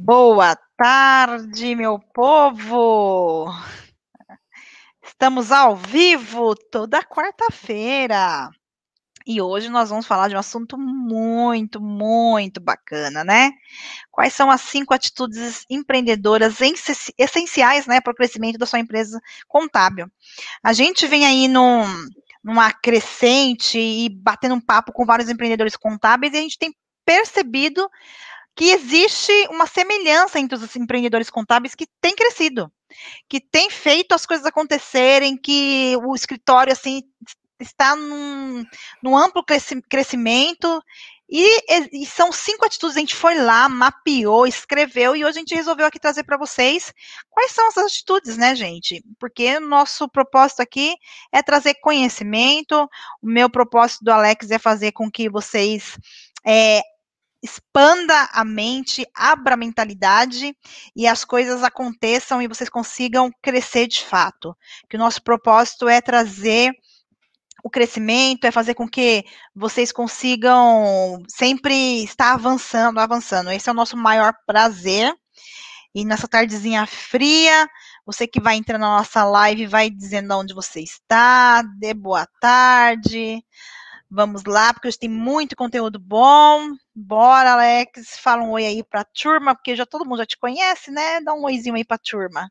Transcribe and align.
Boa 0.00 0.56
tarde, 0.76 1.74
meu 1.74 1.98
povo! 1.98 3.52
Estamos 5.02 5.50
ao 5.50 5.74
vivo 5.74 6.54
toda 6.54 7.02
quarta-feira. 7.02 8.48
E 9.26 9.42
hoje 9.42 9.68
nós 9.68 9.90
vamos 9.90 10.06
falar 10.06 10.28
de 10.28 10.36
um 10.36 10.38
assunto 10.38 10.78
muito, 10.78 11.80
muito 11.80 12.60
bacana, 12.60 13.24
né? 13.24 13.50
Quais 14.10 14.32
são 14.32 14.50
as 14.52 14.60
cinco 14.60 14.94
atitudes 14.94 15.66
empreendedoras 15.68 16.58
essenciais, 17.18 17.86
né, 17.86 18.00
para 18.00 18.12
o 18.12 18.16
crescimento 18.16 18.56
da 18.56 18.66
sua 18.66 18.78
empresa 18.78 19.20
contábil? 19.48 20.06
A 20.62 20.72
gente 20.72 21.08
vem 21.08 21.26
aí 21.26 21.48
num, 21.48 21.82
numa 22.42 22.72
crescente 22.72 23.78
e 23.78 24.08
batendo 24.08 24.54
um 24.54 24.60
papo 24.60 24.92
com 24.92 25.04
vários 25.04 25.28
empreendedores 25.28 25.76
contábeis 25.76 26.32
e 26.32 26.38
a 26.38 26.40
gente 26.42 26.56
tem 26.56 26.72
percebido 27.04 27.90
que 28.58 28.72
existe 28.72 29.32
uma 29.50 29.68
semelhança 29.68 30.40
entre 30.40 30.56
os 30.56 30.74
empreendedores 30.74 31.30
contábeis 31.30 31.76
que 31.76 31.86
tem 32.00 32.12
crescido, 32.12 32.68
que 33.28 33.40
tem 33.40 33.70
feito 33.70 34.16
as 34.16 34.26
coisas 34.26 34.44
acontecerem, 34.44 35.36
que 35.36 35.96
o 36.02 36.12
escritório 36.12 36.72
assim 36.72 37.02
está 37.60 37.94
num, 37.94 38.64
num 39.00 39.16
amplo 39.16 39.44
crescimento. 39.88 40.82
E, 41.30 41.46
e, 41.92 42.04
são 42.04 42.32
cinco 42.32 42.64
atitudes. 42.64 42.96
A 42.96 43.00
gente 43.00 43.14
foi 43.14 43.36
lá, 43.38 43.68
mapeou, 43.68 44.44
escreveu 44.44 45.14
e 45.14 45.24
hoje 45.24 45.38
a 45.38 45.40
gente 45.40 45.54
resolveu 45.54 45.86
aqui 45.86 46.00
trazer 46.00 46.24
para 46.24 46.38
vocês 46.38 46.92
quais 47.30 47.52
são 47.52 47.68
essas 47.68 47.84
atitudes, 47.84 48.36
né, 48.36 48.56
gente? 48.56 49.04
Porque 49.20 49.58
o 49.58 49.60
nosso 49.60 50.08
propósito 50.08 50.62
aqui 50.62 50.96
é 51.30 51.44
trazer 51.44 51.74
conhecimento. 51.74 52.88
O 53.22 53.28
meu 53.28 53.48
propósito 53.48 54.02
do 54.02 54.10
Alex 54.10 54.50
é 54.50 54.58
fazer 54.58 54.90
com 54.90 55.08
que 55.08 55.28
vocês 55.28 55.96
é, 56.44 56.80
expanda 57.42 58.28
a 58.32 58.44
mente, 58.44 59.06
abra 59.14 59.54
a 59.54 59.56
mentalidade 59.56 60.56
e 60.94 61.06
as 61.06 61.24
coisas 61.24 61.62
aconteçam 61.62 62.42
e 62.42 62.48
vocês 62.48 62.68
consigam 62.68 63.30
crescer 63.42 63.86
de 63.86 64.04
fato. 64.04 64.56
Que 64.88 64.96
o 64.96 64.98
nosso 64.98 65.22
propósito 65.22 65.88
é 65.88 66.00
trazer 66.00 66.72
o 67.62 67.70
crescimento, 67.70 68.44
é 68.44 68.50
fazer 68.50 68.74
com 68.74 68.88
que 68.88 69.24
vocês 69.54 69.92
consigam 69.92 71.22
sempre 71.28 72.02
estar 72.04 72.32
avançando, 72.32 72.98
avançando. 72.98 73.50
Esse 73.50 73.68
é 73.68 73.72
o 73.72 73.74
nosso 73.74 73.96
maior 73.96 74.32
prazer. 74.46 75.14
E 75.94 76.04
nessa 76.04 76.28
tardezinha 76.28 76.86
fria, 76.86 77.66
você 78.06 78.26
que 78.26 78.40
vai 78.40 78.56
entrar 78.56 78.78
na 78.78 78.98
nossa 78.98 79.24
live 79.24 79.66
vai 79.66 79.90
dizendo 79.90 80.36
onde 80.36 80.54
você 80.54 80.80
está, 80.80 81.62
dê 81.78 81.92
boa 81.94 82.26
tarde. 82.40 83.42
Vamos 84.10 84.44
lá, 84.44 84.72
porque 84.72 84.88
hoje 84.88 84.98
tem 84.98 85.08
muito 85.08 85.54
conteúdo 85.54 85.98
bom. 85.98 86.74
Bora, 86.94 87.52
Alex, 87.52 88.18
fala 88.18 88.42
um 88.42 88.52
oi 88.52 88.64
aí 88.64 88.82
para 88.82 89.02
a 89.02 89.04
turma, 89.04 89.54
porque 89.54 89.76
já 89.76 89.84
todo 89.84 90.06
mundo 90.06 90.18
já 90.18 90.26
te 90.26 90.38
conhece, 90.38 90.90
né? 90.90 91.20
Dá 91.20 91.34
um 91.34 91.44
oizinho 91.44 91.74
aí 91.74 91.84
para 91.84 91.96
a 91.96 91.98
turma. 91.98 92.50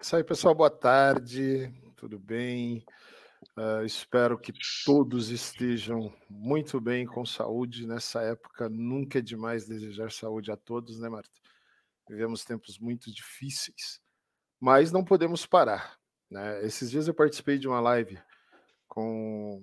Isso 0.00 0.16
aí, 0.16 0.24
pessoal, 0.24 0.54
boa 0.54 0.70
tarde, 0.70 1.70
tudo 1.96 2.18
bem? 2.18 2.82
Uh, 3.58 3.84
espero 3.84 4.38
que 4.38 4.54
todos 4.86 5.28
estejam 5.28 6.10
muito 6.30 6.80
bem, 6.80 7.04
com 7.04 7.26
saúde 7.26 7.86
nessa 7.86 8.22
época. 8.22 8.70
Nunca 8.70 9.18
é 9.18 9.22
demais 9.22 9.66
desejar 9.66 10.10
saúde 10.10 10.50
a 10.50 10.56
todos, 10.56 10.98
né, 10.98 11.10
Marta? 11.10 11.28
Vivemos 12.08 12.42
tempos 12.42 12.78
muito 12.78 13.12
difíceis, 13.12 14.00
mas 14.58 14.90
não 14.90 15.04
podemos 15.04 15.44
parar. 15.44 15.98
Né? 16.30 16.64
Esses 16.64 16.90
dias 16.90 17.06
eu 17.06 17.12
participei 17.12 17.58
de 17.58 17.68
uma 17.68 17.80
live 17.80 18.18
com 18.88 19.62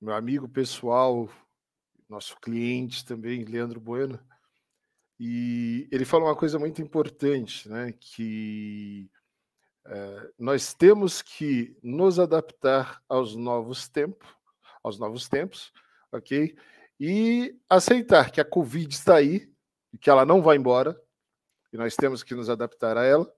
meu 0.00 0.14
amigo 0.14 0.48
pessoal, 0.48 1.28
nosso 2.08 2.34
cliente 2.40 3.04
também, 3.04 3.44
Leandro 3.44 3.78
Bueno, 3.78 4.18
e 5.18 5.86
ele 5.92 6.06
falou 6.06 6.28
uma 6.28 6.36
coisa 6.36 6.58
muito 6.58 6.80
importante, 6.80 7.68
né? 7.68 7.92
Que 8.00 9.10
é, 9.84 10.30
nós 10.38 10.72
temos 10.72 11.20
que 11.20 11.76
nos 11.82 12.18
adaptar 12.18 13.02
aos 13.06 13.36
novos 13.36 13.88
tempos, 13.88 14.26
aos 14.82 14.98
novos 14.98 15.28
tempos, 15.28 15.70
ok? 16.10 16.56
E 16.98 17.54
aceitar 17.68 18.30
que 18.30 18.40
a 18.40 18.44
Covid 18.44 18.94
está 18.94 19.16
aí, 19.16 19.52
que 20.00 20.08
ela 20.08 20.24
não 20.24 20.40
vai 20.40 20.56
embora, 20.56 20.98
e 21.70 21.76
nós 21.76 21.94
temos 21.94 22.22
que 22.22 22.34
nos 22.34 22.48
adaptar 22.48 22.96
a 22.96 23.04
ela, 23.04 23.30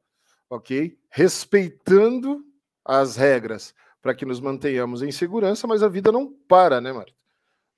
ok? 0.49 0.97
Respeitando 1.11 2.47
as 2.84 3.17
regras 3.17 3.75
para 4.03 4.15
que 4.15 4.27
nos 4.27 4.41
mantenhamos 4.41 5.01
em 5.01 5.13
segurança, 5.13 5.67
mas 5.67 5.83
a 5.83 5.89
vida 5.89 6.11
não 6.11 6.31
para, 6.49 6.81
né, 6.81 6.93
Marta? 6.93 7.13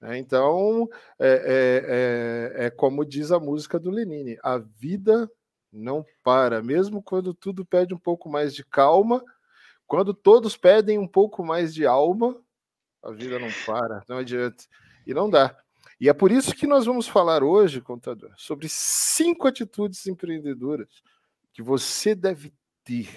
É, 0.03 0.19
então, 0.19 0.89
é, 1.19 1.29
é, 1.29 2.63
é, 2.65 2.67
é 2.67 2.71
como 2.71 3.05
diz 3.05 3.31
a 3.31 3.39
música 3.39 3.79
do 3.79 3.91
Lenine: 3.91 4.39
a 4.43 4.59
vida 4.59 5.31
não 5.73 6.05
para, 6.23 6.63
mesmo 6.63 7.03
quando 7.03 7.33
tudo 7.35 7.65
pede 7.65 7.95
um 7.95 7.99
pouco 7.99 8.29
mais 8.29 8.55
de 8.55 8.65
calma, 8.65 9.23
quando 9.87 10.15
todos 10.15 10.57
pedem 10.57 10.99
um 10.99 11.07
pouco 11.07 11.45
mais 11.45 11.75
de 11.75 11.87
alma, 11.87 12.41
a 13.03 13.11
vida 13.13 13.39
não 13.39 13.49
para, 13.67 14.03
não 14.09 14.19
adianta. 14.19 14.65
E 15.07 15.13
não 15.13 15.29
dá. 15.29 15.57
E 16.01 16.09
é 16.09 16.13
por 16.13 16.33
isso 16.33 16.55
que 16.55 16.67
nós 16.67 16.87
vamos 16.87 17.07
falar 17.07 17.43
hoje, 17.43 17.81
contador, 17.81 18.33
sobre 18.37 18.67
cinco 18.69 19.47
atitudes 19.47 20.07
empreendedoras 20.07 21.03
que 21.53 21.63
você 21.63 22.15
deve 22.15 22.53
ter, 22.83 23.09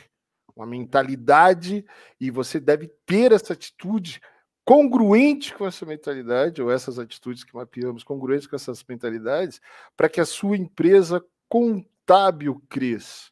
uma 0.57 0.65
mentalidade, 0.65 1.85
e 2.19 2.31
você 2.31 2.59
deve 2.59 2.87
ter 3.05 3.31
essa 3.31 3.53
atitude 3.53 4.19
congruente 4.65 5.53
com 5.53 5.65
essa 5.65 5.85
mentalidade, 5.85 6.61
ou 6.61 6.71
essas 6.71 6.99
atitudes 6.99 7.43
que 7.43 7.55
mapeamos, 7.55 8.03
congruentes 8.03 8.47
com 8.47 8.55
essas 8.55 8.83
mentalidades, 8.83 9.61
para 9.95 10.09
que 10.09 10.19
a 10.19 10.25
sua 10.25 10.57
empresa 10.57 11.23
contábil 11.47 12.61
cresça. 12.67 13.29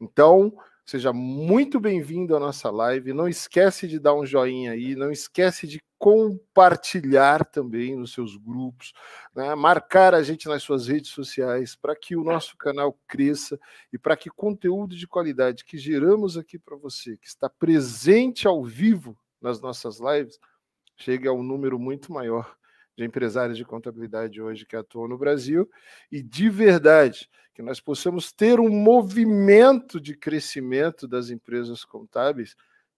Então, 0.00 0.56
seja 0.86 1.12
muito 1.12 1.80
bem-vindo 1.80 2.36
à 2.36 2.38
nossa 2.38 2.70
live. 2.70 3.12
Não 3.12 3.28
esquece 3.28 3.88
de 3.88 3.98
dar 3.98 4.14
um 4.14 4.24
joinha 4.24 4.72
aí, 4.72 4.94
não 4.94 5.10
esquece 5.10 5.66
de 5.66 5.80
compartilhar 5.98 7.44
também 7.44 7.96
nos 7.96 8.12
seus 8.12 8.36
grupos, 8.36 8.92
né? 9.34 9.54
marcar 9.54 10.14
a 10.14 10.22
gente 10.22 10.48
nas 10.48 10.62
suas 10.62 10.86
redes 10.86 11.10
sociais 11.10 11.74
para 11.74 11.96
que 11.96 12.14
o 12.14 12.22
nosso 12.22 12.56
canal 12.56 12.96
cresça 13.06 13.58
e 13.92 13.98
para 13.98 14.16
que 14.16 14.30
conteúdo 14.30 14.96
de 14.96 15.08
qualidade 15.08 15.64
que 15.64 15.76
geramos 15.76 16.38
aqui 16.38 16.58
para 16.58 16.76
você, 16.76 17.16
que 17.16 17.26
está 17.26 17.50
presente 17.50 18.46
ao 18.46 18.64
vivo 18.64 19.18
nas 19.40 19.60
nossas 19.60 19.98
lives, 19.98 20.38
chegue 20.96 21.26
a 21.26 21.32
um 21.32 21.42
número 21.42 21.78
muito 21.78 22.12
maior 22.12 22.56
de 22.96 23.04
empresários 23.04 23.56
de 23.56 23.64
contabilidade 23.64 24.40
hoje 24.40 24.66
que 24.66 24.76
atuam 24.76 25.08
no 25.08 25.18
Brasil 25.18 25.68
e 26.10 26.22
de 26.22 26.48
verdade 26.48 27.28
que 27.54 27.62
nós 27.62 27.80
possamos 27.80 28.32
ter 28.32 28.60
um 28.60 28.68
movimento 28.68 30.00
de 30.00 30.16
crescimento 30.16 31.08
das 31.08 31.30
empresas 31.30 31.84
contábeis 31.84 32.54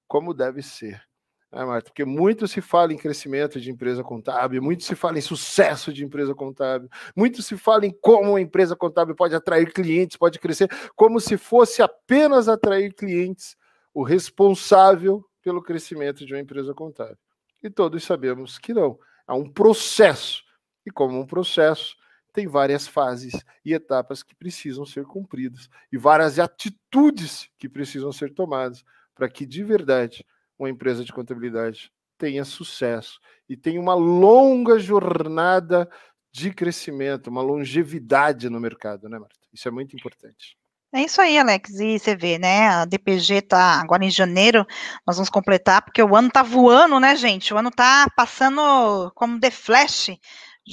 como 0.07 0.35
deve 0.35 0.63
ser. 0.63 1.10
Né, 1.53 1.65
Marta? 1.65 1.91
Porque 1.91 2.05
muito 2.05 2.47
se 2.47 2.61
fala 2.61 2.93
em 2.93 2.97
crescimento 2.97 3.61
de 3.61 3.71
empresa 3.71 4.05
contábil, 4.05 4.63
muito 4.63 4.85
se 4.85 4.95
fala 4.95 5.19
em 5.19 5.23
sucesso 5.23 5.93
de 5.93 6.05
empresa 6.05 6.35
contábil, 6.35 6.89
muito 7.17 7.43
se 7.43 7.57
fala 7.57 7.87
em 7.87 7.91
como 8.01 8.37
a 8.37 8.41
empresa 8.41 8.77
contábil 8.77 9.17
pode 9.17 9.35
atrair 9.35 9.73
clientes, 9.73 10.17
pode 10.17 10.39
crescer, 10.39 10.69
como 10.95 11.19
se 11.21 11.37
fosse 11.37 11.83
apenas 11.83 12.49
atrair 12.49 12.95
clientes 12.95 13.57
o 13.93 14.05
responsável 14.05 15.25
pelo 15.43 15.63
crescimento 15.63 16.25
de 16.25 16.33
uma 16.33 16.41
empresa 16.41 16.73
contábil. 16.73 17.19
E 17.63 17.69
todos 17.69 18.05
sabemos 18.05 18.59
que 18.59 18.73
não 18.73 18.99
a 19.27 19.35
um 19.35 19.49
processo. 19.49 20.43
E 20.85 20.91
como 20.91 21.21
um 21.21 21.27
processo, 21.27 21.97
tem 22.33 22.49
várias 22.49 22.89
fases 22.89 23.33
e 23.65 23.73
etapas 23.73 24.23
que 24.23 24.35
precisam 24.35 24.85
ser 24.85 25.05
cumpridas 25.05 25.69
e 25.93 25.97
várias 25.97 26.39
atitudes 26.39 27.49
que 27.59 27.69
precisam 27.69 28.13
ser 28.13 28.33
tomadas 28.33 28.85
para 29.15 29.29
que 29.29 29.45
de 29.45 29.63
verdade 29.63 30.25
uma 30.65 30.71
empresa 30.71 31.05
de 31.05 31.13
contabilidade 31.13 31.91
tenha 32.19 32.45
sucesso 32.45 33.19
e 33.49 33.57
tenha 33.57 33.81
uma 33.81 33.95
longa 33.95 34.79
jornada 34.79 35.89
de 36.33 36.53
crescimento, 36.53 37.29
uma 37.29 37.43
longevidade 37.43 38.49
no 38.49 38.61
mercado, 38.61 39.09
né, 39.09 39.19
Marta? 39.19 39.35
Isso 39.53 39.67
é 39.67 39.71
muito 39.71 39.97
importante. 39.97 40.57
É 40.93 41.03
isso 41.03 41.21
aí, 41.21 41.39
Alex. 41.39 41.71
E 41.79 41.99
você 41.99 42.17
vê, 42.17 42.37
né? 42.37 42.69
A 42.69 42.85
DPG 42.85 43.43
tá 43.43 43.81
agora 43.81 44.05
em 44.05 44.11
janeiro, 44.11 44.67
nós 45.07 45.17
vamos 45.17 45.31
completar, 45.31 45.83
porque 45.83 46.03
o 46.03 46.17
ano 46.17 46.29
tá 46.31 46.43
voando, 46.43 46.99
né, 46.99 47.15
gente? 47.15 47.55
O 47.55 47.57
ano 47.57 47.71
tá 47.71 48.09
passando 48.17 49.11
como 49.15 49.39
The 49.39 49.51
Flash. 49.51 50.11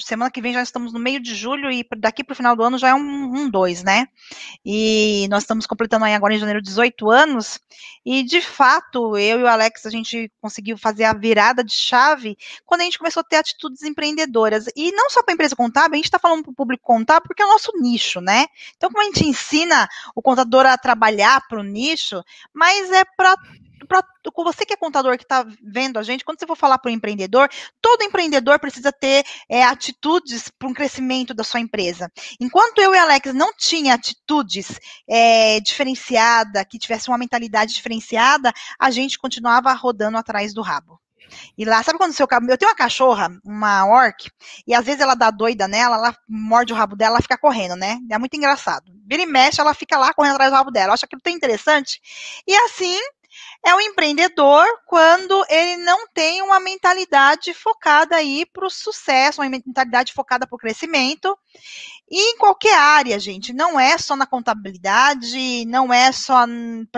Semana 0.04 0.32
que 0.32 0.42
vem 0.42 0.54
já 0.54 0.62
estamos 0.62 0.94
no 0.94 1.00
meio 1.00 1.20
de 1.20 1.36
julho 1.36 1.72
e 1.72 1.86
daqui 1.98 2.24
para 2.24 2.34
o 2.34 2.36
final 2.36 2.56
do 2.56 2.64
ano 2.64 2.78
já 2.78 2.90
é 2.90 2.94
um, 2.94 3.00
um 3.00 3.50
dois, 3.50 3.84
né? 3.84 4.08
E 4.66 5.28
nós 5.30 5.44
estamos 5.44 5.66
completando 5.66 6.06
aí 6.06 6.14
agora 6.14 6.34
em 6.34 6.40
janeiro 6.40 6.62
18 6.62 7.10
anos. 7.10 7.60
E 8.06 8.24
de 8.24 8.42
fato, 8.42 9.18
eu 9.18 9.40
e 9.40 9.44
o 9.44 9.48
Alex, 9.48 9.86
a 9.86 9.90
gente 9.90 10.32
conseguiu 10.42 10.78
fazer 10.78 11.04
a 11.04 11.14
virada 11.14 11.64
de 11.64 11.74
chave 11.74 12.38
quando 12.66 12.82
a 12.82 12.84
gente 12.84 12.98
começou 12.98 13.22
a 13.22 13.24
ter 13.24 13.38
atitudes 13.38 13.84
empreendedoras. 13.84 14.66
E 14.76 14.92
não 14.92 15.10
só 15.10 15.24
para 15.24 15.34
a 15.34 15.36
empresa 15.36 15.56
contábil, 15.56 15.94
a 15.94 15.98
gente 15.98 16.06
está 16.06 16.20
falando 16.20 16.44
para 16.44 16.52
o 16.52 16.56
público 16.56 16.84
contábil 16.84 17.28
porque 17.28 17.42
é 17.42 17.46
o 17.46 17.50
nosso 17.50 17.72
nicho, 17.76 18.22
né? 18.22 18.46
Então, 18.76 18.90
como 18.90 19.02
a 19.02 19.06
gente 19.06 19.26
ensina 19.26 19.88
o 20.16 20.22
contador 20.22 20.66
a 20.66 20.78
trabalhar 20.78 21.48
para 21.48 21.60
o 21.60 21.64
nicho, 21.64 22.24
mas 22.54 22.92
é 22.92 23.04
para 23.04 23.36
para 23.88 24.04
você 24.44 24.66
que 24.66 24.74
é 24.74 24.78
contador 24.78 25.18
que 25.18 25.24
está 25.24 25.46
vendo 25.64 25.98
a 25.98 26.04
gente, 26.04 26.24
quando 26.24 26.40
você 26.40 26.46
for 26.46 26.56
falar 26.56 26.78
para 26.78 26.90
o 26.90 26.94
empreendedor, 26.94 27.50
todo 27.82 28.04
empreendedor 28.04 28.60
precisa 28.60 28.92
ter 28.92 29.24
é, 29.50 29.64
atitudes 29.64 30.50
para 30.50 30.68
um 30.68 30.74
crescimento 30.74 31.34
da 31.34 31.44
sua 31.44 31.60
empresa. 31.60 32.12
Enquanto 32.40 32.80
eu 32.80 32.94
e 32.94 32.98
Alex 32.98 33.34
não 33.34 33.54
tinha 33.54 33.94
atitudes 33.94 34.80
é, 35.10 35.60
diferenciada, 35.60 36.64
que 36.66 36.78
tivesse 36.78 37.10
uma 37.10 37.18
mentalidade 37.18 37.74
diferenciada, 37.74 38.52
a 38.80 38.92
gente 38.92 39.18
continuava 39.18 39.72
rodando 39.74 40.18
atrás 40.18 40.54
do 40.54 40.62
rabo. 40.62 41.00
E 41.58 41.66
lá, 41.66 41.82
sabe 41.84 41.98
quando 41.98 42.12
o 42.12 42.14
seu 42.14 42.28
Eu 42.50 42.58
tenho 42.58 42.72
uma 42.72 42.76
cachorra, 42.76 43.30
uma 43.44 43.86
orc, 43.86 44.30
e 44.66 44.74
às 44.74 44.86
vezes 44.86 45.02
ela 45.02 45.16
dá 45.16 45.30
doida 45.32 45.68
nela, 45.68 45.98
ela 45.98 46.16
morde 46.28 46.74
o 46.74 46.76
rabo 46.76 46.96
dela, 46.96 47.16
ela 47.16 47.22
fica 47.22 47.38
correndo, 47.38 47.76
né? 47.76 48.00
É 48.10 48.18
muito 48.18 48.36
engraçado. 48.36 48.92
Vira 49.06 49.24
e 49.24 49.26
mexe, 49.26 49.60
ela 49.60 49.74
fica 49.74 49.98
lá 49.98 50.14
correndo 50.14 50.34
atrás 50.34 50.52
do 50.52 50.56
rabo 50.56 50.72
dela. 50.72 50.94
Acha 50.94 51.06
aquilo 51.06 51.22
tão 51.22 51.34
interessante. 51.34 52.02
E 52.48 52.56
assim 52.56 52.98
é 53.66 53.74
o 53.76 53.82
empreendedor 53.82 54.66
quando 54.86 55.46
ele 55.50 55.78
não 55.78 56.08
tem 56.08 56.42
uma 56.42 56.60
mentalidade 56.60 57.54
focada 57.54 58.16
aí 58.16 58.46
para 58.46 58.66
o 58.66 58.70
sucesso, 58.70 59.42
uma 59.42 59.50
mentalidade 59.50 60.14
focada 60.14 60.48
para 60.48 60.56
o 60.56 60.60
crescimento 60.60 61.38
e 62.10 62.32
em 62.32 62.38
qualquer 62.38 62.74
área, 62.74 63.20
gente, 63.20 63.52
não 63.52 63.78
é 63.78 63.98
só 63.98 64.16
na 64.16 64.26
contabilidade, 64.26 65.66
não 65.66 65.94
é 65.94 66.10
só 66.14 66.46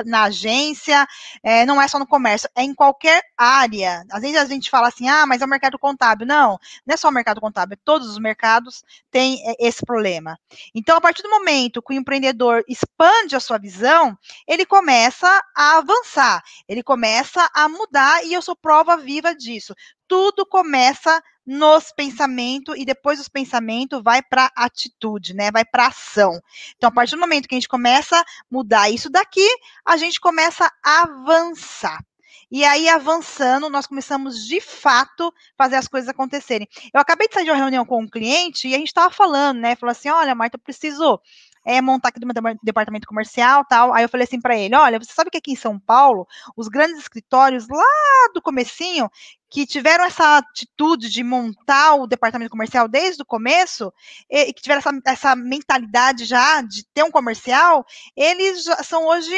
na 0.05 0.25
agência, 0.25 1.07
é, 1.41 1.65
não 1.65 1.81
é 1.81 1.87
só 1.87 1.97
no 1.97 2.05
comércio, 2.05 2.47
é 2.55 2.61
em 2.61 2.75
qualquer 2.75 3.23
área. 3.35 4.05
Às 4.11 4.21
vezes 4.21 4.37
a 4.37 4.45
gente 4.45 4.69
fala 4.69 4.87
assim, 4.87 5.09
ah, 5.09 5.25
mas 5.25 5.41
é 5.41 5.45
o 5.45 5.49
mercado 5.49 5.79
contábil. 5.79 6.27
Não, 6.27 6.59
não 6.85 6.93
é 6.93 6.97
só 6.97 7.09
o 7.09 7.11
mercado 7.11 7.41
contábil, 7.41 7.75
todos 7.83 8.07
os 8.07 8.19
mercados 8.19 8.83
têm 9.09 9.41
é, 9.49 9.55
esse 9.67 9.83
problema. 9.83 10.37
Então, 10.75 10.95
a 10.95 11.01
partir 11.01 11.23
do 11.23 11.29
momento 11.29 11.81
que 11.81 11.93
o 11.93 11.97
empreendedor 11.97 12.63
expande 12.67 13.35
a 13.35 13.39
sua 13.39 13.57
visão, 13.57 14.15
ele 14.47 14.65
começa 14.65 15.27
a 15.55 15.77
avançar, 15.77 16.28
ele 16.67 16.83
começa 16.83 17.49
a 17.53 17.69
mudar, 17.69 18.25
e 18.25 18.33
eu 18.33 18.41
sou 18.41 18.55
prova 18.55 18.97
viva 18.97 19.33
disso 19.35 19.73
tudo 20.09 20.43
começa 20.43 21.23
nos 21.45 21.91
pensamentos 21.91 22.75
e 22.77 22.83
depois 22.83 23.19
dos 23.19 23.29
pensamentos 23.29 24.01
vai 24.03 24.21
para 24.23 24.51
atitude, 24.55 25.35
né? 25.35 25.51
Vai 25.51 25.63
para 25.63 25.87
ação. 25.87 26.41
Então, 26.75 26.89
a 26.89 26.91
partir 26.91 27.15
do 27.15 27.21
momento 27.21 27.47
que 27.47 27.53
a 27.53 27.57
gente 27.57 27.67
começa 27.67 28.19
a 28.19 28.25
mudar 28.51 28.89
isso 28.89 29.09
daqui, 29.09 29.47
a 29.85 29.95
gente 29.97 30.19
começa 30.19 30.69
a 30.83 31.03
avançar. 31.03 32.03
E 32.51 32.65
aí, 32.65 32.89
avançando, 32.89 33.69
nós 33.69 33.85
começamos 33.85 34.43
de 34.47 34.59
fato 34.59 35.31
fazer 35.55 35.75
as 35.75 35.87
coisas 35.87 36.09
acontecerem. 36.09 36.67
Eu 36.91 36.99
acabei 36.99 37.27
de 37.27 37.35
sair 37.35 37.43
de 37.43 37.51
uma 37.51 37.57
reunião 37.57 37.85
com 37.85 38.01
um 38.01 38.09
cliente 38.09 38.67
e 38.67 38.73
a 38.73 38.77
gente 38.79 38.87
estava 38.87 39.13
falando, 39.13 39.59
né? 39.59 39.75
Falou 39.75 39.91
assim: 39.91 40.09
olha, 40.09 40.33
Marta, 40.33 40.55
eu 40.55 40.61
preciso 40.61 41.21
é, 41.69 41.79
montar 41.81 42.09
aqui 42.09 42.19
do 42.19 42.25
meu 42.25 42.57
departamento 42.63 43.07
comercial 43.07 43.63
tal. 43.63 43.93
Aí 43.93 44.03
eu 44.03 44.09
falei 44.09 44.25
assim 44.25 44.41
para 44.41 44.57
ele: 44.57 44.75
olha, 44.75 44.97
você 44.97 45.13
sabe 45.13 45.29
que 45.29 45.37
aqui 45.37 45.51
em 45.51 45.55
São 45.55 45.79
Paulo, 45.79 46.27
os 46.57 46.67
grandes 46.67 46.97
escritórios 46.97 47.67
lá 47.69 48.31
do 48.33 48.41
comecinho, 48.41 49.07
que 49.47 49.67
tiveram 49.67 50.03
essa 50.03 50.37
atitude 50.37 51.11
de 51.11 51.23
montar 51.23 51.93
o 51.93 52.07
departamento 52.07 52.49
comercial 52.49 52.87
desde 52.87 53.21
o 53.21 53.25
começo, 53.25 53.93
e, 54.27 54.51
que 54.51 54.63
tiveram 54.63 54.79
essa, 54.79 55.01
essa 55.05 55.35
mentalidade 55.35 56.25
já 56.25 56.63
de 56.63 56.83
ter 56.91 57.03
um 57.03 57.11
comercial, 57.11 57.85
eles 58.17 58.65
são 58.83 59.05
hoje 59.05 59.35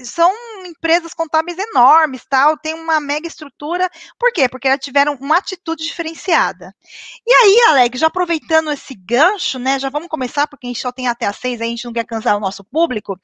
são 0.00 0.30
empresas 0.66 1.14
contábeis 1.14 1.58
enormes, 1.58 2.24
tal, 2.28 2.56
tem 2.56 2.74
uma 2.74 3.00
mega 3.00 3.26
estrutura. 3.26 3.88
Por 4.18 4.32
quê? 4.32 4.48
Porque 4.48 4.68
elas 4.68 4.80
tiveram 4.80 5.16
uma 5.20 5.38
atitude 5.38 5.84
diferenciada. 5.84 6.74
E 7.26 7.32
aí, 7.32 7.60
Alex, 7.68 8.00
já 8.00 8.06
aproveitando 8.08 8.70
esse 8.70 8.94
gancho, 8.94 9.58
né, 9.58 9.78
já 9.78 9.88
vamos 9.88 10.08
começar, 10.08 10.46
porque 10.46 10.66
a 10.66 10.70
gente 10.70 10.80
só 10.80 10.92
tem 10.92 11.08
até 11.08 11.26
às 11.26 11.36
seis, 11.36 11.60
a 11.60 11.64
gente 11.64 11.84
não 11.84 11.92
quer 11.92 12.04
cansar 12.04 12.36
o 12.36 12.40
nosso 12.40 12.62
público. 12.64 13.18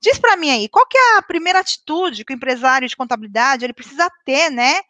Diz 0.00 0.18
para 0.18 0.36
mim 0.36 0.50
aí, 0.50 0.68
qual 0.68 0.86
que 0.86 0.96
é 0.96 1.16
a 1.16 1.22
primeira 1.22 1.60
atitude 1.60 2.24
que 2.24 2.32
o 2.32 2.36
empresário 2.36 2.88
de 2.88 2.96
contabilidade 2.96 3.64
ele 3.64 3.72
precisa 3.72 4.10
ter, 4.24 4.50
né, 4.50 4.80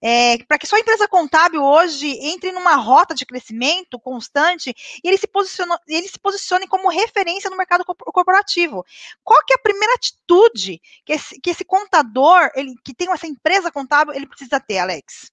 é, 0.00 0.36
para 0.44 0.58
que 0.58 0.66
sua 0.66 0.80
empresa 0.80 1.06
contábil 1.06 1.62
hoje 1.62 2.08
entre 2.20 2.50
numa 2.50 2.74
rota 2.74 3.14
de 3.14 3.24
crescimento 3.24 4.00
constante 4.00 4.74
e 5.02 5.08
ele 5.08 5.16
se, 5.16 5.28
posicione, 5.28 5.76
ele 5.86 6.08
se 6.08 6.18
posicione 6.18 6.66
como 6.66 6.90
referência 6.90 7.48
no 7.48 7.56
mercado 7.56 7.84
corporativo. 7.84 8.84
Qual 9.22 9.44
que 9.44 9.52
é 9.52 9.56
a 9.56 9.62
primeira 9.62 9.94
atitude 9.94 10.80
que 11.04 11.12
esse, 11.12 11.40
que 11.40 11.50
esse 11.50 11.64
contador, 11.64 12.50
ele, 12.56 12.74
que 12.84 12.92
tem 12.92 13.10
essa 13.12 13.28
empresa 13.28 13.70
contábil, 13.70 14.12
ele 14.12 14.26
precisa 14.26 14.58
ter, 14.58 14.78
Alex? 14.78 15.30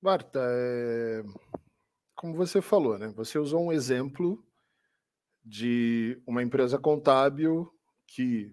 Marta, 0.00 0.40
é... 0.40 1.22
como 2.14 2.34
você 2.34 2.62
falou, 2.62 2.96
né? 2.96 3.08
Você 3.16 3.38
usou 3.38 3.60
um 3.60 3.72
exemplo 3.72 4.42
de 5.44 6.18
uma 6.26 6.42
empresa 6.42 6.78
contábil 6.78 7.70
que 8.08 8.52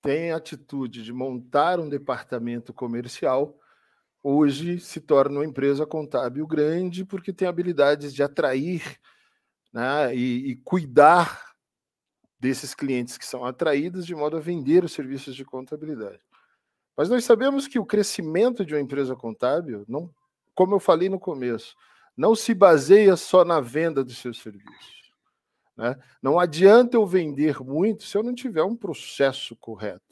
tem 0.00 0.30
a 0.30 0.36
atitude 0.36 1.02
de 1.02 1.12
montar 1.12 1.80
um 1.80 1.88
departamento 1.88 2.72
comercial 2.72 3.58
hoje 4.22 4.78
se 4.78 5.00
torna 5.00 5.40
uma 5.40 5.44
empresa 5.44 5.86
contábil 5.86 6.46
grande 6.46 7.04
porque 7.04 7.32
tem 7.32 7.48
habilidades 7.48 8.14
de 8.14 8.22
atrair 8.22 9.00
né, 9.72 10.14
e, 10.14 10.50
e, 10.50 10.56
cuidar 10.56 11.54
desses 12.38 12.74
clientes 12.74 13.16
que 13.16 13.26
são 13.26 13.44
atraídos 13.44 14.06
de 14.06 14.14
modo 14.14 14.36
a 14.36 14.40
vender 14.40 14.84
os 14.84 14.92
serviços 14.92 15.34
de 15.34 15.44
contabilidade. 15.44 16.20
Mas 16.96 17.08
nós 17.08 17.24
sabemos 17.24 17.66
que 17.66 17.78
o 17.78 17.86
crescimento 17.86 18.64
de 18.64 18.74
uma 18.74 18.80
empresa 18.80 19.16
contábil, 19.16 19.84
não, 19.88 20.12
como 20.54 20.74
eu 20.74 20.80
falei 20.80 21.08
no 21.08 21.18
começo, 21.18 21.74
não 22.16 22.34
se 22.34 22.52
baseia 22.52 23.16
só 23.16 23.44
na 23.44 23.60
venda 23.60 24.04
dos 24.04 24.18
seus 24.18 24.40
serviços. 24.40 24.99
Né? 25.80 25.96
Não 26.22 26.38
adianta 26.38 26.96
eu 26.96 27.06
vender 27.06 27.58
muito 27.60 28.04
se 28.04 28.16
eu 28.16 28.22
não 28.22 28.34
tiver 28.34 28.62
um 28.62 28.76
processo 28.76 29.56
correto 29.56 30.10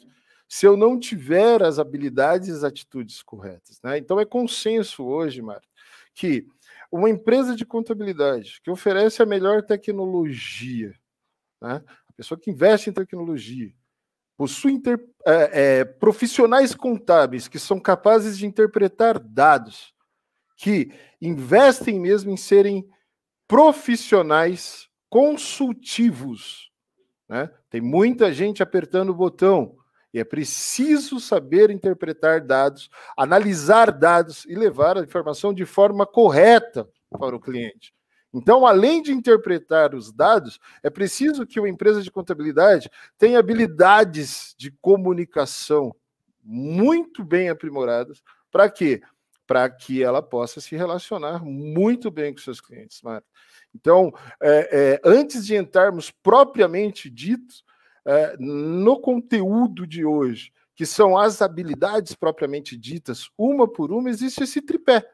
se 0.48 0.66
eu 0.66 0.76
não 0.76 0.98
tiver 0.98 1.62
as 1.62 1.78
habilidades 1.78 2.48
e 2.48 2.52
as 2.52 2.64
atitudes 2.64 3.22
corretas. 3.22 3.78
Né? 3.82 3.98
Então 3.98 4.18
é 4.18 4.24
consenso 4.24 5.04
hoje, 5.04 5.42
Marta, 5.42 5.68
que 6.14 6.46
uma 6.90 7.10
empresa 7.10 7.54
de 7.54 7.66
contabilidade 7.66 8.60
que 8.62 8.70
oferece 8.70 9.22
a 9.22 9.26
melhor 9.26 9.62
tecnologia, 9.62 10.94
né? 11.60 11.84
a 12.08 12.12
pessoa 12.14 12.40
que 12.40 12.50
investe 12.50 12.88
em 12.88 12.94
tecnologia, 12.94 13.70
possui 14.38 14.72
inter, 14.72 14.98
é, 15.26 15.80
é, 15.80 15.84
profissionais 15.84 16.74
contábeis 16.74 17.46
que 17.46 17.58
são 17.58 17.78
capazes 17.78 18.38
de 18.38 18.46
interpretar 18.46 19.18
dados, 19.18 19.92
que 20.56 20.90
investem 21.20 22.00
mesmo 22.00 22.30
em 22.30 22.36
serem 22.36 22.88
profissionais 23.46 24.87
consultivos. 25.08 26.70
Né? 27.28 27.50
Tem 27.70 27.80
muita 27.80 28.32
gente 28.32 28.62
apertando 28.62 29.10
o 29.10 29.14
botão, 29.14 29.76
e 30.12 30.18
é 30.18 30.24
preciso 30.24 31.20
saber 31.20 31.70
interpretar 31.70 32.40
dados, 32.40 32.88
analisar 33.16 33.92
dados 33.92 34.44
e 34.46 34.54
levar 34.54 34.96
a 34.96 35.02
informação 35.02 35.52
de 35.52 35.66
forma 35.66 36.06
correta 36.06 36.88
para 37.10 37.36
o 37.36 37.40
cliente. 37.40 37.92
Então, 38.32 38.66
além 38.66 39.02
de 39.02 39.12
interpretar 39.12 39.94
os 39.94 40.12
dados, 40.12 40.58
é 40.82 40.90
preciso 40.90 41.46
que 41.46 41.58
uma 41.58 41.68
empresa 41.68 42.02
de 42.02 42.10
contabilidade 42.10 42.90
tenha 43.16 43.38
habilidades 43.38 44.54
de 44.56 44.70
comunicação 44.70 45.94
muito 46.42 47.24
bem 47.24 47.48
aprimoradas. 47.48 48.22
Para 48.50 48.70
quê? 48.70 49.02
Para 49.46 49.68
que 49.70 50.02
ela 50.02 50.22
possa 50.22 50.60
se 50.60 50.76
relacionar 50.76 51.42
muito 51.42 52.10
bem 52.10 52.32
com 52.32 52.40
seus 52.40 52.60
clientes, 52.60 53.00
Marta. 53.02 53.26
Então, 53.80 54.12
é, 54.42 54.68
é, 54.72 55.00
antes 55.04 55.46
de 55.46 55.54
entrarmos 55.54 56.10
propriamente 56.10 57.08
ditos 57.08 57.64
é, 58.04 58.36
no 58.38 59.00
conteúdo 59.00 59.86
de 59.86 60.04
hoje, 60.04 60.52
que 60.74 60.84
são 60.84 61.16
as 61.16 61.40
habilidades 61.40 62.14
propriamente 62.14 62.76
ditas, 62.76 63.28
uma 63.38 63.68
por 63.68 63.92
uma, 63.92 64.10
existe 64.10 64.42
esse 64.42 64.60
tripé, 64.60 65.08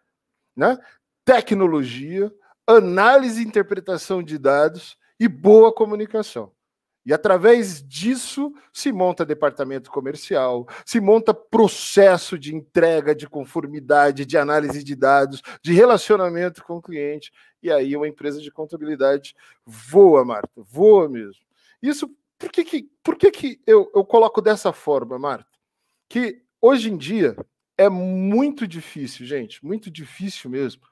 né? 0.56 0.78
Tecnologia, 1.24 2.32
análise 2.66 3.42
e 3.42 3.46
interpretação 3.46 4.22
de 4.22 4.38
dados 4.38 4.96
e 5.20 5.28
boa 5.28 5.72
comunicação. 5.72 6.53
E 7.04 7.12
através 7.12 7.82
disso 7.82 8.52
se 8.72 8.90
monta 8.90 9.26
departamento 9.26 9.90
comercial, 9.90 10.66
se 10.86 11.00
monta 11.00 11.34
processo 11.34 12.38
de 12.38 12.54
entrega, 12.54 13.14
de 13.14 13.28
conformidade, 13.28 14.24
de 14.24 14.38
análise 14.38 14.82
de 14.82 14.96
dados, 14.96 15.42
de 15.62 15.72
relacionamento 15.72 16.64
com 16.64 16.76
o 16.76 16.82
cliente. 16.82 17.30
E 17.62 17.70
aí 17.70 17.94
uma 17.96 18.08
empresa 18.08 18.40
de 18.40 18.50
contabilidade 18.50 19.34
voa, 19.66 20.24
Marta, 20.24 20.50
voa 20.56 21.08
mesmo. 21.08 21.44
Isso 21.82 22.10
por 22.38 22.50
que, 22.50 22.64
que, 22.64 22.90
por 23.02 23.16
que, 23.16 23.30
que 23.30 23.60
eu, 23.66 23.90
eu 23.94 24.04
coloco 24.04 24.40
dessa 24.40 24.72
forma, 24.72 25.18
Marta? 25.18 25.48
Que 26.08 26.42
hoje 26.60 26.90
em 26.90 26.96
dia 26.96 27.36
é 27.76 27.88
muito 27.88 28.66
difícil, 28.66 29.26
gente, 29.26 29.64
muito 29.64 29.90
difícil 29.90 30.50
mesmo. 30.50 30.82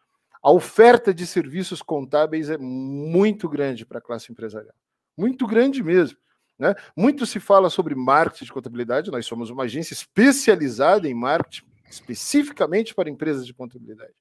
A 0.42 0.50
oferta 0.50 1.14
de 1.14 1.26
serviços 1.26 1.80
contábeis 1.82 2.50
é 2.50 2.58
muito 2.58 3.48
grande 3.48 3.86
para 3.86 3.98
a 3.98 4.02
classe 4.02 4.32
empresarial. 4.32 4.74
Muito 5.16 5.46
grande 5.46 5.82
mesmo. 5.82 6.18
Né? 6.58 6.74
Muito 6.96 7.26
se 7.26 7.40
fala 7.40 7.68
sobre 7.68 7.94
marketing 7.94 8.44
de 8.44 8.52
contabilidade, 8.52 9.10
nós 9.10 9.26
somos 9.26 9.50
uma 9.50 9.64
agência 9.64 9.94
especializada 9.94 11.08
em 11.08 11.14
marketing, 11.14 11.66
especificamente 11.90 12.94
para 12.94 13.10
empresas 13.10 13.46
de 13.46 13.52
contabilidade. 13.52 14.12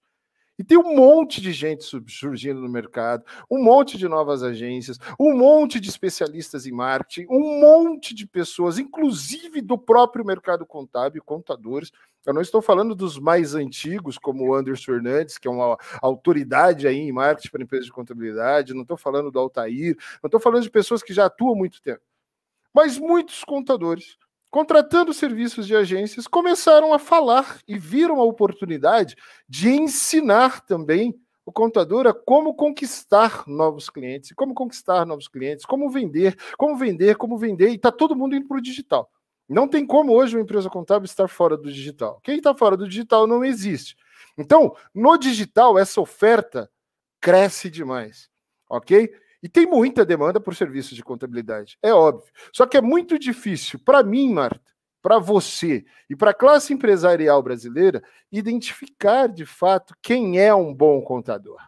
E 0.62 0.64
tem 0.64 0.78
um 0.78 0.96
monte 0.96 1.42
de 1.42 1.52
gente 1.52 1.84
surgindo 1.84 2.62
no 2.62 2.70
mercado, 2.70 3.26
um 3.50 3.64
monte 3.64 3.98
de 3.98 4.08
novas 4.08 4.44
agências, 4.44 5.00
um 5.20 5.36
monte 5.36 5.80
de 5.80 5.90
especialistas 5.90 6.68
em 6.68 6.72
marketing, 6.72 7.26
um 7.32 7.60
monte 7.60 8.14
de 8.14 8.28
pessoas, 8.28 8.78
inclusive 8.78 9.60
do 9.60 9.76
próprio 9.76 10.24
mercado 10.24 10.64
contábil, 10.64 11.24
contadores. 11.24 11.92
Eu 12.24 12.32
não 12.32 12.42
estou 12.42 12.62
falando 12.62 12.94
dos 12.94 13.18
mais 13.18 13.56
antigos, 13.56 14.20
como 14.20 14.48
o 14.48 14.54
Anderson 14.54 14.84
Fernandes, 14.84 15.40
que 15.40 15.48
é 15.48 15.52
uma 15.52 15.76
autoridade 16.00 16.86
aí 16.86 17.00
em 17.00 17.12
marketing 17.12 17.50
para 17.50 17.64
empresas 17.64 17.88
de 17.88 17.92
contabilidade, 17.92 18.76
não 18.76 18.84
estou 18.84 18.98
falando 18.98 19.32
do 19.32 19.40
Altair, 19.40 19.98
não 20.22 20.28
estou 20.28 20.40
falando 20.40 20.62
de 20.62 20.70
pessoas 20.70 21.02
que 21.02 21.12
já 21.12 21.26
atuam 21.26 21.54
há 21.54 21.58
muito 21.58 21.82
tempo. 21.82 22.04
Mas 22.72 23.00
muitos 23.00 23.44
contadores 23.44 24.16
contratando 24.52 25.14
serviços 25.14 25.66
de 25.66 25.76
agências, 25.76 26.28
começaram 26.28 26.94
a 26.94 27.00
falar 27.00 27.60
e 27.66 27.80
viram 27.80 28.20
a 28.20 28.24
oportunidade 28.26 29.16
de 29.48 29.70
ensinar 29.70 30.60
também 30.66 31.18
o 31.46 31.52
contador 31.52 32.06
a 32.06 32.14
como 32.14 32.54
conquistar 32.54 33.44
novos 33.48 33.90
clientes, 33.90 34.32
como 34.36 34.54
conquistar 34.54 35.06
novos 35.06 35.30
clientes, 35.30 35.66
como 35.66 35.90
vender, 35.90 36.38
como 36.58 36.76
vender, 36.76 37.16
como 37.16 37.38
vender, 37.38 37.70
e 37.70 37.76
está 37.76 37.92
todo 37.92 38.16
mundo 38.16 38.36
indo 38.36 38.48
para 38.48 38.58
o 38.58 38.62
digital. 38.62 39.10
Não 39.50 39.68
tem 39.68 39.86
como 39.86 40.14
hoje 40.14 40.36
uma 40.36 40.44
empresa 40.44 40.70
contábil 40.70 41.06
estar 41.06 41.28
fora 41.28 41.58
do 41.58 41.72
digital. 41.72 42.20
Quem 42.22 42.38
está 42.38 42.54
fora 42.54 42.78
do 42.78 42.88
digital 42.88 43.26
não 43.26 43.44
existe. 43.44 43.96
Então, 44.38 44.76
no 44.94 45.18
digital, 45.18 45.80
essa 45.80 46.00
oferta 46.00 46.70
cresce 47.20 47.70
demais, 47.70 48.30
ok? 48.70 49.14
E 49.42 49.50
tem 49.50 49.66
muita 49.66 50.06
demanda 50.06 50.40
por 50.40 50.56
serviços 50.56 50.96
de 50.96 51.04
contabilidade, 51.04 51.78
é 51.82 51.94
óbvio. 51.94 52.32
Só 52.54 52.66
que 52.66 52.78
é 52.78 52.82
muito 52.82 53.18
difícil 53.18 53.80
para 53.84 54.04
mim, 54.04 54.32
Marta, 54.32 54.72
para 55.02 55.18
você 55.18 55.84
e 56.10 56.16
para 56.16 56.32
a 56.32 56.34
classe 56.34 56.74
empresarial 56.74 57.42
brasileira 57.42 58.04
identificar 58.32 59.28
de 59.28 59.46
fato 59.46 59.96
quem 60.02 60.40
é 60.40 60.54
um 60.54 60.74
bom 60.74 61.02
contador. 61.02 61.60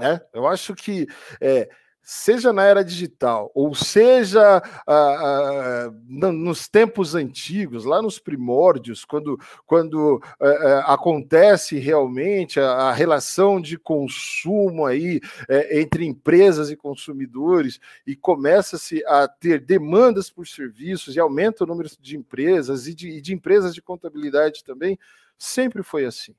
É, 0.00 0.20
eu 0.32 0.46
acho 0.46 0.74
que 0.74 1.06
é, 1.40 1.68
seja 2.02 2.52
na 2.52 2.64
era 2.64 2.82
digital, 2.82 3.50
ou 3.54 3.74
seja 3.74 4.62
ah, 4.86 4.86
ah, 4.86 5.90
nos 6.10 6.66
tempos 6.66 7.14
antigos, 7.14 7.84
lá 7.84 8.00
nos 8.00 8.18
primórdios, 8.18 9.04
quando, 9.04 9.38
quando 9.66 10.22
eh, 10.40 10.82
acontece 10.86 11.78
realmente 11.78 12.58
a, 12.58 12.70
a, 12.70 12.92
relação 12.92 13.60
de 13.60 13.76
consumo 13.76 14.86
aí 14.86 15.20
eh, 15.48 15.80
entre 15.80 16.06
empresas 16.06 16.70
e 16.70 16.76
consumidores, 16.76 17.78
e 18.06 18.16
começa-se 18.16 19.04
a 19.06 19.28
ter 19.28 19.60
demandas 19.60 20.30
por 20.30 20.46
serviços 20.46 21.14
e 21.14 21.20
aumenta 21.20 21.64
o 21.64 21.66
número 21.66 21.90
de 22.00 22.16
empresas 22.16 22.86
e 22.86 22.94
de, 22.94 23.08
e 23.10 23.20
de 23.20 23.34
empresas 23.34 23.74
de 23.74 23.82
contabilidade 23.82 24.64
também, 24.64 24.98
sempre 25.36 25.82
foi 25.82 26.06
assim. 26.06 26.34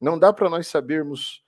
Não 0.00 0.18
dá 0.18 0.32
para 0.32 0.48
nós 0.48 0.66
sabermos 0.66 1.44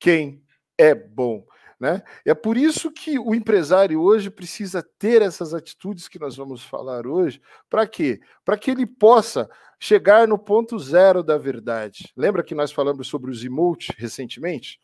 quem 0.00 0.42
é 0.76 0.94
bom. 0.94 1.46
Né? 1.80 2.02
É 2.24 2.34
por 2.34 2.56
isso 2.56 2.90
que 2.90 3.18
o 3.18 3.34
empresário 3.34 4.00
hoje 4.00 4.30
precisa 4.30 4.82
ter 4.98 5.22
essas 5.22 5.52
atitudes 5.52 6.08
que 6.08 6.18
nós 6.18 6.36
vamos 6.36 6.62
falar 6.62 7.06
hoje. 7.06 7.40
Para 7.68 7.86
quê? 7.86 8.20
Para 8.44 8.56
que 8.56 8.70
ele 8.70 8.86
possa 8.86 9.48
chegar 9.78 10.26
no 10.26 10.38
ponto 10.38 10.78
zero 10.78 11.22
da 11.22 11.36
verdade. 11.36 12.12
Lembra 12.16 12.42
que 12.42 12.54
nós 12.54 12.72
falamos 12.72 13.06
sobre 13.06 13.30
os 13.30 13.44
emote 13.44 13.92
recentemente? 13.98 14.80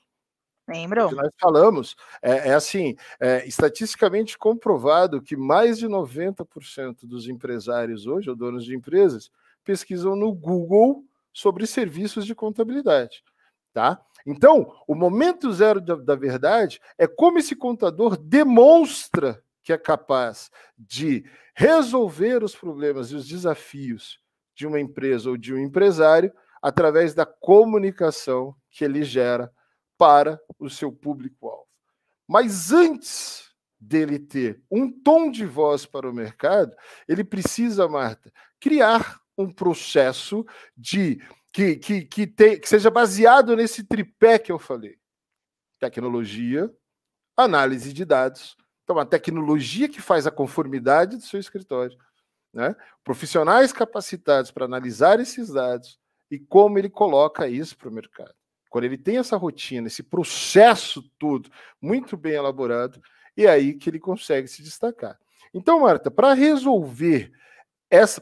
Lembro. 0.68 1.08
Que 1.08 1.14
nós 1.14 1.30
falamos. 1.40 1.96
É, 2.22 2.50
é 2.50 2.54
assim, 2.54 2.94
é 3.18 3.46
estatisticamente 3.46 4.38
comprovado 4.38 5.20
que 5.20 5.36
mais 5.36 5.78
de 5.78 5.88
90% 5.88 7.06
dos 7.06 7.28
empresários 7.28 8.06
hoje, 8.06 8.30
ou 8.30 8.36
donos 8.36 8.64
de 8.64 8.74
empresas, 8.74 9.30
pesquisam 9.64 10.14
no 10.14 10.32
Google 10.32 11.04
sobre 11.32 11.66
serviços 11.66 12.24
de 12.24 12.34
contabilidade. 12.34 13.22
Tá? 13.72 14.00
Então, 14.26 14.74
o 14.86 14.94
momento 14.94 15.52
zero 15.52 15.80
da, 15.80 15.94
da 15.94 16.16
verdade 16.16 16.80
é 16.98 17.06
como 17.06 17.38
esse 17.38 17.54
contador 17.54 18.16
demonstra 18.16 19.42
que 19.62 19.72
é 19.72 19.78
capaz 19.78 20.50
de 20.76 21.24
resolver 21.54 22.42
os 22.42 22.54
problemas 22.56 23.10
e 23.10 23.14
os 23.14 23.28
desafios 23.28 24.18
de 24.54 24.66
uma 24.66 24.80
empresa 24.80 25.30
ou 25.30 25.36
de 25.36 25.54
um 25.54 25.58
empresário 25.58 26.32
através 26.60 27.14
da 27.14 27.24
comunicação 27.24 28.54
que 28.70 28.84
ele 28.84 29.02
gera 29.02 29.50
para 29.96 30.40
o 30.58 30.68
seu 30.68 30.90
público-alvo. 30.92 31.66
Mas 32.26 32.72
antes 32.72 33.50
dele 33.78 34.18
ter 34.18 34.62
um 34.70 34.90
tom 34.90 35.30
de 35.30 35.46
voz 35.46 35.86
para 35.86 36.08
o 36.08 36.12
mercado, 36.12 36.74
ele 37.08 37.24
precisa, 37.24 37.88
Marta, 37.88 38.30
criar 38.58 39.20
um 39.36 39.50
processo 39.50 40.44
de 40.76 41.20
que, 41.52 41.76
que, 41.76 42.04
que, 42.04 42.26
tem, 42.26 42.60
que 42.60 42.68
seja 42.68 42.90
baseado 42.90 43.56
nesse 43.56 43.84
tripé 43.84 44.38
que 44.38 44.52
eu 44.52 44.58
falei: 44.58 44.98
tecnologia, 45.78 46.70
análise 47.36 47.92
de 47.92 48.04
dados. 48.04 48.56
Então, 48.84 48.98
a 48.98 49.06
tecnologia 49.06 49.88
que 49.88 50.00
faz 50.00 50.26
a 50.26 50.30
conformidade 50.30 51.16
do 51.16 51.22
seu 51.22 51.38
escritório, 51.38 51.96
né? 52.52 52.74
profissionais 53.04 53.72
capacitados 53.72 54.50
para 54.50 54.64
analisar 54.64 55.20
esses 55.20 55.50
dados 55.50 55.98
e 56.30 56.38
como 56.38 56.78
ele 56.78 56.90
coloca 56.90 57.48
isso 57.48 57.76
para 57.76 57.88
o 57.88 57.92
mercado. 57.92 58.34
Quando 58.68 58.84
ele 58.84 58.98
tem 58.98 59.18
essa 59.18 59.36
rotina, 59.36 59.88
esse 59.88 60.02
processo 60.02 61.02
todo 61.18 61.50
muito 61.80 62.16
bem 62.16 62.34
elaborado, 62.34 63.00
é 63.36 63.46
aí 63.46 63.74
que 63.74 63.90
ele 63.90 63.98
consegue 63.98 64.46
se 64.46 64.62
destacar. 64.62 65.18
Então, 65.52 65.80
Marta, 65.80 66.10
para 66.10 66.32
resolver 66.34 67.32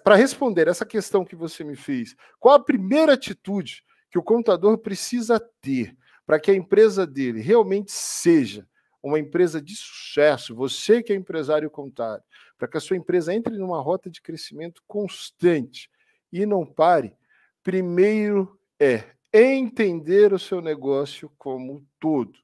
para 0.02 0.16
responder 0.16 0.66
essa 0.68 0.86
questão 0.86 1.24
que 1.24 1.36
você 1.36 1.62
me 1.62 1.76
fez, 1.76 2.16
qual 2.40 2.54
a 2.54 2.64
primeira 2.64 3.12
atitude 3.12 3.84
que 4.10 4.18
o 4.18 4.22
contador 4.22 4.78
precisa 4.78 5.38
ter 5.60 5.96
para 6.24 6.40
que 6.40 6.50
a 6.50 6.54
empresa 6.54 7.06
dele 7.06 7.40
realmente 7.40 7.92
seja 7.92 8.66
uma 9.02 9.18
empresa 9.18 9.60
de 9.62 9.74
sucesso, 9.76 10.54
você 10.54 11.02
que 11.02 11.12
é 11.12 11.16
empresário 11.16 11.70
contábil, 11.70 12.24
para 12.58 12.68
que 12.68 12.76
a 12.76 12.80
sua 12.80 12.96
empresa 12.96 13.32
entre 13.32 13.56
numa 13.56 13.80
rota 13.80 14.10
de 14.10 14.20
crescimento 14.20 14.82
constante 14.86 15.90
e 16.32 16.44
não 16.44 16.66
pare, 16.66 17.14
primeiro 17.62 18.58
é 18.78 19.04
entender 19.32 20.32
o 20.32 20.38
seu 20.38 20.60
negócio 20.60 21.30
como 21.38 21.74
um 21.74 21.86
todo. 22.00 22.38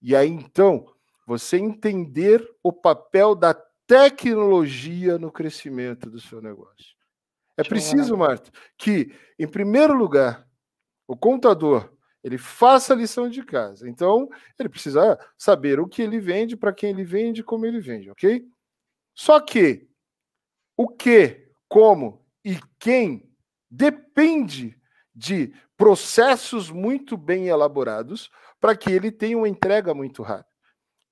E 0.00 0.16
aí 0.16 0.28
então, 0.28 0.86
você 1.26 1.58
entender 1.58 2.44
o 2.62 2.72
papel 2.72 3.34
da 3.34 3.54
tecnologia 3.86 5.18
no 5.18 5.30
crescimento 5.30 6.10
do 6.10 6.20
seu 6.20 6.40
negócio. 6.40 6.96
É 7.56 7.62
preciso, 7.62 8.16
Marta, 8.16 8.50
que, 8.78 9.14
em 9.38 9.46
primeiro 9.46 9.94
lugar, 9.94 10.46
o 11.06 11.16
contador 11.16 11.92
ele 12.22 12.38
faça 12.38 12.92
a 12.92 12.96
lição 12.96 13.28
de 13.28 13.44
casa. 13.44 13.88
Então, 13.88 14.28
ele 14.58 14.68
precisa 14.68 15.18
saber 15.36 15.80
o 15.80 15.88
que 15.88 16.00
ele 16.00 16.20
vende, 16.20 16.56
para 16.56 16.72
quem 16.72 16.90
ele 16.90 17.04
vende, 17.04 17.42
como 17.42 17.66
ele 17.66 17.80
vende, 17.80 18.10
ok? 18.10 18.46
Só 19.14 19.40
que 19.40 19.88
o 20.76 20.88
que, 20.88 21.50
como 21.68 22.24
e 22.44 22.58
quem 22.78 23.28
depende 23.70 24.80
de 25.14 25.52
processos 25.76 26.70
muito 26.70 27.16
bem 27.16 27.48
elaborados 27.48 28.30
para 28.60 28.76
que 28.76 28.90
ele 28.90 29.10
tenha 29.10 29.36
uma 29.36 29.48
entrega 29.48 29.92
muito 29.92 30.22
rápida. 30.22 30.51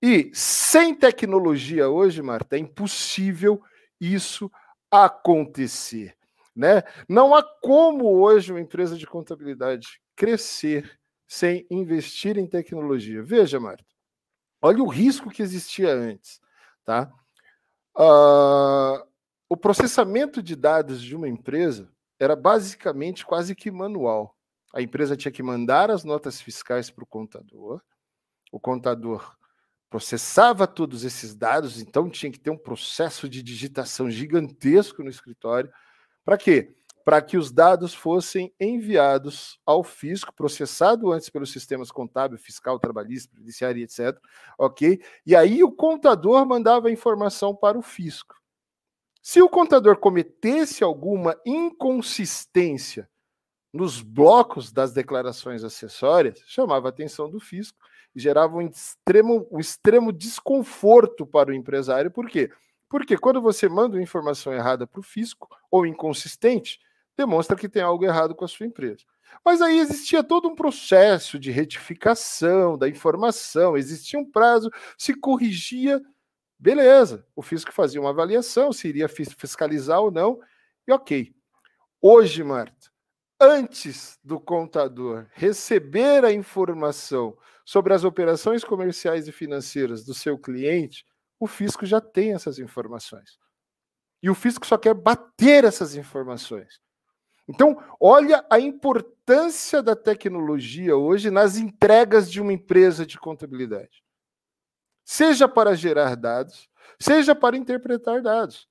E 0.03 0.31
sem 0.33 0.95
tecnologia 0.95 1.89
hoje, 1.89 2.23
Marta, 2.23 2.57
é 2.57 2.59
impossível 2.59 3.63
isso 4.01 4.51
acontecer. 4.91 6.17
Né? 6.57 6.83
Não 7.09 7.35
há 7.35 7.43
como 7.43 8.07
hoje 8.19 8.53
uma 8.53 8.61
empresa 8.61 8.97
de 8.97 9.07
contabilidade 9.07 10.01
crescer 10.17 10.99
sem 11.29 11.67
investir 11.71 12.39
em 12.39 12.47
tecnologia. 12.47 13.23
Veja, 13.23 13.61
Marta, 13.61 13.85
olha 14.61 14.83
o 14.83 14.89
risco 14.89 15.31
que 15.31 15.43
existia 15.43 15.93
antes. 15.93 16.41
Tá? 16.85 17.13
Uh, 17.97 19.07
o 19.49 19.57
processamento 19.57 20.43
de 20.43 20.57
dados 20.57 21.03
de 21.03 21.15
uma 21.15 21.29
empresa 21.29 21.93
era 22.19 22.35
basicamente 22.35 23.25
quase 23.25 23.55
que 23.55 23.71
manual. 23.71 24.37
A 24.75 24.81
empresa 24.81 25.17
tinha 25.17 25.33
que 25.33 25.43
mandar 25.43 25.91
as 25.91 26.05
notas 26.05 26.41
fiscais 26.41 26.91
para 26.91 27.05
o 27.05 27.07
contador, 27.07 27.81
o 28.53 28.61
contador 28.61 29.37
processava 29.91 30.69
todos 30.69 31.05
esses 31.05 31.35
dados, 31.35 31.81
então 31.81 32.09
tinha 32.09 32.31
que 32.31 32.39
ter 32.39 32.51
um 32.51 32.57
processo 32.57 33.29
de 33.29 33.43
digitação 33.43 34.09
gigantesco 34.09 35.03
no 35.03 35.11
escritório. 35.11 35.71
Para 36.25 36.39
quê? 36.39 36.77
Para 37.05 37.21
que 37.21 37.37
os 37.37 37.51
dados 37.51 37.93
fossem 37.93 38.55
enviados 38.61 39.59
ao 39.67 39.83
fisco, 39.83 40.33
processado 40.33 41.11
antes 41.11 41.29
pelos 41.29 41.51
sistemas 41.51 41.91
contábil, 41.91 42.39
fiscal, 42.39 42.79
trabalhista, 42.79 43.31
previdenciário, 43.33 43.83
etc. 43.83 44.17
Ok? 44.57 45.03
E 45.27 45.35
aí 45.35 45.65
o 45.65 45.73
contador 45.73 46.47
mandava 46.47 46.87
a 46.87 46.93
informação 46.93 47.55
para 47.55 47.77
o 47.77 47.83
fisco. 47.83 48.37
Se 49.21 49.43
o 49.43 49.49
contador 49.49 49.97
cometesse 49.97 50.85
alguma 50.85 51.37
inconsistência 51.45 53.11
nos 53.73 54.01
blocos 54.01 54.73
das 54.73 54.93
declarações 54.93 55.65
acessórias, 55.65 56.41
chamava 56.47 56.89
a 56.89 56.91
atenção 56.91 57.29
do 57.29 57.41
fisco 57.41 57.79
gerava 58.15 58.57
um 58.57 58.63
extremo, 58.63 59.47
um 59.51 59.59
extremo 59.59 60.13
desconforto 60.13 61.27
para 61.27 61.51
o 61.51 61.55
empresário. 61.55 62.11
Por 62.11 62.29
quê? 62.29 62.51
Porque 62.89 63.17
quando 63.17 63.41
você 63.41 63.69
manda 63.69 63.97
uma 63.97 64.03
informação 64.03 64.53
errada 64.53 64.87
para 64.87 65.01
o 65.01 65.03
fisco 65.03 65.49
ou 65.71 65.87
inconsistente, 65.87 66.81
demonstra 67.17 67.57
que 67.57 67.69
tem 67.69 67.83
algo 67.83 68.05
errado 68.05 68.35
com 68.35 68.45
a 68.45 68.49
sua 68.49 68.67
empresa. 68.67 69.05
Mas 69.45 69.63
aí 69.63 69.79
existia 69.79 70.25
todo 70.25 70.49
um 70.49 70.55
processo 70.55 71.39
de 71.39 71.51
retificação 71.51 72.77
da 72.77 72.89
informação, 72.89 73.77
existia 73.77 74.19
um 74.19 74.29
prazo, 74.29 74.71
se 74.99 75.15
corrigia, 75.15 76.03
beleza. 76.59 77.25
O 77.35 77.43
fisco 77.43 77.73
fazia 77.73 78.01
uma 78.01 78.11
avaliação, 78.11 78.73
se 78.73 78.89
iria 78.89 79.09
fiscalizar 79.09 80.01
ou 80.01 80.11
não, 80.11 80.41
e 80.87 80.93
ok. 80.93 81.33
Hoje, 82.03 82.43
Marta, 82.43 82.91
antes 83.41 84.19
do 84.25 84.41
contador 84.41 85.27
receber 85.33 86.25
a 86.25 86.33
informação 86.33 87.37
sobre 87.71 87.95
as 87.95 88.03
operações 88.03 88.65
comerciais 88.65 89.29
e 89.29 89.33
financeiras 89.33 90.05
do 90.05 90.13
seu 90.13 90.37
cliente, 90.37 91.07
o 91.39 91.47
fisco 91.47 91.87
já 91.87 92.01
tem 92.01 92.33
essas 92.33 92.59
informações. 92.59 93.39
E 94.21 94.29
o 94.29 94.35
fisco 94.35 94.67
só 94.67 94.77
quer 94.77 94.93
bater 94.93 95.63
essas 95.63 95.95
informações. 95.95 96.81
Então, 97.49 97.81
olha 98.01 98.45
a 98.51 98.59
importância 98.59 99.81
da 99.81 99.95
tecnologia 99.95 100.97
hoje 100.97 101.31
nas 101.31 101.59
entregas 101.59 102.29
de 102.29 102.41
uma 102.41 102.53
empresa 102.53 103.07
de 103.07 103.17
contabilidade. 103.17 104.03
Seja 105.05 105.49
para 105.49 105.77
gerar 105.77 106.17
dados, 106.17 106.69
seja 106.99 107.37
para 107.37 107.57
interpretar 107.57 108.21
dados. 108.21 108.69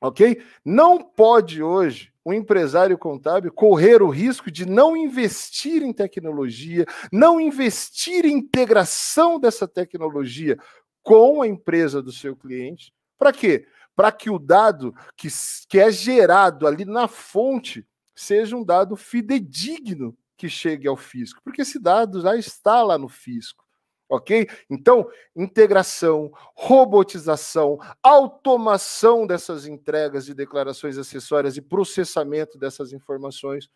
Ok? 0.00 0.42
Não 0.64 1.04
pode 1.04 1.62
hoje 1.62 2.14
o 2.28 2.32
empresário 2.34 2.98
contábil 2.98 3.50
correr 3.50 4.02
o 4.02 4.10
risco 4.10 4.50
de 4.50 4.66
não 4.66 4.94
investir 4.94 5.82
em 5.82 5.94
tecnologia, 5.94 6.84
não 7.10 7.40
investir 7.40 8.26
em 8.26 8.34
integração 8.34 9.40
dessa 9.40 9.66
tecnologia 9.66 10.58
com 11.02 11.40
a 11.40 11.46
empresa 11.46 12.02
do 12.02 12.12
seu 12.12 12.36
cliente. 12.36 12.92
Para 13.16 13.32
quê? 13.32 13.66
Para 13.96 14.12
que 14.12 14.28
o 14.28 14.38
dado 14.38 14.94
que, 15.16 15.28
que 15.70 15.80
é 15.80 15.90
gerado 15.90 16.66
ali 16.66 16.84
na 16.84 17.08
fonte 17.08 17.86
seja 18.14 18.54
um 18.54 18.62
dado 18.62 18.94
fidedigno 18.94 20.14
que 20.36 20.50
chegue 20.50 20.86
ao 20.86 20.98
fisco, 20.98 21.40
porque 21.42 21.62
esse 21.62 21.80
dado 21.80 22.20
já 22.20 22.36
está 22.36 22.82
lá 22.82 22.98
no 22.98 23.08
fisco. 23.08 23.64
Ok? 24.08 24.48
Então, 24.70 25.06
integração, 25.36 26.30
robotização, 26.54 27.78
automação 28.02 29.26
dessas 29.26 29.66
entregas 29.66 30.24
de 30.24 30.34
declarações 30.34 30.96
acessórias 30.96 31.56
e 31.56 31.62
processamento 31.62 32.58
dessas 32.58 32.92
informações, 32.92 33.68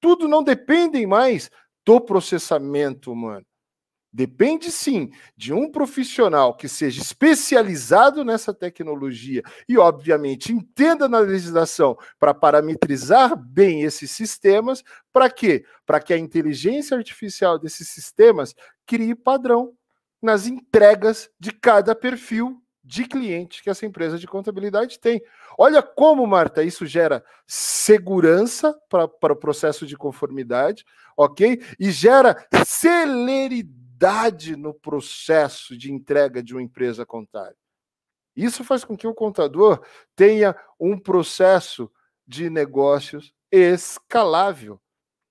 tudo 0.00 0.28
não 0.28 0.42
dependem 0.42 1.06
mais 1.06 1.50
do 1.86 2.00
processamento 2.00 3.10
humano. 3.10 3.46
Depende 4.10 4.70
sim 4.72 5.10
de 5.36 5.52
um 5.52 5.70
profissional 5.70 6.56
que 6.56 6.66
seja 6.66 7.00
especializado 7.02 8.24
nessa 8.24 8.54
tecnologia 8.54 9.42
e, 9.68 9.76
obviamente, 9.76 10.50
entenda 10.50 11.06
na 11.06 11.18
legislação 11.18 11.96
para 12.18 12.32
parametrizar 12.32 13.36
bem 13.36 13.82
esses 13.82 14.10
sistemas. 14.10 14.82
Para 15.12 15.28
quê? 15.28 15.64
Para 15.84 16.00
que 16.00 16.14
a 16.14 16.18
inteligência 16.18 16.96
artificial 16.96 17.58
desses 17.58 17.88
sistemas 17.88 18.54
crie 18.86 19.14
padrão 19.14 19.74
nas 20.22 20.46
entregas 20.46 21.30
de 21.38 21.52
cada 21.52 21.94
perfil 21.94 22.62
de 22.88 23.04
cliente 23.04 23.62
que 23.62 23.68
essa 23.68 23.84
empresa 23.84 24.18
de 24.18 24.26
contabilidade 24.26 24.98
tem. 24.98 25.22
Olha 25.58 25.82
como, 25.82 26.26
Marta, 26.26 26.62
isso 26.62 26.86
gera 26.86 27.22
segurança 27.46 28.74
para 28.88 29.32
o 29.32 29.36
processo 29.36 29.86
de 29.86 29.96
conformidade, 29.96 30.84
ok? 31.14 31.62
E 31.78 31.90
gera 31.90 32.46
celeridade 32.64 34.56
no 34.56 34.72
processo 34.72 35.76
de 35.76 35.92
entrega 35.92 36.42
de 36.42 36.54
uma 36.54 36.62
empresa 36.62 37.04
contábil. 37.04 37.58
Isso 38.34 38.64
faz 38.64 38.84
com 38.84 38.96
que 38.96 39.06
o 39.06 39.14
contador 39.14 39.84
tenha 40.16 40.56
um 40.80 40.98
processo 40.98 41.90
de 42.26 42.48
negócios 42.48 43.34
escalável. 43.50 44.80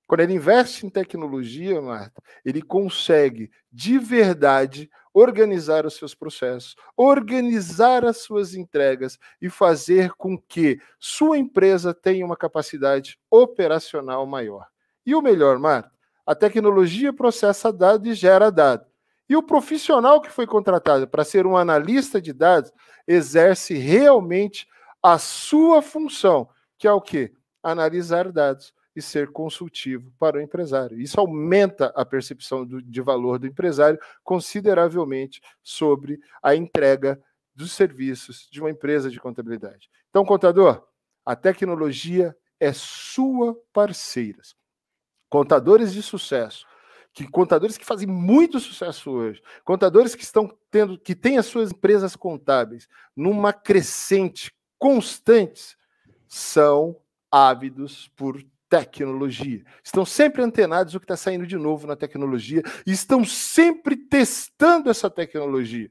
Quando 0.07 0.21
ele 0.21 0.33
investe 0.33 0.85
em 0.85 0.89
tecnologia, 0.89 1.81
Marta, 1.81 2.23
ele 2.45 2.61
consegue 2.61 3.51
de 3.69 3.99
verdade 3.99 4.89
organizar 5.13 5.85
os 5.85 5.95
seus 5.95 6.15
processos, 6.15 6.75
organizar 6.95 8.05
as 8.05 8.17
suas 8.17 8.53
entregas 8.53 9.19
e 9.41 9.49
fazer 9.49 10.11
com 10.13 10.37
que 10.37 10.79
sua 10.97 11.37
empresa 11.37 11.93
tenha 11.93 12.25
uma 12.25 12.37
capacidade 12.37 13.19
operacional 13.29 14.25
maior. 14.25 14.67
E 15.05 15.13
o 15.13 15.21
melhor, 15.21 15.59
Marta, 15.59 15.91
a 16.25 16.33
tecnologia 16.33 17.11
processa 17.11 17.73
dado 17.73 18.07
e 18.07 18.13
gera 18.13 18.49
dado. 18.49 18.85
E 19.27 19.35
o 19.35 19.43
profissional 19.43 20.21
que 20.21 20.31
foi 20.31 20.47
contratado 20.47 21.05
para 21.05 21.25
ser 21.25 21.45
um 21.45 21.57
analista 21.57 22.21
de 22.21 22.31
dados 22.31 22.71
exerce 23.05 23.73
realmente 23.73 24.65
a 25.03 25.17
sua 25.17 25.81
função, 25.81 26.47
que 26.77 26.87
é 26.87 26.91
o 26.91 27.01
quê? 27.01 27.33
Analisar 27.61 28.31
dados 28.31 28.73
e 28.97 29.01
ser 29.01 29.31
consultivo 29.31 30.11
para 30.17 30.37
o 30.37 30.41
empresário. 30.41 30.99
Isso 30.99 31.19
aumenta 31.19 31.93
a 31.95 32.03
percepção 32.03 32.65
do, 32.65 32.81
de 32.81 33.01
valor 33.01 33.37
do 33.37 33.45
empresário 33.45 33.99
consideravelmente 34.23 35.39
sobre 35.61 36.19
a 36.41 36.55
entrega 36.55 37.21
dos 37.55 37.71
serviços 37.71 38.47
de 38.51 38.59
uma 38.59 38.71
empresa 38.71 39.09
de 39.09 39.19
contabilidade. 39.19 39.89
Então, 40.09 40.25
contador, 40.25 40.83
a 41.23 41.35
tecnologia 41.35 42.35
é 42.59 42.73
sua 42.73 43.55
parceira 43.71 44.41
contadores 45.29 45.93
de 45.93 46.01
sucesso, 46.01 46.65
que 47.13 47.27
contadores 47.27 47.77
que 47.77 47.85
fazem 47.85 48.07
muito 48.07 48.59
sucesso 48.59 49.11
hoje, 49.11 49.41
contadores 49.63 50.15
que 50.15 50.23
estão 50.23 50.55
tendo, 50.69 50.97
que 50.97 51.15
têm 51.15 51.37
as 51.37 51.45
suas 51.45 51.71
empresas 51.71 52.15
contábeis 52.15 52.87
numa 53.15 53.51
crescente 53.51 54.51
constante, 54.77 55.75
são 56.27 56.95
ávidos 57.31 58.07
por 58.15 58.41
tecnologia. 58.69 59.63
Estão 59.83 60.05
sempre 60.05 60.41
antenados 60.41 60.93
o 60.93 60.99
que 60.99 61.05
está 61.05 61.15
saindo 61.17 61.47
de 61.47 61.57
novo 61.57 61.87
na 61.87 61.95
tecnologia 61.95 62.61
e 62.85 62.91
estão 62.91 63.23
sempre 63.23 63.95
testando 63.95 64.89
essa 64.89 65.09
tecnologia. 65.09 65.89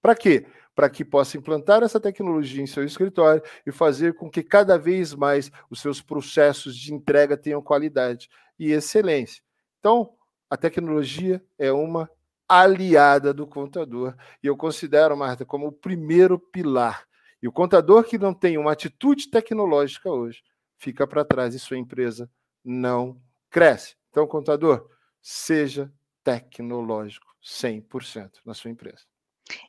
Para 0.00 0.14
quê? 0.14 0.46
Para 0.74 0.90
que 0.90 1.04
possa 1.04 1.36
implantar 1.36 1.82
essa 1.82 2.00
tecnologia 2.00 2.62
em 2.62 2.66
seu 2.66 2.84
escritório 2.84 3.42
e 3.66 3.72
fazer 3.72 4.14
com 4.14 4.30
que 4.30 4.42
cada 4.42 4.78
vez 4.78 5.14
mais 5.14 5.50
os 5.70 5.80
seus 5.80 6.00
processos 6.00 6.76
de 6.76 6.92
entrega 6.92 7.36
tenham 7.36 7.62
qualidade 7.62 8.28
e 8.58 8.72
excelência. 8.72 9.42
Então, 9.78 10.14
a 10.48 10.56
tecnologia 10.56 11.42
é 11.58 11.72
uma 11.72 12.10
aliada 12.48 13.32
do 13.32 13.46
contador. 13.46 14.14
E 14.42 14.46
eu 14.46 14.56
considero, 14.56 15.16
Marta, 15.16 15.44
como 15.44 15.68
o 15.68 15.72
primeiro 15.72 16.38
pilar. 16.38 17.06
E 17.42 17.48
o 17.48 17.52
contador 17.52 18.04
que 18.04 18.18
não 18.18 18.34
tem 18.34 18.58
uma 18.58 18.72
atitude 18.72 19.30
tecnológica 19.30 20.10
hoje 20.10 20.42
fica 20.82 21.06
para 21.06 21.24
trás 21.24 21.54
e 21.54 21.60
sua 21.60 21.78
empresa 21.78 22.28
não 22.64 23.22
cresce. 23.48 23.94
Então, 24.10 24.26
contador, 24.26 24.90
seja 25.20 25.92
tecnológico 26.24 27.26
100% 27.40 28.40
na 28.44 28.52
sua 28.52 28.68
empresa. 28.72 29.04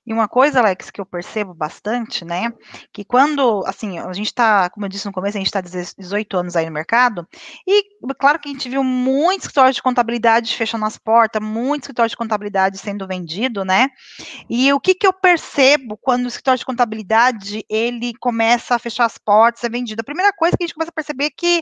E 0.05 0.13
uma 0.13 0.27
coisa, 0.27 0.59
Alex, 0.59 0.91
que 0.91 0.99
eu 0.99 1.05
percebo 1.05 1.53
bastante, 1.53 2.25
né, 2.25 2.51
que 2.91 3.05
quando, 3.05 3.63
assim, 3.65 3.99
a 3.99 4.11
gente 4.13 4.27
está, 4.27 4.69
como 4.69 4.85
eu 4.85 4.89
disse 4.89 5.05
no 5.05 5.13
começo, 5.13 5.37
a 5.37 5.39
gente 5.39 5.47
está 5.47 5.61
18 5.61 6.37
anos 6.37 6.55
aí 6.55 6.65
no 6.65 6.71
mercado, 6.71 7.27
e 7.65 7.83
claro 8.19 8.39
que 8.39 8.49
a 8.49 8.51
gente 8.51 8.67
viu 8.67 8.83
muitos 8.83 9.45
escritórios 9.45 9.75
de 9.75 9.81
contabilidade 9.81 10.55
fechando 10.55 10.85
as 10.85 10.97
portas, 10.97 11.41
muitos 11.41 11.85
escritórios 11.85 12.11
de 12.11 12.17
contabilidade 12.17 12.77
sendo 12.77 13.07
vendido, 13.07 13.63
né, 13.63 13.87
e 14.49 14.71
o 14.73 14.79
que 14.79 14.93
que 14.93 15.07
eu 15.07 15.13
percebo 15.13 15.97
quando 15.97 16.25
o 16.25 16.27
escritório 16.27 16.59
de 16.59 16.65
contabilidade, 16.65 17.65
ele 17.69 18.13
começa 18.19 18.75
a 18.75 18.79
fechar 18.79 19.05
as 19.05 19.17
portas, 19.17 19.63
é 19.63 19.69
vendido? 19.69 20.01
A 20.01 20.03
primeira 20.03 20.33
coisa 20.33 20.57
que 20.57 20.63
a 20.63 20.67
gente 20.67 20.75
começa 20.75 20.91
a 20.91 20.93
perceber 20.93 21.25
é 21.25 21.29
que 21.29 21.61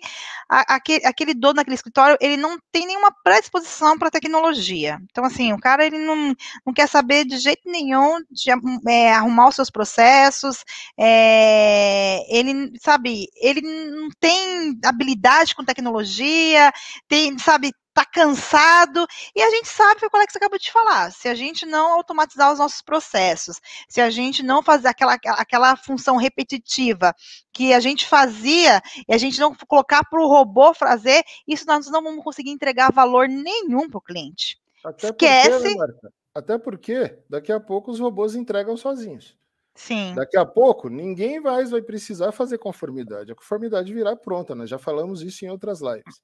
a, 0.50 0.76
aquele, 0.76 1.06
aquele 1.06 1.34
dono 1.34 1.56
daquele 1.56 1.76
escritório, 1.76 2.18
ele 2.20 2.38
não 2.38 2.58
tem 2.72 2.88
nenhuma 2.88 3.12
predisposição 3.24 3.98
para 3.98 4.10
tecnologia. 4.10 5.00
Então, 5.12 5.24
assim, 5.24 5.54
o 5.54 5.60
cara, 5.60 5.86
ele 5.86 6.00
não, 6.00 6.36
não 6.66 6.74
quer 6.74 6.88
saber 6.88 7.26
de 7.26 7.38
jeito 7.38 7.70
nenhum 7.70 8.20
de 8.32 8.52
é, 8.88 9.14
arrumar 9.14 9.50
os 9.50 9.56
seus 9.56 9.70
processos, 9.70 10.64
é, 10.98 12.24
ele, 12.30 12.72
sabe, 12.80 13.28
ele 13.36 13.62
não 13.62 14.10
tem 14.20 14.80
habilidade 14.86 15.56
com 15.56 15.66
tecnologia, 15.66 16.72
tem, 17.08 17.38
sabe, 17.38 17.74
tá 17.94 18.06
cansado, 18.06 19.06
e 19.36 19.42
a 19.42 19.50
gente 19.50 19.68
sabe 19.68 20.06
o 20.06 20.10
que 20.10 20.16
o 20.16 20.18
Alex 20.18 20.36
acabou 20.36 20.58
de 20.58 20.72
falar, 20.72 21.12
se 21.12 21.28
a 21.28 21.36
gente 21.36 21.66
não 21.66 21.92
automatizar 21.94 22.52
os 22.52 22.60
nossos 22.60 22.82
processos, 22.82 23.60
se 23.90 24.00
a 24.00 24.10
gente 24.10 24.42
não 24.42 24.64
fazer 24.64 24.88
aquela, 24.88 25.14
aquela 25.14 25.76
função 25.76 26.16
repetitiva 26.16 27.14
que 27.52 27.74
a 27.74 27.80
gente 27.80 28.08
fazia, 28.08 28.82
e 29.08 29.14
a 29.14 29.18
gente 29.18 29.40
não 29.40 29.54
colocar 29.68 30.04
para 30.06 30.22
o 30.22 30.28
robô 30.28 30.74
fazer, 30.74 31.22
isso 31.46 31.66
nós 31.66 31.88
não 31.88 32.02
vamos 32.02 32.24
conseguir 32.24 32.52
entregar 32.52 32.94
valor 32.94 33.28
nenhum 33.28 33.90
para 33.90 33.98
o 33.98 34.02
cliente. 34.02 34.58
Até 34.84 35.10
Esquece. 35.10 35.50
Porque, 35.50 35.76
né, 35.76 36.12
até 36.34 36.58
porque 36.58 37.18
daqui 37.30 37.52
a 37.52 37.60
pouco 37.60 37.92
os 37.92 38.00
robôs 38.00 38.36
entregam 38.36 38.78
sozinhos. 38.78 39.38
Sim. 39.76 40.14
Daqui 40.16 40.38
a 40.38 40.46
pouco 40.46 40.90
ninguém 40.90 41.40
mais 41.40 41.72
vai 41.72 41.82
precisar 41.82 42.32
fazer 42.32 42.58
conformidade. 42.58 43.32
A 43.32 43.36
conformidade 43.36 43.94
virá 43.94 44.16
pronta, 44.16 44.56
nós 44.56 44.70
já 44.70 44.78
falamos 44.78 45.22
isso 45.22 45.46
em 45.46 45.50
outras 45.50 45.82
lives. 45.82 46.22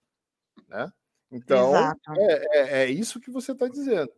Né? 0.67 0.91
Então, 1.32 1.76
é, 1.76 1.93
é, 2.20 2.84
é, 2.84 2.89
isso 2.89 3.20
que 3.20 3.32
você 3.32 3.52
está 3.52 3.67
dizendo. 3.67 4.12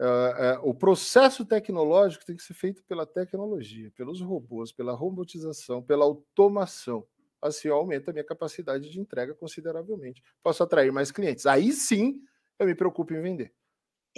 É, 0.00 0.04
é, 0.04 0.58
o 0.62 0.72
processo 0.72 1.44
tecnológico 1.44 2.24
tem 2.24 2.36
que 2.36 2.42
ser 2.42 2.54
feito 2.54 2.84
pela 2.84 3.04
tecnologia, 3.04 3.90
pelos 3.96 4.20
robôs, 4.20 4.72
pela 4.72 4.92
robotização, 4.92 5.82
pela 5.82 6.04
automação. 6.04 7.04
assim 7.42 7.68
eu 7.68 7.74
aumento 7.74 8.08
a 8.08 8.12
minha 8.12 8.24
capacidade 8.24 8.90
de 8.90 9.00
entrega 9.00 9.34
consideravelmente. 9.34 10.22
Posso 10.42 10.62
atrair 10.62 10.92
mais 10.92 11.10
clientes. 11.10 11.46
Aí 11.46 11.72
sim 11.72 12.20
eu 12.58 12.66
me 12.66 12.74
preocupo 12.74 13.12
em 13.12 13.20
vender. 13.20 13.52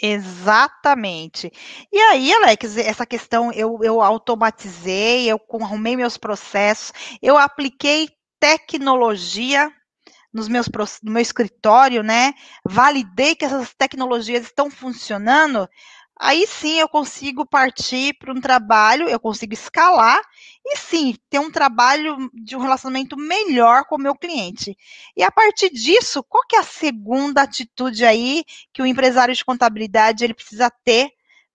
Exatamente. 0.02 1.52
E 1.92 1.98
aí, 1.98 2.32
Alex, 2.32 2.76
essa 2.78 3.04
questão 3.04 3.52
eu, 3.52 3.78
eu 3.82 4.00
automatizei, 4.00 5.30
eu 5.30 5.40
arrumei 5.60 5.96
meus 5.96 6.16
processos, 6.16 6.92
eu 7.20 7.36
apliquei 7.36 8.08
tecnologia 8.38 9.70
nos 10.32 10.48
meus, 10.48 10.68
no 11.02 11.12
meu 11.12 11.20
escritório, 11.20 12.02
né? 12.02 12.32
Validei 12.64 13.34
que 13.34 13.44
essas 13.44 13.74
tecnologias 13.74 14.44
estão 14.44 14.70
funcionando 14.70 15.68
aí 16.20 16.46
sim 16.46 16.78
eu 16.78 16.88
consigo 16.88 17.46
partir 17.46 18.14
para 18.18 18.32
um 18.32 18.40
trabalho, 18.40 19.08
eu 19.08 19.18
consigo 19.18 19.54
escalar 19.54 20.20
e 20.64 20.76
sim 20.76 21.16
ter 21.30 21.38
um 21.38 21.50
trabalho 21.50 22.30
de 22.34 22.54
um 22.54 22.60
relacionamento 22.60 23.16
melhor 23.16 23.86
com 23.86 23.96
o 23.96 23.98
meu 23.98 24.14
cliente. 24.14 24.76
E 25.16 25.22
a 25.22 25.32
partir 25.32 25.70
disso, 25.70 26.22
qual 26.22 26.44
que 26.46 26.54
é 26.54 26.58
a 26.58 26.64
segunda 26.64 27.42
atitude 27.42 28.04
aí 28.04 28.44
que 28.72 28.82
o 28.82 28.86
empresário 28.86 29.34
de 29.34 29.44
contabilidade 29.44 30.22
ele 30.22 30.34
precisa 30.34 30.70
ter 30.84 31.10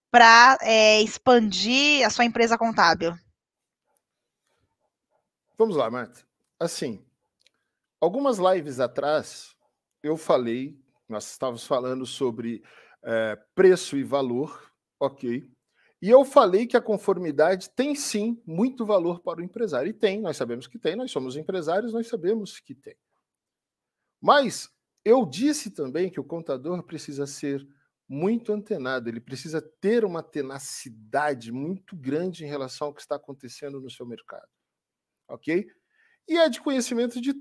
para 0.09 0.57
é, 0.61 1.01
expandir 1.01 2.05
a 2.05 2.09
sua 2.09 2.25
empresa 2.25 2.57
contábil? 2.57 3.13
Vamos 5.57 5.75
lá, 5.75 5.89
Marta. 5.91 6.25
Assim, 6.59 7.05
algumas 8.01 8.39
lives 8.39 8.79
atrás 8.79 9.55
eu 10.01 10.17
falei, 10.17 10.77
nós 11.07 11.31
estávamos 11.31 11.65
falando 11.65 12.05
sobre 12.05 12.63
é, 13.05 13.35
preço 13.53 13.95
e 13.95 14.03
valor, 14.03 14.71
ok. 14.99 15.49
E 16.01 16.09
eu 16.09 16.25
falei 16.25 16.67
que 16.67 16.75
a 16.75 16.81
conformidade 16.81 17.69
tem 17.69 17.95
sim 17.95 18.41
muito 18.45 18.85
valor 18.85 19.21
para 19.21 19.39
o 19.39 19.43
empresário. 19.43 19.89
E 19.89 19.93
tem, 19.93 20.19
nós 20.19 20.35
sabemos 20.35 20.67
que 20.67 20.77
tem, 20.77 20.95
nós 20.95 21.11
somos 21.11 21.37
empresários, 21.37 21.93
nós 21.93 22.07
sabemos 22.07 22.59
que 22.59 22.75
tem. 22.75 22.97
Mas 24.21 24.69
eu 25.03 25.25
disse 25.25 25.71
também 25.71 26.09
que 26.09 26.19
o 26.19 26.23
contador 26.23 26.83
precisa 26.83 27.27
ser 27.27 27.65
muito 28.07 28.53
antenado, 28.53 29.09
ele 29.09 29.19
precisa 29.19 29.61
ter 29.81 30.05
uma 30.05 30.21
tenacidade 30.21 31.51
muito 31.51 31.95
grande 31.95 32.43
em 32.43 32.47
relação 32.47 32.87
ao 32.87 32.93
que 32.93 33.01
está 33.01 33.15
acontecendo 33.15 33.79
no 33.79 33.89
seu 33.89 34.05
mercado. 34.05 34.49
Ok? 35.27 35.67
E 36.27 36.37
é 36.37 36.49
de 36.49 36.61
conhecimento 36.61 37.19
de 37.21 37.33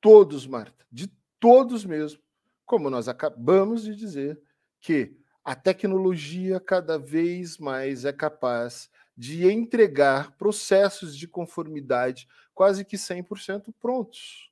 todos, 0.00 0.46
Marta, 0.46 0.86
de 0.90 1.08
todos 1.40 1.84
mesmo. 1.84 2.20
Como 2.64 2.88
nós 2.88 3.08
acabamos 3.08 3.82
de 3.82 3.94
dizer, 3.94 4.40
que 4.82 5.16
a 5.44 5.54
tecnologia 5.54 6.60
cada 6.60 6.98
vez 6.98 7.56
mais 7.56 8.04
é 8.04 8.12
capaz 8.12 8.90
de 9.16 9.48
entregar 9.48 10.36
processos 10.36 11.16
de 11.16 11.28
conformidade 11.28 12.28
quase 12.52 12.84
que 12.84 12.96
100% 12.96 13.72
prontos. 13.80 14.50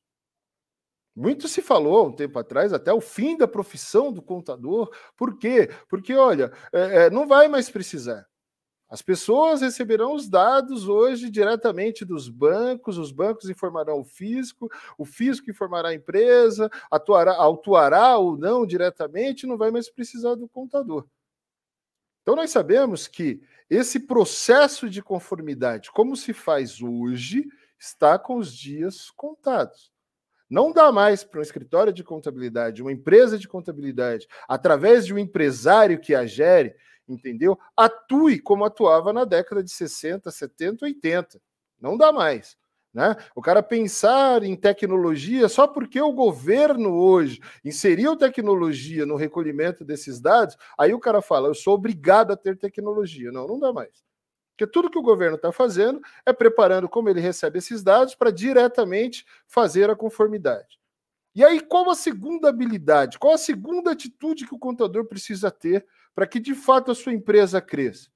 Muito 1.14 1.49
se 1.49 1.61
falou 1.61 2.09
um 2.09 2.12
tempo 2.12 2.38
atrás, 2.38 2.73
até 2.73 2.93
o 2.93 3.01
fim 3.01 3.37
da 3.37 3.49
profissão 3.49 4.12
do 4.12 4.23
contador. 4.23 4.90
Por 5.16 5.37
quê? 5.37 5.69
Porque, 5.88 6.14
olha, 6.14 6.53
é, 6.73 7.07
é, 7.07 7.11
não 7.11 7.27
vai 7.27 7.49
mais 7.49 7.69
precisar. 7.69 8.30
As 8.90 9.00
pessoas 9.00 9.61
receberão 9.61 10.14
os 10.14 10.29
dados 10.29 10.88
hoje 10.88 11.31
diretamente 11.31 12.05
dos 12.05 12.29
bancos, 12.29 12.98
os 12.98 13.12
bancos 13.12 13.48
informarão 13.48 14.00
o 14.00 14.05
fisco, 14.05 14.68
o 14.98 15.05
fisco 15.05 15.48
informará 15.48 15.90
a 15.90 15.94
empresa, 15.94 16.68
atuará, 16.90 17.37
autuará 17.37 18.18
ou 18.18 18.37
não 18.37 18.66
diretamente, 18.66 19.46
não 19.46 19.57
vai 19.57 19.70
mais 19.70 19.88
precisar 19.88 20.35
do 20.35 20.48
contador. 20.48 21.07
Então, 22.22 22.35
nós 22.35 22.50
sabemos 22.50 23.07
que 23.07 23.40
esse 23.68 24.00
processo 24.00 24.90
de 24.90 25.00
conformidade, 25.00 25.92
como 25.92 26.16
se 26.16 26.33
faz 26.33 26.83
hoje, 26.83 27.46
está 27.79 28.18
com 28.18 28.37
os 28.37 28.53
dias 28.53 29.09
contados. 29.11 29.92
Não 30.50 30.72
dá 30.72 30.90
mais 30.90 31.22
para 31.22 31.38
um 31.38 31.42
escritório 31.42 31.92
de 31.92 32.03
contabilidade, 32.03 32.83
uma 32.83 32.90
empresa 32.90 33.38
de 33.38 33.46
contabilidade, 33.46 34.26
através 34.48 35.07
de 35.07 35.14
um 35.14 35.18
empresário 35.18 36.00
que 36.00 36.12
a 36.12 36.26
gere, 36.26 36.74
entendeu? 37.12 37.59
Atue 37.77 38.40
como 38.40 38.64
atuava 38.64 39.12
na 39.12 39.25
década 39.25 39.62
de 39.62 39.70
60, 39.70 40.31
70, 40.31 40.85
80. 40.85 41.40
Não 41.81 41.96
dá 41.96 42.12
mais. 42.12 42.57
Né? 42.92 43.14
O 43.37 43.40
cara 43.40 43.62
pensar 43.62 44.42
em 44.42 44.57
tecnologia 44.57 45.49
só 45.49 45.68
porque 45.68 46.01
o 46.01 46.12
governo 46.12 46.92
hoje 46.92 47.40
inseriu 47.64 48.16
tecnologia 48.16 49.07
no 49.07 49.14
recolhimento 49.14 49.85
desses 49.85 50.20
dados, 50.20 50.57
aí 50.77 50.92
o 50.92 50.99
cara 50.99 51.23
fala, 51.23 51.49
eu 51.49 51.55
sou 51.55 51.75
obrigado 51.75 52.33
a 52.33 52.37
ter 52.37 52.57
tecnologia. 52.59 53.31
Não, 53.31 53.46
não 53.46 53.61
dá 53.61 53.73
mais. 53.73 54.03
Porque 54.61 54.70
tudo 54.70 54.90
que 54.90 54.99
o 54.99 55.03
governo 55.03 55.37
está 55.37 55.53
fazendo 55.53 56.01
é 56.27 56.33
preparando 56.33 56.88
como 56.88 57.09
ele 57.09 57.20
recebe 57.20 57.59
esses 57.59 57.83
dados 57.83 58.14
para 58.14 58.31
diretamente 58.31 59.25
fazer 59.46 59.88
a 59.88 59.96
conformidade. 59.96 60.79
E 61.35 61.44
aí, 61.44 61.61
qual 61.61 61.88
a 61.88 61.94
segunda 61.94 62.49
habilidade, 62.49 63.18
qual 63.18 63.35
a 63.35 63.38
segunda 63.38 63.92
atitude 63.92 64.46
que 64.46 64.55
o 64.55 64.59
contador 64.59 65.05
precisa 65.07 65.51
ter 65.51 65.87
para 66.14 66.27
que 66.27 66.40
de 66.40 66.55
fato 66.55 66.90
a 66.90 66.94
sua 66.94 67.12
empresa 67.12 67.61
cresça? 67.61 68.11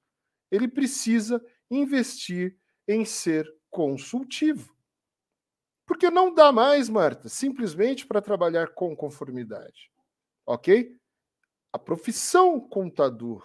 Ele 0.51 0.67
precisa 0.67 1.43
investir 1.69 2.57
em 2.87 3.03
ser 3.03 3.51
consultivo. 3.69 4.75
Porque 5.85 6.09
não 6.09 6.33
dá 6.33 6.51
mais, 6.51 6.89
Marta, 6.89 7.29
simplesmente 7.29 8.05
para 8.07 8.21
trabalhar 8.21 8.69
com 8.73 8.95
conformidade. 8.95 9.91
Ok? 10.45 10.95
A 11.71 11.79
profissão 11.79 12.59
contador. 12.59 13.43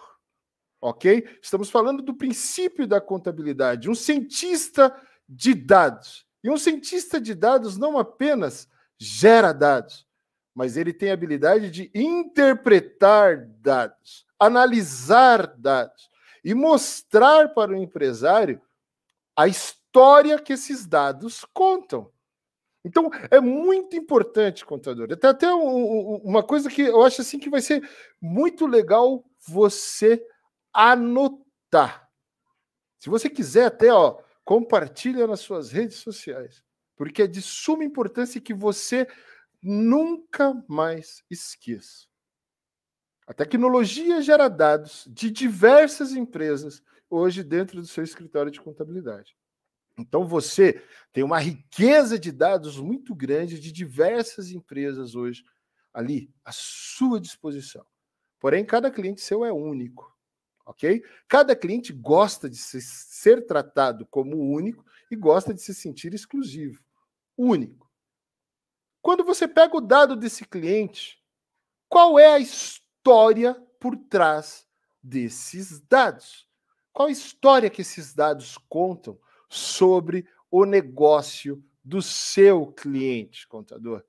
Ok? 0.79 1.27
Estamos 1.41 1.69
falando 1.69 2.01
do 2.01 2.15
princípio 2.15 2.87
da 2.87 2.99
contabilidade. 2.99 3.89
Um 3.89 3.95
cientista 3.95 4.95
de 5.27 5.53
dados. 5.53 6.25
E 6.43 6.49
um 6.49 6.57
cientista 6.57 7.21
de 7.21 7.35
dados 7.35 7.77
não 7.77 7.99
apenas 7.99 8.67
gera 8.97 9.51
dados, 9.51 10.07
mas 10.53 10.77
ele 10.77 10.93
tem 10.93 11.11
a 11.11 11.13
habilidade 11.13 11.69
de 11.69 11.91
interpretar 11.93 13.47
dados 13.59 14.25
analisar 14.41 15.55
dados 15.55 16.09
e 16.43 16.55
mostrar 16.55 17.49
para 17.49 17.71
o 17.71 17.75
empresário 17.75 18.59
a 19.35 19.47
história 19.47 20.39
que 20.39 20.53
esses 20.53 20.87
dados 20.87 21.45
contam. 21.53 22.11
Então, 22.83 23.11
é 23.29 23.39
muito 23.39 23.95
importante, 23.95 24.65
contador. 24.65 25.15
Tem 25.15 25.29
até 25.29 25.53
um, 25.53 26.15
uma 26.23 26.41
coisa 26.41 26.71
que 26.71 26.81
eu 26.81 27.03
acho 27.03 27.21
assim 27.21 27.37
que 27.37 27.51
vai 27.51 27.61
ser 27.61 27.87
muito 28.19 28.65
legal 28.65 29.23
você 29.47 30.25
anotar. 30.73 32.09
Se 32.97 33.07
você 33.07 33.29
quiser 33.29 33.65
até, 33.65 33.93
ó, 33.93 34.17
compartilha 34.43 35.27
nas 35.27 35.41
suas 35.41 35.71
redes 35.71 35.97
sociais, 35.97 36.63
porque 36.95 37.21
é 37.21 37.27
de 37.27 37.43
suma 37.43 37.83
importância 37.83 38.41
que 38.41 38.55
você 38.55 39.07
nunca 39.61 40.59
mais 40.67 41.23
esqueça. 41.29 42.10
A 43.31 43.33
tecnologia 43.33 44.21
gera 44.21 44.49
dados 44.49 45.07
de 45.09 45.31
diversas 45.31 46.11
empresas 46.11 46.83
hoje 47.09 47.45
dentro 47.45 47.79
do 47.79 47.87
seu 47.87 48.03
escritório 48.03 48.51
de 48.51 48.59
contabilidade. 48.59 49.37
Então 49.97 50.27
você 50.27 50.83
tem 51.13 51.23
uma 51.23 51.39
riqueza 51.39 52.19
de 52.19 52.29
dados 52.29 52.75
muito 52.77 53.15
grande 53.15 53.57
de 53.57 53.71
diversas 53.71 54.51
empresas 54.51 55.15
hoje 55.15 55.45
ali 55.93 56.29
à 56.43 56.51
sua 56.51 57.21
disposição. 57.21 57.85
Porém, 58.37 58.65
cada 58.65 58.91
cliente 58.91 59.21
seu 59.21 59.45
é 59.45 59.53
único, 59.53 60.13
ok? 60.65 61.01
Cada 61.25 61.55
cliente 61.55 61.93
gosta 61.93 62.49
de 62.49 62.57
ser 62.57 63.45
tratado 63.45 64.05
como 64.07 64.35
único 64.35 64.83
e 65.09 65.15
gosta 65.15 65.53
de 65.53 65.61
se 65.61 65.73
sentir 65.73 66.13
exclusivo, 66.13 66.83
único. 67.37 67.89
Quando 69.01 69.23
você 69.23 69.47
pega 69.47 69.77
o 69.77 69.79
dado 69.79 70.17
desse 70.17 70.43
cliente, 70.43 71.17
qual 71.87 72.19
é 72.19 72.27
a 72.27 72.37
história? 72.37 72.90
História 73.01 73.55
por 73.79 73.97
trás 73.97 74.67
desses 75.01 75.79
dados. 75.79 76.47
Qual 76.93 77.07
a 77.07 77.11
história 77.11 77.69
que 77.69 77.81
esses 77.81 78.13
dados 78.13 78.59
contam 78.69 79.19
sobre 79.49 80.27
o 80.51 80.65
negócio 80.65 81.63
do 81.83 81.99
seu 81.99 82.67
cliente, 82.67 83.47
contador? 83.47 84.03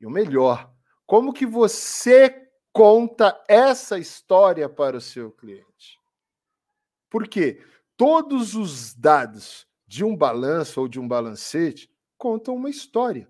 E 0.00 0.06
o 0.06 0.10
melhor, 0.10 0.72
como 1.06 1.32
que 1.34 1.44
você 1.44 2.48
conta 2.72 3.38
essa 3.46 3.98
história 3.98 4.66
para 4.66 4.96
o 4.96 5.00
seu 5.00 5.30
cliente? 5.30 6.00
Porque 7.10 7.62
todos 7.98 8.54
os 8.54 8.94
dados 8.94 9.66
de 9.86 10.02
um 10.02 10.16
balanço 10.16 10.80
ou 10.80 10.88
de 10.88 10.98
um 10.98 11.06
balancete 11.06 11.92
contam 12.16 12.56
uma 12.56 12.70
história 12.70 13.28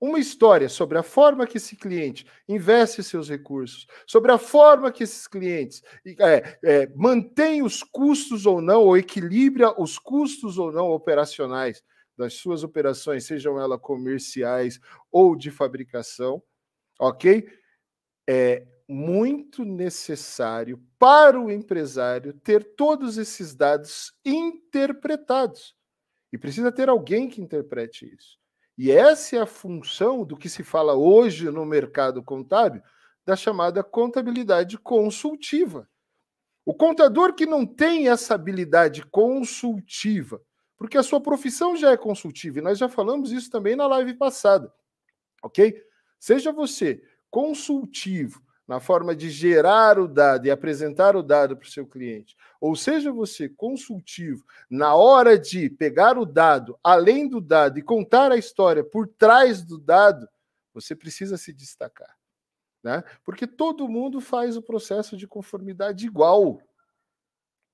uma 0.00 0.18
história 0.18 0.68
sobre 0.68 0.96
a 0.96 1.02
forma 1.02 1.46
que 1.46 1.58
esse 1.58 1.76
cliente 1.76 2.24
investe 2.48 3.02
seus 3.02 3.28
recursos, 3.28 3.86
sobre 4.06 4.32
a 4.32 4.38
forma 4.38 4.90
que 4.90 5.02
esses 5.02 5.26
clientes 5.26 5.82
é, 6.18 6.58
é, 6.64 6.86
mantêm 6.96 7.62
os 7.62 7.82
custos 7.82 8.46
ou 8.46 8.62
não, 8.62 8.82
ou 8.84 8.96
equilibra 8.96 9.78
os 9.80 9.98
custos 9.98 10.56
ou 10.56 10.72
não 10.72 10.90
operacionais 10.90 11.82
das 12.16 12.34
suas 12.34 12.64
operações, 12.64 13.24
sejam 13.24 13.60
elas 13.60 13.80
comerciais 13.80 14.80
ou 15.10 15.36
de 15.36 15.50
fabricação, 15.50 16.42
ok? 16.98 17.46
É 18.26 18.66
muito 18.88 19.64
necessário 19.64 20.82
para 20.98 21.40
o 21.40 21.50
empresário 21.50 22.32
ter 22.32 22.74
todos 22.74 23.18
esses 23.18 23.54
dados 23.54 24.12
interpretados. 24.24 25.76
E 26.32 26.38
precisa 26.38 26.72
ter 26.72 26.88
alguém 26.88 27.28
que 27.28 27.40
interprete 27.40 28.12
isso. 28.14 28.39
E 28.82 28.90
essa 28.90 29.36
é 29.36 29.40
a 29.40 29.44
função 29.44 30.24
do 30.24 30.38
que 30.38 30.48
se 30.48 30.64
fala 30.64 30.94
hoje 30.94 31.50
no 31.50 31.66
mercado 31.66 32.22
contábil, 32.22 32.80
da 33.26 33.36
chamada 33.36 33.84
contabilidade 33.84 34.78
consultiva. 34.78 35.86
O 36.64 36.72
contador 36.72 37.34
que 37.34 37.44
não 37.44 37.66
tem 37.66 38.08
essa 38.08 38.34
habilidade 38.34 39.04
consultiva, 39.04 40.40
porque 40.78 40.96
a 40.96 41.02
sua 41.02 41.20
profissão 41.20 41.76
já 41.76 41.90
é 41.90 41.96
consultiva, 41.98 42.58
e 42.58 42.62
nós 42.62 42.78
já 42.78 42.88
falamos 42.88 43.32
isso 43.32 43.50
também 43.50 43.76
na 43.76 43.86
live 43.86 44.14
passada, 44.14 44.72
ok? 45.42 45.78
Seja 46.18 46.50
você 46.50 47.02
consultivo 47.28 48.42
na 48.70 48.78
forma 48.78 49.16
de 49.16 49.28
gerar 49.30 49.98
o 49.98 50.06
dado 50.06 50.46
e 50.46 50.50
apresentar 50.50 51.16
o 51.16 51.24
dado 51.24 51.56
para 51.56 51.66
o 51.66 51.68
seu 51.68 51.84
cliente, 51.84 52.36
ou 52.60 52.76
seja 52.76 53.10
você 53.10 53.48
consultivo 53.48 54.46
na 54.70 54.94
hora 54.94 55.36
de 55.36 55.68
pegar 55.68 56.16
o 56.16 56.24
dado, 56.24 56.78
além 56.80 57.26
do 57.26 57.40
dado 57.40 57.80
e 57.80 57.82
contar 57.82 58.30
a 58.30 58.36
história 58.36 58.84
por 58.84 59.08
trás 59.08 59.60
do 59.60 59.76
dado, 59.76 60.28
você 60.72 60.94
precisa 60.94 61.36
se 61.36 61.52
destacar. 61.52 62.16
Né? 62.80 63.02
Porque 63.24 63.44
todo 63.44 63.88
mundo 63.88 64.20
faz 64.20 64.56
o 64.56 64.62
processo 64.62 65.16
de 65.16 65.26
conformidade 65.26 66.06
igual. 66.06 66.62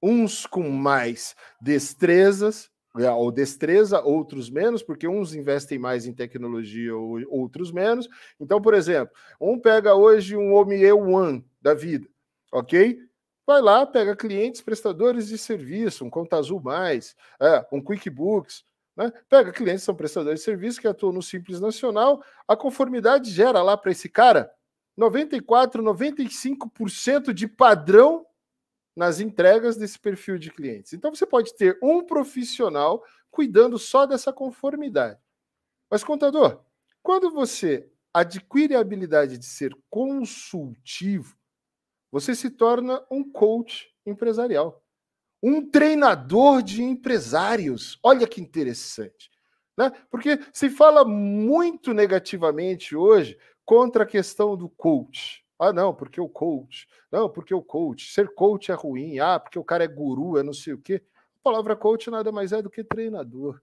Uns 0.02 0.46
com 0.46 0.70
mais 0.70 1.36
destrezas, 1.60 2.70
ou 3.16 3.30
destreza, 3.30 4.00
outros 4.00 4.48
menos, 4.48 4.82
porque 4.82 5.06
uns 5.06 5.34
investem 5.34 5.78
mais 5.78 6.06
em 6.06 6.12
tecnologia, 6.12 6.96
ou 6.96 7.20
outros 7.28 7.70
menos. 7.70 8.08
Então, 8.40 8.60
por 8.60 8.74
exemplo, 8.74 9.14
um 9.40 9.58
pega 9.58 9.94
hoje 9.94 10.36
um 10.36 10.54
OME 10.54 10.92
One 10.92 11.44
da 11.60 11.74
vida, 11.74 12.08
ok? 12.52 12.98
Vai 13.46 13.60
lá, 13.60 13.86
pega 13.86 14.16
clientes, 14.16 14.60
prestadores 14.60 15.28
de 15.28 15.38
serviço, 15.38 16.04
um 16.04 16.10
Conta 16.10 16.36
Azul 16.36 16.60
Mais, 16.60 17.14
é, 17.40 17.64
um 17.70 17.80
QuickBooks, 17.82 18.64
né? 18.96 19.12
Pega 19.28 19.52
clientes 19.52 19.84
são 19.84 19.94
prestadores 19.94 20.40
de 20.40 20.44
serviço 20.44 20.80
que 20.80 20.88
atuam 20.88 21.12
no 21.12 21.22
Simples 21.22 21.60
Nacional, 21.60 22.24
a 22.48 22.56
conformidade 22.56 23.30
gera 23.30 23.62
lá 23.62 23.76
para 23.76 23.92
esse 23.92 24.08
cara 24.08 24.50
94, 24.96 25.82
95% 25.82 27.32
de 27.32 27.46
padrão 27.46 28.24
nas 28.96 29.20
entregas 29.20 29.76
desse 29.76 29.98
perfil 29.98 30.38
de 30.38 30.50
clientes. 30.50 30.94
Então 30.94 31.14
você 31.14 31.26
pode 31.26 31.54
ter 31.54 31.78
um 31.82 32.02
profissional 32.02 33.04
cuidando 33.30 33.78
só 33.78 34.06
dessa 34.06 34.32
conformidade. 34.32 35.20
Mas, 35.90 36.02
contador, 36.02 36.64
quando 37.02 37.30
você 37.30 37.88
adquire 38.12 38.74
a 38.74 38.80
habilidade 38.80 39.38
de 39.38 39.44
ser 39.44 39.76
consultivo, 39.90 41.36
você 42.10 42.34
se 42.34 42.50
torna 42.50 43.04
um 43.10 43.22
coach 43.22 43.94
empresarial, 44.06 44.82
um 45.42 45.64
treinador 45.70 46.62
de 46.62 46.82
empresários. 46.82 47.98
Olha 48.02 48.26
que 48.26 48.40
interessante. 48.40 49.30
Né? 49.76 49.90
Porque 50.10 50.40
se 50.52 50.70
fala 50.70 51.04
muito 51.04 51.92
negativamente 51.92 52.96
hoje 52.96 53.38
contra 53.64 54.04
a 54.04 54.06
questão 54.06 54.56
do 54.56 54.68
coach. 54.68 55.45
Ah, 55.58 55.72
não, 55.72 55.94
porque 55.94 56.20
o 56.20 56.28
coach. 56.28 56.86
Não, 57.10 57.28
porque 57.28 57.54
o 57.54 57.62
coach. 57.62 58.12
Ser 58.12 58.34
coach 58.34 58.70
é 58.70 58.74
ruim. 58.74 59.18
Ah, 59.18 59.40
porque 59.40 59.58
o 59.58 59.64
cara 59.64 59.84
é 59.84 59.88
guru, 59.88 60.38
é 60.38 60.42
não 60.42 60.52
sei 60.52 60.74
o 60.74 60.78
quê. 60.78 61.02
A 61.40 61.42
palavra 61.42 61.74
coach 61.74 62.10
nada 62.10 62.30
mais 62.30 62.52
é 62.52 62.60
do 62.60 62.70
que 62.70 62.84
treinador. 62.84 63.60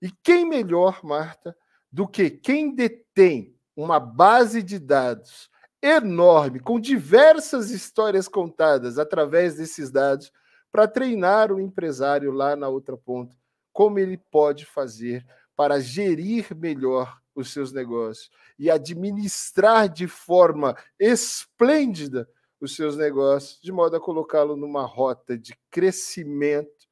E 0.00 0.10
quem 0.22 0.48
melhor, 0.48 1.00
Marta, 1.04 1.56
do 1.90 2.06
que 2.06 2.30
quem 2.30 2.74
detém 2.74 3.54
uma 3.76 4.00
base 4.00 4.62
de 4.62 4.78
dados 4.78 5.50
enorme, 5.82 6.60
com 6.60 6.80
diversas 6.80 7.70
histórias 7.70 8.26
contadas 8.26 8.98
através 8.98 9.56
desses 9.56 9.90
dados, 9.90 10.32
para 10.70 10.88
treinar 10.88 11.52
o 11.52 11.60
empresário 11.60 12.30
lá 12.30 12.56
na 12.56 12.68
outra 12.68 12.96
ponta, 12.96 13.36
como 13.72 13.98
ele 13.98 14.16
pode 14.16 14.64
fazer 14.64 15.24
para 15.56 15.80
gerir 15.80 16.54
melhor 16.56 17.18
os 17.40 17.52
seus 17.52 17.72
negócios 17.72 18.30
e 18.58 18.70
administrar 18.70 19.88
de 19.88 20.08
forma 20.08 20.76
esplêndida 20.98 22.28
os 22.60 22.74
seus 22.74 22.96
negócios, 22.96 23.60
de 23.60 23.70
modo 23.70 23.96
a 23.96 24.00
colocá-lo 24.00 24.56
numa 24.56 24.84
rota 24.84 25.38
de 25.38 25.56
crescimento 25.70 26.88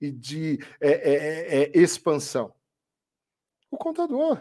e 0.00 0.12
de 0.12 0.58
é, 0.80 0.90
é, 0.90 1.14
é, 1.14 1.62
é 1.64 1.78
expansão. 1.78 2.54
O 3.70 3.76
contador. 3.76 4.40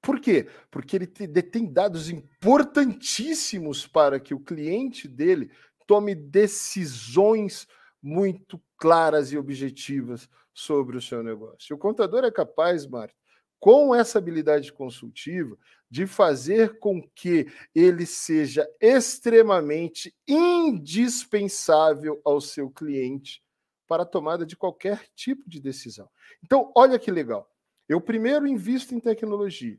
Por 0.00 0.18
quê? 0.18 0.48
Porque 0.70 0.96
ele 0.96 1.06
detém 1.06 1.70
dados 1.70 2.08
importantíssimos 2.08 3.86
para 3.86 4.18
que 4.18 4.32
o 4.32 4.40
cliente 4.40 5.06
dele 5.06 5.50
tome 5.86 6.14
decisões 6.14 7.68
muito 8.02 8.58
claras 8.78 9.30
e 9.30 9.36
objetivas 9.36 10.26
sobre 10.54 10.96
o 10.96 11.02
seu 11.02 11.22
negócio. 11.22 11.76
O 11.76 11.78
contador 11.78 12.24
é 12.24 12.30
capaz, 12.30 12.86
Marta, 12.86 13.19
com 13.60 13.94
essa 13.94 14.18
habilidade 14.18 14.72
consultiva, 14.72 15.56
de 15.90 16.06
fazer 16.06 16.78
com 16.78 17.02
que 17.14 17.46
ele 17.74 18.06
seja 18.06 18.66
extremamente 18.80 20.14
indispensável 20.26 22.20
ao 22.24 22.40
seu 22.40 22.70
cliente 22.70 23.42
para 23.86 24.04
a 24.04 24.06
tomada 24.06 24.46
de 24.46 24.56
qualquer 24.56 25.08
tipo 25.14 25.48
de 25.48 25.60
decisão. 25.60 26.08
Então, 26.42 26.72
olha 26.76 26.98
que 26.98 27.10
legal. 27.10 27.50
Eu 27.88 28.00
primeiro 28.00 28.46
invisto 28.46 28.94
em 28.94 29.00
tecnologia, 29.00 29.78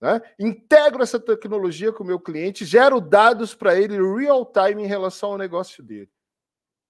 né? 0.00 0.20
integro 0.38 1.02
essa 1.02 1.20
tecnologia 1.20 1.92
com 1.92 2.02
o 2.02 2.06
meu 2.06 2.18
cliente, 2.18 2.64
gero 2.64 3.00
dados 3.00 3.54
para 3.54 3.78
ele 3.78 3.96
real 3.96 4.44
time 4.44 4.82
em 4.82 4.88
relação 4.88 5.32
ao 5.32 5.38
negócio 5.38 5.82
dele 5.82 6.10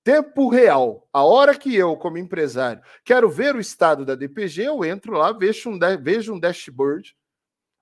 tempo 0.04 0.48
real, 0.50 1.08
a 1.10 1.24
hora 1.24 1.58
que 1.58 1.74
eu, 1.74 1.96
como 1.96 2.18
empresário, 2.18 2.82
quero 3.02 3.28
ver 3.30 3.56
o 3.56 3.60
estado 3.60 4.04
da 4.04 4.14
DPG, 4.14 4.64
eu 4.64 4.84
entro 4.84 5.14
lá, 5.14 5.32
vejo 5.32 5.70
um, 5.70 5.78
vejo 6.00 6.34
um 6.34 6.38
dashboard 6.38 7.16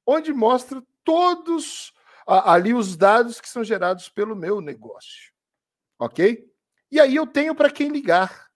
onde 0.07 0.33
mostra 0.33 0.83
todos 1.05 1.93
ali 2.27 2.73
os 2.73 2.97
dados 2.97 3.41
que 3.41 3.49
são 3.49 3.65
gerados 3.65 4.09
pelo 4.09 4.37
meu 4.37 4.61
negócio. 4.61 5.33
Ok? 5.99 6.49
E 6.91 7.01
aí 7.01 7.17
eu 7.17 7.27
tenho 7.27 7.55
para 7.55 7.71
quem 7.71 7.89
ligar 7.89 8.49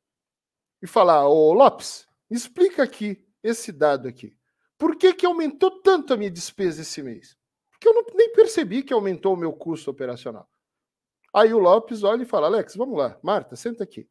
e 0.81 0.87
falar: 0.87 1.29
Ô 1.29 1.53
Lopes, 1.53 2.07
me 2.31 2.37
explica 2.37 2.83
aqui 2.83 3.27
esse 3.43 3.73
dado 3.73 4.07
aqui. 4.07 4.37
Por 4.79 4.97
que, 4.97 5.15
que 5.15 5.27
aumentou 5.27 5.83
tanto 5.83 6.13
a 6.13 6.17
minha 6.17 6.31
despesa 6.31 6.83
esse 6.83 7.03
mês? 7.03 7.37
Porque 7.71 7.89
eu 7.89 7.95
não, 7.95 8.05
nem 8.15 8.33
percebi 8.33 8.83
que 8.83 8.93
aumentou 8.93 9.35
o 9.35 9.37
meu 9.37 9.53
custo 9.53 9.91
operacional. 9.91 10.49
Aí 11.37 11.53
o 11.53 11.59
Lopes 11.59 12.03
olha 12.03 12.23
e 12.23 12.27
fala: 12.27 12.47
Alex, 12.47 12.75
vamos 12.77 12.97
lá, 12.97 13.19
Marta, 13.23 13.55
senta 13.57 13.85
aqui. 13.85 14.09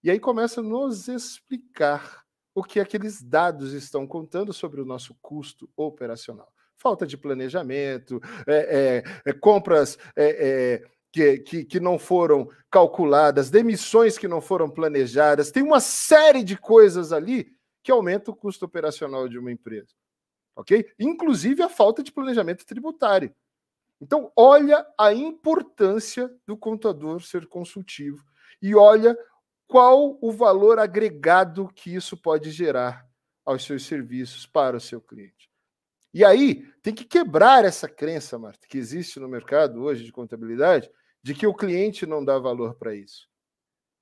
E 0.00 0.12
aí 0.12 0.20
começa 0.20 0.60
a 0.60 0.62
nos 0.62 1.08
explicar 1.08 2.22
o 2.54 2.62
que 2.62 2.78
aqueles 2.78 3.20
dados 3.20 3.72
estão 3.72 4.06
contando 4.06 4.52
sobre 4.52 4.80
o 4.80 4.84
nosso 4.84 5.16
custo 5.20 5.68
operacional. 5.76 6.48
Falta 6.76 7.04
de 7.04 7.18
planejamento, 7.18 8.20
é, 8.46 9.02
é, 9.26 9.30
é, 9.30 9.32
compras 9.32 9.98
é, 10.14 10.26
é, 10.48 10.84
que, 11.10 11.38
que, 11.38 11.64
que 11.64 11.80
não 11.80 11.98
foram 11.98 12.48
calculadas, 12.70 13.50
demissões 13.50 14.16
que 14.16 14.28
não 14.28 14.40
foram 14.40 14.70
planejadas, 14.70 15.50
tem 15.50 15.64
uma 15.64 15.80
série 15.80 16.44
de 16.44 16.56
coisas 16.56 17.12
ali 17.12 17.50
que 17.82 17.90
aumenta 17.90 18.30
o 18.30 18.36
custo 18.36 18.64
operacional 18.64 19.28
de 19.28 19.36
uma 19.36 19.50
empresa. 19.50 19.92
Ok? 20.54 20.88
Inclusive 20.96 21.60
a 21.60 21.68
falta 21.68 22.04
de 22.04 22.12
planejamento 22.12 22.64
tributário. 22.64 23.34
Então, 24.00 24.32
olha 24.36 24.86
a 24.98 25.12
importância 25.12 26.30
do 26.46 26.56
contador 26.56 27.20
ser 27.22 27.46
consultivo 27.46 28.24
e 28.62 28.74
olha 28.74 29.16
qual 29.66 30.18
o 30.22 30.32
valor 30.32 30.78
agregado 30.78 31.68
que 31.74 31.94
isso 31.94 32.16
pode 32.16 32.50
gerar 32.50 33.06
aos 33.44 33.64
seus 33.64 33.84
serviços 33.84 34.46
para 34.46 34.76
o 34.76 34.80
seu 34.80 35.00
cliente. 35.00 35.50
E 36.14 36.24
aí, 36.24 36.64
tem 36.82 36.94
que 36.94 37.04
quebrar 37.04 37.64
essa 37.64 37.88
crença, 37.88 38.38
Marta, 38.38 38.66
que 38.68 38.78
existe 38.78 39.20
no 39.20 39.28
mercado 39.28 39.82
hoje 39.82 40.04
de 40.04 40.12
contabilidade, 40.12 40.90
de 41.22 41.34
que 41.34 41.46
o 41.46 41.54
cliente 41.54 42.06
não 42.06 42.24
dá 42.24 42.38
valor 42.38 42.76
para 42.76 42.94
isso. 42.94 43.28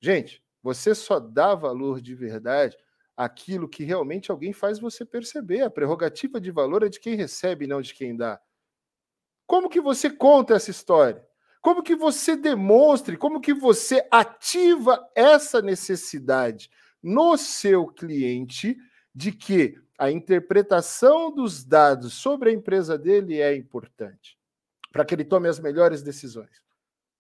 Gente, 0.01 0.43
você 0.63 0.95
só 0.95 1.19
dá 1.19 1.55
valor 1.55 2.01
de 2.01 2.15
verdade 2.15 2.77
aquilo 3.17 3.69
que 3.69 3.83
realmente 3.83 4.31
alguém 4.31 4.53
faz 4.53 4.79
você 4.79 5.05
perceber. 5.05 5.63
A 5.63 5.71
prerrogativa 5.71 6.41
de 6.41 6.51
valor 6.51 6.83
é 6.83 6.89
de 6.89 7.01
quem 7.01 7.17
recebe, 7.17 7.67
não 7.67 7.81
de 7.81 7.95
quem 7.95 8.17
dá. 8.17 8.41
Como 9.47 9.69
que 9.69 9.81
você 9.81 10.11
conta 10.11 10.55
essa 10.55 10.71
história? 10.71 11.25
Como 11.63 11.83
que 11.83 11.95
você 11.95 12.37
demonstre, 12.37 13.17
como 13.17 13.41
que 13.41 13.55
você 13.55 14.07
ativa 14.11 15.09
essa 15.15 15.63
necessidade 15.63 16.71
no 17.03 17.37
seu 17.37 17.87
cliente 17.87 18.77
de 19.15 19.33
que 19.33 19.77
a 19.99 20.11
interpretação 20.11 21.31
dos 21.33 21.65
dados 21.65 22.15
sobre 22.15 22.51
a 22.51 22.53
empresa 22.53 22.99
dele 22.99 23.41
é 23.41 23.55
importante 23.57 24.39
para 24.93 25.05
que 25.05 25.15
ele 25.15 25.25
tome 25.25 25.49
as 25.49 25.59
melhores 25.59 26.03
decisões, 26.03 26.63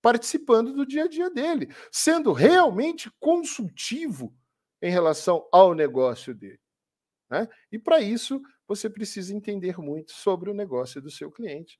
participando 0.00 0.72
do 0.72 0.86
dia 0.86 1.04
a 1.04 1.08
dia 1.08 1.30
dele, 1.30 1.68
sendo 1.90 2.32
realmente 2.32 3.10
consultivo 3.18 4.34
em 4.80 4.90
relação 4.90 5.46
ao 5.52 5.74
negócio 5.74 6.34
dele. 6.34 6.60
Né? 7.30 7.48
E 7.72 7.78
para 7.78 8.00
isso, 8.00 8.40
você 8.66 8.88
precisa 8.88 9.34
entender 9.34 9.78
muito 9.78 10.12
sobre 10.12 10.50
o 10.50 10.54
negócio 10.54 11.02
do 11.02 11.10
seu 11.10 11.30
cliente 11.30 11.78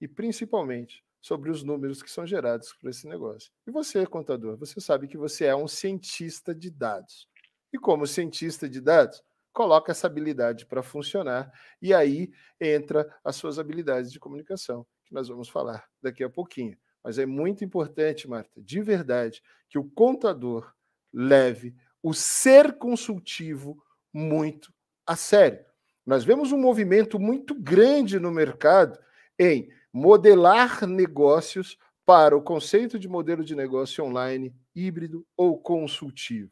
e 0.00 0.06
principalmente 0.06 1.04
sobre 1.20 1.50
os 1.50 1.62
números 1.62 2.02
que 2.02 2.10
são 2.10 2.26
gerados 2.26 2.72
por 2.74 2.88
esse 2.88 3.08
negócio. 3.08 3.50
E 3.66 3.70
você, 3.70 4.06
contador, 4.06 4.56
você 4.56 4.80
sabe 4.80 5.08
que 5.08 5.16
você 5.16 5.46
é 5.46 5.56
um 5.56 5.68
cientista 5.68 6.54
de 6.54 6.70
dados. 6.70 7.28
E 7.72 7.78
como 7.78 8.06
cientista 8.06 8.68
de 8.68 8.80
dados, 8.80 9.22
coloca 9.52 9.90
essa 9.90 10.06
habilidade 10.06 10.64
para 10.64 10.82
funcionar 10.82 11.52
e 11.82 11.92
aí 11.92 12.30
entra 12.60 13.12
as 13.24 13.36
suas 13.36 13.58
habilidades 13.58 14.12
de 14.12 14.20
comunicação, 14.20 14.86
que 15.04 15.12
nós 15.12 15.28
vamos 15.28 15.48
falar 15.48 15.84
daqui 16.00 16.22
a 16.22 16.30
pouquinho. 16.30 16.78
Mas 17.02 17.18
é 17.18 17.26
muito 17.26 17.64
importante, 17.64 18.28
Marta, 18.28 18.60
de 18.62 18.80
verdade, 18.80 19.42
que 19.68 19.78
o 19.78 19.84
contador 19.84 20.72
leve 21.12 21.74
o 22.02 22.14
ser 22.14 22.74
consultivo 22.74 23.82
muito 24.12 24.72
a 25.06 25.16
sério. 25.16 25.64
Nós 26.06 26.24
vemos 26.24 26.52
um 26.52 26.58
movimento 26.58 27.18
muito 27.18 27.54
grande 27.54 28.18
no 28.18 28.30
mercado 28.30 28.98
em 29.38 29.70
modelar 29.92 30.86
negócios 30.86 31.76
para 32.04 32.36
o 32.36 32.42
conceito 32.42 32.98
de 32.98 33.08
modelo 33.08 33.44
de 33.44 33.54
negócio 33.54 34.04
online, 34.04 34.54
híbrido 34.74 35.26
ou 35.36 35.58
consultivo. 35.58 36.50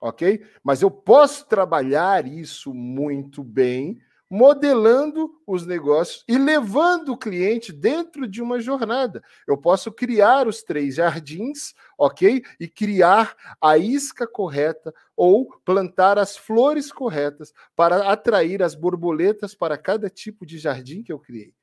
Ok? 0.00 0.44
Mas 0.62 0.82
eu 0.82 0.90
posso 0.90 1.46
trabalhar 1.46 2.26
isso 2.26 2.72
muito 2.72 3.42
bem 3.42 3.98
modelando 4.30 5.30
os 5.46 5.64
negócios 5.64 6.24
e 6.28 6.36
levando 6.36 7.10
o 7.10 7.16
cliente 7.16 7.72
dentro 7.72 8.26
de 8.26 8.42
uma 8.42 8.58
jornada. 8.60 9.22
Eu 9.46 9.56
posso 9.56 9.92
criar 9.92 10.48
os 10.48 10.62
três 10.62 10.96
jardins, 10.96 11.74
ok? 11.96 12.42
E 12.58 12.68
criar 12.68 13.36
a 13.60 13.78
isca 13.78 14.26
correta 14.26 14.92
ou 15.16 15.48
plantar 15.64 16.18
as 16.18 16.36
flores 16.36 16.90
corretas 16.90 17.52
para 17.74 18.10
atrair 18.10 18.62
as 18.62 18.74
borboletas 18.74 19.54
para 19.54 19.78
cada 19.78 20.10
tipo 20.10 20.44
de 20.44 20.58
jardim 20.58 21.02
que 21.02 21.12
eu 21.12 21.18
criei. 21.18 21.54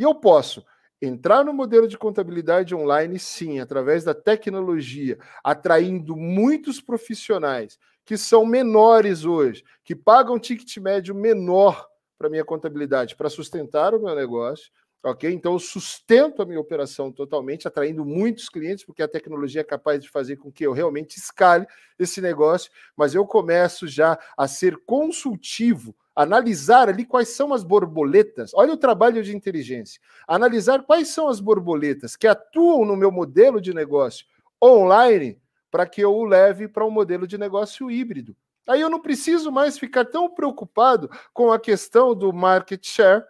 E 0.00 0.02
eu 0.02 0.14
posso 0.14 0.64
entrar 1.02 1.44
no 1.44 1.52
modelo 1.52 1.86
de 1.86 1.98
contabilidade 1.98 2.74
online, 2.74 3.18
sim, 3.18 3.60
através 3.60 4.02
da 4.02 4.14
tecnologia, 4.14 5.18
atraindo 5.44 6.16
muitos 6.16 6.80
profissionais 6.80 7.78
que 8.02 8.16
são 8.16 8.46
menores 8.46 9.26
hoje, 9.26 9.62
que 9.84 9.94
pagam 9.94 10.38
ticket 10.38 10.74
médio 10.78 11.14
menor 11.14 11.86
para 12.16 12.30
minha 12.30 12.44
contabilidade, 12.46 13.14
para 13.14 13.28
sustentar 13.28 13.94
o 13.94 14.00
meu 14.00 14.14
negócio, 14.14 14.72
ok? 15.04 15.30
Então 15.30 15.52
eu 15.52 15.58
sustento 15.58 16.40
a 16.40 16.46
minha 16.46 16.58
operação 16.58 17.12
totalmente, 17.12 17.68
atraindo 17.68 18.02
muitos 18.02 18.48
clientes, 18.48 18.86
porque 18.86 19.02
a 19.02 19.08
tecnologia 19.08 19.60
é 19.60 19.64
capaz 19.64 20.02
de 20.02 20.08
fazer 20.08 20.36
com 20.36 20.50
que 20.50 20.66
eu 20.66 20.72
realmente 20.72 21.18
escale 21.18 21.66
esse 21.98 22.22
negócio, 22.22 22.70
mas 22.96 23.14
eu 23.14 23.26
começo 23.26 23.86
já 23.86 24.18
a 24.34 24.48
ser 24.48 24.78
consultivo, 24.86 25.94
analisar 26.14 26.88
ali 26.88 27.04
quais 27.04 27.28
são 27.28 27.52
as 27.52 27.62
borboletas. 27.62 28.52
Olha 28.54 28.72
o 28.72 28.76
trabalho 28.76 29.22
de 29.22 29.34
inteligência. 29.34 30.00
Analisar 30.26 30.82
quais 30.82 31.08
são 31.08 31.28
as 31.28 31.40
borboletas 31.40 32.16
que 32.16 32.26
atuam 32.26 32.84
no 32.84 32.96
meu 32.96 33.10
modelo 33.10 33.60
de 33.60 33.72
negócio 33.72 34.26
online 34.62 35.40
para 35.70 35.86
que 35.86 36.00
eu 36.00 36.14
o 36.14 36.24
leve 36.24 36.68
para 36.68 36.84
um 36.84 36.90
modelo 36.90 37.26
de 37.26 37.38
negócio 37.38 37.90
híbrido. 37.90 38.36
Aí 38.68 38.80
eu 38.80 38.90
não 38.90 39.00
preciso 39.00 39.50
mais 39.50 39.78
ficar 39.78 40.04
tão 40.04 40.28
preocupado 40.28 41.10
com 41.32 41.50
a 41.52 41.58
questão 41.58 42.14
do 42.14 42.32
market 42.32 42.86
share, 42.86 43.24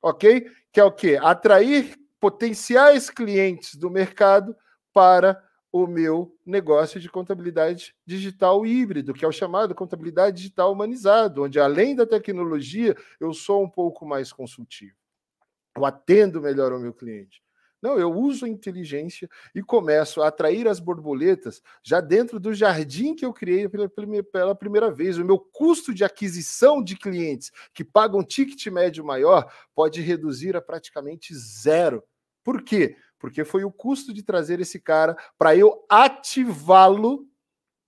ok? 0.00 0.48
Que 0.72 0.80
é 0.80 0.84
o 0.84 0.92
quê? 0.92 1.18
Atrair 1.20 1.96
potenciais 2.20 3.10
clientes 3.10 3.74
do 3.74 3.90
mercado 3.90 4.56
para 4.92 5.42
o 5.84 5.86
meu 5.86 6.34
negócio 6.44 7.00
de 7.00 7.08
contabilidade 7.08 7.94
digital 8.04 8.64
híbrido, 8.64 9.12
que 9.12 9.24
é 9.24 9.28
o 9.28 9.32
chamado 9.32 9.74
contabilidade 9.74 10.36
digital 10.36 10.72
humanizado, 10.72 11.42
onde 11.42 11.58
além 11.58 11.94
da 11.94 12.06
tecnologia, 12.06 12.96
eu 13.20 13.32
sou 13.34 13.62
um 13.62 13.68
pouco 13.68 14.06
mais 14.06 14.32
consultivo. 14.32 14.96
Eu 15.76 15.84
atendo 15.84 16.40
melhor 16.40 16.72
ao 16.72 16.80
meu 16.80 16.94
cliente. 16.94 17.42
Não, 17.82 17.98
eu 17.98 18.10
uso 18.10 18.46
a 18.46 18.48
inteligência 18.48 19.28
e 19.54 19.62
começo 19.62 20.22
a 20.22 20.28
atrair 20.28 20.66
as 20.66 20.80
borboletas 20.80 21.62
já 21.82 22.00
dentro 22.00 22.40
do 22.40 22.54
jardim 22.54 23.14
que 23.14 23.24
eu 23.24 23.32
criei 23.32 23.68
pela, 23.68 24.54
primeira 24.54 24.90
vez. 24.90 25.18
O 25.18 25.24
meu 25.24 25.38
custo 25.38 25.92
de 25.92 26.02
aquisição 26.02 26.82
de 26.82 26.96
clientes 26.96 27.52
que 27.74 27.84
pagam 27.84 28.24
ticket 28.24 28.66
médio 28.68 29.04
maior 29.04 29.52
pode 29.74 30.00
reduzir 30.00 30.56
a 30.56 30.62
praticamente 30.62 31.34
zero. 31.34 32.02
Por 32.42 32.62
quê? 32.62 32.96
Porque 33.26 33.44
foi 33.44 33.64
o 33.64 33.72
custo 33.72 34.14
de 34.14 34.22
trazer 34.22 34.60
esse 34.60 34.78
cara 34.78 35.16
para 35.36 35.56
eu 35.56 35.84
ativá-lo 35.90 37.26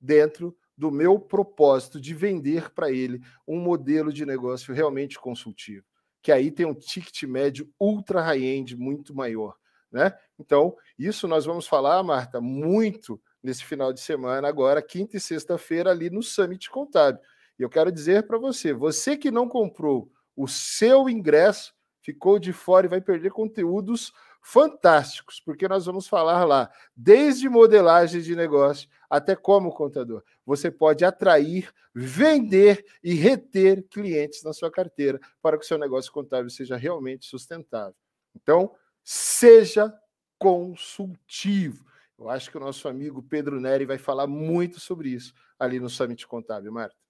dentro 0.00 0.52
do 0.76 0.90
meu 0.90 1.16
propósito 1.16 2.00
de 2.00 2.12
vender 2.12 2.70
para 2.70 2.90
ele 2.90 3.20
um 3.46 3.60
modelo 3.60 4.12
de 4.12 4.26
negócio 4.26 4.74
realmente 4.74 5.16
consultivo, 5.16 5.86
que 6.20 6.32
aí 6.32 6.50
tem 6.50 6.66
um 6.66 6.74
ticket 6.74 7.22
médio 7.22 7.72
ultra 7.78 8.20
high-end 8.20 8.76
muito 8.76 9.14
maior. 9.14 9.54
Né? 9.92 10.12
Então, 10.40 10.76
isso 10.98 11.28
nós 11.28 11.44
vamos 11.44 11.68
falar, 11.68 12.02
Marta, 12.02 12.40
muito 12.40 13.22
nesse 13.40 13.64
final 13.64 13.92
de 13.92 14.00
semana, 14.00 14.48
agora, 14.48 14.82
quinta 14.82 15.18
e 15.18 15.20
sexta-feira, 15.20 15.92
ali 15.92 16.10
no 16.10 16.20
Summit 16.20 16.68
Contábil. 16.68 17.22
E 17.56 17.62
eu 17.62 17.70
quero 17.70 17.92
dizer 17.92 18.26
para 18.26 18.38
você: 18.38 18.72
você 18.72 19.16
que 19.16 19.30
não 19.30 19.48
comprou 19.48 20.10
o 20.34 20.48
seu 20.48 21.08
ingresso, 21.08 21.72
ficou 22.02 22.40
de 22.40 22.52
fora 22.52 22.86
e 22.86 22.90
vai 22.90 23.00
perder 23.00 23.30
conteúdos 23.30 24.12
fantásticos, 24.40 25.40
porque 25.40 25.68
nós 25.68 25.86
vamos 25.86 26.08
falar 26.08 26.44
lá, 26.44 26.70
desde 26.96 27.48
modelagem 27.48 28.20
de 28.20 28.34
negócio 28.34 28.88
até 29.08 29.34
como 29.34 29.72
contador. 29.72 30.22
Você 30.44 30.70
pode 30.70 31.04
atrair, 31.04 31.72
vender 31.94 32.84
e 33.02 33.14
reter 33.14 33.82
clientes 33.88 34.42
na 34.42 34.52
sua 34.52 34.70
carteira 34.70 35.18
para 35.42 35.58
que 35.58 35.64
o 35.64 35.68
seu 35.68 35.78
negócio 35.78 36.12
contábil 36.12 36.50
seja 36.50 36.76
realmente 36.76 37.26
sustentável. 37.26 37.94
Então, 38.34 38.74
seja 39.02 39.92
consultivo. 40.38 41.86
Eu 42.18 42.28
acho 42.28 42.50
que 42.50 42.56
o 42.56 42.60
nosso 42.60 42.88
amigo 42.88 43.22
Pedro 43.22 43.60
Neri 43.60 43.84
vai 43.84 43.98
falar 43.98 44.26
muito 44.26 44.80
sobre 44.80 45.10
isso 45.10 45.32
ali 45.58 45.78
no 45.78 45.88
Summit 45.88 46.26
Contábil, 46.26 46.72
Marta. 46.72 47.07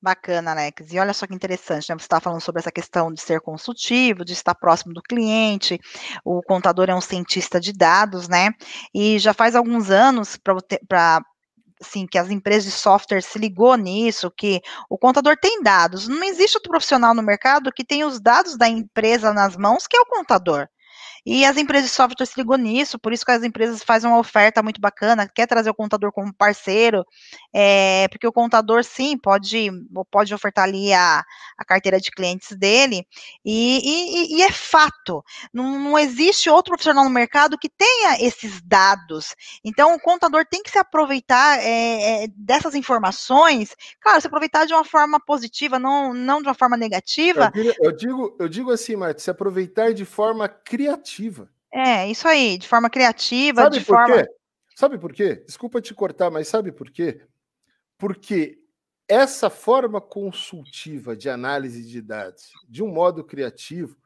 Bacana, 0.00 0.50
Alex. 0.50 0.92
E 0.92 0.98
olha 0.98 1.14
só 1.14 1.26
que 1.26 1.34
interessante, 1.34 1.88
né? 1.88 1.94
Você 1.96 2.04
está 2.04 2.20
falando 2.20 2.40
sobre 2.40 2.60
essa 2.60 2.72
questão 2.72 3.12
de 3.12 3.20
ser 3.20 3.40
consultivo, 3.40 4.24
de 4.24 4.32
estar 4.32 4.54
próximo 4.54 4.92
do 4.92 5.00
cliente. 5.00 5.80
O 6.24 6.42
contador 6.42 6.90
é 6.90 6.94
um 6.94 7.00
cientista 7.00 7.60
de 7.60 7.72
dados, 7.72 8.28
né? 8.28 8.50
E 8.92 9.18
já 9.18 9.32
faz 9.32 9.54
alguns 9.54 9.90
anos 9.90 10.36
para 10.36 11.22
assim, 11.80 12.06
que 12.06 12.18
as 12.18 12.30
empresas 12.30 12.64
de 12.64 12.70
software 12.70 13.22
se 13.22 13.38
ligou 13.38 13.76
nisso, 13.76 14.30
que 14.30 14.60
o 14.88 14.96
contador 14.96 15.36
tem 15.36 15.62
dados. 15.62 16.08
Não 16.08 16.22
existe 16.24 16.56
outro 16.56 16.70
profissional 16.70 17.14
no 17.14 17.22
mercado 17.22 17.72
que 17.72 17.84
tem 17.84 18.04
os 18.04 18.20
dados 18.20 18.56
da 18.56 18.68
empresa 18.68 19.32
nas 19.32 19.56
mãos, 19.56 19.86
que 19.86 19.96
é 19.96 20.00
o 20.00 20.06
contador. 20.06 20.68
E 21.24 21.44
as 21.44 21.56
empresas 21.56 21.90
de 21.90 21.94
software 21.94 22.26
se 22.26 22.34
ligou 22.36 22.56
nisso, 22.56 22.98
por 22.98 23.12
isso 23.12 23.24
que 23.24 23.30
as 23.30 23.44
empresas 23.44 23.82
fazem 23.84 24.10
uma 24.10 24.18
oferta 24.18 24.60
muito 24.60 24.80
bacana, 24.80 25.28
quer 25.28 25.46
trazer 25.46 25.70
o 25.70 25.74
contador 25.74 26.10
como 26.10 26.34
parceiro, 26.34 27.04
é, 27.54 28.08
porque 28.08 28.26
o 28.26 28.32
contador, 28.32 28.82
sim, 28.82 29.16
pode, 29.16 29.70
pode 30.10 30.34
ofertar 30.34 30.64
ali 30.64 30.92
a, 30.92 31.22
a 31.56 31.64
carteira 31.64 32.00
de 32.00 32.10
clientes 32.10 32.56
dele, 32.56 33.06
e, 33.44 33.78
e, 33.84 34.36
e 34.36 34.42
é 34.42 34.50
fato, 34.50 35.22
não, 35.54 35.78
não, 35.78 35.98
existe 35.98 36.50
outro 36.50 36.72
profissional 36.72 37.04
no 37.04 37.10
mercado 37.10 37.56
que 37.56 37.68
tenha 37.68 38.20
esses 38.20 38.60
dados. 38.62 39.36
Então, 39.64 39.94
o 39.94 40.00
contador 40.00 40.44
tem 40.44 40.62
que 40.62 40.70
se 40.70 40.78
aproveitar 40.78 41.60
é, 41.60 42.26
dessas 42.34 42.74
informações, 42.74 43.76
claro, 44.00 44.20
se 44.20 44.26
aproveitar 44.26 44.66
de 44.66 44.74
uma 44.74 44.84
forma 44.84 45.20
positiva, 45.20 45.78
não, 45.78 46.12
não 46.12 46.42
de 46.42 46.48
uma 46.48 46.54
forma 46.54 46.76
negativa. 46.76 47.52
Eu 47.54 47.62
digo, 47.62 47.74
eu 47.80 47.92
digo, 47.92 48.36
eu 48.40 48.48
digo 48.48 48.70
assim, 48.72 48.96
Marta, 48.96 49.20
se 49.20 49.30
aproveitar 49.30 49.94
de 49.94 50.04
forma 50.04 50.48
criativa 50.48 51.11
criativa. 51.12 51.50
É, 51.72 52.10
isso 52.10 52.26
aí, 52.26 52.58
de 52.58 52.68
forma 52.68 52.90
criativa, 52.90 53.62
sabe 53.62 53.78
de 53.78 53.84
por 53.84 53.96
forma. 53.96 54.16
Quê? 54.16 54.28
Sabe 54.74 54.98
por 54.98 55.12
quê? 55.12 55.36
Desculpa 55.46 55.80
te 55.80 55.94
cortar, 55.94 56.30
mas 56.30 56.48
sabe 56.48 56.72
por 56.72 56.90
quê? 56.90 57.22
Porque 57.98 58.58
essa 59.08 59.50
forma 59.50 60.00
consultiva 60.00 61.16
de 61.16 61.28
análise 61.28 61.84
de 61.84 62.00
dados, 62.00 62.50
de 62.68 62.82
um 62.82 62.88
modo 62.88 63.24
criativo, 63.24 63.96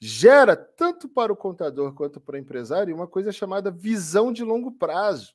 gera 0.00 0.56
tanto 0.56 1.08
para 1.08 1.32
o 1.32 1.36
contador 1.36 1.94
quanto 1.94 2.20
para 2.20 2.36
o 2.36 2.38
empresário 2.38 2.94
uma 2.94 3.06
coisa 3.06 3.32
chamada 3.32 3.70
visão 3.70 4.32
de 4.32 4.42
longo 4.42 4.72
prazo. 4.72 5.34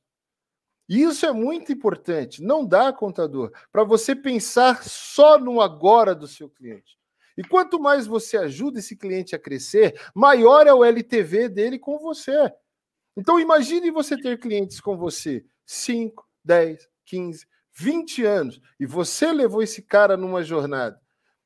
E 0.90 1.04
isso 1.04 1.26
é 1.26 1.34
muito 1.34 1.72
importante. 1.72 2.42
Não 2.42 2.66
dá, 2.66 2.94
contador, 2.94 3.52
para 3.72 3.84
você 3.84 4.16
pensar 4.16 4.84
só 4.84 5.38
no 5.38 5.62
agora 5.62 6.16
do 6.16 6.28
seu 6.28 6.50
cliente. 6.50 6.98
E 7.38 7.44
quanto 7.44 7.80
mais 7.80 8.08
você 8.08 8.36
ajuda 8.38 8.80
esse 8.80 8.96
cliente 8.96 9.36
a 9.36 9.40
crescer, 9.40 10.00
maior 10.16 10.66
é 10.66 10.74
o 10.74 10.84
LTV 10.84 11.50
dele 11.50 11.78
com 11.78 12.00
você. 12.00 12.52
Então 13.16 13.40
imagine 13.40 13.92
você 13.92 14.18
ter 14.20 14.40
clientes 14.40 14.82
com 14.82 14.98
você 14.98 15.46
5, 15.66 16.28
10, 16.44 16.88
15, 17.06 17.48
20 17.74 18.26
anos 18.26 18.62
e 18.80 18.86
você 18.86 19.32
levou 19.32 19.62
esse 19.62 19.82
cara 19.82 20.18
numa 20.18 20.44
jornada 20.44 21.00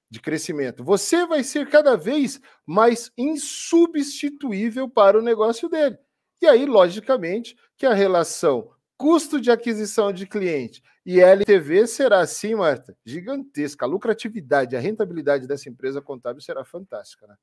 de 0.10 0.20
crescimento. 0.20 0.84
Você 0.84 1.26
vai 1.26 1.44
ser 1.44 1.70
cada 1.70 1.96
vez 1.96 2.40
mais 2.66 3.12
insubstituível 3.18 4.90
para 4.90 5.18
o 5.18 5.22
negócio 5.22 5.70
dele. 5.70 5.98
E 6.42 6.48
aí, 6.48 6.66
logicamente, 6.66 7.56
que 7.78 7.86
a 7.86 7.94
relação 7.94 8.72
custo 8.98 9.40
de 9.42 9.50
aquisição 9.50 10.12
de 10.12 10.28
cliente 10.28 10.84
e 11.06 11.20
LTV 11.20 11.88
será 11.88 12.20
assim, 12.20 12.56
Marta, 12.56 12.96
gigantesca. 13.06 13.86
A 13.86 13.88
lucratividade, 13.88 14.76
a 14.76 14.80
rentabilidade 14.80 15.48
dessa 15.48 15.70
empresa 15.70 16.02
contábil 16.02 16.42
será 16.42 16.64
fantástica, 16.64 17.28
né? 17.28 17.36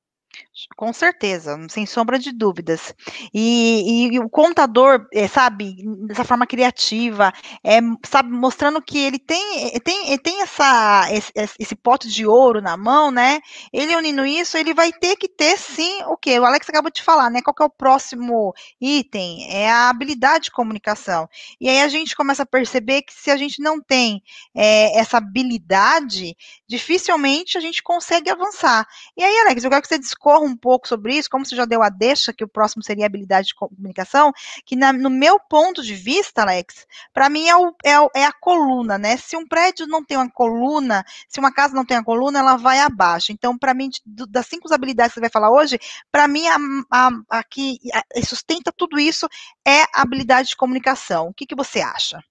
Com 0.76 0.93
certeza, 0.93 1.57
sem 1.68 1.86
sombra 1.86 2.18
de 2.18 2.32
dúvidas. 2.32 2.95
E, 3.32 4.09
e 4.12 4.18
o 4.18 4.28
contador, 4.28 5.07
é, 5.12 5.28
sabe, 5.28 5.76
dessa 6.07 6.24
forma 6.24 6.47
criativa, 6.47 7.32
é, 7.62 7.78
sabe, 8.05 8.30
mostrando 8.30 8.82
que 8.82 8.99
ele 8.99 9.18
tem, 9.18 9.68
eh, 9.74 9.80
tem, 9.80 10.18
tem 10.18 10.43
essa, 10.43 11.09
esse, 11.12 11.32
esse 11.59 11.76
pote 11.76 12.09
de 12.09 12.26
ouro 12.26 12.61
na 12.61 12.76
mão, 12.76 13.11
né? 13.11 13.41
Ele 13.72 13.95
unindo 13.97 14.26
isso, 14.26 14.57
ele 14.57 14.74
vai 14.74 14.93
ter 14.93 15.16
que 15.16 15.28
ter 15.28 15.57
sim 15.57 16.03
o 16.07 16.16
que? 16.16 16.39
O 16.39 16.45
Alex 16.45 16.68
acabou 16.68 16.91
de 16.91 17.03
falar, 17.03 17.30
né? 17.30 17.41
Qual 17.43 17.55
é 17.61 17.64
o 17.64 17.70
próximo 17.70 18.53
item? 18.80 19.47
É 19.51 19.70
a 19.70 19.89
habilidade 19.89 20.45
de 20.45 20.51
comunicação. 20.51 21.28
E 21.61 21.68
aí 21.68 21.82
a 21.82 21.89
gente 21.89 22.16
começa 22.16 22.43
a 22.43 22.47
perceber 22.47 23.03
que 23.03 23.12
se 23.12 23.30
a 23.30 23.36
gente 23.36 23.62
não 23.62 23.80
tem 23.80 24.22
é, 24.55 24.99
essa 24.99 25.18
habilidade, 25.18 26.36
dificilmente 26.66 27.57
a 27.57 27.61
gente 27.61 27.82
consegue 27.82 28.30
avançar. 28.30 28.86
E 29.16 29.22
aí, 29.22 29.39
Alex, 29.41 29.64
eu 29.64 29.70
quero 29.70 29.82
que 29.82 29.89
você 29.89 29.99
um 30.37 30.57
pouco 30.57 30.87
sobre 30.87 31.14
isso, 31.16 31.31
como 31.31 31.45
você 31.45 31.57
já 31.57 31.64
deu 31.64 31.83
a 31.83 31.89
deixa, 31.89 32.33
que 32.33 32.45
o 32.45 32.49
próximo 32.49 32.83
seria 32.83 33.07
habilidade 33.07 33.49
de 33.49 33.55
comunicação, 33.55 34.33
que 34.64 34.76
na, 34.76 34.93
no 34.93 35.11
meu 35.11 35.39
ponto 35.41 35.83
de 35.83 35.95
vista, 35.95 36.43
Alex, 36.43 36.87
para 37.12 37.29
mim 37.29 37.49
é, 37.49 37.57
o, 37.57 37.68
é, 37.85 38.20
é, 38.20 38.24
a 38.24 38.33
coluna, 38.33 38.99
né? 38.99 39.16
Se 39.16 39.37
um 39.37 39.47
prédio 39.47 39.87
não 39.87 40.05
tem 40.05 40.16
uma 40.16 40.31
coluna, 40.31 41.05
se 41.29 41.41
uma 41.41 41.53
casa 41.53 41.74
não 41.74 41.85
tem 41.85 41.97
uma 41.97 42.05
coluna, 42.05 42.39
ela 42.39 42.57
vai 42.57 42.81
abaixo. 42.81 43.33
Então, 43.33 43.57
para 43.57 43.74
mim, 43.74 43.91
das 44.05 44.47
cinco 44.47 44.72
habilidades 44.72 45.12
que 45.12 45.14
você 45.14 45.20
vai 45.20 45.31
falar 45.31 45.51
hoje, 45.51 45.79
para 46.12 46.29
mim, 46.29 46.47
a, 46.47 46.57
a, 46.91 47.11
a 47.39 47.45
que 47.45 47.79
a, 47.93 48.22
sustenta 48.24 48.72
tudo 48.72 48.99
isso 48.99 49.26
é 49.66 49.83
a 49.95 50.03
habilidade 50.03 50.51
de 50.51 50.57
comunicação. 50.57 51.29
O 51.29 51.35
que, 51.35 51.47
que 51.47 51.57
você 51.57 51.81
acha? 51.81 52.22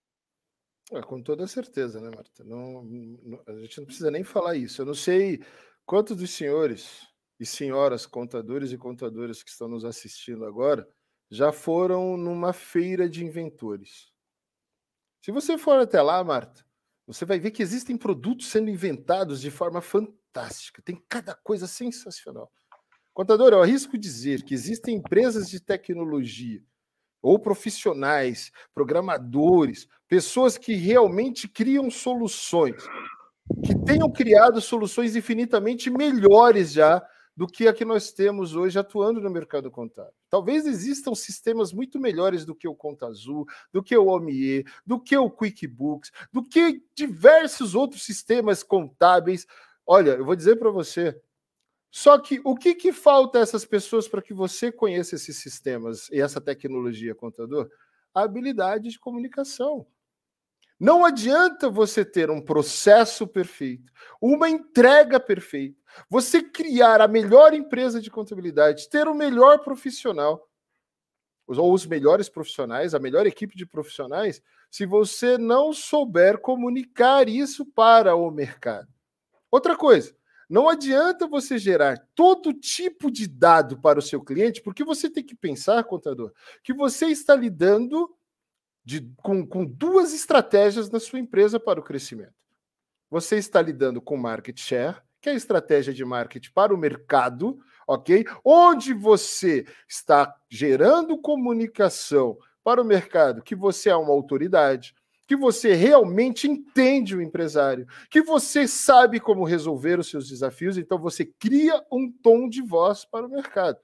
É, 0.91 1.01
com 1.01 1.21
toda 1.21 1.45
certeza, 1.47 1.99
né, 1.99 2.09
Marta? 2.13 2.43
Não, 2.43 2.83
não, 2.83 3.41
a 3.45 3.53
gente 3.61 3.77
não 3.79 3.85
precisa 3.85 4.09
nem 4.09 4.23
falar 4.23 4.55
isso. 4.55 4.81
Eu 4.81 4.85
não 4.85 4.93
sei 4.93 5.43
quantos 5.85 6.15
dos 6.15 6.31
senhores 6.31 7.07
e 7.39 7.45
senhoras 7.45 8.05
contadores 8.05 8.71
e 8.71 8.77
contadoras 8.77 9.43
que 9.43 9.49
estão 9.49 9.67
nos 9.67 9.85
assistindo 9.85 10.45
agora 10.45 10.87
já 11.29 11.51
foram 11.51 12.17
numa 12.17 12.53
feira 12.53 13.09
de 13.09 13.23
inventores. 13.23 14.11
Se 15.21 15.31
você 15.31 15.57
for 15.57 15.79
até 15.79 16.01
lá, 16.01 16.23
Marta, 16.23 16.65
você 17.05 17.25
vai 17.25 17.39
ver 17.39 17.51
que 17.51 17.61
existem 17.61 17.97
produtos 17.97 18.47
sendo 18.47 18.69
inventados 18.69 19.41
de 19.41 19.51
forma 19.51 19.81
fantástica. 19.81 20.81
Tem 20.81 21.01
cada 21.07 21.35
coisa 21.35 21.67
sensacional. 21.67 22.51
Contador, 23.13 23.51
eu 23.51 23.61
arrisco 23.61 23.97
dizer 23.97 24.43
que 24.43 24.53
existem 24.53 24.95
empresas 24.95 25.49
de 25.49 25.59
tecnologia 25.59 26.63
ou 27.21 27.39
profissionais, 27.39 28.51
programadores, 28.73 29.87
pessoas 30.07 30.57
que 30.57 30.73
realmente 30.75 31.47
criam 31.47 31.89
soluções, 31.89 32.83
que 33.65 33.75
tenham 33.85 34.11
criado 34.11 34.61
soluções 34.61 35.15
infinitamente 35.15 35.89
melhores 35.89 36.71
já 36.71 37.05
do 37.37 37.45
que 37.45 37.67
a 37.67 37.73
que 37.73 37.85
nós 37.85 38.11
temos 38.11 38.55
hoje 38.55 38.79
atuando 38.79 39.21
no 39.21 39.29
mercado 39.29 39.69
contábil. 39.69 40.11
Talvez 40.27 40.65
existam 40.65 41.13
sistemas 41.13 41.71
muito 41.71 41.99
melhores 41.99 42.43
do 42.43 42.55
que 42.55 42.67
o 42.67 42.73
Conta 42.73 43.05
Azul, 43.05 43.45
do 43.71 43.83
que 43.83 43.95
o 43.95 44.07
OMIE, 44.07 44.65
do 44.83 44.99
que 44.99 45.15
o 45.15 45.29
QuickBooks, 45.29 46.11
do 46.33 46.43
que 46.43 46.83
diversos 46.95 47.75
outros 47.75 48.03
sistemas 48.03 48.63
contábeis. 48.63 49.45
Olha, 49.85 50.11
eu 50.11 50.25
vou 50.25 50.35
dizer 50.35 50.55
para 50.55 50.71
você, 50.71 51.21
só 51.91 52.17
que 52.17 52.41
o 52.43 52.55
que, 52.55 52.73
que 52.73 52.91
falta 52.91 53.37
a 53.37 53.41
essas 53.41 53.65
pessoas 53.65 54.07
para 54.07 54.21
que 54.21 54.33
você 54.33 54.71
conheça 54.71 55.13
esses 55.13 55.37
sistemas 55.37 56.09
e 56.11 56.19
essa 56.19 56.41
tecnologia, 56.41 57.13
contador? 57.13 57.69
A 58.15 58.23
habilidade 58.23 58.89
de 58.89 58.99
comunicação. 58.99 59.85
Não 60.79 61.03
adianta 61.03 61.69
você 61.69 62.05
ter 62.05 62.29
um 62.29 62.39
processo 62.39 63.25
perfeito, 63.27 63.91
uma 64.21 64.47
entrega 64.47 65.19
perfeita, 65.19 65.81
você 66.07 66.41
criar 66.41 67.01
a 67.01 67.07
melhor 67.07 67.53
empresa 67.53 67.99
de 67.99 68.11
contabilidade, 68.11 68.87
ter 68.89 69.07
o 69.07 69.15
melhor 69.15 69.59
profissional, 69.59 70.47
ou 71.47 71.73
os 71.73 71.85
melhores 71.85 72.29
profissionais, 72.29 72.93
a 72.93 72.99
melhor 72.99 73.25
equipe 73.25 73.55
de 73.55 73.65
profissionais, 73.65 74.41
se 74.69 74.85
você 74.85 75.37
não 75.37 75.71
souber 75.73 76.39
comunicar 76.39 77.27
isso 77.27 77.65
para 77.65 78.15
o 78.15 78.29
mercado. 78.29 78.87
Outra 79.49 79.75
coisa, 79.75 80.13
não 80.49 80.69
adianta 80.69 81.27
você 81.27 81.57
gerar 81.57 81.97
todo 82.13 82.53
tipo 82.53 83.09
de 83.09 83.27
dado 83.27 83.79
para 83.79 83.99
o 83.99 84.01
seu 84.01 84.21
cliente, 84.21 84.61
porque 84.61 84.83
você 84.83 85.09
tem 85.09 85.23
que 85.23 85.35
pensar, 85.35 85.83
contador, 85.85 86.33
que 86.63 86.73
você 86.73 87.07
está 87.07 87.33
lidando 87.35 88.13
de, 88.87 89.01
com, 89.17 89.45
com 89.45 89.65
duas 89.65 90.13
estratégias 90.13 90.89
na 90.89 90.97
sua 90.97 91.19
empresa 91.19 91.59
para 91.59 91.77
o 91.77 91.83
crescimento. 91.83 92.31
Você 93.09 93.35
está 93.35 93.61
lidando 93.61 94.01
com 94.01 94.15
market 94.15 94.57
share, 94.57 94.95
que 95.19 95.27
é 95.27 95.33
a 95.33 95.35
estratégia 95.35 95.93
de 95.93 96.05
marketing 96.05 96.51
para 96.53 96.73
o 96.73 96.77
mercado, 96.77 97.59
ok? 97.85 98.25
Onde 98.45 98.93
você 98.93 99.65
está 99.89 100.33
gerando 100.49 101.21
comunicação 101.21 102.37
para 102.63 102.81
o 102.81 102.85
mercado, 102.85 103.43
que 103.43 103.57
você 103.57 103.89
é 103.89 103.95
uma 103.97 104.13
autoridade, 104.13 104.95
que 105.27 105.35
você 105.35 105.73
realmente 105.73 106.47
entende 106.47 107.13
o 107.13 107.21
empresário, 107.21 107.85
que 108.09 108.21
você 108.21 108.69
sabe 108.69 109.19
como 109.19 109.43
resolver 109.43 109.99
os 109.99 110.09
seus 110.09 110.29
desafios, 110.29 110.77
então 110.77 110.97
você 110.97 111.25
cria 111.25 111.83
um 111.91 112.09
tom 112.09 112.47
de 112.47 112.61
voz 112.61 113.03
para 113.03 113.27
o 113.27 113.29
mercado. 113.29 113.79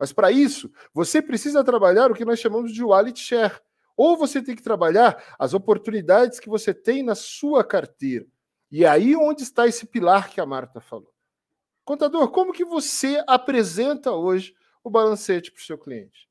Mas 0.00 0.10
para 0.10 0.32
isso, 0.32 0.72
você 0.94 1.20
precisa 1.20 1.62
trabalhar 1.62 2.10
o 2.10 2.14
que 2.14 2.24
nós 2.24 2.40
chamamos 2.40 2.72
de 2.72 2.82
wallet 2.82 3.20
share. 3.20 3.60
Ou 3.96 4.16
você 4.16 4.42
tem 4.42 4.54
que 4.54 4.62
trabalhar 4.62 5.22
as 5.38 5.54
oportunidades 5.54 6.38
que 6.38 6.48
você 6.48 6.74
tem 6.74 7.02
na 7.02 7.14
sua 7.14 7.64
carteira. 7.64 8.26
E 8.70 8.84
aí 8.84 9.16
onde 9.16 9.42
está 9.42 9.66
esse 9.66 9.86
pilar 9.86 10.30
que 10.30 10.40
a 10.40 10.46
Marta 10.46 10.80
falou. 10.80 11.12
Contador, 11.84 12.30
como 12.30 12.52
que 12.52 12.64
você 12.64 13.22
apresenta 13.26 14.12
hoje 14.12 14.54
o 14.82 14.90
balancete 14.90 15.52
para 15.52 15.60
o 15.60 15.64
seu 15.64 15.78
cliente? 15.78 16.28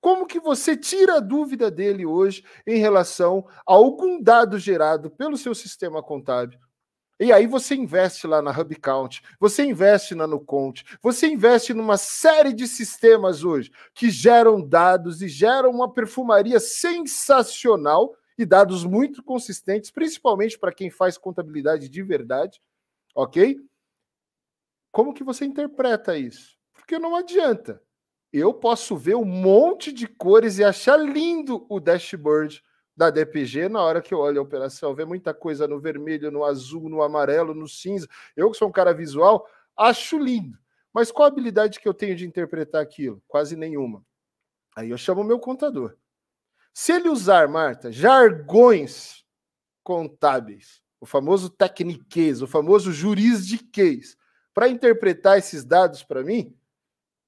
Como 0.00 0.26
que 0.26 0.40
você 0.40 0.76
tira 0.76 1.16
a 1.16 1.20
dúvida 1.20 1.70
dele 1.70 2.06
hoje 2.06 2.44
em 2.66 2.78
relação 2.78 3.46
a 3.66 3.74
algum 3.74 4.22
dado 4.22 4.58
gerado 4.58 5.10
pelo 5.10 5.36
seu 5.36 5.54
sistema 5.54 6.02
contábil? 6.02 6.58
E 7.20 7.32
aí 7.32 7.46
você 7.48 7.74
investe 7.74 8.28
lá 8.28 8.40
na 8.40 8.52
HubCount, 8.52 9.22
você 9.40 9.64
investe 9.64 10.14
na 10.14 10.26
NuCount, 10.26 10.84
você 11.02 11.26
investe 11.26 11.74
numa 11.74 11.96
série 11.96 12.52
de 12.52 12.68
sistemas 12.68 13.42
hoje 13.42 13.72
que 13.92 14.08
geram 14.08 14.60
dados 14.60 15.20
e 15.20 15.26
geram 15.26 15.70
uma 15.70 15.92
perfumaria 15.92 16.60
sensacional 16.60 18.14
e 18.38 18.46
dados 18.46 18.84
muito 18.84 19.20
consistentes, 19.22 19.90
principalmente 19.90 20.56
para 20.56 20.72
quem 20.72 20.90
faz 20.90 21.18
contabilidade 21.18 21.88
de 21.88 22.02
verdade, 22.04 22.60
ok? 23.12 23.58
Como 24.92 25.12
que 25.12 25.24
você 25.24 25.44
interpreta 25.44 26.16
isso? 26.16 26.56
Porque 26.72 27.00
não 27.00 27.16
adianta 27.16 27.82
eu 28.32 28.52
posso 28.52 28.96
ver 28.96 29.16
um 29.16 29.24
monte 29.24 29.90
de 29.90 30.06
cores 30.06 30.58
e 30.58 30.64
achar 30.64 30.96
lindo 30.98 31.66
o 31.68 31.80
dashboard 31.80 32.62
da 32.98 33.10
DPG 33.10 33.68
na 33.68 33.80
hora 33.80 34.02
que 34.02 34.12
eu 34.12 34.18
olho 34.18 34.40
a 34.40 34.42
operação. 34.42 34.92
Ver 34.92 35.06
muita 35.06 35.32
coisa 35.32 35.68
no 35.68 35.78
vermelho, 35.78 36.32
no 36.32 36.44
azul, 36.44 36.88
no 36.88 37.00
amarelo, 37.00 37.54
no 37.54 37.68
cinza. 37.68 38.08
Eu, 38.36 38.50
que 38.50 38.56
sou 38.56 38.68
um 38.68 38.72
cara 38.72 38.92
visual, 38.92 39.48
acho 39.76 40.18
lindo. 40.18 40.58
Mas 40.92 41.12
qual 41.12 41.26
a 41.26 41.28
habilidade 41.28 41.78
que 41.78 41.86
eu 41.86 41.94
tenho 41.94 42.16
de 42.16 42.26
interpretar 42.26 42.82
aquilo? 42.82 43.22
Quase 43.28 43.54
nenhuma. 43.54 44.04
Aí 44.74 44.90
eu 44.90 44.98
chamo 44.98 45.20
o 45.20 45.24
meu 45.24 45.38
contador. 45.38 45.94
Se 46.74 46.90
ele 46.90 47.08
usar, 47.08 47.46
Marta, 47.46 47.92
jargões 47.92 49.24
contábeis, 49.84 50.82
o 51.00 51.06
famoso 51.06 51.48
tecniquez, 51.48 52.42
o 52.42 52.48
famoso 52.48 52.90
jurisdiquez, 52.90 54.16
para 54.52 54.68
interpretar 54.68 55.38
esses 55.38 55.64
dados 55.64 56.02
para 56.02 56.24
mim, 56.24 56.52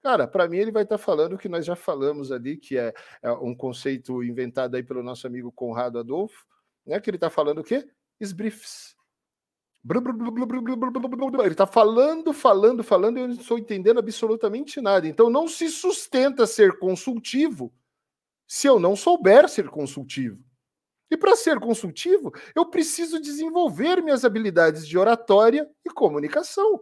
Cara, 0.02 0.26
para 0.26 0.48
mim 0.48 0.56
ele 0.56 0.72
vai 0.72 0.82
estar 0.82 0.96
tá 0.96 1.02
falando 1.02 1.34
o 1.34 1.38
que 1.38 1.48
nós 1.48 1.64
já 1.64 1.76
falamos 1.76 2.32
ali, 2.32 2.56
que 2.56 2.78
é, 2.78 2.92
é, 3.22 3.30
um 3.32 3.54
conceito 3.54 4.22
inventado 4.24 4.74
aí 4.74 4.82
pelo 4.82 5.02
nosso 5.02 5.26
amigo 5.26 5.52
Conrado 5.52 5.98
Adolfo, 5.98 6.46
né? 6.86 6.98
Que 7.00 7.10
ele 7.10 7.16
está 7.16 7.28
falando 7.28 7.58
o 7.58 7.64
quê? 7.64 7.86
Esbriefs. 8.18 8.96
Ele 11.42 11.54
está 11.54 11.66
falando, 11.66 12.32
falando, 12.32 12.82
falando, 12.82 13.18
e 13.18 13.20
eu 13.20 13.28
não 13.28 13.34
estou 13.34 13.58
entendendo 13.58 13.98
absolutamente 13.98 14.80
nada. 14.80 15.06
Então 15.06 15.30
não 15.30 15.48
se 15.48 15.70
sustenta 15.70 16.46
ser 16.46 16.78
consultivo 16.78 17.72
se 18.46 18.66
eu 18.66 18.80
não 18.80 18.96
souber 18.96 19.48
ser 19.48 19.68
consultivo. 19.68 20.42
E 21.10 21.16
para 21.16 21.34
ser 21.34 21.58
consultivo, 21.58 22.32
eu 22.54 22.66
preciso 22.66 23.20
desenvolver 23.20 24.02
minhas 24.02 24.24
habilidades 24.24 24.86
de 24.86 24.98
oratória 24.98 25.68
e 25.84 25.90
comunicação. 25.90 26.80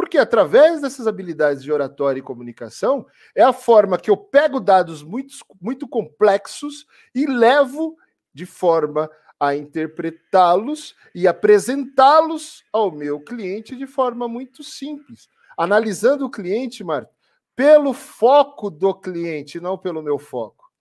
Porque 0.00 0.16
através 0.16 0.80
dessas 0.80 1.06
habilidades 1.06 1.62
de 1.62 1.70
oratória 1.70 2.20
e 2.20 2.22
comunicação, 2.22 3.06
é 3.34 3.42
a 3.42 3.52
forma 3.52 3.98
que 3.98 4.08
eu 4.08 4.16
pego 4.16 4.58
dados 4.58 5.02
muito, 5.02 5.34
muito 5.60 5.86
complexos 5.86 6.86
e 7.14 7.26
levo 7.26 7.98
de 8.32 8.46
forma 8.46 9.10
a 9.38 9.54
interpretá-los 9.54 10.96
e 11.14 11.28
apresentá-los 11.28 12.64
ao 12.72 12.90
meu 12.90 13.20
cliente 13.20 13.76
de 13.76 13.86
forma 13.86 14.26
muito 14.26 14.64
simples. 14.64 15.28
Analisando 15.54 16.24
o 16.24 16.30
cliente, 16.30 16.82
Marta, 16.82 17.12
pelo 17.54 17.92
foco 17.92 18.70
do 18.70 18.94
cliente, 18.94 19.60
não 19.60 19.76
pelo 19.76 20.02
meu 20.02 20.18
foco. 20.18 20.72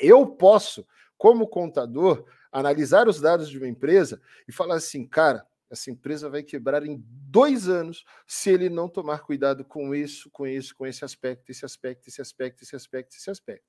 Eu 0.00 0.26
posso, 0.26 0.84
como 1.16 1.46
contador, 1.46 2.24
analisar 2.50 3.06
os 3.06 3.20
dados 3.20 3.48
de 3.48 3.56
uma 3.56 3.68
empresa 3.68 4.20
e 4.48 4.52
falar 4.52 4.74
assim, 4.74 5.06
cara, 5.06 5.46
essa 5.70 5.90
empresa 5.90 6.30
vai 6.30 6.42
quebrar 6.42 6.84
em 6.84 7.02
dois 7.06 7.68
anos 7.68 8.04
se 8.26 8.50
ele 8.50 8.68
não 8.68 8.88
tomar 8.88 9.20
cuidado 9.20 9.64
com 9.64 9.94
isso, 9.94 10.30
com 10.30 10.46
isso, 10.46 10.74
com 10.74 10.86
esse 10.86 11.04
aspecto, 11.04 11.50
esse 11.50 11.64
aspecto, 11.64 12.08
esse 12.08 12.20
aspecto, 12.20 12.62
esse 12.62 12.76
aspecto, 12.76 13.16
esse 13.16 13.30
aspecto. 13.30 13.66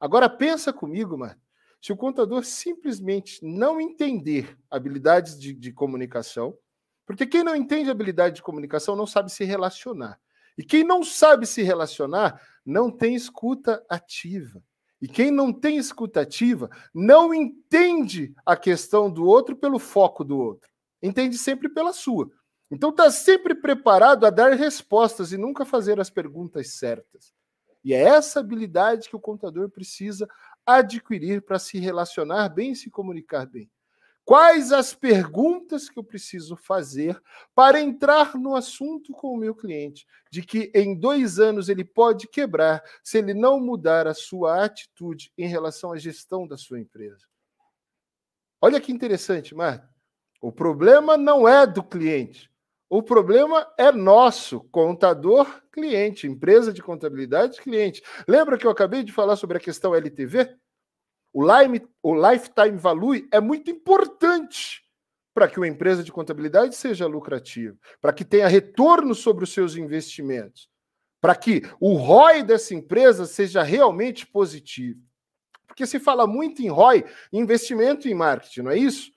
Agora 0.00 0.28
pensa 0.28 0.72
comigo, 0.72 1.18
mano. 1.18 1.40
Se 1.80 1.92
o 1.92 1.96
contador 1.96 2.44
simplesmente 2.44 3.44
não 3.44 3.80
entender 3.80 4.58
habilidades 4.70 5.38
de, 5.38 5.52
de 5.52 5.72
comunicação, 5.72 6.56
porque 7.06 7.26
quem 7.26 7.44
não 7.44 7.54
entende 7.54 7.90
habilidade 7.90 8.36
de 8.36 8.42
comunicação 8.42 8.96
não 8.96 9.06
sabe 9.06 9.30
se 9.30 9.44
relacionar. 9.44 10.20
E 10.56 10.64
quem 10.64 10.82
não 10.82 11.04
sabe 11.04 11.46
se 11.46 11.62
relacionar 11.62 12.42
não 12.66 12.90
tem 12.90 13.14
escuta 13.14 13.84
ativa. 13.88 14.62
E 15.00 15.06
quem 15.06 15.30
não 15.30 15.52
tem 15.52 15.76
escuta 15.76 16.20
ativa 16.20 16.68
não 16.92 17.32
entende 17.32 18.34
a 18.44 18.56
questão 18.56 19.08
do 19.08 19.24
outro 19.24 19.56
pelo 19.56 19.78
foco 19.78 20.24
do 20.24 20.36
outro. 20.36 20.68
Entende 21.02 21.38
sempre 21.38 21.68
pela 21.68 21.92
sua. 21.92 22.30
Então 22.70 22.90
está 22.90 23.10
sempre 23.10 23.54
preparado 23.54 24.26
a 24.26 24.30
dar 24.30 24.52
respostas 24.52 25.32
e 25.32 25.36
nunca 25.36 25.64
fazer 25.64 25.98
as 26.00 26.10
perguntas 26.10 26.74
certas. 26.74 27.32
E 27.82 27.94
é 27.94 28.02
essa 28.02 28.40
habilidade 28.40 29.08
que 29.08 29.16
o 29.16 29.20
contador 29.20 29.70
precisa 29.70 30.28
adquirir 30.66 31.40
para 31.42 31.58
se 31.58 31.78
relacionar 31.78 32.48
bem 32.50 32.72
e 32.72 32.76
se 32.76 32.90
comunicar 32.90 33.46
bem. 33.46 33.70
Quais 34.28 34.72
as 34.72 34.92
perguntas 34.92 35.88
que 35.88 35.98
eu 35.98 36.04
preciso 36.04 36.54
fazer 36.54 37.18
para 37.54 37.80
entrar 37.80 38.34
no 38.34 38.54
assunto 38.54 39.10
com 39.14 39.28
o 39.28 39.38
meu 39.38 39.54
cliente, 39.54 40.06
de 40.30 40.42
que 40.42 40.70
em 40.74 40.94
dois 40.94 41.38
anos 41.38 41.70
ele 41.70 41.82
pode 41.82 42.28
quebrar 42.28 42.82
se 43.02 43.16
ele 43.16 43.32
não 43.32 43.58
mudar 43.58 44.06
a 44.06 44.12
sua 44.12 44.62
atitude 44.62 45.32
em 45.38 45.48
relação 45.48 45.92
à 45.92 45.96
gestão 45.96 46.46
da 46.46 46.58
sua 46.58 46.78
empresa? 46.78 47.26
Olha 48.60 48.78
que 48.78 48.92
interessante, 48.92 49.54
Marta. 49.54 49.88
O 50.40 50.52
problema 50.52 51.16
não 51.16 51.48
é 51.48 51.66
do 51.66 51.82
cliente. 51.82 52.50
O 52.90 53.02
problema 53.02 53.70
é 53.76 53.92
nosso, 53.92 54.60
contador, 54.70 55.62
cliente, 55.70 56.26
empresa 56.26 56.72
de 56.72 56.82
contabilidade, 56.82 57.60
cliente. 57.60 58.02
Lembra 58.26 58.56
que 58.56 58.66
eu 58.66 58.70
acabei 58.70 59.02
de 59.02 59.12
falar 59.12 59.36
sobre 59.36 59.58
a 59.58 59.60
questão 59.60 59.94
LTV? 59.94 60.56
O, 61.32 61.44
lime, 61.44 61.86
o 62.02 62.14
lifetime 62.14 62.78
value 62.78 63.28
é 63.30 63.40
muito 63.40 63.70
importante 63.70 64.82
para 65.34 65.46
que 65.46 65.58
uma 65.58 65.68
empresa 65.68 66.02
de 66.02 66.10
contabilidade 66.10 66.74
seja 66.74 67.06
lucrativa, 67.06 67.76
para 68.00 68.12
que 68.12 68.24
tenha 68.24 68.48
retorno 68.48 69.14
sobre 69.14 69.44
os 69.44 69.52
seus 69.52 69.76
investimentos, 69.76 70.68
para 71.20 71.36
que 71.36 71.62
o 71.78 71.94
ROI 71.94 72.42
dessa 72.42 72.74
empresa 72.74 73.26
seja 73.26 73.62
realmente 73.62 74.26
positivo. 74.26 75.00
Porque 75.66 75.86
se 75.86 76.00
fala 76.00 76.26
muito 76.26 76.62
em 76.62 76.68
ROI, 76.68 77.04
investimento 77.32 78.08
em 78.08 78.14
marketing, 78.14 78.62
não 78.62 78.70
é 78.70 78.78
isso? 78.78 79.12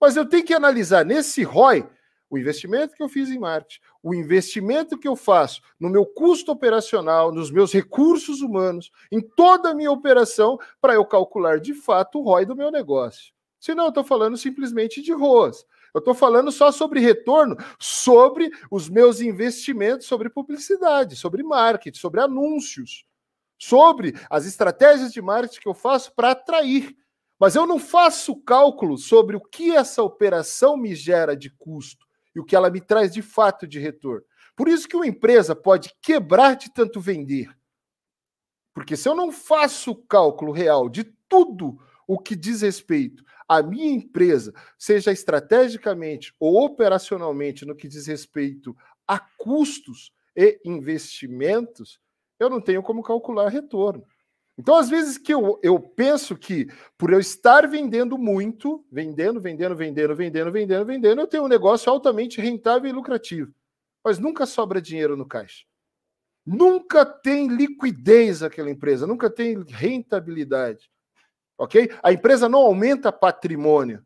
Mas 0.00 0.16
eu 0.16 0.26
tenho 0.26 0.44
que 0.44 0.54
analisar 0.54 1.04
nesse 1.04 1.42
ROI 1.42 1.88
o 2.28 2.36
investimento 2.36 2.94
que 2.94 3.02
eu 3.02 3.08
fiz 3.08 3.30
em 3.30 3.38
marketing, 3.38 3.80
o 4.02 4.14
investimento 4.14 4.98
que 4.98 5.06
eu 5.06 5.14
faço 5.14 5.62
no 5.78 5.88
meu 5.88 6.04
custo 6.04 6.50
operacional, 6.50 7.32
nos 7.32 7.50
meus 7.50 7.72
recursos 7.72 8.40
humanos, 8.40 8.90
em 9.12 9.20
toda 9.20 9.70
a 9.70 9.74
minha 9.74 9.92
operação, 9.92 10.58
para 10.80 10.94
eu 10.94 11.04
calcular 11.04 11.60
de 11.60 11.72
fato 11.72 12.18
o 12.18 12.22
ROI 12.22 12.44
do 12.44 12.56
meu 12.56 12.70
negócio. 12.70 13.32
Senão, 13.60 13.84
eu 13.84 13.88
estou 13.88 14.04
falando 14.04 14.36
simplesmente 14.36 15.00
de 15.00 15.12
ROAS. 15.12 15.64
Eu 15.94 16.00
estou 16.00 16.14
falando 16.14 16.52
só 16.52 16.70
sobre 16.70 17.00
retorno, 17.00 17.56
sobre 17.78 18.50
os 18.70 18.88
meus 18.88 19.20
investimentos, 19.20 20.06
sobre 20.06 20.28
publicidade, 20.28 21.16
sobre 21.16 21.42
marketing, 21.42 21.98
sobre 21.98 22.20
anúncios, 22.20 23.06
sobre 23.58 24.14
as 24.28 24.44
estratégias 24.44 25.12
de 25.12 25.22
marketing 25.22 25.60
que 25.60 25.68
eu 25.68 25.74
faço 25.74 26.12
para 26.14 26.32
atrair. 26.32 26.94
Mas 27.38 27.54
eu 27.54 27.66
não 27.66 27.78
faço 27.78 28.36
cálculo 28.42 28.96
sobre 28.96 29.36
o 29.36 29.40
que 29.40 29.72
essa 29.72 30.02
operação 30.02 30.76
me 30.76 30.94
gera 30.94 31.36
de 31.36 31.50
custo 31.50 32.06
e 32.34 32.40
o 32.40 32.44
que 32.44 32.56
ela 32.56 32.70
me 32.70 32.80
traz 32.80 33.12
de 33.12 33.22
fato 33.22 33.66
de 33.66 33.78
retorno. 33.78 34.24
Por 34.56 34.68
isso 34.68 34.88
que 34.88 34.96
uma 34.96 35.06
empresa 35.06 35.54
pode 35.54 35.94
quebrar 36.00 36.56
de 36.56 36.72
tanto 36.72 37.00
vender. 37.00 37.48
Porque 38.74 38.96
se 38.96 39.08
eu 39.08 39.14
não 39.14 39.30
faço 39.30 39.92
o 39.92 39.96
cálculo 39.96 40.52
real 40.52 40.88
de 40.88 41.04
tudo 41.28 41.78
o 42.06 42.18
que 42.18 42.36
diz 42.36 42.62
respeito 42.62 43.24
à 43.48 43.62
minha 43.62 43.86
empresa, 43.86 44.52
seja 44.78 45.12
estrategicamente 45.12 46.34
ou 46.40 46.64
operacionalmente 46.64 47.64
no 47.64 47.76
que 47.76 47.88
diz 47.88 48.06
respeito 48.06 48.76
a 49.06 49.18
custos 49.18 50.12
e 50.34 50.60
investimentos, 50.64 51.98
eu 52.38 52.50
não 52.50 52.60
tenho 52.60 52.82
como 52.82 53.02
calcular 53.02 53.48
retorno. 53.48 54.04
Então, 54.58 54.76
às 54.76 54.88
vezes 54.88 55.18
que 55.18 55.34
eu, 55.34 55.60
eu 55.62 55.78
penso 55.78 56.34
que 56.34 56.66
por 56.96 57.12
eu 57.12 57.20
estar 57.20 57.68
vendendo 57.68 58.16
muito, 58.16 58.84
vendendo, 58.90 59.38
vendendo, 59.38 59.76
vendendo, 59.76 60.14
vendendo, 60.14 60.50
vendendo, 60.50 60.86
vendendo, 60.86 61.20
eu 61.20 61.26
tenho 61.26 61.44
um 61.44 61.48
negócio 61.48 61.92
altamente 61.92 62.40
rentável 62.40 62.88
e 62.88 62.92
lucrativo. 62.92 63.52
Mas 64.02 64.18
nunca 64.18 64.46
sobra 64.46 64.80
dinheiro 64.80 65.16
no 65.16 65.26
caixa. 65.26 65.64
Nunca 66.44 67.04
tem 67.04 67.48
liquidez 67.48 68.42
aquela 68.42 68.70
empresa, 68.70 69.06
nunca 69.06 69.28
tem 69.28 69.62
rentabilidade. 69.68 70.88
Ok? 71.58 71.90
A 72.02 72.12
empresa 72.12 72.48
não 72.48 72.60
aumenta 72.60 73.12
patrimônio. 73.12 74.04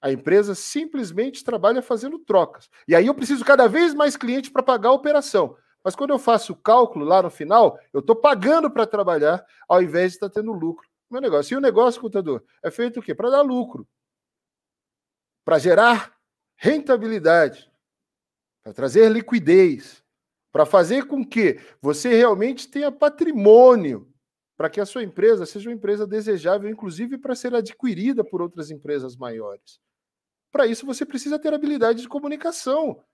A 0.00 0.12
empresa 0.12 0.54
simplesmente 0.54 1.42
trabalha 1.42 1.82
fazendo 1.82 2.18
trocas. 2.18 2.68
E 2.86 2.94
aí 2.94 3.06
eu 3.06 3.14
preciso 3.14 3.44
cada 3.44 3.66
vez 3.66 3.94
mais 3.94 4.16
cliente 4.16 4.50
para 4.50 4.62
pagar 4.62 4.90
a 4.90 4.92
operação. 4.92 5.56
Mas 5.86 5.94
quando 5.94 6.10
eu 6.10 6.18
faço 6.18 6.52
o 6.52 6.56
cálculo 6.56 7.04
lá 7.04 7.22
no 7.22 7.30
final, 7.30 7.78
eu 7.92 8.00
estou 8.00 8.16
pagando 8.16 8.68
para 8.68 8.84
trabalhar 8.88 9.46
ao 9.68 9.80
invés 9.80 10.10
de 10.10 10.16
estar 10.16 10.28
tá 10.28 10.40
tendo 10.40 10.50
lucro. 10.50 10.84
Meu 11.08 11.20
negócio. 11.20 11.54
E 11.54 11.56
o 11.56 11.60
negócio, 11.60 12.00
contador, 12.00 12.42
é 12.60 12.72
feito 12.72 12.98
o 12.98 13.02
quê? 13.04 13.14
Para 13.14 13.30
dar 13.30 13.42
lucro. 13.42 13.86
Para 15.44 15.60
gerar 15.60 16.12
rentabilidade. 16.56 17.70
Para 18.64 18.72
trazer 18.72 19.08
liquidez. 19.12 20.02
Para 20.50 20.66
fazer 20.66 21.06
com 21.06 21.24
que 21.24 21.60
você 21.80 22.16
realmente 22.16 22.68
tenha 22.68 22.90
patrimônio. 22.90 24.12
Para 24.56 24.68
que 24.68 24.80
a 24.80 24.86
sua 24.86 25.04
empresa 25.04 25.46
seja 25.46 25.70
uma 25.70 25.76
empresa 25.76 26.04
desejável, 26.04 26.68
inclusive 26.68 27.16
para 27.16 27.36
ser 27.36 27.54
adquirida 27.54 28.24
por 28.24 28.42
outras 28.42 28.72
empresas 28.72 29.16
maiores. 29.16 29.78
Para 30.50 30.66
isso, 30.66 30.84
você 30.84 31.06
precisa 31.06 31.38
ter 31.38 31.54
habilidade 31.54 32.02
de 32.02 32.08
comunicação. 32.08 33.04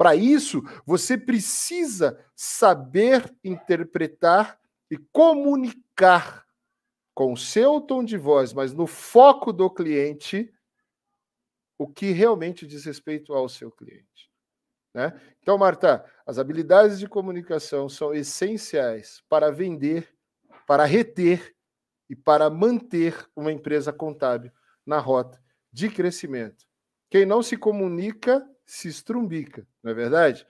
Para 0.00 0.16
isso, 0.16 0.62
você 0.86 1.18
precisa 1.18 2.18
saber 2.34 3.30
interpretar 3.44 4.58
e 4.90 4.96
comunicar 4.96 6.46
com 7.12 7.34
o 7.34 7.36
seu 7.36 7.82
tom 7.82 8.02
de 8.02 8.16
voz, 8.16 8.54
mas 8.54 8.72
no 8.72 8.86
foco 8.86 9.52
do 9.52 9.68
cliente, 9.68 10.50
o 11.76 11.86
que 11.86 12.12
realmente 12.12 12.66
diz 12.66 12.86
respeito 12.86 13.34
ao 13.34 13.46
seu 13.46 13.70
cliente. 13.70 14.32
Né? 14.94 15.20
Então, 15.42 15.58
Marta, 15.58 16.02
as 16.24 16.38
habilidades 16.38 16.98
de 16.98 17.06
comunicação 17.06 17.86
são 17.86 18.14
essenciais 18.14 19.22
para 19.28 19.52
vender, 19.52 20.08
para 20.66 20.86
reter 20.86 21.54
e 22.08 22.16
para 22.16 22.48
manter 22.48 23.28
uma 23.36 23.52
empresa 23.52 23.92
contábil 23.92 24.50
na 24.86 24.98
rota 24.98 25.38
de 25.70 25.90
crescimento. 25.90 26.64
Quem 27.10 27.26
não 27.26 27.42
se 27.42 27.54
comunica 27.54 28.48
se 28.70 28.86
estrumbica, 28.86 29.66
não 29.82 29.90
é 29.90 29.94
verdade? 29.94 30.46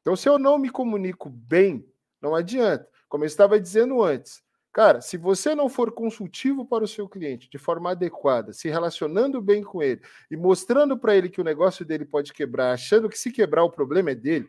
Então, 0.00 0.14
se 0.14 0.28
eu 0.28 0.38
não 0.38 0.58
me 0.58 0.70
comunico 0.70 1.28
bem, 1.28 1.84
não 2.22 2.34
adianta. 2.34 2.88
Como 3.08 3.24
eu 3.24 3.26
estava 3.26 3.58
dizendo 3.58 4.00
antes, 4.00 4.42
cara, 4.72 5.00
se 5.00 5.16
você 5.16 5.56
não 5.56 5.68
for 5.68 5.90
consultivo 5.90 6.64
para 6.64 6.84
o 6.84 6.88
seu 6.88 7.08
cliente 7.08 7.50
de 7.50 7.58
forma 7.58 7.90
adequada, 7.90 8.52
se 8.52 8.68
relacionando 8.68 9.42
bem 9.42 9.64
com 9.64 9.82
ele 9.82 10.00
e 10.30 10.36
mostrando 10.36 10.96
para 10.96 11.16
ele 11.16 11.28
que 11.28 11.40
o 11.40 11.44
negócio 11.44 11.84
dele 11.84 12.04
pode 12.04 12.32
quebrar, 12.32 12.72
achando 12.72 13.08
que 13.08 13.18
se 13.18 13.32
quebrar 13.32 13.64
o 13.64 13.70
problema 13.70 14.12
é 14.12 14.14
dele, 14.14 14.48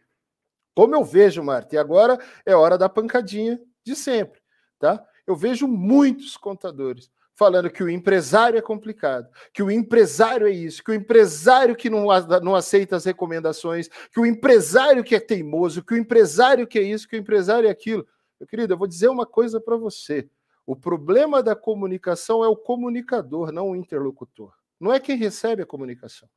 como 0.75 0.93
eu 0.93 1.03
vejo, 1.03 1.43
Marta, 1.43 1.75
e 1.75 1.79
agora 1.79 2.19
é 2.45 2.55
hora 2.55 2.77
da 2.77 2.87
pancadinha 2.87 3.59
de 3.83 3.95
sempre, 3.95 4.39
tá? 4.77 5.03
Eu 5.25 5.35
vejo 5.35 5.67
muitos 5.67 6.37
contadores 6.37 7.09
falando 7.35 7.69
que 7.69 7.83
o 7.83 7.89
empresário 7.89 8.57
é 8.57 8.61
complicado, 8.61 9.29
que 9.53 9.61
o 9.61 9.69
empresário 9.69 10.47
é 10.47 10.51
isso, 10.51 10.83
que 10.83 10.91
o 10.91 10.93
empresário 10.93 11.75
que 11.75 11.89
não, 11.89 12.07
não 12.41 12.55
aceita 12.55 12.95
as 12.95 13.03
recomendações, 13.03 13.89
que 14.11 14.19
o 14.19 14.25
empresário 14.25 15.03
que 15.03 15.13
é 15.13 15.19
teimoso, 15.19 15.83
que 15.83 15.93
o 15.93 15.97
empresário 15.97 16.65
que 16.65 16.79
é 16.79 16.81
isso, 16.81 17.07
que 17.07 17.15
o 17.15 17.19
empresário 17.19 17.67
é 17.67 17.71
aquilo. 17.71 18.07
Meu 18.39 18.47
querido, 18.47 18.73
eu 18.73 18.77
vou 18.77 18.87
dizer 18.87 19.09
uma 19.09 19.25
coisa 19.25 19.59
para 19.59 19.75
você. 19.75 20.29
O 20.65 20.75
problema 20.75 21.43
da 21.43 21.55
comunicação 21.55 22.43
é 22.43 22.47
o 22.47 22.55
comunicador, 22.55 23.51
não 23.51 23.71
o 23.71 23.75
interlocutor. 23.75 24.53
Não 24.79 24.91
é 24.91 24.99
quem 24.99 25.17
recebe 25.17 25.61
a 25.61 25.65
comunicação. 25.65 26.27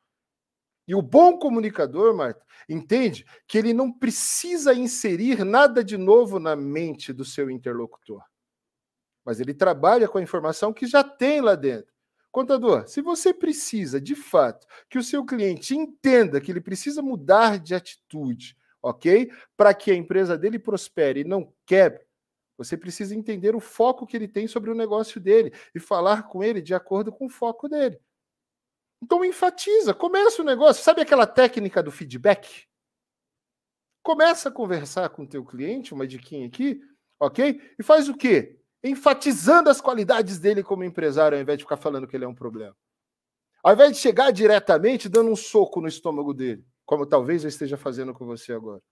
E 0.86 0.94
o 0.94 1.02
bom 1.02 1.38
comunicador, 1.38 2.14
Marta, 2.14 2.44
entende 2.68 3.24
que 3.46 3.58
ele 3.58 3.72
não 3.72 3.92
precisa 3.92 4.74
inserir 4.74 5.44
nada 5.44 5.84
de 5.84 5.96
novo 5.96 6.38
na 6.38 6.56
mente 6.56 7.12
do 7.12 7.24
seu 7.24 7.50
interlocutor 7.50 8.22
mas 9.28 9.40
ele 9.40 9.52
trabalha 9.52 10.08
com 10.08 10.16
a 10.16 10.22
informação 10.22 10.72
que 10.72 10.86
já 10.86 11.04
tem 11.04 11.42
lá 11.42 11.54
dentro. 11.54 11.92
Contador, 12.32 12.88
se 12.88 13.02
você 13.02 13.34
precisa, 13.34 14.00
de 14.00 14.14
fato, 14.14 14.66
que 14.88 14.96
o 14.96 15.02
seu 15.02 15.22
cliente 15.22 15.76
entenda 15.76 16.40
que 16.40 16.50
ele 16.50 16.62
precisa 16.62 17.02
mudar 17.02 17.58
de 17.58 17.74
atitude, 17.74 18.56
ok? 18.80 19.30
Para 19.54 19.74
que 19.74 19.90
a 19.90 19.94
empresa 19.94 20.38
dele 20.38 20.58
prospere 20.58 21.20
e 21.20 21.24
não 21.24 21.52
quebre, 21.66 22.06
você 22.56 22.74
precisa 22.74 23.14
entender 23.14 23.54
o 23.54 23.60
foco 23.60 24.06
que 24.06 24.16
ele 24.16 24.26
tem 24.26 24.48
sobre 24.48 24.70
o 24.70 24.74
negócio 24.74 25.20
dele 25.20 25.52
e 25.74 25.78
falar 25.78 26.22
com 26.22 26.42
ele 26.42 26.62
de 26.62 26.72
acordo 26.72 27.12
com 27.12 27.26
o 27.26 27.30
foco 27.30 27.68
dele. 27.68 28.00
Então 29.02 29.22
enfatiza, 29.22 29.92
começa 29.92 30.40
o 30.40 30.44
negócio. 30.44 30.82
Sabe 30.82 31.02
aquela 31.02 31.26
técnica 31.26 31.82
do 31.82 31.92
feedback? 31.92 32.66
Começa 34.02 34.48
a 34.48 34.52
conversar 34.52 35.10
com 35.10 35.24
o 35.24 35.28
teu 35.28 35.44
cliente, 35.44 35.92
uma 35.92 36.06
diquinha 36.06 36.46
aqui, 36.46 36.80
ok? 37.20 37.60
E 37.78 37.82
faz 37.82 38.08
o 38.08 38.16
quê? 38.16 38.58
Enfatizando 38.82 39.70
as 39.70 39.80
qualidades 39.80 40.38
dele 40.38 40.62
como 40.62 40.84
empresário, 40.84 41.36
ao 41.36 41.42
invés 41.42 41.58
de 41.58 41.64
ficar 41.64 41.76
falando 41.76 42.06
que 42.06 42.16
ele 42.16 42.24
é 42.24 42.28
um 42.28 42.34
problema. 42.34 42.76
Ao 43.62 43.72
invés 43.72 43.92
de 43.92 43.98
chegar 43.98 44.30
diretamente 44.30 45.08
dando 45.08 45.30
um 45.30 45.36
soco 45.36 45.80
no 45.80 45.88
estômago 45.88 46.32
dele, 46.32 46.64
como 46.86 47.04
talvez 47.04 47.42
eu 47.42 47.48
esteja 47.48 47.76
fazendo 47.76 48.14
com 48.14 48.24
você 48.24 48.52
agora. 48.52 48.82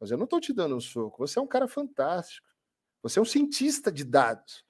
Mas 0.00 0.10
eu 0.10 0.16
não 0.16 0.24
estou 0.24 0.40
te 0.40 0.52
dando 0.52 0.76
um 0.76 0.80
soco. 0.80 1.18
Você 1.18 1.38
é 1.38 1.42
um 1.42 1.46
cara 1.46 1.68
fantástico. 1.68 2.48
Você 3.02 3.18
é 3.18 3.22
um 3.22 3.26
cientista 3.26 3.92
de 3.92 4.02
dados. 4.02 4.64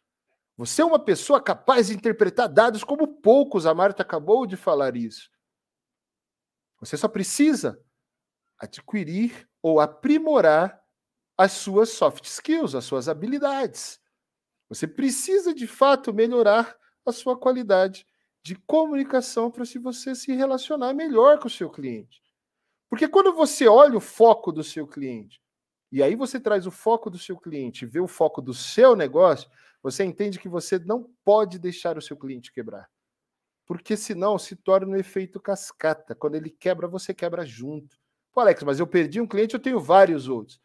Você 0.56 0.82
é 0.82 0.84
uma 0.84 1.02
pessoa 1.02 1.42
capaz 1.42 1.86
de 1.86 1.94
interpretar 1.94 2.48
dados 2.48 2.84
como 2.84 3.20
poucos. 3.20 3.64
A 3.64 3.74
Marta 3.74 4.02
acabou 4.02 4.46
de 4.46 4.56
falar 4.56 4.96
isso. 4.96 5.30
Você 6.80 6.96
só 6.96 7.08
precisa 7.08 7.80
adquirir 8.58 9.48
ou 9.62 9.80
aprimorar 9.80 10.82
as 11.36 11.52
suas 11.52 11.90
soft 11.90 12.24
skills, 12.24 12.74
as 12.74 12.84
suas 12.84 13.08
habilidades. 13.08 13.99
Você 14.70 14.86
precisa 14.86 15.52
de 15.52 15.66
fato 15.66 16.14
melhorar 16.14 16.76
a 17.04 17.10
sua 17.10 17.36
qualidade 17.36 18.06
de 18.42 18.54
comunicação 18.54 19.50
para 19.50 19.66
se 19.66 19.78
você 19.78 20.14
se 20.14 20.32
relacionar 20.32 20.94
melhor 20.94 21.38
com 21.38 21.48
o 21.48 21.50
seu 21.50 21.68
cliente. 21.68 22.22
Porque 22.88 23.08
quando 23.08 23.32
você 23.32 23.68
olha 23.68 23.96
o 23.96 24.00
foco 24.00 24.52
do 24.52 24.62
seu 24.62 24.86
cliente, 24.86 25.42
e 25.92 26.02
aí 26.02 26.14
você 26.14 26.38
traz 26.38 26.66
o 26.66 26.70
foco 26.70 27.10
do 27.10 27.18
seu 27.18 27.36
cliente, 27.36 27.84
vê 27.84 27.98
o 27.98 28.06
foco 28.06 28.40
do 28.40 28.54
seu 28.54 28.94
negócio, 28.94 29.50
você 29.82 30.04
entende 30.04 30.38
que 30.38 30.48
você 30.48 30.78
não 30.78 31.10
pode 31.24 31.58
deixar 31.58 31.98
o 31.98 32.02
seu 32.02 32.16
cliente 32.16 32.52
quebrar. 32.52 32.88
Porque 33.66 33.96
senão 33.96 34.38
se 34.38 34.54
torna 34.54 34.92
um 34.92 34.96
efeito 34.96 35.40
cascata. 35.40 36.14
Quando 36.14 36.36
ele 36.36 36.50
quebra, 36.50 36.86
você 36.86 37.12
quebra 37.12 37.44
junto. 37.44 37.96
Pô, 38.32 38.40
Alex, 38.40 38.62
mas 38.62 38.78
eu 38.78 38.86
perdi 38.86 39.20
um 39.20 39.26
cliente, 39.26 39.54
eu 39.54 39.60
tenho 39.60 39.80
vários 39.80 40.28
outros. 40.28 40.60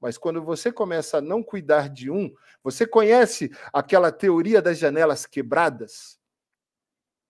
Mas 0.00 0.16
quando 0.16 0.42
você 0.42 0.72
começa 0.72 1.18
a 1.18 1.20
não 1.20 1.42
cuidar 1.42 1.88
de 1.88 2.10
um, 2.10 2.32
você 2.62 2.86
conhece 2.86 3.50
aquela 3.72 4.10
teoria 4.10 4.62
das 4.62 4.78
janelas 4.78 5.26
quebradas? 5.26 6.18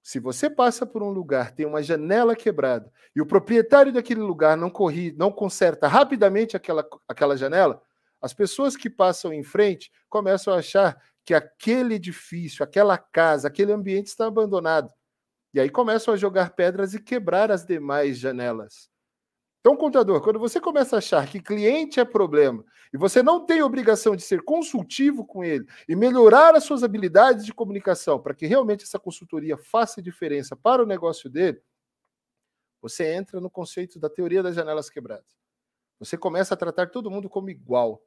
Se 0.03 0.18
você 0.18 0.49
passa 0.49 0.87
por 0.87 1.03
um 1.03 1.11
lugar, 1.11 1.53
tem 1.53 1.66
uma 1.66 1.83
janela 1.83 2.35
quebrada, 2.35 2.91
e 3.14 3.21
o 3.21 3.27
proprietário 3.27 3.93
daquele 3.93 4.21
lugar 4.21 4.57
não 4.57 4.71
corri, 4.71 5.12
não 5.16 5.31
conserta 5.31 5.87
rapidamente 5.87 6.57
aquela, 6.57 6.87
aquela 7.07 7.37
janela, 7.37 7.83
as 8.21 8.33
pessoas 8.33 8.77
que 8.77 8.89
passam 8.89 9.33
em 9.33 9.43
frente 9.43 9.91
começam 10.09 10.55
a 10.55 10.59
achar 10.59 11.01
que 11.25 11.35
aquele 11.35 11.95
edifício, 11.95 12.64
aquela 12.64 12.97
casa, 12.97 13.49
aquele 13.49 13.73
ambiente 13.73 14.07
está 14.07 14.27
abandonado. 14.27 14.93
E 15.53 15.61
aí 15.61 15.68
começam 15.68 16.14
a 16.14 16.16
jogar 16.16 16.51
pedras 16.51 16.95
e 16.95 17.01
quebrar 17.01 17.51
as 17.51 17.64
demais 17.64 18.18
janelas. 18.18 18.89
Então, 19.61 19.76
contador, 19.76 20.22
quando 20.22 20.38
você 20.38 20.58
começa 20.58 20.96
a 20.96 20.98
achar 20.98 21.28
que 21.28 21.38
cliente 21.38 22.00
é 22.00 22.04
problema 22.04 22.64
e 22.92 22.96
você 22.96 23.22
não 23.22 23.44
tem 23.44 23.62
obrigação 23.62 24.16
de 24.16 24.22
ser 24.22 24.42
consultivo 24.42 25.24
com 25.24 25.44
ele 25.44 25.66
e 25.86 25.94
melhorar 25.94 26.56
as 26.56 26.64
suas 26.64 26.82
habilidades 26.82 27.44
de 27.44 27.52
comunicação 27.52 28.18
para 28.18 28.34
que 28.34 28.46
realmente 28.46 28.84
essa 28.84 28.98
consultoria 28.98 29.58
faça 29.58 30.00
diferença 30.00 30.56
para 30.56 30.82
o 30.82 30.86
negócio 30.86 31.28
dele, 31.28 31.61
você 32.80 33.12
entra 33.12 33.38
no 33.38 33.50
conceito 33.50 33.98
da 33.98 34.08
teoria 34.08 34.42
das 34.42 34.54
janelas 34.54 34.88
quebradas. 34.88 35.38
Você 35.98 36.16
começa 36.16 36.54
a 36.54 36.56
tratar 36.56 36.90
todo 36.90 37.11
mundo 37.11 37.28
como 37.28 37.50
igual 37.50 38.02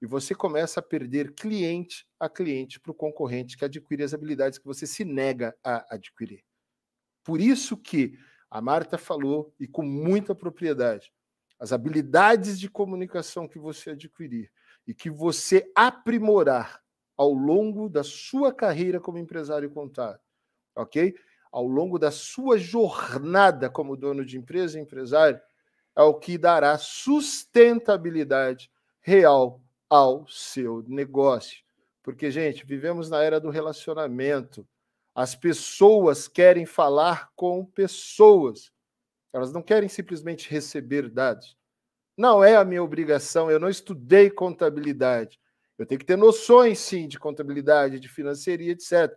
e 0.00 0.06
você 0.06 0.34
começa 0.34 0.80
a 0.80 0.82
perder 0.82 1.34
cliente 1.34 2.06
a 2.18 2.30
cliente 2.30 2.80
para 2.80 2.92
o 2.92 2.94
concorrente 2.94 3.58
que 3.58 3.64
adquire 3.66 4.02
as 4.02 4.14
habilidades 4.14 4.58
que 4.58 4.64
você 4.64 4.86
se 4.86 5.04
nega 5.04 5.54
a 5.62 5.94
adquirir. 5.94 6.42
Por 7.22 7.42
isso 7.42 7.76
que 7.76 8.18
a 8.54 8.60
Marta 8.60 8.96
falou, 8.96 9.52
e 9.58 9.66
com 9.66 9.82
muita 9.82 10.32
propriedade, 10.32 11.12
as 11.58 11.72
habilidades 11.72 12.56
de 12.56 12.70
comunicação 12.70 13.48
que 13.48 13.58
você 13.58 13.90
adquirir 13.90 14.48
e 14.86 14.94
que 14.94 15.10
você 15.10 15.68
aprimorar 15.74 16.80
ao 17.16 17.32
longo 17.32 17.88
da 17.88 18.04
sua 18.04 18.54
carreira 18.54 19.00
como 19.00 19.18
empresário 19.18 19.68
contábil, 19.72 20.20
ok? 20.76 21.16
Ao 21.50 21.66
longo 21.66 21.98
da 21.98 22.12
sua 22.12 22.56
jornada 22.56 23.68
como 23.68 23.96
dono 23.96 24.24
de 24.24 24.38
empresa 24.38 24.78
e 24.78 24.82
empresário, 24.82 25.40
é 25.96 26.02
o 26.02 26.14
que 26.14 26.38
dará 26.38 26.78
sustentabilidade 26.78 28.70
real 29.00 29.60
ao 29.90 30.28
seu 30.28 30.84
negócio. 30.86 31.64
Porque, 32.04 32.30
gente, 32.30 32.64
vivemos 32.64 33.10
na 33.10 33.20
era 33.20 33.40
do 33.40 33.50
relacionamento. 33.50 34.64
As 35.14 35.34
pessoas 35.34 36.26
querem 36.26 36.66
falar 36.66 37.30
com 37.36 37.64
pessoas. 37.64 38.72
Elas 39.32 39.52
não 39.52 39.62
querem 39.62 39.88
simplesmente 39.88 40.50
receber 40.50 41.08
dados. 41.08 41.56
Não 42.16 42.42
é 42.42 42.56
a 42.56 42.64
minha 42.64 42.82
obrigação, 42.82 43.50
eu 43.50 43.60
não 43.60 43.68
estudei 43.68 44.30
contabilidade. 44.30 45.38
Eu 45.78 45.86
tenho 45.86 45.98
que 45.98 46.04
ter 46.06 46.16
noções, 46.16 46.78
sim, 46.78 47.08
de 47.08 47.18
contabilidade, 47.18 47.98
de 48.00 48.08
financiaria, 48.08 48.72
etc. 48.72 49.12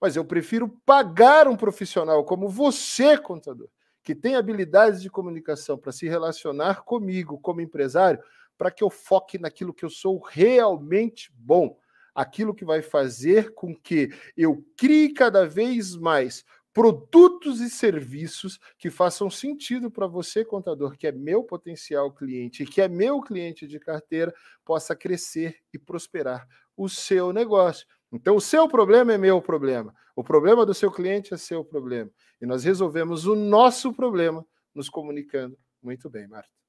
Mas 0.00 0.16
eu 0.16 0.24
prefiro 0.24 0.68
pagar 0.84 1.46
um 1.46 1.56
profissional 1.56 2.24
como 2.24 2.48
você, 2.48 3.16
contador, 3.16 3.68
que 4.02 4.14
tem 4.14 4.34
habilidades 4.34 5.02
de 5.02 5.10
comunicação 5.10 5.78
para 5.78 5.92
se 5.92 6.08
relacionar 6.08 6.82
comigo 6.82 7.38
como 7.38 7.60
empresário, 7.60 8.20
para 8.56 8.70
que 8.70 8.82
eu 8.82 8.90
foque 8.90 9.38
naquilo 9.38 9.74
que 9.74 9.84
eu 9.84 9.90
sou 9.90 10.20
realmente 10.20 11.30
bom 11.34 11.76
aquilo 12.14 12.54
que 12.54 12.64
vai 12.64 12.82
fazer 12.82 13.52
com 13.54 13.74
que 13.74 14.10
eu 14.36 14.64
crie 14.76 15.12
cada 15.12 15.46
vez 15.46 15.96
mais 15.96 16.44
produtos 16.72 17.60
e 17.60 17.68
serviços 17.68 18.58
que 18.78 18.90
façam 18.90 19.28
sentido 19.28 19.90
para 19.90 20.06
você, 20.06 20.44
contador, 20.44 20.96
que 20.96 21.06
é 21.06 21.12
meu 21.12 21.42
potencial 21.42 22.12
cliente 22.12 22.64
que 22.64 22.80
é 22.80 22.88
meu 22.88 23.20
cliente 23.20 23.66
de 23.66 23.78
carteira, 23.78 24.32
possa 24.64 24.94
crescer 24.94 25.56
e 25.72 25.78
prosperar 25.78 26.46
o 26.76 26.88
seu 26.88 27.32
negócio. 27.32 27.86
Então, 28.12 28.36
o 28.36 28.40
seu 28.40 28.68
problema 28.68 29.12
é 29.12 29.18
meu 29.18 29.40
problema, 29.40 29.94
o 30.16 30.24
problema 30.24 30.66
do 30.66 30.74
seu 30.74 30.90
cliente 30.90 31.34
é 31.34 31.36
seu 31.36 31.64
problema. 31.64 32.10
E 32.40 32.46
nós 32.46 32.64
resolvemos 32.64 33.26
o 33.26 33.34
nosso 33.34 33.92
problema 33.92 34.44
nos 34.74 34.88
comunicando. 34.88 35.56
Muito 35.82 36.08
bem, 36.08 36.26
Marta. 36.26 36.59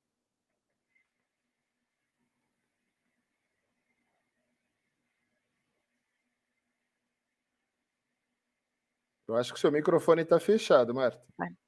Eu 9.32 9.38
acho 9.38 9.54
que 9.54 9.60
seu 9.60 9.72
microfone 9.72 10.24
está 10.24 10.40
fechado, 10.40 10.94
Marta. 10.94 11.20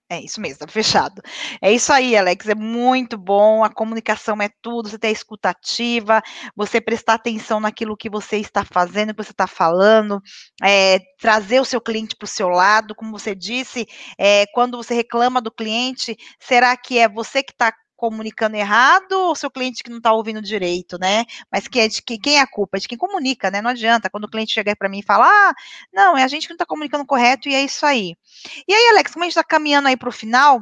É 0.09 0.19
isso 0.19 0.39
mesmo, 0.39 0.55
está 0.55 0.67
fechado. 0.67 1.21
É 1.61 1.71
isso 1.71 1.91
aí, 1.91 2.15
Alex, 2.15 2.47
é 2.47 2.53
muito 2.53 3.17
bom. 3.17 3.63
A 3.63 3.73
comunicação 3.73 4.39
é 4.41 4.49
tudo, 4.61 4.89
você 4.89 4.99
ter 4.99 5.09
escutativa, 5.09 6.21
você 6.55 6.79
prestar 6.79 7.15
atenção 7.15 7.59
naquilo 7.59 7.97
que 7.97 8.09
você 8.09 8.37
está 8.37 8.63
fazendo, 8.63 9.15
que 9.15 9.23
você 9.23 9.31
está 9.31 9.47
falando, 9.47 10.21
é, 10.61 10.99
trazer 11.19 11.61
o 11.61 11.65
seu 11.65 11.81
cliente 11.81 12.15
para 12.15 12.25
o 12.25 12.29
seu 12.29 12.49
lado, 12.49 12.93
como 12.93 13.17
você 13.17 13.33
disse, 13.33 13.87
é, 14.19 14.45
quando 14.53 14.77
você 14.77 14.93
reclama 14.93 15.41
do 15.41 15.51
cliente, 15.51 16.15
será 16.39 16.75
que 16.77 16.99
é 16.99 17.07
você 17.09 17.41
que 17.41 17.53
está 17.53 17.73
comunicando 18.03 18.57
errado 18.57 19.13
ou 19.13 19.33
seu 19.33 19.49
cliente 19.49 19.81
que 19.81 19.89
não 19.89 19.99
está 19.99 20.11
ouvindo 20.11 20.41
direito, 20.41 20.97
né? 20.99 21.23
Mas 21.49 21.69
que 21.69 21.79
é 21.79 21.87
de 21.87 22.01
que, 22.01 22.17
quem 22.17 22.35
é 22.35 22.41
a 22.41 22.47
culpa? 22.47 22.75
É 22.75 22.79
de 22.81 22.85
quem 22.85 22.97
comunica, 22.97 23.49
né? 23.49 23.61
Não 23.61 23.69
adianta. 23.69 24.09
Quando 24.09 24.25
o 24.25 24.29
cliente 24.29 24.51
chegar 24.51 24.75
para 24.75 24.89
mim 24.89 24.99
e 24.99 25.05
falar, 25.05 25.29
ah, 25.29 25.53
não, 25.93 26.17
é 26.17 26.23
a 26.23 26.27
gente 26.27 26.45
que 26.45 26.49
não 26.49 26.55
está 26.55 26.65
comunicando 26.65 27.05
correto 27.05 27.47
e 27.47 27.55
é 27.55 27.61
isso 27.61 27.85
aí. 27.85 28.13
E 28.67 28.73
aí, 28.73 28.89
Alex, 28.89 29.13
como 29.13 29.23
a 29.23 29.27
gente 29.27 29.31
está 29.31 29.43
caminhando 29.43 29.87
aí 29.87 29.95
para 29.95 30.09
o 30.09 30.11
final, 30.11 30.61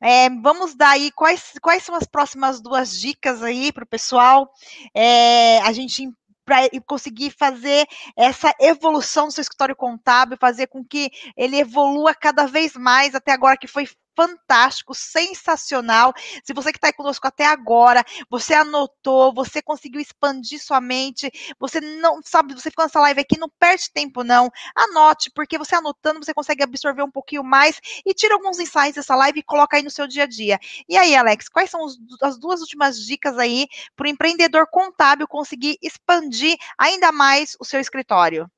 é, 0.00 0.30
vamos 0.30 0.76
dar 0.76 0.90
aí 0.90 1.10
quais, 1.10 1.54
quais 1.60 1.82
são 1.82 1.96
as 1.96 2.06
próximas 2.06 2.60
duas 2.60 2.96
dicas 2.96 3.42
aí 3.42 3.72
para 3.72 3.82
o 3.82 3.88
pessoal. 3.88 4.48
É, 4.94 5.58
a 5.62 5.72
gente 5.72 6.08
para 6.44 6.68
conseguir 6.86 7.32
fazer 7.36 7.84
essa 8.16 8.54
evolução 8.60 9.26
do 9.26 9.32
seu 9.32 9.42
escritório 9.42 9.74
contábil, 9.74 10.38
fazer 10.40 10.68
com 10.68 10.84
que 10.84 11.10
ele 11.36 11.56
evolua 11.56 12.14
cada 12.14 12.46
vez 12.46 12.74
mais 12.74 13.16
até 13.16 13.32
agora 13.32 13.56
que 13.56 13.66
foi 13.66 13.88
fantástico, 14.16 14.94
sensacional. 14.94 16.12
Se 16.42 16.54
você 16.54 16.72
que 16.72 16.78
está 16.78 16.92
conosco 16.92 17.26
até 17.28 17.44
agora, 17.46 18.02
você 18.30 18.54
anotou, 18.54 19.32
você 19.34 19.60
conseguiu 19.60 20.00
expandir 20.00 20.60
sua 20.60 20.80
mente, 20.80 21.30
você 21.60 21.80
não 21.80 22.20
sabe, 22.24 22.54
você 22.54 22.70
ficou 22.70 22.84
nessa 22.84 23.00
live 23.00 23.20
aqui, 23.20 23.38
não 23.38 23.50
perde 23.58 23.90
tempo 23.92 24.24
não. 24.24 24.50
Anote, 24.74 25.30
porque 25.34 25.58
você 25.58 25.74
anotando, 25.74 26.24
você 26.24 26.32
consegue 26.32 26.62
absorver 26.62 27.02
um 27.02 27.10
pouquinho 27.10 27.44
mais 27.44 27.78
e 28.04 28.14
tira 28.14 28.34
alguns 28.34 28.58
insights 28.58 28.94
dessa 28.94 29.14
live 29.14 29.40
e 29.40 29.42
coloca 29.42 29.76
aí 29.76 29.82
no 29.82 29.90
seu 29.90 30.06
dia 30.06 30.24
a 30.24 30.26
dia. 30.26 30.58
E 30.88 30.96
aí, 30.96 31.14
Alex, 31.14 31.48
quais 31.48 31.70
são 31.70 31.84
os, 31.84 31.98
as 32.22 32.38
duas 32.38 32.60
últimas 32.60 32.98
dicas 32.98 33.38
aí 33.38 33.66
para 33.94 34.06
o 34.06 34.08
empreendedor 34.08 34.66
contábil 34.70 35.28
conseguir 35.28 35.76
expandir 35.82 36.56
ainda 36.78 37.12
mais 37.12 37.54
o 37.60 37.64
seu 37.64 37.80
escritório? 37.80 38.50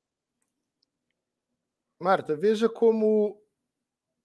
Marta, 1.99 2.33
veja 2.33 2.69
como 2.69 3.37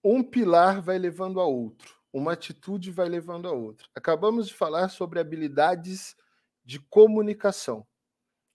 um 0.04 0.22
pilar 0.22 0.82
vai 0.82 0.98
levando 0.98 1.40
a 1.40 1.46
outro, 1.46 1.94
uma 2.12 2.32
atitude 2.32 2.90
vai 2.90 3.08
levando 3.08 3.48
a 3.48 3.52
outra. 3.52 3.88
Acabamos 3.94 4.48
de 4.48 4.54
falar 4.54 4.90
sobre 4.90 5.18
habilidades 5.18 6.14
de 6.62 6.78
comunicação. 6.78 7.86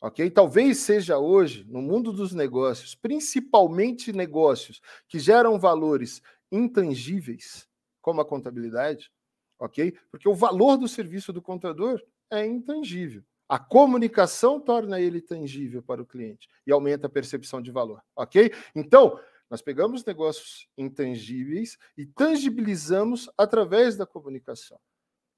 Ok? 0.01 0.29
Talvez 0.29 0.77
seja 0.77 1.17
hoje, 1.17 1.65
no 1.67 1.81
mundo 1.81 2.13
dos 2.13 2.33
negócios, 2.33 2.95
principalmente 2.95 4.13
negócios 4.13 4.79
que 5.07 5.19
geram 5.19 5.59
valores 5.59 6.21
intangíveis, 6.51 7.67
como 8.01 8.21
a 8.21 8.25
contabilidade, 8.25 9.11
ok? 9.59 9.97
Porque 10.09 10.29
o 10.29 10.33
valor 10.33 10.77
do 10.77 10.87
serviço 10.87 11.33
do 11.33 11.41
contador 11.41 12.01
é 12.31 12.45
intangível. 12.45 13.23
A 13.47 13.59
comunicação 13.59 14.59
torna 14.59 15.01
ele 15.01 15.19
tangível 15.19 15.81
para 15.81 16.01
o 16.01 16.05
cliente 16.05 16.47
e 16.65 16.71
aumenta 16.71 17.07
a 17.07 17.09
percepção 17.09 17.61
de 17.61 17.71
valor, 17.71 18.01
ok? 18.15 18.53
Então, 18.73 19.19
nós 19.49 19.61
pegamos 19.61 20.05
negócios 20.05 20.67
intangíveis 20.77 21.77
e 21.97 22.05
tangibilizamos 22.05 23.29
através 23.37 23.97
da 23.97 24.05
comunicação. 24.05 24.79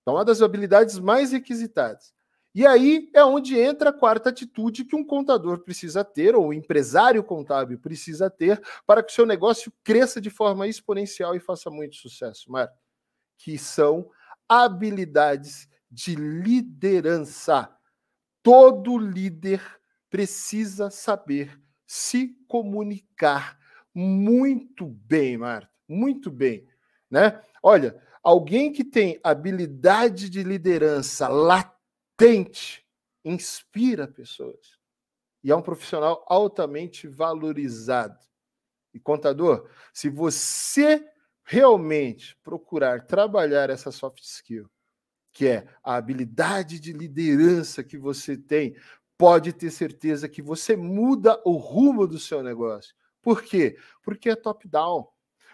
Então, 0.02 0.16
uma 0.16 0.26
das 0.26 0.42
habilidades 0.42 1.00
mais 1.00 1.32
requisitadas. 1.32 2.14
E 2.54 2.66
aí 2.66 3.10
é 3.14 3.24
onde 3.24 3.58
entra 3.58 3.92
a 3.92 3.94
quarta 3.94 4.30
atitude 4.30 4.84
que 4.84 4.96
um 4.96 5.06
contador 5.06 5.60
precisa 5.60 6.04
ter, 6.04 6.36
ou 6.36 6.48
um 6.48 6.54
empresário 6.54 7.24
contábil 7.24 7.80
precisa 7.80 8.30
ter, 8.30 8.62
para 8.86 9.02
que 9.02 9.12
o 9.12 9.16
seu 9.16 9.26
negócio 9.26 9.72
cresça 9.84 10.20
de 10.20 10.30
forma 10.30 10.68
exponencial 10.68 11.34
e 11.34 11.40
faça 11.40 11.70
muito 11.70 11.96
sucesso, 11.96 12.52
Marco, 12.52 12.78
que 13.38 13.58
são 13.58 14.10
habilidades 14.50 15.70
de 15.90 16.16
liderança. 16.16 17.74
Todo 18.44 18.98
líder 18.98 19.62
precisa 20.10 20.90
saber 20.90 21.58
se 21.88 22.36
comunicar 22.50 23.61
muito 23.94 24.86
bem, 24.86 25.38
Marta, 25.38 25.70
muito 25.88 26.32
bem, 26.32 26.68
né? 27.10 27.42
Olha, 27.62 28.02
alguém 28.24 28.72
que 28.72 28.84
tem 28.84 29.20
habilidade 29.24 30.30
de 30.30 30.44
liderança 30.44 31.28
latente 31.28 32.86
inspira 33.24 34.08
pessoas 34.08 34.80
e 35.44 35.52
é 35.52 35.56
um 35.56 35.62
profissional 35.62 36.26
altamente 36.28 37.08
valorizado. 37.08 38.20
E 38.94 39.00
contador, 39.00 39.70
se 39.94 40.10
você 40.10 41.06
realmente 41.44 42.38
procurar 42.44 43.06
trabalhar 43.06 43.70
essa 43.70 43.92
soft 43.92 44.22
skill, 44.24 44.70
que 45.32 45.48
é 45.48 45.68
a 45.84 45.96
habilidade 45.96 46.80
de 46.80 46.92
liderança 46.92 47.84
que 47.84 47.98
você 47.98 48.38
tem, 48.38 48.76
pode 49.18 49.54
ter 49.54 49.72
certeza 49.72 50.28
que 50.28 50.42
você 50.42 50.76
muda 50.76 51.42
o 51.46 51.56
rumo 51.56 52.06
do 52.06 52.20
seu 52.20 52.44
negócio. 52.44 52.94
Por 53.22 53.44
quê? 53.44 53.78
Porque 54.04 54.30
é 54.30 54.36
top-down. 54.36 55.08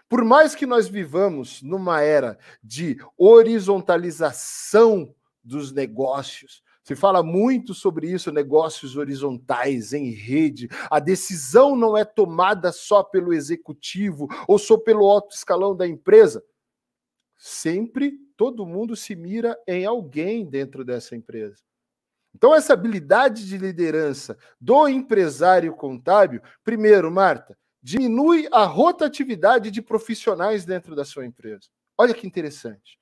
Por 0.10 0.24
mais 0.24 0.56
que 0.56 0.66
nós 0.66 0.88
vivamos 0.88 1.62
numa 1.62 2.02
era 2.02 2.38
de 2.64 2.98
horizontalização 3.18 5.14
dos 5.44 5.74
negócios, 5.74 6.64
se 6.88 6.96
fala 6.96 7.22
muito 7.22 7.74
sobre 7.74 8.10
isso, 8.10 8.32
negócios 8.32 8.96
horizontais 8.96 9.92
em 9.92 10.10
rede. 10.10 10.70
A 10.90 11.02
decisão 11.02 11.76
não 11.76 11.98
é 11.98 12.06
tomada 12.06 12.72
só 12.72 13.04
pelo 13.04 13.34
executivo 13.34 14.30
ou 14.48 14.58
só 14.58 14.78
pelo 14.78 15.06
alto 15.06 15.36
escalão 15.36 15.76
da 15.76 15.86
empresa. 15.86 16.42
Sempre 17.36 18.18
todo 18.38 18.66
mundo 18.66 18.96
se 18.96 19.18
mira 19.18 19.62
em 19.68 19.84
alguém 19.84 20.46
dentro 20.46 20.86
dessa 20.86 21.14
empresa. 21.14 21.67
Então, 22.36 22.54
essa 22.54 22.74
habilidade 22.74 23.48
de 23.48 23.58
liderança 23.58 24.38
do 24.60 24.88
empresário 24.88 25.76
contábil, 25.76 26.42
primeiro, 26.64 27.12
Marta, 27.12 27.58
diminui 27.82 28.48
a 28.52 28.64
rotatividade 28.66 29.72
de 29.72 29.82
profissionais 29.82 30.66
dentro 30.66 30.96
da 30.96 31.06
sua 31.06 31.26
empresa. 31.26 31.68
Olha 31.98 32.14
que 32.14 32.28
interessante. 32.28 33.00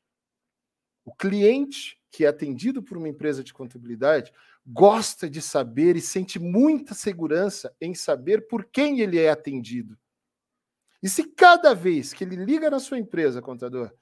O 1.04 1.14
cliente 1.14 2.00
que 2.10 2.24
é 2.24 2.28
atendido 2.28 2.82
por 2.82 2.98
uma 2.98 3.10
empresa 3.10 3.44
de 3.44 3.54
contabilidade 3.54 4.32
gosta 4.66 5.30
de 5.30 5.42
saber 5.42 5.96
e 5.96 6.02
sente 6.02 6.40
muita 6.40 6.94
segurança 6.94 7.76
em 7.80 7.94
saber 7.94 8.48
por 8.48 8.66
quem 8.66 9.02
ele 9.02 9.20
é 9.20 9.30
atendido. 9.30 9.98
E 11.04 11.10
se 11.10 11.24
cada 11.24 11.76
vez 11.76 12.14
que 12.14 12.24
ele 12.24 12.36
liga 12.36 12.70
na 12.70 12.80
sua 12.80 12.98
empresa, 12.98 13.42
contador, 13.42 13.94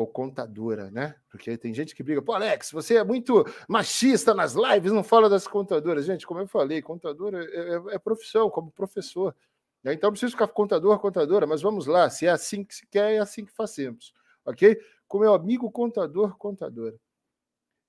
ou 0.00 0.06
contadora, 0.06 0.90
né? 0.90 1.14
Porque 1.30 1.56
tem 1.58 1.74
gente 1.74 1.94
que 1.94 2.02
briga, 2.02 2.22
pô, 2.22 2.32
Alex, 2.32 2.70
você 2.72 2.96
é 2.96 3.04
muito 3.04 3.44
machista 3.68 4.32
nas 4.32 4.54
lives, 4.54 4.92
não 4.92 5.04
fala 5.04 5.28
das 5.28 5.46
contadoras. 5.46 6.06
Gente, 6.06 6.26
como 6.26 6.40
eu 6.40 6.46
falei, 6.46 6.80
contadora 6.80 7.44
é, 7.44 7.74
é, 7.74 7.82
é 7.94 7.98
profissão, 7.98 8.48
como 8.48 8.70
professor. 8.70 9.36
Né? 9.84 9.92
Então, 9.92 10.10
preciso 10.10 10.32
ficar 10.32 10.48
contador, 10.48 10.98
contadora, 10.98 11.46
mas 11.46 11.60
vamos 11.60 11.86
lá, 11.86 12.08
se 12.08 12.26
é 12.26 12.30
assim 12.30 12.64
que 12.64 12.74
se 12.74 12.86
quer, 12.86 13.14
é 13.14 13.18
assim 13.18 13.44
que 13.44 13.52
fazemos, 13.52 14.12
ok? 14.44 14.78
Com 15.06 15.18
meu 15.18 15.34
amigo 15.34 15.70
contador, 15.70 16.36
contadora. 16.36 16.96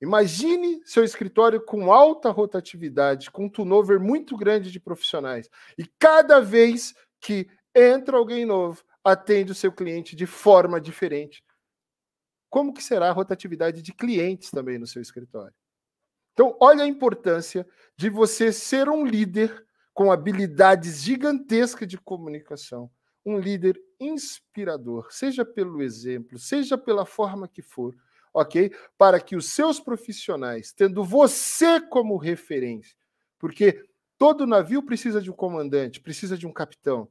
Imagine 0.01 0.82
seu 0.84 1.03
escritório 1.03 1.64
com 1.64 1.93
alta 1.93 2.30
rotatividade, 2.30 3.30
com 3.30 3.45
um 3.45 3.49
turnover 3.49 3.99
muito 3.99 4.36
grande 4.36 4.72
de 4.72 4.80
profissionais. 4.80 5.49
E 5.78 5.86
cada 5.99 6.41
vez 6.41 6.95
que 7.20 7.47
entra 7.76 8.18
alguém 8.18 8.45
novo, 8.45 8.84
atende 9.03 9.51
o 9.51 9.55
seu 9.55 9.72
cliente 9.72 10.16
de 10.16 10.26
forma 10.26 10.82
diferente 10.82 11.43
como 12.52 12.74
que 12.74 12.84
será 12.84 13.08
a 13.10 13.14
rotatividade 13.14 13.82
de 13.82 13.93
clientes 13.93 14.52
também 14.52 14.78
no 14.78 14.86
seu 14.86 15.02
escritório. 15.02 15.56
Então, 16.34 16.56
olha 16.60 16.84
a 16.84 16.88
importância 16.88 17.66
de 17.95 18.10
você 18.10 18.52
ser 18.52 18.89
um 18.89 19.06
líder 19.06 19.66
com 19.93 20.12
habilidades 20.12 21.02
gigantescas 21.02 21.88
de 21.88 21.97
comunicação, 21.97 22.91
um 23.26 23.39
líder 23.39 23.80
inspirador, 23.99 25.08
seja 25.12 25.45
pelo 25.45 25.82
exemplo, 25.82 26.38
seja 26.38 26.78
pela 26.78 27.06
forma 27.06 27.47
que 27.47 27.62
for, 27.62 27.95
ok? 28.34 28.74
Para 28.97 29.20
que 29.22 29.36
os 29.36 29.45
seus 29.47 29.80
profissionais, 29.80 30.74
tendo 30.74 31.04
você 31.04 31.80
como 31.80 32.18
referência, 32.18 32.97
porque 33.39 33.86
todo 34.18 34.45
navio 34.45 34.84
precisa 34.84 35.22
de 35.22 35.32
um 35.32 35.36
comandante, 35.36 36.02
precisa 36.02 36.38
de 36.38 36.45
um 36.45 36.52
capitão. 36.52 37.08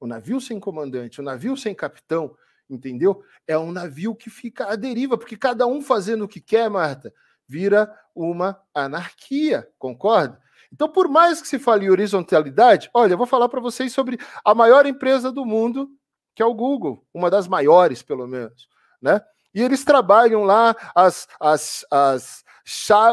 O 0.00 0.06
navio 0.06 0.40
sem 0.40 0.58
comandante, 0.58 1.20
o 1.20 1.24
navio 1.24 1.56
sem 1.56 1.74
capitão, 1.74 2.36
entendeu? 2.68 3.22
É 3.46 3.56
um 3.58 3.72
navio 3.72 4.14
que 4.14 4.30
fica 4.30 4.66
à 4.70 4.76
deriva, 4.76 5.16
porque 5.16 5.36
cada 5.36 5.66
um 5.66 5.80
fazendo 5.80 6.24
o 6.24 6.28
que 6.28 6.40
quer, 6.40 6.68
Marta, 6.68 7.12
vira 7.48 7.92
uma 8.14 8.60
anarquia, 8.74 9.68
concorda? 9.78 10.40
Então, 10.72 10.88
por 10.88 11.08
mais 11.08 11.40
que 11.40 11.48
se 11.48 11.58
fale 11.58 11.90
horizontalidade, 11.90 12.90
olha, 12.92 13.12
eu 13.12 13.18
vou 13.18 13.26
falar 13.26 13.48
para 13.48 13.60
vocês 13.60 13.92
sobre 13.92 14.18
a 14.44 14.54
maior 14.54 14.84
empresa 14.86 15.30
do 15.30 15.44
mundo, 15.44 15.88
que 16.34 16.42
é 16.42 16.46
o 16.46 16.54
Google, 16.54 17.04
uma 17.14 17.30
das 17.30 17.48
maiores, 17.48 18.02
pelo 18.02 18.26
menos, 18.26 18.68
né? 19.00 19.20
E 19.54 19.62
eles 19.62 19.84
trabalham 19.84 20.44
lá 20.44 20.76
as, 20.94 21.26
as, 21.40 21.86
as, 21.90 22.44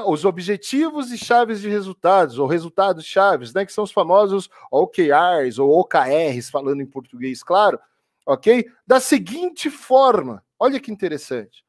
os 0.06 0.26
objetivos 0.26 1.10
e 1.10 1.18
chaves 1.18 1.62
de 1.62 1.70
resultados, 1.70 2.38
ou 2.38 2.48
resultados 2.48 3.06
chaves, 3.06 3.54
né? 3.54 3.66
Que 3.66 3.72
são 3.72 3.86
os 3.86 3.94
famosos 3.94 4.50
OKRs 4.70 5.58
ou 5.58 5.72
OKRs, 5.80 6.50
falando 6.50 6.82
em 6.82 6.86
português, 6.86 7.42
claro, 7.44 7.80
ok? 8.26 8.70
Da 8.86 9.00
seguinte 9.00 9.70
forma, 9.70 10.44
olha 10.60 10.80
que 10.80 10.92
interessante: 10.92 11.66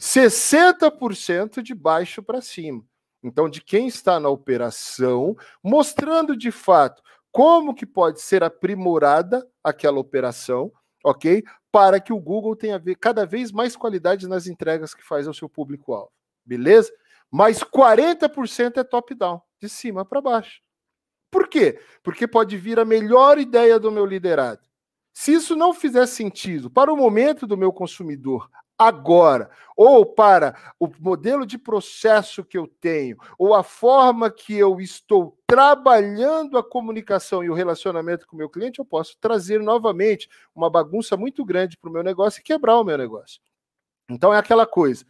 60% 0.00 1.62
de 1.62 1.74
baixo 1.74 2.22
para 2.22 2.40
cima. 2.40 2.84
Então, 3.22 3.48
de 3.48 3.62
quem 3.62 3.86
está 3.86 4.18
na 4.18 4.28
operação, 4.28 5.36
mostrando 5.62 6.36
de 6.36 6.50
fato 6.50 7.02
como 7.30 7.74
que 7.74 7.86
pode 7.86 8.20
ser 8.20 8.42
aprimorada 8.42 9.48
aquela 9.62 9.98
operação, 9.98 10.72
ok? 11.04 11.42
Para 11.70 12.00
que 12.00 12.12
o 12.12 12.20
Google 12.20 12.56
tenha 12.56 12.80
cada 13.00 13.24
vez 13.24 13.52
mais 13.52 13.76
qualidade 13.76 14.28
nas 14.28 14.46
entregas 14.46 14.92
que 14.92 15.04
faz 15.04 15.26
ao 15.26 15.32
seu 15.32 15.48
público-alvo. 15.48 16.12
Beleza? 16.44 16.92
Mas 17.30 17.60
40% 17.60 18.76
é 18.76 18.84
top-down, 18.84 19.40
de 19.60 19.68
cima 19.68 20.04
para 20.04 20.20
baixo. 20.20 20.60
Por 21.30 21.48
quê? 21.48 21.80
Porque 22.02 22.28
pode 22.28 22.58
vir 22.58 22.78
a 22.78 22.84
melhor 22.84 23.38
ideia 23.38 23.78
do 23.78 23.90
meu 23.90 24.04
liderado. 24.04 24.60
Se 25.12 25.32
isso 25.32 25.54
não 25.54 25.74
fizer 25.74 26.06
sentido 26.06 26.70
para 26.70 26.92
o 26.92 26.96
momento 26.96 27.46
do 27.46 27.56
meu 27.56 27.72
consumidor 27.72 28.48
agora, 28.78 29.50
ou 29.76 30.04
para 30.04 30.56
o 30.78 30.90
modelo 30.98 31.46
de 31.46 31.56
processo 31.56 32.44
que 32.44 32.58
eu 32.58 32.66
tenho, 32.66 33.16
ou 33.38 33.54
a 33.54 33.62
forma 33.62 34.30
que 34.30 34.56
eu 34.56 34.80
estou 34.80 35.38
trabalhando 35.46 36.58
a 36.58 36.64
comunicação 36.64 37.44
e 37.44 37.50
o 37.50 37.54
relacionamento 37.54 38.26
com 38.26 38.34
o 38.34 38.38
meu 38.38 38.48
cliente, 38.48 38.78
eu 38.78 38.84
posso 38.84 39.16
trazer 39.20 39.60
novamente 39.60 40.28
uma 40.54 40.68
bagunça 40.68 41.16
muito 41.16 41.44
grande 41.44 41.76
para 41.76 41.90
o 41.90 41.92
meu 41.92 42.02
negócio 42.02 42.40
e 42.40 42.42
quebrar 42.42 42.78
o 42.78 42.84
meu 42.84 42.98
negócio. 42.98 43.40
Então 44.10 44.32
é 44.34 44.38
aquela 44.38 44.66
coisa: 44.66 45.04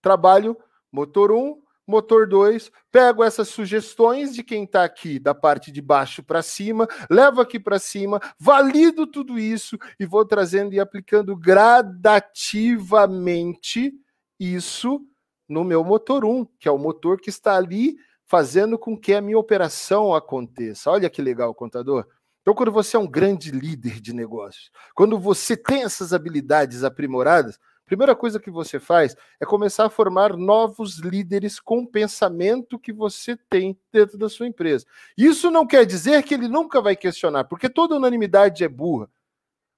trabalho 0.00 0.56
motor 0.90 1.30
1, 1.30 1.60
motor 1.90 2.26
2, 2.26 2.72
pego 2.90 3.22
essas 3.22 3.48
sugestões 3.48 4.34
de 4.34 4.42
quem 4.42 4.64
está 4.64 4.84
aqui 4.84 5.18
da 5.18 5.34
parte 5.34 5.70
de 5.70 5.82
baixo 5.82 6.22
para 6.22 6.40
cima, 6.40 6.88
levo 7.10 7.38
aqui 7.40 7.60
para 7.60 7.78
cima, 7.78 8.18
valido 8.38 9.06
tudo 9.06 9.38
isso 9.38 9.76
e 9.98 10.06
vou 10.06 10.24
trazendo 10.24 10.72
e 10.72 10.80
aplicando 10.80 11.36
gradativamente 11.36 13.92
isso 14.38 15.04
no 15.48 15.64
meu 15.64 15.84
motor 15.84 16.24
1, 16.24 16.46
que 16.58 16.68
é 16.68 16.70
o 16.70 16.78
motor 16.78 17.20
que 17.20 17.28
está 17.28 17.56
ali 17.56 17.96
fazendo 18.24 18.78
com 18.78 18.96
que 18.96 19.12
a 19.12 19.20
minha 19.20 19.38
operação 19.38 20.14
aconteça. 20.14 20.90
Olha 20.90 21.10
que 21.10 21.20
legal, 21.20 21.52
contador. 21.52 22.06
Então, 22.40 22.54
quando 22.54 22.72
você 22.72 22.96
é 22.96 23.00
um 23.00 23.06
grande 23.06 23.50
líder 23.50 24.00
de 24.00 24.14
negócios, 24.14 24.70
quando 24.94 25.18
você 25.18 25.56
tem 25.56 25.82
essas 25.82 26.12
habilidades 26.12 26.84
aprimoradas, 26.84 27.58
Primeira 27.90 28.14
coisa 28.14 28.38
que 28.38 28.52
você 28.52 28.78
faz 28.78 29.16
é 29.40 29.44
começar 29.44 29.84
a 29.84 29.90
formar 29.90 30.36
novos 30.36 30.98
líderes 30.98 31.58
com 31.58 31.80
o 31.80 31.86
pensamento 31.88 32.78
que 32.78 32.92
você 32.92 33.36
tem 33.36 33.76
dentro 33.92 34.16
da 34.16 34.28
sua 34.28 34.46
empresa. 34.46 34.86
Isso 35.18 35.50
não 35.50 35.66
quer 35.66 35.84
dizer 35.84 36.22
que 36.22 36.32
ele 36.32 36.46
nunca 36.46 36.80
vai 36.80 36.94
questionar, 36.94 37.46
porque 37.46 37.68
toda 37.68 37.96
unanimidade 37.96 38.62
é 38.62 38.68
burra. 38.68 39.10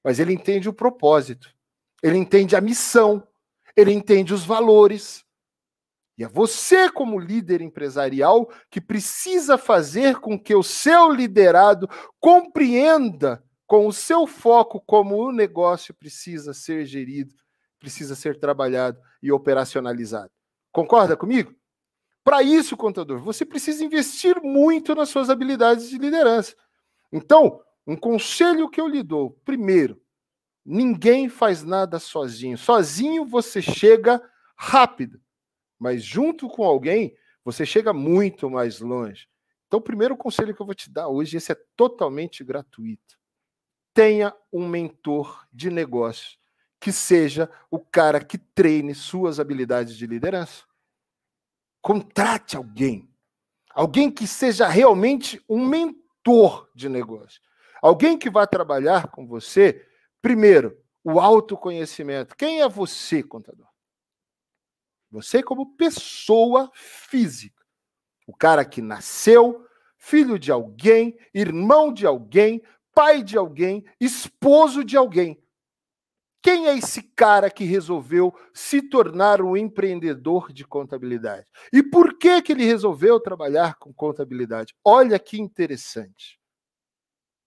mas 0.04 0.18
ele 0.18 0.34
entende 0.34 0.68
o 0.68 0.74
propósito, 0.74 1.48
ele 2.02 2.18
entende 2.18 2.54
a 2.54 2.60
missão, 2.60 3.26
ele 3.74 3.92
entende 3.92 4.34
os 4.34 4.44
valores. 4.44 5.24
E 6.18 6.24
é 6.24 6.28
você, 6.28 6.90
como 6.90 7.18
líder 7.18 7.62
empresarial, 7.62 8.46
que 8.70 8.78
precisa 8.78 9.56
fazer 9.56 10.20
com 10.20 10.38
que 10.38 10.54
o 10.54 10.62
seu 10.62 11.10
liderado 11.10 11.88
compreenda 12.20 13.42
com 13.66 13.86
o 13.86 13.92
seu 13.92 14.26
foco 14.26 14.82
como 14.82 15.16
o 15.16 15.32
negócio 15.32 15.94
precisa 15.94 16.52
ser 16.52 16.84
gerido, 16.84 17.41
precisa 17.82 18.14
ser 18.14 18.38
trabalhado 18.38 19.00
e 19.20 19.32
operacionalizado. 19.32 20.30
Concorda 20.70 21.16
comigo? 21.16 21.52
Para 22.22 22.40
isso, 22.40 22.76
contador, 22.76 23.18
você 23.18 23.44
precisa 23.44 23.84
investir 23.84 24.40
muito 24.40 24.94
nas 24.94 25.08
suas 25.08 25.28
habilidades 25.28 25.90
de 25.90 25.98
liderança. 25.98 26.54
Então, 27.12 27.60
um 27.84 27.96
conselho 27.96 28.70
que 28.70 28.80
eu 28.80 28.86
lhe 28.86 29.02
dou: 29.02 29.32
primeiro, 29.44 30.00
ninguém 30.64 31.28
faz 31.28 31.64
nada 31.64 31.98
sozinho. 31.98 32.56
Sozinho 32.56 33.26
você 33.26 33.60
chega 33.60 34.22
rápido, 34.56 35.20
mas 35.76 36.04
junto 36.04 36.48
com 36.48 36.62
alguém 36.62 37.16
você 37.44 37.66
chega 37.66 37.92
muito 37.92 38.48
mais 38.48 38.78
longe. 38.78 39.28
Então, 39.66 39.80
o 39.80 39.82
primeiro 39.82 40.16
conselho 40.16 40.54
que 40.54 40.62
eu 40.62 40.66
vou 40.66 40.76
te 40.76 40.88
dar 40.88 41.08
hoje, 41.08 41.36
esse 41.36 41.50
é 41.50 41.56
totalmente 41.74 42.44
gratuito. 42.44 43.18
Tenha 43.92 44.32
um 44.52 44.68
mentor 44.68 45.44
de 45.52 45.68
negócio 45.68 46.38
que 46.82 46.90
seja 46.90 47.48
o 47.70 47.78
cara 47.78 48.18
que 48.18 48.36
treine 48.36 48.92
suas 48.92 49.38
habilidades 49.38 49.96
de 49.96 50.04
liderança. 50.04 50.64
Contrate 51.80 52.56
alguém. 52.56 53.08
Alguém 53.72 54.10
que 54.10 54.26
seja 54.26 54.66
realmente 54.66 55.40
um 55.48 55.64
mentor 55.64 56.68
de 56.74 56.88
negócio. 56.88 57.40
Alguém 57.80 58.18
que 58.18 58.28
vai 58.28 58.48
trabalhar 58.48 59.12
com 59.12 59.24
você, 59.24 59.86
primeiro, 60.20 60.76
o 61.04 61.20
autoconhecimento. 61.20 62.34
Quem 62.36 62.62
é 62.62 62.68
você, 62.68 63.22
contador? 63.22 63.68
Você, 65.08 65.40
como 65.40 65.76
pessoa 65.76 66.68
física. 66.74 67.64
O 68.26 68.36
cara 68.36 68.64
que 68.64 68.82
nasceu, 68.82 69.64
filho 69.96 70.36
de 70.36 70.50
alguém, 70.50 71.16
irmão 71.32 71.92
de 71.92 72.08
alguém, 72.08 72.60
pai 72.92 73.22
de 73.22 73.38
alguém, 73.38 73.84
esposo 74.00 74.82
de 74.82 74.96
alguém. 74.96 75.41
Quem 76.42 76.66
é 76.66 76.76
esse 76.76 77.02
cara 77.02 77.48
que 77.48 77.64
resolveu 77.64 78.34
se 78.52 78.82
tornar 78.82 79.40
um 79.40 79.56
empreendedor 79.56 80.52
de 80.52 80.66
contabilidade? 80.66 81.46
E 81.72 81.82
por 81.82 82.18
que, 82.18 82.42
que 82.42 82.50
ele 82.50 82.64
resolveu 82.64 83.20
trabalhar 83.20 83.76
com 83.76 83.94
contabilidade? 83.94 84.74
Olha 84.84 85.18
que 85.20 85.40
interessante. 85.40 86.40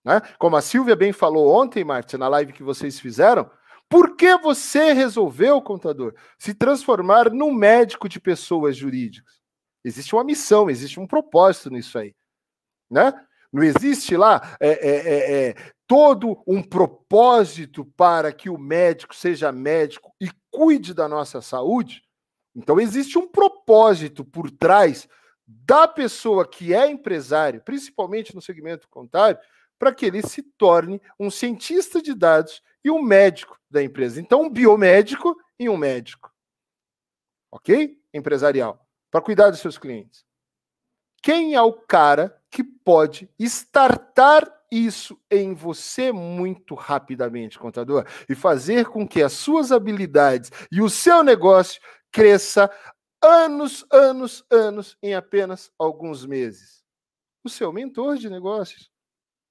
Né? 0.05 0.21
Como 0.39 0.55
a 0.55 0.61
Silvia 0.61 0.95
bem 0.95 1.11
falou 1.11 1.53
ontem, 1.53 1.83
Márcia, 1.83 2.17
na 2.17 2.27
live 2.29 2.53
que 2.53 2.63
vocês 2.63 2.97
fizeram, 2.99 3.51
por 3.89 4.15
que 4.15 4.37
você 4.37 4.93
resolveu, 4.93 5.61
contador, 5.61 6.15
se 6.37 6.53
transformar 6.53 7.29
num 7.31 7.53
médico 7.53 8.07
de 8.07 8.19
pessoas 8.19 8.77
jurídicas? 8.77 9.41
Existe 9.83 10.15
uma 10.15 10.23
missão, 10.23 10.69
existe 10.69 10.99
um 10.99 11.07
propósito 11.07 11.69
nisso 11.69 11.97
aí. 11.97 12.15
Né? 12.89 13.11
Não 13.55 13.63
existe 13.63 14.17
lá 14.17 14.57
é, 14.59 14.69
é, 14.69 14.95
é, 14.95 15.47
é 15.47 15.55
todo 15.87 16.43
um 16.45 16.61
propósito 16.61 17.85
para 17.85 18.33
que 18.33 18.49
o 18.49 18.57
médico 18.57 19.15
seja 19.15 19.49
médico 19.49 20.13
e 20.19 20.29
cuide 20.51 20.93
da 20.93 21.07
nossa 21.07 21.41
saúde. 21.41 22.03
Então, 22.53 22.81
existe 22.81 23.17
um 23.17 23.25
propósito 23.25 24.25
por 24.25 24.51
trás 24.51 25.07
da 25.47 25.87
pessoa 25.87 26.45
que 26.45 26.73
é 26.73 26.91
empresário, 26.91 27.61
principalmente 27.61 28.35
no 28.35 28.41
segmento 28.41 28.89
contábil, 28.89 29.41
para 29.79 29.95
que 29.95 30.05
ele 30.05 30.21
se 30.21 30.43
torne 30.43 31.01
um 31.17 31.31
cientista 31.31 32.01
de 32.01 32.13
dados 32.13 32.61
e 32.83 32.91
um 32.91 33.01
médico 33.01 33.57
da 33.71 33.81
empresa. 33.81 34.19
Então, 34.19 34.41
um 34.41 34.49
biomédico 34.49 35.33
e 35.57 35.69
um 35.69 35.77
médico. 35.77 36.29
Ok? 37.49 37.97
Empresarial. 38.13 38.85
Para 39.09 39.21
cuidar 39.21 39.49
dos 39.49 39.61
seus 39.61 39.77
clientes. 39.77 40.25
Quem 41.23 41.55
é 41.55 41.61
o 41.61 41.71
cara 41.71 42.37
pode 42.85 43.27
startar 43.39 44.47
isso 44.71 45.19
em 45.29 45.55
você 45.55 46.11
muito 46.11 46.75
rapidamente, 46.75 47.57
contador, 47.57 48.05
e 48.29 48.35
fazer 48.35 48.85
com 48.85 49.07
que 49.07 49.23
as 49.23 49.33
suas 49.33 49.71
habilidades 49.71 50.51
e 50.71 50.81
o 50.81 50.89
seu 50.89 51.23
negócio 51.23 51.81
cresça 52.11 52.69
anos, 53.21 53.83
anos, 53.91 54.45
anos 54.51 54.97
em 55.01 55.15
apenas 55.15 55.71
alguns 55.79 56.25
meses. 56.25 56.83
O 57.43 57.49
seu 57.49 57.73
mentor 57.73 58.17
de 58.17 58.29
negócios. 58.29 58.91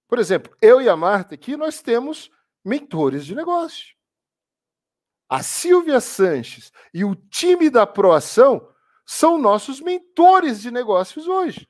Por 0.09 0.19
exemplo, 0.19 0.57
eu 0.63 0.81
e 0.81 0.89
a 0.89 0.97
Marta 0.97 1.35
aqui, 1.35 1.57
nós 1.57 1.83
temos 1.83 2.31
mentores 2.65 3.27
de 3.27 3.35
negócio. 3.35 3.95
A 5.29 5.43
Silvia 5.43 6.01
Sanches 6.01 6.71
e 6.93 7.05
o 7.05 7.17
time 7.17 7.69
da 7.69 7.87
Proação 7.87 8.69
são 9.05 9.39
nossos 9.39 9.81
mentores 9.81 10.61
de 10.61 10.71
negócios 10.71 11.27
hoje. 11.27 11.69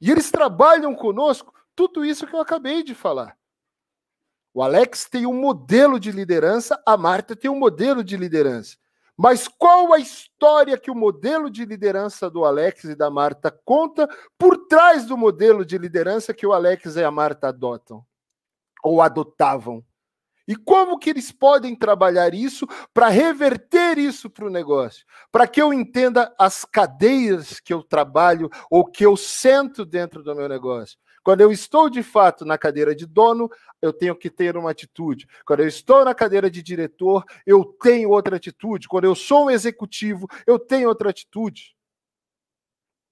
E 0.00 0.10
eles 0.10 0.30
trabalham 0.30 0.94
conosco 0.94 1.52
tudo 1.74 2.04
isso 2.04 2.26
que 2.26 2.34
eu 2.34 2.40
acabei 2.40 2.82
de 2.82 2.94
falar. 2.94 3.36
O 4.52 4.62
Alex 4.62 5.08
tem 5.08 5.26
um 5.26 5.34
modelo 5.34 6.00
de 6.00 6.10
liderança, 6.10 6.80
a 6.84 6.96
Marta 6.96 7.36
tem 7.36 7.50
um 7.50 7.58
modelo 7.58 8.02
de 8.02 8.16
liderança. 8.16 8.76
Mas 9.16 9.46
qual 9.46 9.92
a 9.92 9.98
história 9.98 10.78
que 10.78 10.90
o 10.90 10.94
modelo 10.94 11.50
de 11.50 11.64
liderança 11.64 12.30
do 12.30 12.44
Alex 12.44 12.84
e 12.84 12.94
da 12.94 13.10
Marta 13.10 13.50
conta 13.64 14.08
por 14.38 14.66
trás 14.66 15.04
do 15.04 15.16
modelo 15.16 15.64
de 15.64 15.76
liderança 15.76 16.32
que 16.32 16.46
o 16.46 16.52
Alex 16.52 16.96
e 16.96 17.04
a 17.04 17.10
Marta 17.10 17.48
adotam 17.48 18.04
ou 18.82 19.02
adotavam? 19.02 19.84
E 20.50 20.56
como 20.56 20.98
que 20.98 21.08
eles 21.08 21.30
podem 21.30 21.76
trabalhar 21.76 22.34
isso 22.34 22.66
para 22.92 23.06
reverter 23.06 23.98
isso 23.98 24.28
para 24.28 24.44
o 24.44 24.50
negócio? 24.50 25.06
Para 25.30 25.46
que 25.46 25.62
eu 25.62 25.72
entenda 25.72 26.34
as 26.36 26.64
cadeias 26.64 27.60
que 27.60 27.72
eu 27.72 27.84
trabalho 27.84 28.50
ou 28.68 28.84
que 28.84 29.06
eu 29.06 29.16
sento 29.16 29.84
dentro 29.84 30.24
do 30.24 30.34
meu 30.34 30.48
negócio. 30.48 30.98
Quando 31.22 31.42
eu 31.42 31.52
estou 31.52 31.88
de 31.88 32.02
fato 32.02 32.44
na 32.44 32.58
cadeira 32.58 32.96
de 32.96 33.06
dono, 33.06 33.48
eu 33.80 33.92
tenho 33.92 34.16
que 34.16 34.28
ter 34.28 34.56
uma 34.56 34.72
atitude. 34.72 35.28
Quando 35.46 35.60
eu 35.60 35.68
estou 35.68 36.04
na 36.04 36.16
cadeira 36.16 36.50
de 36.50 36.64
diretor, 36.64 37.24
eu 37.46 37.64
tenho 37.64 38.10
outra 38.10 38.34
atitude. 38.34 38.88
Quando 38.88 39.04
eu 39.04 39.14
sou 39.14 39.44
um 39.44 39.50
executivo, 39.50 40.26
eu 40.44 40.58
tenho 40.58 40.88
outra 40.88 41.10
atitude. 41.10 41.76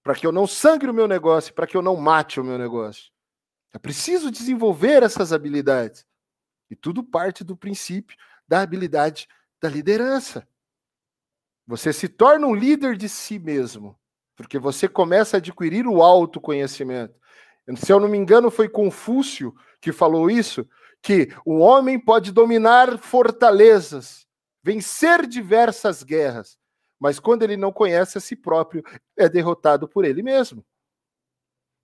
Para 0.03 0.17
que 0.17 0.27
eu 0.27 0.33
não 0.33 0.49
sangre 0.49 0.91
o 0.91 0.95
meu 0.95 1.07
negócio, 1.07 1.55
para 1.55 1.69
que 1.69 1.77
eu 1.77 1.83
não 1.83 1.95
mate 1.95 2.41
o 2.41 2.45
meu 2.45 2.59
negócio. 2.59 3.13
É 3.73 3.79
preciso 3.79 4.29
desenvolver 4.29 5.05
essas 5.05 5.33
habilidades. 5.33 6.08
E 6.71 6.77
tudo 6.77 7.03
parte 7.03 7.43
do 7.43 7.57
princípio 7.57 8.17
da 8.47 8.61
habilidade 8.61 9.29
da 9.61 9.69
liderança. 9.69 10.47
Você 11.67 11.93
se 11.93 12.09
torna 12.09 12.47
um 12.47 12.55
líder 12.55 12.97
de 12.97 13.09
si 13.09 13.39
mesmo, 13.39 13.99
porque 14.35 14.59
você 14.59 14.89
começa 14.89 15.37
a 15.37 15.39
adquirir 15.39 15.87
o 15.87 16.03
autoconhecimento. 16.03 17.19
Se 17.77 17.93
eu 17.93 18.01
não 18.01 18.09
me 18.09 18.17
engano, 18.17 18.51
foi 18.51 18.69
Confúcio 18.69 19.55
que 19.81 19.93
falou 19.93 20.31
isso, 20.31 20.67
que 21.03 21.29
o 21.45 21.59
homem 21.59 21.99
pode 21.99 22.33
dominar 22.33 22.99
fortalezas, 22.99 24.27
vencer 24.63 25.27
diversas 25.27 26.03
guerras, 26.03 26.59
mas 26.99 27.21
quando 27.21 27.43
ele 27.43 27.57
não 27.57 27.73
conhece 27.73 28.19
a 28.19 28.21
si 28.21 28.35
próprio, 28.35 28.83
é 29.17 29.29
derrotado 29.29 29.87
por 29.87 30.05
ele 30.05 30.23
mesmo. 30.23 30.65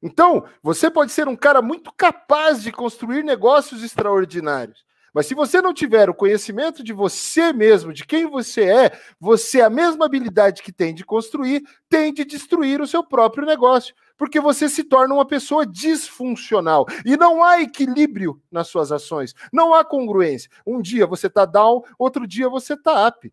Então, 0.07 0.45
você 0.63 0.91
pode 0.91 1.13
ser 1.13 1.27
um 1.29 1.35
cara 1.35 1.63
muito 1.63 1.91
capaz 1.91 2.63
de 2.63 2.71
construir 2.71 3.25
negócios 3.25 3.83
extraordinários, 3.83 4.85
mas 5.15 5.27
se 5.27 5.35
você 5.35 5.63
não 5.63 5.73
tiver 5.73 6.11
o 6.11 6.15
conhecimento 6.15 6.85
de 6.85 6.93
você 6.93 7.55
mesmo, 7.55 7.91
de 7.91 8.05
quem 8.05 8.27
você 8.27 8.65
é, 8.65 8.99
você, 9.19 9.63
a 9.63 9.71
mesma 9.71 10.05
habilidade 10.05 10.61
que 10.61 10.73
tem 10.73 10.93
de 10.93 11.07
construir, 11.07 11.63
tem 11.89 12.13
de 12.13 12.23
destruir 12.25 12.83
o 12.83 12.87
seu 12.87 13.03
próprio 13.03 13.47
negócio. 13.47 13.95
Porque 14.19 14.41
você 14.41 14.69
se 14.69 14.83
torna 14.83 15.15
uma 15.15 15.25
pessoa 15.25 15.65
disfuncional. 15.65 16.85
E 17.07 17.17
não 17.17 17.45
há 17.45 17.63
equilíbrio 17.63 18.43
nas 18.51 18.69
suas 18.69 18.91
ações. 18.91 19.35
Não 19.53 19.73
há 19.73 19.85
congruência. 19.85 20.51
Um 20.67 20.83
dia 20.83 21.07
você 21.07 21.29
está 21.29 21.45
down, 21.45 21.83
outro 21.97 22.27
dia 22.27 22.49
você 22.49 22.75
está 22.75 23.07
up. 23.07 23.33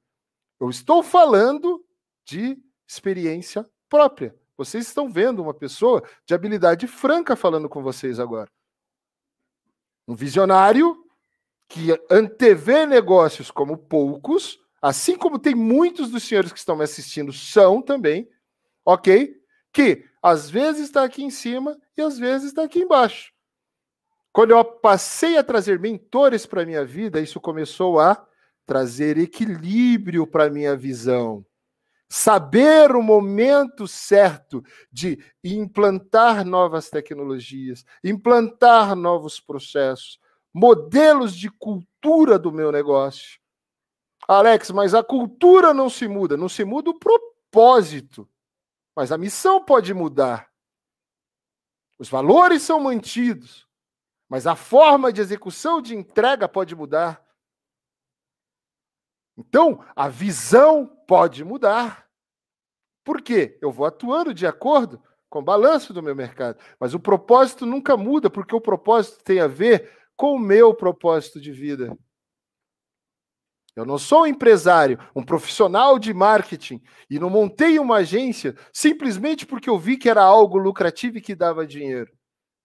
Eu 0.59 0.69
estou 0.69 1.01
falando 1.01 1.84
de 2.24 2.57
experiência 2.88 3.67
própria. 3.89 4.36
Vocês 4.58 4.88
estão 4.88 5.12
vendo 5.12 5.41
uma 5.41 5.54
pessoa 5.54 6.04
de 6.26 6.34
habilidade 6.34 6.88
franca 6.88 7.36
falando 7.36 7.68
com 7.68 7.82
vocês 7.82 8.20
agora. 8.20 8.49
Um 10.08 10.16
visionário 10.16 11.06
que 11.68 11.97
antevê 12.10 12.86
negócios 12.86 13.49
como 13.49 13.78
poucos, 13.78 14.60
assim 14.82 15.18
como 15.18 15.39
tem 15.39 15.56
muitos 15.56 16.12
dos 16.12 16.24
senhores 16.24 16.52
que 16.52 16.60
estão 16.60 16.76
me 16.76 16.84
assistindo 16.84 17.32
são 17.32 17.82
também, 17.82 18.30
ok? 18.86 19.39
Que 19.72 20.06
às 20.22 20.49
vezes 20.49 20.84
está 20.84 21.04
aqui 21.04 21.24
em 21.24 21.30
cima 21.30 21.78
e 21.97 22.02
às 22.02 22.20
vezes 22.20 22.49
está 22.49 22.64
aqui 22.64 22.80
embaixo. 22.80 23.32
Quando 24.34 24.52
eu 24.52 24.64
passei 24.64 25.38
a 25.38 25.43
trazer 25.43 25.80
mentores 25.80 26.45
para 26.45 26.62
a 26.62 26.66
minha 26.66 26.86
vida, 26.86 27.20
isso 27.20 27.39
começou 27.39 27.99
a 27.99 28.26
trazer 28.66 29.18
equilíbrio 29.18 30.26
para 30.26 30.45
a 30.45 30.49
minha 30.49 30.76
visão. 30.76 31.45
Saber 32.14 32.93
o 32.93 33.01
momento 33.01 33.88
certo 33.88 34.62
de 34.91 35.18
implantar 35.41 36.43
novas 36.43 36.89
tecnologias, 36.89 37.86
implantar 38.03 38.97
novos 38.97 39.39
processos, 39.39 40.20
modelos 40.53 41.34
de 41.34 41.49
cultura 41.49 42.38
do 42.38 42.51
meu 42.51 42.70
negócio. 42.70 43.39
Alex, 44.28 44.72
mas 44.72 44.93
a 44.93 45.01
cultura 45.01 45.74
não 45.74 45.89
se 45.89 46.05
muda, 46.05 46.36
não 46.36 46.49
se 46.49 46.66
muda 46.66 46.89
o 46.89 46.99
propósito, 46.99 48.28
mas 48.93 49.14
a 49.14 49.18
missão 49.18 49.64
pode 49.64 49.93
mudar. 49.93 50.51
Os 51.97 52.09
valores 52.09 52.62
são 52.62 52.82
mantidos, 52.82 53.66
mas 54.28 54.45
a 54.45 54.57
forma 54.57 55.14
de 55.14 55.22
execução 55.22 55.82
de 55.82 55.95
entrega 55.95 56.49
pode 56.49 56.76
mudar. 56.76 57.20
Então, 59.47 59.83
a 59.95 60.07
visão 60.07 60.87
pode 61.07 61.43
mudar. 61.43 62.05
Por 63.03 63.21
quê? 63.21 63.57
Eu 63.61 63.71
vou 63.71 63.85
atuando 63.85 64.33
de 64.33 64.45
acordo 64.45 65.01
com 65.29 65.39
o 65.39 65.43
balanço 65.43 65.93
do 65.93 66.03
meu 66.03 66.15
mercado. 66.15 66.59
Mas 66.79 66.93
o 66.93 66.99
propósito 66.99 67.65
nunca 67.65 67.97
muda, 67.97 68.29
porque 68.29 68.55
o 68.55 68.61
propósito 68.61 69.23
tem 69.23 69.39
a 69.39 69.47
ver 69.47 69.91
com 70.15 70.35
o 70.35 70.39
meu 70.39 70.73
propósito 70.73 71.39
de 71.39 71.51
vida. 71.51 71.97
Eu 73.75 73.85
não 73.85 73.97
sou 73.97 74.23
um 74.23 74.27
empresário, 74.27 74.99
um 75.15 75.23
profissional 75.23 75.97
de 75.97 76.13
marketing 76.13 76.81
e 77.09 77.17
não 77.17 77.29
montei 77.29 77.79
uma 77.79 77.97
agência 77.97 78.55
simplesmente 78.73 79.45
porque 79.45 79.69
eu 79.69 79.79
vi 79.79 79.97
que 79.97 80.09
era 80.09 80.21
algo 80.21 80.57
lucrativo 80.57 81.17
e 81.17 81.21
que 81.21 81.33
dava 81.33 81.65
dinheiro. 81.65 82.11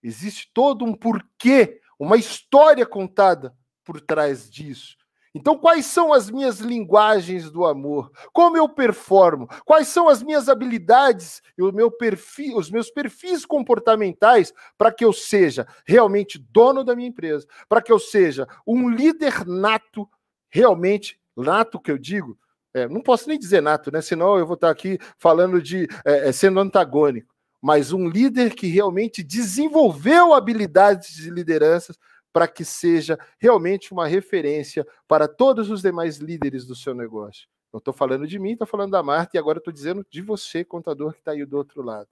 Existe 0.02 0.50
todo 0.52 0.84
um 0.84 0.92
porquê, 0.92 1.80
uma 1.98 2.16
história 2.16 2.84
contada 2.84 3.54
por 3.84 4.00
trás 4.00 4.50
disso. 4.50 4.95
Então, 5.36 5.58
quais 5.58 5.84
são 5.84 6.14
as 6.14 6.30
minhas 6.30 6.60
linguagens 6.60 7.50
do 7.50 7.66
amor? 7.66 8.10
Como 8.32 8.56
eu 8.56 8.66
performo? 8.66 9.46
Quais 9.66 9.86
são 9.86 10.08
as 10.08 10.22
minhas 10.22 10.48
habilidades 10.48 11.42
e 11.58 11.62
o 11.62 11.70
meu 11.70 11.90
perfil, 11.90 12.56
os 12.56 12.70
meus 12.70 12.90
perfis 12.90 13.44
comportamentais 13.44 14.50
para 14.78 14.90
que 14.90 15.04
eu 15.04 15.12
seja 15.12 15.66
realmente 15.86 16.38
dono 16.38 16.82
da 16.82 16.96
minha 16.96 17.10
empresa, 17.10 17.46
para 17.68 17.82
que 17.82 17.92
eu 17.92 17.98
seja 17.98 18.48
um 18.66 18.88
líder 18.88 19.46
nato, 19.46 20.08
realmente 20.48 21.20
nato 21.36 21.78
que 21.78 21.90
eu 21.90 21.98
digo, 21.98 22.38
é, 22.72 22.88
não 22.88 23.02
posso 23.02 23.28
nem 23.28 23.38
dizer 23.38 23.60
nato, 23.60 23.92
né? 23.92 24.00
Senão 24.00 24.38
eu 24.38 24.46
vou 24.46 24.54
estar 24.54 24.70
aqui 24.70 24.98
falando 25.18 25.60
de 25.60 25.86
é, 26.02 26.30
é 26.30 26.32
sendo 26.32 26.60
antagônico, 26.60 27.34
mas 27.60 27.92
um 27.92 28.08
líder 28.08 28.54
que 28.54 28.68
realmente 28.68 29.22
desenvolveu 29.22 30.32
habilidades 30.32 31.14
de 31.14 31.28
liderança 31.28 31.94
para 32.36 32.46
que 32.46 32.66
seja 32.66 33.18
realmente 33.38 33.94
uma 33.94 34.06
referência 34.06 34.86
para 35.08 35.26
todos 35.26 35.70
os 35.70 35.80
demais 35.80 36.18
líderes 36.18 36.66
do 36.66 36.74
seu 36.74 36.94
negócio. 36.94 37.48
Eu 37.72 37.78
estou 37.78 37.94
falando 37.94 38.26
de 38.26 38.38
mim, 38.38 38.52
estou 38.52 38.66
falando 38.66 38.90
da 38.90 39.02
Marta 39.02 39.34
e 39.34 39.38
agora 39.38 39.56
estou 39.56 39.72
dizendo 39.72 40.06
de 40.10 40.20
você, 40.20 40.62
contador 40.62 41.14
que 41.14 41.20
está 41.20 41.30
aí 41.30 41.46
do 41.46 41.56
outro 41.56 41.80
lado. 41.80 42.10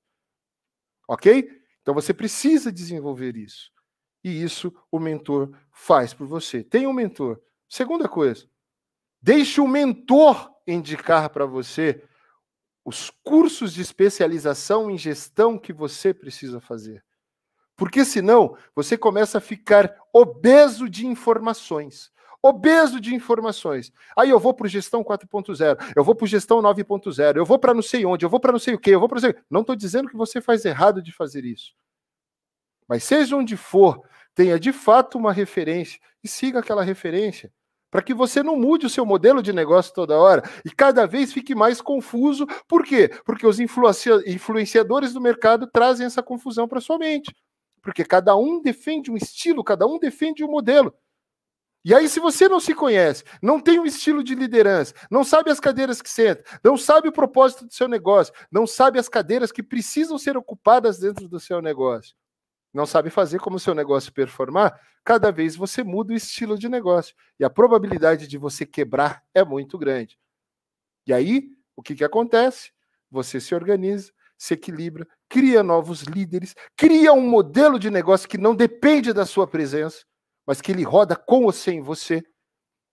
Ok? 1.06 1.60
Então 1.82 1.92
você 1.92 2.14
precisa 2.14 2.72
desenvolver 2.72 3.36
isso. 3.36 3.70
E 4.24 4.42
isso 4.42 4.74
o 4.90 4.98
mentor 4.98 5.54
faz 5.70 6.14
por 6.14 6.26
você. 6.26 6.64
Tem 6.64 6.86
um 6.86 6.92
mentor. 6.94 7.38
Segunda 7.68 8.08
coisa, 8.08 8.48
deixe 9.20 9.60
o 9.60 9.68
mentor 9.68 10.50
indicar 10.66 11.28
para 11.28 11.44
você 11.44 12.02
os 12.82 13.10
cursos 13.22 13.74
de 13.74 13.82
especialização 13.82 14.90
em 14.90 14.96
gestão 14.96 15.58
que 15.58 15.70
você 15.70 16.14
precisa 16.14 16.62
fazer. 16.62 17.04
Porque 17.76 18.04
senão 18.04 18.56
você 18.74 18.96
começa 18.96 19.38
a 19.38 19.40
ficar 19.40 19.94
obeso 20.14 20.88
de 20.88 21.06
informações. 21.06 22.12
Obeso 22.40 23.00
de 23.00 23.14
informações. 23.14 23.90
Aí 24.16 24.30
eu 24.30 24.38
vou 24.38 24.54
para 24.54 24.68
gestão 24.68 25.02
4.0, 25.02 25.92
eu 25.96 26.04
vou 26.04 26.14
para 26.14 26.26
gestão 26.26 26.62
9.0, 26.62 27.36
eu 27.36 27.44
vou 27.44 27.58
para 27.58 27.74
não 27.74 27.82
sei 27.82 28.06
onde, 28.06 28.24
eu 28.24 28.30
vou 28.30 28.38
para 28.38 28.52
não 28.52 28.58
sei 28.58 28.74
o 28.74 28.78
quê, 28.78 28.90
eu 28.90 29.00
vou 29.00 29.08
para 29.08 29.16
não 29.16 29.32
sei. 29.32 29.42
Não 29.50 29.62
estou 29.62 29.74
dizendo 29.74 30.08
que 30.08 30.16
você 30.16 30.40
faz 30.40 30.64
errado 30.64 31.02
de 31.02 31.10
fazer 31.10 31.44
isso. 31.44 31.72
Mas 32.86 33.02
seja 33.02 33.34
onde 33.34 33.56
for, 33.56 34.02
tenha 34.34 34.60
de 34.60 34.72
fato 34.72 35.18
uma 35.18 35.32
referência 35.32 35.98
e 36.22 36.28
siga 36.28 36.60
aquela 36.60 36.84
referência 36.84 37.50
para 37.90 38.02
que 38.02 38.12
você 38.12 38.42
não 38.42 38.56
mude 38.56 38.86
o 38.86 38.90
seu 38.90 39.06
modelo 39.06 39.42
de 39.42 39.52
negócio 39.52 39.94
toda 39.94 40.18
hora 40.18 40.42
e 40.64 40.70
cada 40.70 41.06
vez 41.06 41.32
fique 41.32 41.54
mais 41.54 41.80
confuso. 41.80 42.46
Por 42.68 42.84
quê? 42.84 43.08
Porque 43.24 43.46
os 43.46 43.58
influenciadores 43.58 45.12
do 45.12 45.20
mercado 45.20 45.66
trazem 45.72 46.04
essa 46.04 46.22
confusão 46.22 46.68
para 46.68 46.80
sua 46.80 46.98
mente 46.98 47.34
porque 47.84 48.04
cada 48.04 48.34
um 48.34 48.60
defende 48.62 49.10
um 49.10 49.16
estilo, 49.16 49.62
cada 49.62 49.86
um 49.86 49.98
defende 49.98 50.42
um 50.42 50.50
modelo. 50.50 50.92
E 51.84 51.94
aí, 51.94 52.08
se 52.08 52.18
você 52.18 52.48
não 52.48 52.58
se 52.58 52.74
conhece, 52.74 53.24
não 53.42 53.60
tem 53.60 53.78
um 53.78 53.84
estilo 53.84 54.24
de 54.24 54.34
liderança, 54.34 54.94
não 55.10 55.22
sabe 55.22 55.50
as 55.50 55.60
cadeiras 55.60 56.00
que 56.00 56.08
senta, 56.08 56.42
não 56.64 56.78
sabe 56.78 57.08
o 57.08 57.12
propósito 57.12 57.66
do 57.66 57.74
seu 57.74 57.86
negócio, 57.86 58.32
não 58.50 58.66
sabe 58.66 58.98
as 58.98 59.06
cadeiras 59.06 59.52
que 59.52 59.62
precisam 59.62 60.16
ser 60.16 60.34
ocupadas 60.34 60.98
dentro 60.98 61.28
do 61.28 61.38
seu 61.38 61.60
negócio, 61.60 62.16
não 62.72 62.86
sabe 62.86 63.10
fazer 63.10 63.38
como 63.38 63.56
o 63.56 63.60
seu 63.60 63.74
negócio 63.74 64.14
performar, 64.14 64.80
cada 65.04 65.30
vez 65.30 65.54
você 65.56 65.84
muda 65.84 66.14
o 66.14 66.16
estilo 66.16 66.58
de 66.58 66.70
negócio. 66.70 67.14
E 67.38 67.44
a 67.44 67.50
probabilidade 67.50 68.26
de 68.26 68.38
você 68.38 68.64
quebrar 68.64 69.22
é 69.34 69.44
muito 69.44 69.76
grande. 69.76 70.18
E 71.06 71.12
aí, 71.12 71.50
o 71.76 71.82
que, 71.82 71.94
que 71.94 72.04
acontece? 72.04 72.72
Você 73.10 73.38
se 73.38 73.54
organiza, 73.54 74.10
se 74.36 74.54
equilibra, 74.54 75.06
cria 75.28 75.62
novos 75.62 76.02
líderes, 76.02 76.54
cria 76.76 77.12
um 77.12 77.28
modelo 77.28 77.78
de 77.78 77.90
negócio 77.90 78.28
que 78.28 78.38
não 78.38 78.54
depende 78.54 79.12
da 79.12 79.26
sua 79.26 79.46
presença, 79.46 80.04
mas 80.46 80.60
que 80.60 80.72
ele 80.72 80.82
roda 80.82 81.16
com 81.16 81.44
ou 81.44 81.52
sem 81.52 81.80
você, 81.80 82.22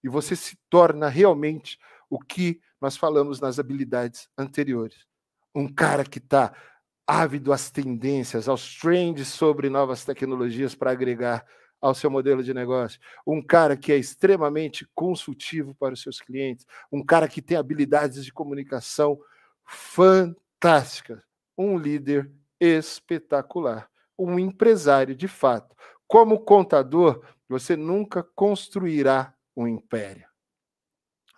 e 0.03 0.09
você 0.09 0.35
se 0.35 0.57
torna 0.69 1.07
realmente 1.07 1.77
o 2.09 2.19
que 2.19 2.59
nós 2.79 2.97
falamos 2.97 3.39
nas 3.39 3.59
habilidades 3.59 4.27
anteriores. 4.37 5.05
Um 5.53 5.71
cara 5.71 6.03
que 6.03 6.17
está 6.17 6.53
ávido 7.05 7.53
às 7.53 7.69
tendências, 7.69 8.47
aos 8.47 8.75
trends 8.77 9.27
sobre 9.27 9.69
novas 9.69 10.03
tecnologias 10.03 10.73
para 10.73 10.91
agregar 10.91 11.45
ao 11.79 11.93
seu 11.93 12.09
modelo 12.09 12.43
de 12.43 12.53
negócio. 12.53 12.99
Um 13.25 13.41
cara 13.41 13.75
que 13.75 13.91
é 13.91 13.97
extremamente 13.97 14.87
consultivo 14.95 15.75
para 15.75 15.93
os 15.93 16.01
seus 16.01 16.21
clientes, 16.21 16.65
um 16.91 17.03
cara 17.03 17.27
que 17.27 17.41
tem 17.41 17.57
habilidades 17.57 18.23
de 18.23 18.31
comunicação 18.31 19.19
fantásticas 19.65 21.30
um 21.61 21.77
líder 21.77 22.31
espetacular, 22.59 23.89
um 24.17 24.37
empresário 24.37 25.15
de 25.15 25.27
fato. 25.27 25.75
Como 26.07 26.43
contador, 26.43 27.25
você 27.47 27.75
nunca 27.75 28.23
construirá 28.23 29.35
um 29.55 29.67
império. 29.67 30.27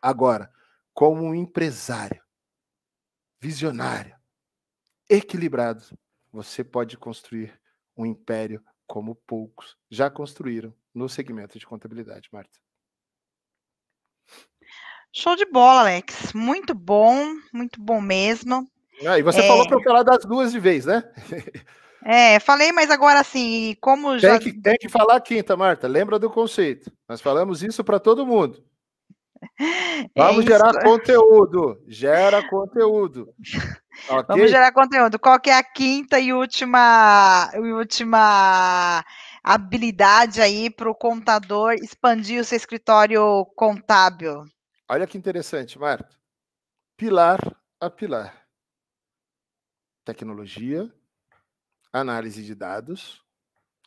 Agora, 0.01 0.51
como 0.93 1.23
um 1.23 1.33
empresário 1.33 2.21
visionário, 3.39 4.15
equilibrado, 5.09 5.83
você 6.31 6.63
pode 6.63 6.97
construir 6.97 7.59
um 7.95 8.05
império 8.05 8.63
como 8.87 9.15
poucos 9.15 9.77
já 9.89 10.09
construíram 10.09 10.73
no 10.93 11.09
segmento 11.09 11.57
de 11.57 11.65
contabilidade, 11.65 12.29
Marta. 12.31 12.59
Show 15.11 15.35
de 15.35 15.45
bola, 15.45 15.81
Alex. 15.81 16.33
Muito 16.33 16.73
bom, 16.73 17.35
muito 17.53 17.79
bom 17.81 18.01
mesmo. 18.01 18.69
Ah, 19.05 19.17
e 19.17 19.23
você 19.23 19.39
é... 19.39 19.47
falou 19.47 19.67
para 19.67 19.77
eu 19.77 19.83
falar 19.83 20.03
das 20.03 20.23
duas 20.25 20.51
de 20.51 20.59
vez, 20.59 20.85
né? 20.85 21.03
É, 22.05 22.39
falei, 22.39 22.71
mas 22.71 22.91
agora 22.91 23.21
assim, 23.21 23.75
como 23.79 24.19
já. 24.19 24.37
Tem 24.37 24.51
que, 24.51 24.61
tem 24.61 24.77
que 24.77 24.89
falar 24.89 25.21
quinta, 25.21 25.55
Marta. 25.55 25.87
Lembra 25.87 26.19
do 26.19 26.29
conceito. 26.29 26.91
Nós 27.07 27.21
falamos 27.21 27.63
isso 27.63 27.83
para 27.83 27.99
todo 27.99 28.25
mundo. 28.25 28.63
Vamos 30.15 30.45
é 30.45 30.47
gerar 30.49 30.83
conteúdo. 30.83 31.81
Gera 31.87 32.47
conteúdo. 32.47 33.33
Okay? 34.09 34.23
Vamos 34.27 34.49
gerar 34.49 34.71
conteúdo. 34.71 35.19
Qual 35.19 35.39
que 35.39 35.51
é 35.51 35.55
a 35.55 35.63
quinta 35.63 36.19
e 36.19 36.33
última, 36.33 37.51
e 37.53 37.59
última 37.59 39.05
habilidade 39.43 40.41
aí 40.41 40.67
para 40.67 40.89
o 40.89 40.95
contador 40.95 41.73
expandir 41.73 42.41
o 42.41 42.43
seu 42.43 42.57
escritório 42.57 43.45
contábil? 43.55 44.45
Olha 44.89 45.05
que 45.05 45.15
interessante, 45.15 45.77
Marta. 45.77 46.09
Pilar 46.97 47.39
a 47.79 47.87
pilar 47.87 48.42
tecnologia, 50.03 50.91
análise 51.91 52.43
de 52.43 52.55
dados, 52.55 53.23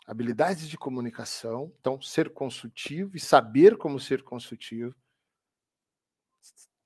habilidades 0.07 0.69
de 0.69 0.79
comunicação, 0.79 1.73
então 1.81 2.01
ser 2.01 2.31
consultivo 2.33 3.17
e 3.17 3.21
saber 3.21 3.77
como 3.77 3.99
ser 3.99 4.23
consultivo, 4.23 4.95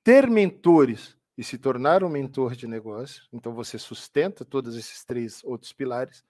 ter 0.03 0.29
mentores 0.29 1.17
e 1.37 1.45
se 1.45 1.59
tornar 1.59 2.03
um 2.03 2.09
mentor 2.09 2.57
de 2.57 2.67
negócio, 2.67 3.23
então 3.33 3.55
você 3.55 3.79
sustenta 3.79 4.45
todos 4.45 4.77
esses 4.77 5.05
três 5.05 5.45
outros 5.45 5.73
pilares. 5.73 6.25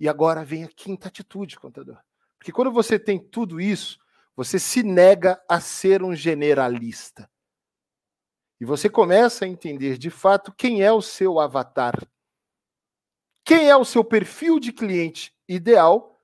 E 0.00 0.08
agora 0.08 0.44
vem 0.44 0.64
a 0.64 0.68
quinta 0.68 1.08
atitude, 1.08 1.58
contador. 1.58 1.98
Porque 2.36 2.52
quando 2.52 2.72
você 2.72 2.98
tem 2.98 3.18
tudo 3.18 3.60
isso, 3.60 3.98
você 4.34 4.58
se 4.58 4.82
nega 4.82 5.40
a 5.48 5.60
ser 5.60 6.02
um 6.02 6.14
generalista. 6.14 7.30
E 8.60 8.64
você 8.64 8.88
começa 8.88 9.44
a 9.44 9.48
entender 9.48 9.96
de 9.96 10.10
fato 10.10 10.52
quem 10.52 10.82
é 10.82 10.92
o 10.92 11.00
seu 11.00 11.38
avatar 11.38 11.94
quem 13.44 13.68
é 13.68 13.76
o 13.76 13.84
seu 13.84 14.02
perfil 14.02 14.58
de 14.58 14.72
cliente 14.72 15.34
ideal 15.46 16.18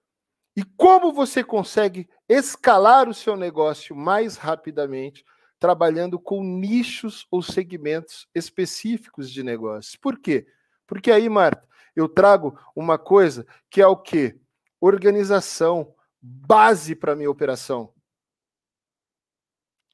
e 0.57 0.64
como 0.64 1.12
você 1.12 1.45
consegue 1.45 2.09
escalar 2.29 3.09
o 3.09 3.14
seu 3.14 3.37
negócio 3.37 3.95
mais 3.95 4.37
rapidamente, 4.37 5.25
trabalhando 5.59 6.18
com 6.18 6.43
nichos 6.43 7.27
ou 7.31 7.43
segmentos 7.43 8.27
específicos 8.35 9.31
de 9.31 9.43
negócios. 9.43 9.95
Por 9.97 10.18
quê? 10.18 10.47
Porque 10.87 11.12
aí, 11.12 11.29
Marta, 11.29 11.68
eu 11.95 12.09
trago 12.09 12.59
uma 12.75 12.99
coisa 12.99 13.47
que 13.68 13.83
é 13.83 13.87
o 13.87 13.97
quê? 13.97 14.41
Organização, 14.81 15.95
base 16.21 16.95
para 16.95 17.14
minha 17.14 17.31
operação. 17.31 17.93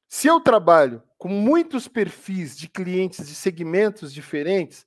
Se 0.07 0.27
eu 0.27 0.39
trabalho 0.39 1.03
com 1.17 1.27
muitos 1.27 1.89
perfis 1.89 2.57
de 2.57 2.69
clientes 2.69 3.27
de 3.27 3.35
segmentos 3.35 4.13
diferentes, 4.13 4.86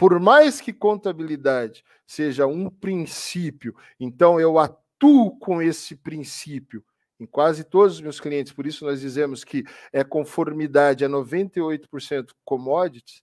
por 0.00 0.18
mais 0.18 0.62
que 0.62 0.72
contabilidade 0.72 1.84
seja 2.06 2.46
um 2.46 2.70
princípio, 2.70 3.76
então 4.00 4.40
eu 4.40 4.58
atuo 4.58 5.38
com 5.38 5.60
esse 5.60 5.94
princípio 5.94 6.82
em 7.20 7.26
quase 7.26 7.64
todos 7.64 7.96
os 7.96 8.00
meus 8.00 8.18
clientes, 8.18 8.50
por 8.50 8.66
isso 8.66 8.86
nós 8.86 9.02
dizemos 9.02 9.44
que 9.44 9.62
é 9.92 10.02
conformidade 10.02 11.04
a 11.04 11.08
98% 11.10 12.30
commodities, 12.46 13.22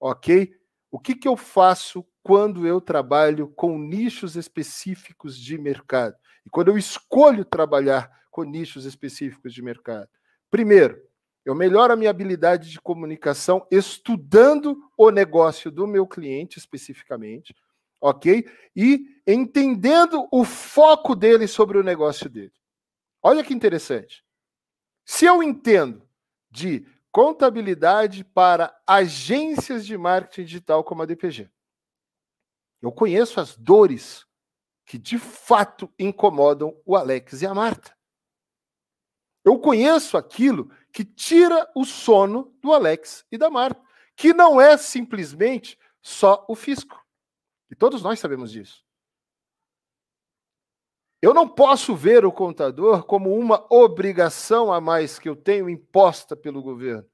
ok? 0.00 0.52
O 0.90 0.98
que, 0.98 1.14
que 1.14 1.28
eu 1.28 1.36
faço 1.36 2.04
quando 2.20 2.66
eu 2.66 2.80
trabalho 2.80 3.46
com 3.50 3.78
nichos 3.78 4.34
específicos 4.34 5.38
de 5.38 5.56
mercado? 5.56 6.16
E 6.44 6.50
quando 6.50 6.66
eu 6.66 6.76
escolho 6.76 7.44
trabalhar 7.44 8.10
com 8.28 8.42
nichos 8.42 8.86
específicos 8.86 9.54
de 9.54 9.62
mercado? 9.62 10.08
Primeiro, 10.50 11.00
eu 11.48 11.54
melhoro 11.54 11.94
a 11.94 11.96
minha 11.96 12.10
habilidade 12.10 12.70
de 12.70 12.78
comunicação 12.78 13.66
estudando 13.70 14.86
o 14.98 15.10
negócio 15.10 15.70
do 15.70 15.86
meu 15.86 16.06
cliente 16.06 16.58
especificamente, 16.58 17.56
ok? 17.98 18.46
E 18.76 19.06
entendendo 19.26 20.28
o 20.30 20.44
foco 20.44 21.16
dele 21.16 21.48
sobre 21.48 21.78
o 21.78 21.82
negócio 21.82 22.28
dele. 22.28 22.52
Olha 23.22 23.42
que 23.42 23.54
interessante. 23.54 24.22
Se 25.06 25.24
eu 25.24 25.42
entendo 25.42 26.06
de 26.50 26.86
contabilidade 27.10 28.24
para 28.24 28.78
agências 28.86 29.86
de 29.86 29.96
marketing 29.96 30.44
digital 30.44 30.84
como 30.84 31.02
a 31.02 31.06
DPG, 31.06 31.50
eu 32.82 32.92
conheço 32.92 33.40
as 33.40 33.56
dores 33.56 34.26
que 34.84 34.98
de 34.98 35.18
fato 35.18 35.90
incomodam 35.98 36.78
o 36.84 36.94
Alex 36.94 37.40
e 37.40 37.46
a 37.46 37.54
Marta. 37.54 37.96
Eu 39.42 39.58
conheço 39.58 40.18
aquilo 40.18 40.70
que 40.92 41.04
tira 41.04 41.70
o 41.74 41.84
sono 41.84 42.54
do 42.62 42.72
Alex 42.72 43.24
e 43.30 43.38
da 43.38 43.50
Marta, 43.50 43.80
que 44.16 44.32
não 44.32 44.60
é 44.60 44.76
simplesmente 44.76 45.78
só 46.00 46.44
o 46.48 46.54
fisco. 46.54 47.04
E 47.70 47.74
todos 47.74 48.02
nós 48.02 48.18
sabemos 48.18 48.50
disso. 48.50 48.84
Eu 51.20 51.34
não 51.34 51.48
posso 51.48 51.96
ver 51.96 52.24
o 52.24 52.32
contador 52.32 53.04
como 53.04 53.36
uma 53.36 53.66
obrigação 53.70 54.72
a 54.72 54.80
mais 54.80 55.18
que 55.18 55.28
eu 55.28 55.34
tenho 55.34 55.68
imposta 55.68 56.36
pelo 56.36 56.62
governo. 56.62 57.08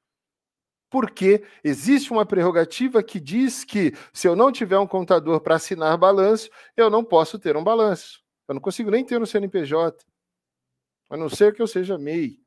Porque 0.90 1.42
existe 1.64 2.12
uma 2.12 2.26
prerrogativa 2.26 3.02
que 3.02 3.18
diz 3.18 3.64
que 3.64 3.92
se 4.12 4.28
eu 4.28 4.36
não 4.36 4.52
tiver 4.52 4.78
um 4.78 4.86
contador 4.86 5.40
para 5.40 5.56
assinar 5.56 5.96
balanço, 5.96 6.50
eu 6.76 6.90
não 6.90 7.02
posso 7.02 7.38
ter 7.38 7.56
um 7.56 7.64
balanço. 7.64 8.22
Eu 8.46 8.54
não 8.54 8.60
consigo 8.60 8.90
nem 8.90 9.04
ter 9.04 9.18
no 9.18 9.26
CNPJ. 9.26 10.04
A 11.10 11.16
não 11.16 11.28
ser 11.28 11.54
que 11.54 11.62
eu 11.62 11.66
seja 11.66 11.98
MEI. 11.98 12.43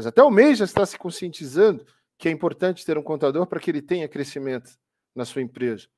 Mas 0.00 0.06
até 0.06 0.22
o 0.22 0.30
MEI 0.30 0.54
já 0.54 0.64
está 0.64 0.86
se 0.86 0.96
conscientizando 0.96 1.84
que 2.16 2.26
é 2.26 2.32
importante 2.32 2.86
ter 2.86 2.96
um 2.96 3.02
contador 3.02 3.46
para 3.46 3.60
que 3.60 3.70
ele 3.70 3.82
tenha 3.82 4.08
crescimento 4.08 4.70
na 5.14 5.26
sua 5.26 5.42
empresa. 5.42 5.88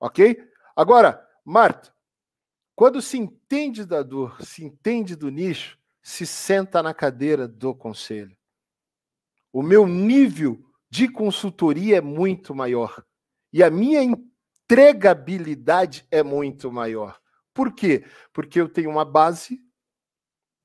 Ok? 0.00 0.44
Agora, 0.74 1.24
Marta, 1.44 1.94
quando 2.74 3.00
se 3.00 3.16
entende 3.16 3.84
da 3.84 4.02
dor, 4.02 4.42
se 4.42 4.64
entende 4.64 5.14
do 5.14 5.30
nicho, 5.30 5.78
se 6.02 6.26
senta 6.26 6.82
na 6.82 6.92
cadeira 6.92 7.46
do 7.46 7.72
conselho. 7.72 8.36
O 9.52 9.62
meu 9.62 9.86
nível 9.86 10.60
de 10.90 11.08
consultoria 11.08 11.98
é 11.98 12.00
muito 12.00 12.52
maior 12.52 13.06
e 13.52 13.62
a 13.62 13.70
minha 13.70 14.02
entregabilidade 14.02 16.04
é 16.10 16.20
muito 16.20 16.72
maior. 16.72 17.20
Por 17.54 17.72
quê? 17.72 18.04
Porque 18.32 18.60
eu 18.60 18.68
tenho 18.68 18.90
uma 18.90 19.04
base 19.04 19.60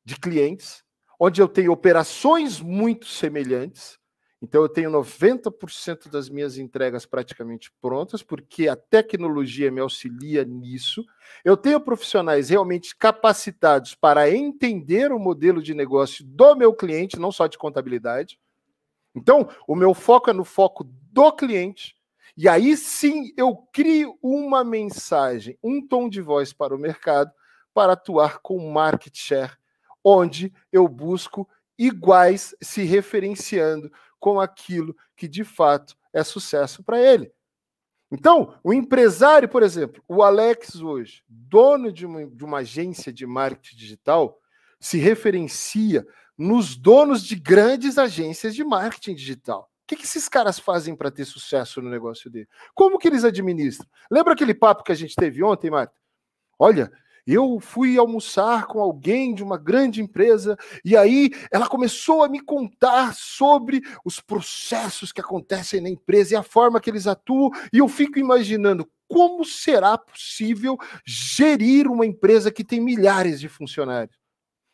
de 0.04 0.20
clientes, 0.20 0.84
onde 1.24 1.40
eu 1.40 1.48
tenho 1.48 1.72
operações 1.72 2.60
muito 2.60 3.06
semelhantes. 3.06 4.00
Então, 4.42 4.64
eu 4.64 4.68
tenho 4.68 4.90
90% 4.90 6.10
das 6.10 6.28
minhas 6.28 6.58
entregas 6.58 7.06
praticamente 7.06 7.72
prontas, 7.80 8.24
porque 8.24 8.68
a 8.68 8.76
tecnologia 8.76 9.70
me 9.70 9.80
auxilia 9.80 10.44
nisso. 10.44 11.06
Eu 11.46 11.56
tenho 11.56 11.80
profissionais 11.80 12.50
realmente 12.50 12.98
capacitados 12.98 13.94
para 13.94 14.32
entender 14.32 15.12
o 15.12 15.20
modelo 15.20 15.62
de 15.62 15.76
negócio 15.76 16.26
do 16.26 16.56
meu 16.56 16.74
cliente, 16.74 17.20
não 17.20 17.32
só 17.32 17.46
de 17.46 17.56
contabilidade. 17.56 18.40
Então, 19.14 19.48
o 19.68 19.76
meu 19.76 19.94
foco 19.94 20.32
é 20.32 20.34
no 20.34 20.44
foco 20.44 20.84
do 21.12 21.32
cliente. 21.34 21.96
E 22.36 22.50
aí 22.50 22.76
sim 22.76 23.32
eu 23.38 23.56
crio 23.72 24.18
uma 24.24 24.64
mensagem, 24.64 25.56
um 25.62 25.86
tom 25.86 26.10
de 26.10 26.20
voz 26.20 26.52
para 26.52 26.76
o 26.76 26.80
mercado 26.80 27.32
para 27.76 27.94
atuar 27.94 28.40
com 28.40 28.72
market 28.72 29.16
share 29.16 29.61
onde 30.04 30.54
eu 30.72 30.88
busco 30.88 31.48
iguais 31.78 32.56
se 32.62 32.84
referenciando 32.84 33.92
com 34.20 34.40
aquilo 34.40 34.96
que 35.16 35.28
de 35.28 35.44
fato 35.44 35.96
é 36.14 36.24
sucesso 36.24 36.84
para 36.84 37.02
ele. 37.02 37.32
Então, 38.12 38.60
o 38.62 38.74
empresário, 38.74 39.48
por 39.48 39.64
exemplo, 39.64 40.04
o 40.08 40.22
Alex 40.22 40.76
hoje, 40.82 41.24
dono 41.28 41.92
de 41.92 42.06
uma, 42.06 42.28
de 42.28 42.44
uma 42.44 42.58
agência 42.58 43.12
de 43.12 43.26
marketing 43.26 43.78
digital, 43.78 44.38
se 44.80 44.98
referencia 44.98 46.06
nos 46.38 46.76
donos 46.76 47.24
de 47.24 47.36
grandes 47.36 47.98
agências 47.98 48.54
de 48.54 48.64
marketing 48.64 49.16
digital. 49.16 49.72
O 49.84 49.88
que, 49.88 49.96
que 49.96 50.04
esses 50.04 50.28
caras 50.28 50.60
fazem 50.60 50.96
para 50.96 51.12
ter 51.12 51.26
sucesso 51.26 51.82
no 51.82 51.90
negócio 51.90 52.30
dele? 52.30 52.48
Como 52.74 52.98
que 52.98 53.08
eles 53.08 53.24
administram? 53.24 53.88
Lembra 54.10 54.34
aquele 54.34 54.54
papo 54.54 54.84
que 54.84 54.92
a 54.92 54.96
gente 54.96 55.16
teve 55.16 55.44
ontem, 55.44 55.70
Marta? 55.70 55.94
Olha, 56.60 56.92
eu 57.26 57.60
fui 57.60 57.98
almoçar 57.98 58.68
com 58.68 58.80
alguém 58.80 59.34
de 59.34 59.44
uma 59.44 59.58
grande 59.58 60.02
empresa 60.02 60.58
e 60.84 60.96
aí 60.96 61.32
ela 61.52 61.68
começou 61.68 62.24
a 62.24 62.30
me 62.30 62.40
contar 62.40 63.14
sobre 63.14 63.82
os 64.04 64.20
processos 64.20 65.12
que 65.12 65.22
acontecem 65.22 65.82
na 65.82 65.90
empresa 65.90 66.34
e 66.34 66.38
a 66.38 66.44
forma 66.44 66.80
que 66.80 66.90
eles 66.90 67.08
atuam, 67.08 67.52
e 67.72 67.78
eu 67.78 67.88
fico 67.88 68.20
imaginando 68.20 68.90
como 69.08 69.44
será 69.44 69.98
possível 69.98 70.78
gerir 71.06 71.88
uma 71.88 72.06
empresa 72.06 72.52
que 72.52 72.64
tem 72.64 72.80
milhares 72.80 73.40
de 73.40 73.50
funcionários, 73.50 74.18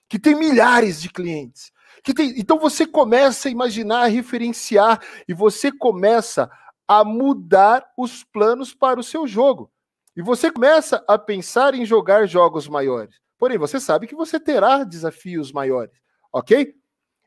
que 0.08 0.20
tem 0.20 0.36
milhares 0.36 1.02
de 1.02 1.10
clientes. 1.10 1.72
Que 2.04 2.14
tem... 2.14 2.34
Então 2.38 2.60
você 2.60 2.86
começa 2.86 3.48
a 3.48 3.52
imaginar, 3.52 4.04
a 4.04 4.08
referenciar 4.08 5.02
e 5.28 5.34
você 5.34 5.72
começa 5.72 6.50
a 6.88 7.04
mudar 7.04 7.84
os 7.98 8.24
planos 8.24 8.74
para 8.74 9.00
o 9.00 9.04
seu 9.04 9.28
jogo. 9.28 9.72
E 10.18 10.22
você 10.24 10.50
começa 10.52 11.06
a 11.08 11.16
pensar 11.16 11.76
em 11.76 11.86
jogar 11.86 12.26
jogos 12.26 12.68
maiores. 12.68 13.22
Porém, 13.38 13.56
você 13.56 13.80
sabe 13.80 14.08
que 14.08 14.16
você 14.16 14.40
terá 14.40 14.84
desafios 14.84 15.52
maiores, 15.52 15.96
ok? 16.34 16.74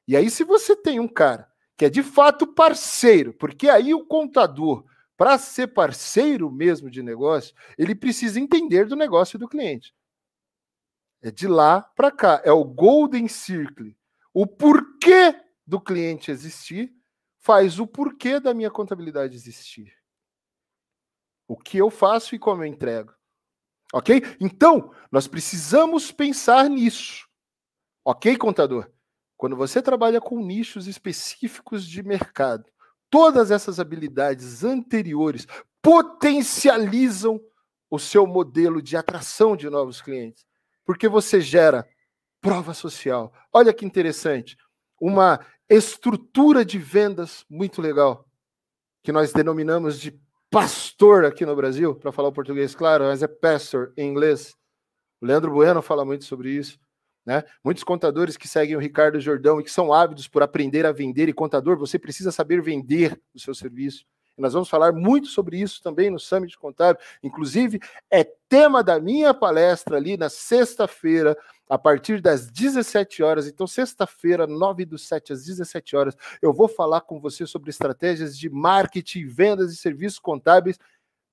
E 0.08 0.16
aí, 0.16 0.28
se 0.28 0.42
você 0.42 0.74
tem 0.74 0.98
um 0.98 1.06
cara 1.06 1.48
que 1.76 1.84
é 1.84 1.88
de 1.88 2.02
fato 2.02 2.48
parceiro, 2.48 3.32
porque 3.32 3.68
aí 3.68 3.94
o 3.94 4.04
contador, 4.04 4.84
para 5.16 5.38
ser 5.38 5.68
parceiro 5.68 6.50
mesmo 6.50 6.90
de 6.90 7.00
negócio, 7.00 7.54
ele 7.78 7.94
precisa 7.94 8.40
entender 8.40 8.86
do 8.86 8.96
negócio 8.96 9.38
do 9.38 9.48
cliente. 9.48 9.94
É 11.22 11.30
de 11.30 11.46
lá 11.46 11.82
para 11.94 12.10
cá, 12.10 12.42
é 12.44 12.50
o 12.50 12.64
Golden 12.64 13.28
Circle. 13.28 13.96
O 14.34 14.48
porquê 14.48 15.32
do 15.64 15.80
cliente 15.80 16.32
existir 16.32 16.92
faz 17.38 17.78
o 17.78 17.86
porquê 17.86 18.40
da 18.40 18.52
minha 18.52 18.70
contabilidade 18.70 19.36
existir 19.36 19.99
o 21.50 21.56
que 21.56 21.78
eu 21.78 21.90
faço 21.90 22.36
e 22.36 22.38
como 22.38 22.62
eu 22.62 22.66
entrego. 22.66 23.12
Ok? 23.92 24.22
Então, 24.38 24.92
nós 25.10 25.26
precisamos 25.26 26.12
pensar 26.12 26.70
nisso. 26.70 27.26
Ok, 28.04 28.36
contador? 28.36 28.88
Quando 29.36 29.56
você 29.56 29.82
trabalha 29.82 30.20
com 30.20 30.38
nichos 30.38 30.86
específicos 30.86 31.84
de 31.84 32.04
mercado, 32.04 32.64
todas 33.10 33.50
essas 33.50 33.80
habilidades 33.80 34.62
anteriores 34.62 35.44
potencializam 35.82 37.40
o 37.90 37.98
seu 37.98 38.28
modelo 38.28 38.80
de 38.80 38.96
atração 38.96 39.56
de 39.56 39.68
novos 39.68 40.00
clientes, 40.00 40.46
porque 40.84 41.08
você 41.08 41.40
gera 41.40 41.84
prova 42.40 42.72
social. 42.74 43.32
Olha 43.52 43.74
que 43.74 43.84
interessante, 43.84 44.56
uma 45.00 45.44
estrutura 45.68 46.64
de 46.64 46.78
vendas 46.78 47.44
muito 47.50 47.82
legal, 47.82 48.24
que 49.02 49.10
nós 49.10 49.32
denominamos 49.32 49.98
de 49.98 50.16
pastor 50.50 51.24
aqui 51.24 51.46
no 51.46 51.54
Brasil, 51.54 51.94
para 51.94 52.12
falar 52.12 52.28
o 52.28 52.32
português 52.32 52.74
claro, 52.74 53.04
mas 53.04 53.22
é 53.22 53.28
pastor 53.28 53.92
em 53.96 54.08
inglês. 54.10 54.56
O 55.20 55.26
Leandro 55.26 55.52
Bueno 55.52 55.80
fala 55.80 56.04
muito 56.04 56.24
sobre 56.24 56.50
isso. 56.50 56.78
Né? 57.24 57.44
Muitos 57.64 57.84
contadores 57.84 58.36
que 58.36 58.48
seguem 58.48 58.74
o 58.74 58.80
Ricardo 58.80 59.20
Jordão 59.20 59.60
e 59.60 59.64
que 59.64 59.70
são 59.70 59.92
ávidos 59.92 60.26
por 60.26 60.42
aprender 60.42 60.84
a 60.84 60.92
vender, 60.92 61.28
e 61.28 61.32
contador, 61.32 61.78
você 61.78 61.98
precisa 61.98 62.32
saber 62.32 62.60
vender 62.60 63.20
o 63.34 63.38
seu 63.38 63.54
serviço. 63.54 64.04
Nós 64.40 64.52
vamos 64.52 64.68
falar 64.68 64.92
muito 64.92 65.28
sobre 65.28 65.60
isso 65.60 65.82
também 65.82 66.10
no 66.10 66.18
Summit 66.18 66.58
Contábil. 66.58 67.02
Inclusive, 67.22 67.78
é 68.10 68.24
tema 68.48 68.82
da 68.82 68.98
minha 68.98 69.32
palestra 69.32 69.96
ali 69.96 70.16
na 70.16 70.28
sexta-feira, 70.28 71.36
a 71.68 71.78
partir 71.78 72.20
das 72.20 72.50
17 72.50 73.22
horas. 73.22 73.46
Então, 73.46 73.66
sexta-feira, 73.66 74.46
9 74.46 74.84
do 74.84 74.98
7 74.98 75.32
às 75.32 75.44
17 75.44 75.94
horas, 75.94 76.16
eu 76.42 76.52
vou 76.52 76.66
falar 76.66 77.02
com 77.02 77.20
você 77.20 77.46
sobre 77.46 77.70
estratégias 77.70 78.36
de 78.36 78.50
marketing, 78.50 79.26
vendas 79.26 79.72
e 79.72 79.76
serviços 79.76 80.18
contábeis 80.18 80.78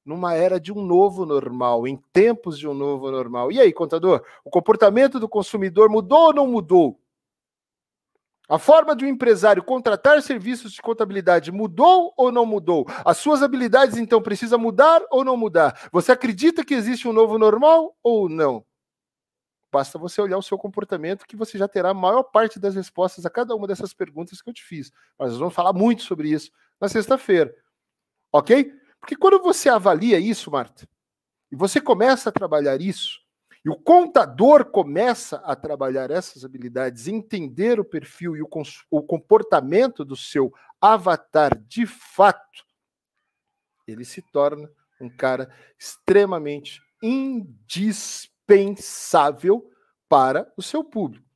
numa 0.06 0.34
era 0.36 0.58
de 0.58 0.72
um 0.72 0.82
novo 0.82 1.26
normal, 1.26 1.86
em 1.86 2.00
tempos 2.14 2.58
de 2.58 2.68
um 2.68 2.74
novo 2.74 3.12
normal. 3.12 3.52
E 3.52 3.60
aí, 3.60 3.74
contador, 3.74 4.24
o 4.46 4.50
comportamento 4.50 5.20
do 5.20 5.28
consumidor 5.28 5.90
mudou 5.90 6.28
ou 6.28 6.34
não 6.34 6.48
mudou? 6.48 6.98
A 8.50 8.58
forma 8.58 8.96
de 8.96 9.04
um 9.04 9.10
empresário 9.10 9.62
contratar 9.62 10.22
serviços 10.22 10.72
de 10.72 10.82
contabilidade 10.82 11.52
mudou 11.52 12.14
ou 12.16 12.32
não 12.32 12.46
mudou? 12.46 12.86
As 13.04 13.18
suas 13.18 13.44
habilidades, 13.44 13.98
então, 13.98 14.22
precisam 14.22 14.58
mudar 14.58 15.02
ou 15.12 15.26
não 15.26 15.36
mudar? 15.36 15.90
Você 15.92 16.14
acredita 16.14 16.64
que 16.64 16.74
existe 16.74 17.08
um 17.08 17.14
novo 17.14 17.38
normal 17.38 17.94
ou 18.02 18.30
não? 18.30 18.66
Basta 19.70 20.00
você 20.00 20.22
olhar 20.22 20.38
o 20.38 20.42
seu 20.42 20.58
comportamento 20.58 21.26
que 21.28 21.36
você 21.36 21.58
já 21.58 21.68
terá 21.68 21.90
a 21.90 21.94
maior 21.94 22.24
parte 22.24 22.58
das 22.58 22.74
respostas 22.74 23.26
a 23.26 23.30
cada 23.30 23.54
uma 23.54 23.68
dessas 23.68 23.94
perguntas 23.94 24.42
que 24.42 24.50
eu 24.50 24.54
te 24.54 24.64
fiz. 24.64 24.92
Mas 25.20 25.32
nós 25.32 25.40
vamos 25.40 25.54
falar 25.54 25.74
muito 25.74 26.04
sobre 26.04 26.30
isso 26.30 26.50
na 26.80 26.88
sexta-feira. 26.88 27.54
Ok? 28.32 28.72
Porque 29.02 29.18
quando 29.18 29.42
você 29.42 29.68
avalia 29.68 30.20
isso, 30.20 30.50
Marta, 30.50 30.88
e 31.52 31.56
você 31.56 31.82
começa 31.82 32.30
a 32.30 32.32
trabalhar 32.32 32.82
isso, 32.82 33.20
e 33.68 33.70
o 33.70 33.76
contador 33.76 34.72
começa 34.72 35.40
a 35.40 35.54
trabalhar 35.54 36.10
essas 36.10 36.46
habilidades, 36.46 37.06
entender 37.06 37.82
o 37.82 37.84
perfil 37.84 38.38
e 38.38 38.42
o, 38.42 38.48
o 38.90 39.04
comportamento 39.04 40.06
do 40.06 40.16
seu 40.16 40.54
avatar 40.80 41.54
de 41.68 41.86
fato, 41.86 42.66
ele 43.86 44.06
se 44.06 44.22
torna 44.32 44.72
um 45.02 45.10
cara 45.10 45.54
extremamente 45.78 46.82
indispensável 47.04 49.70
para 50.08 50.50
o 50.56 50.62
seu 50.62 50.82
público. 50.82 51.28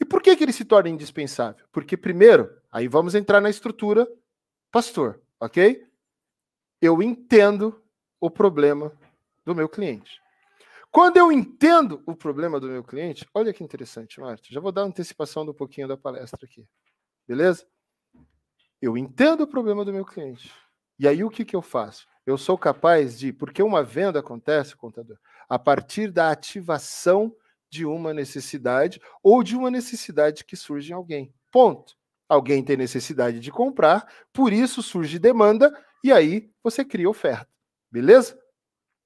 E 0.00 0.04
por 0.04 0.20
que, 0.20 0.34
que 0.34 0.42
ele 0.42 0.52
se 0.52 0.64
torna 0.64 0.90
indispensável? 0.90 1.64
Porque, 1.70 1.96
primeiro, 1.96 2.50
aí 2.72 2.88
vamos 2.88 3.14
entrar 3.14 3.40
na 3.40 3.48
estrutura 3.48 4.08
pastor, 4.72 5.22
ok? 5.38 5.86
Eu 6.80 7.00
entendo 7.00 7.80
o 8.20 8.28
problema 8.28 8.92
do 9.44 9.54
meu 9.54 9.68
cliente. 9.68 10.21
Quando 10.92 11.16
eu 11.16 11.32
entendo 11.32 12.02
o 12.04 12.14
problema 12.14 12.60
do 12.60 12.68
meu 12.68 12.84
cliente, 12.84 13.26
olha 13.32 13.50
que 13.50 13.64
interessante, 13.64 14.20
Marta. 14.20 14.44
Já 14.50 14.60
vou 14.60 14.70
dar 14.70 14.82
antecipação 14.82 15.44
do 15.46 15.54
pouquinho 15.54 15.88
da 15.88 15.96
palestra 15.96 16.40
aqui. 16.44 16.68
Beleza? 17.26 17.66
Eu 18.80 18.98
entendo 18.98 19.40
o 19.40 19.46
problema 19.46 19.86
do 19.86 19.92
meu 19.92 20.04
cliente. 20.04 20.52
E 20.98 21.08
aí 21.08 21.24
o 21.24 21.30
que, 21.30 21.46
que 21.46 21.56
eu 21.56 21.62
faço? 21.62 22.06
Eu 22.26 22.36
sou 22.36 22.58
capaz 22.58 23.18
de, 23.18 23.32
porque 23.32 23.62
uma 23.62 23.82
venda 23.82 24.20
acontece, 24.20 24.76
contador, 24.76 25.16
a 25.48 25.58
partir 25.58 26.10
da 26.10 26.30
ativação 26.30 27.34
de 27.70 27.86
uma 27.86 28.12
necessidade 28.12 29.00
ou 29.22 29.42
de 29.42 29.56
uma 29.56 29.70
necessidade 29.70 30.44
que 30.44 30.56
surge 30.56 30.92
em 30.92 30.94
alguém. 30.94 31.34
Ponto. 31.50 31.96
Alguém 32.28 32.62
tem 32.62 32.76
necessidade 32.76 33.40
de 33.40 33.50
comprar, 33.50 34.06
por 34.30 34.52
isso 34.52 34.82
surge 34.82 35.18
demanda 35.18 35.72
e 36.04 36.12
aí 36.12 36.50
você 36.62 36.84
cria 36.84 37.08
oferta. 37.08 37.48
Beleza? 37.90 38.41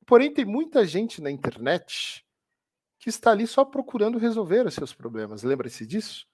Porém, 0.06 0.32
tem 0.32 0.44
muita 0.44 0.86
gente 0.86 1.20
na 1.20 1.30
internet 1.30 2.24
que 2.98 3.10
está 3.10 3.32
ali 3.32 3.46
só 3.46 3.64
procurando 3.64 4.18
resolver 4.18 4.64
os 4.64 4.74
seus 4.74 4.94
problemas. 4.94 5.42
Lembra-se 5.42 5.84
disso? 5.84 6.26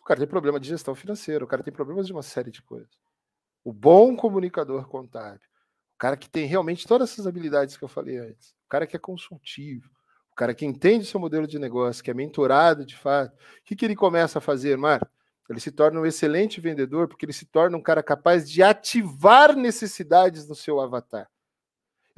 O 0.00 0.04
cara 0.04 0.20
tem 0.20 0.28
problema 0.28 0.58
de 0.58 0.68
gestão 0.68 0.94
financeira, 0.94 1.44
o 1.44 1.48
cara 1.48 1.62
tem 1.62 1.72
problemas 1.72 2.06
de 2.06 2.12
uma 2.12 2.22
série 2.22 2.50
de 2.50 2.62
coisas. 2.62 2.98
O 3.62 3.72
bom 3.72 4.16
comunicador 4.16 4.88
contábil, 4.88 5.46
o 5.94 5.98
cara 5.98 6.16
que 6.16 6.30
tem 6.30 6.46
realmente 6.46 6.86
todas 6.86 7.12
essas 7.12 7.26
habilidades 7.26 7.76
que 7.76 7.84
eu 7.84 7.88
falei 7.88 8.16
antes, 8.16 8.50
o 8.64 8.68
cara 8.68 8.86
que 8.86 8.96
é 8.96 8.98
consultivo, 8.98 9.90
o 10.32 10.34
cara 10.34 10.54
que 10.54 10.64
entende 10.64 11.04
seu 11.04 11.20
modelo 11.20 11.46
de 11.46 11.58
negócio, 11.58 12.02
que 12.02 12.10
é 12.10 12.14
mentorado 12.14 12.86
de 12.86 12.96
fato, 12.96 13.34
o 13.34 13.64
que, 13.64 13.76
que 13.76 13.84
ele 13.84 13.94
começa 13.94 14.38
a 14.38 14.42
fazer, 14.42 14.78
Mar? 14.78 15.06
Ele 15.48 15.60
se 15.60 15.70
torna 15.72 16.00
um 16.00 16.06
excelente 16.06 16.60
vendedor 16.60 17.08
porque 17.08 17.26
ele 17.26 17.32
se 17.32 17.44
torna 17.44 17.76
um 17.76 17.82
cara 17.82 18.02
capaz 18.02 18.48
de 18.48 18.62
ativar 18.62 19.56
necessidades 19.56 20.48
no 20.48 20.54
seu 20.54 20.80
avatar. 20.80 21.28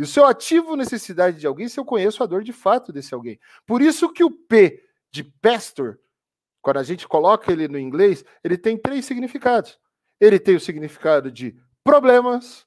E 0.03 0.05
o 0.05 0.07
seu 0.09 0.27
ativo 0.27 0.75
necessidade 0.75 1.39
de 1.39 1.47
alguém 1.47 1.69
se 1.69 1.79
eu 1.79 1.85
conheço 1.85 2.25
a 2.25 2.27
dor 2.27 2.43
de 2.43 2.53
fato 2.53 2.93
desse 2.93 3.15
alguém. 3.15 3.39
Por 3.65 3.81
isso 3.81 4.13
que 4.13 4.25
o 4.25 4.33
P 4.33 4.85
de 5.13 5.23
pastor, 5.23 6.01
quando 6.61 6.79
a 6.79 6.83
gente 6.83 7.07
coloca 7.07 7.53
ele 7.53 7.69
no 7.69 7.79
inglês, 7.79 8.25
ele 8.43 8.59
tem 8.59 8.77
três 8.77 9.05
significados. 9.05 9.79
Ele 10.19 10.41
tem 10.41 10.57
o 10.57 10.61
significado 10.61 11.31
de 11.31 11.57
problemas, 11.85 12.67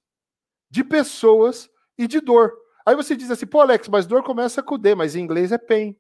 de 0.72 0.82
pessoas 0.82 1.70
e 1.98 2.08
de 2.08 2.22
dor. 2.22 2.54
Aí 2.86 2.96
você 2.96 3.18
diz 3.18 3.30
assim, 3.30 3.46
pô, 3.46 3.60
Alex, 3.60 3.90
mas 3.90 4.06
dor 4.06 4.24
começa 4.24 4.64
com 4.64 4.80
D, 4.80 4.96
mas 4.96 5.14
em 5.14 5.20
inglês 5.20 5.52
é 5.52 5.58
pain. 5.58 5.94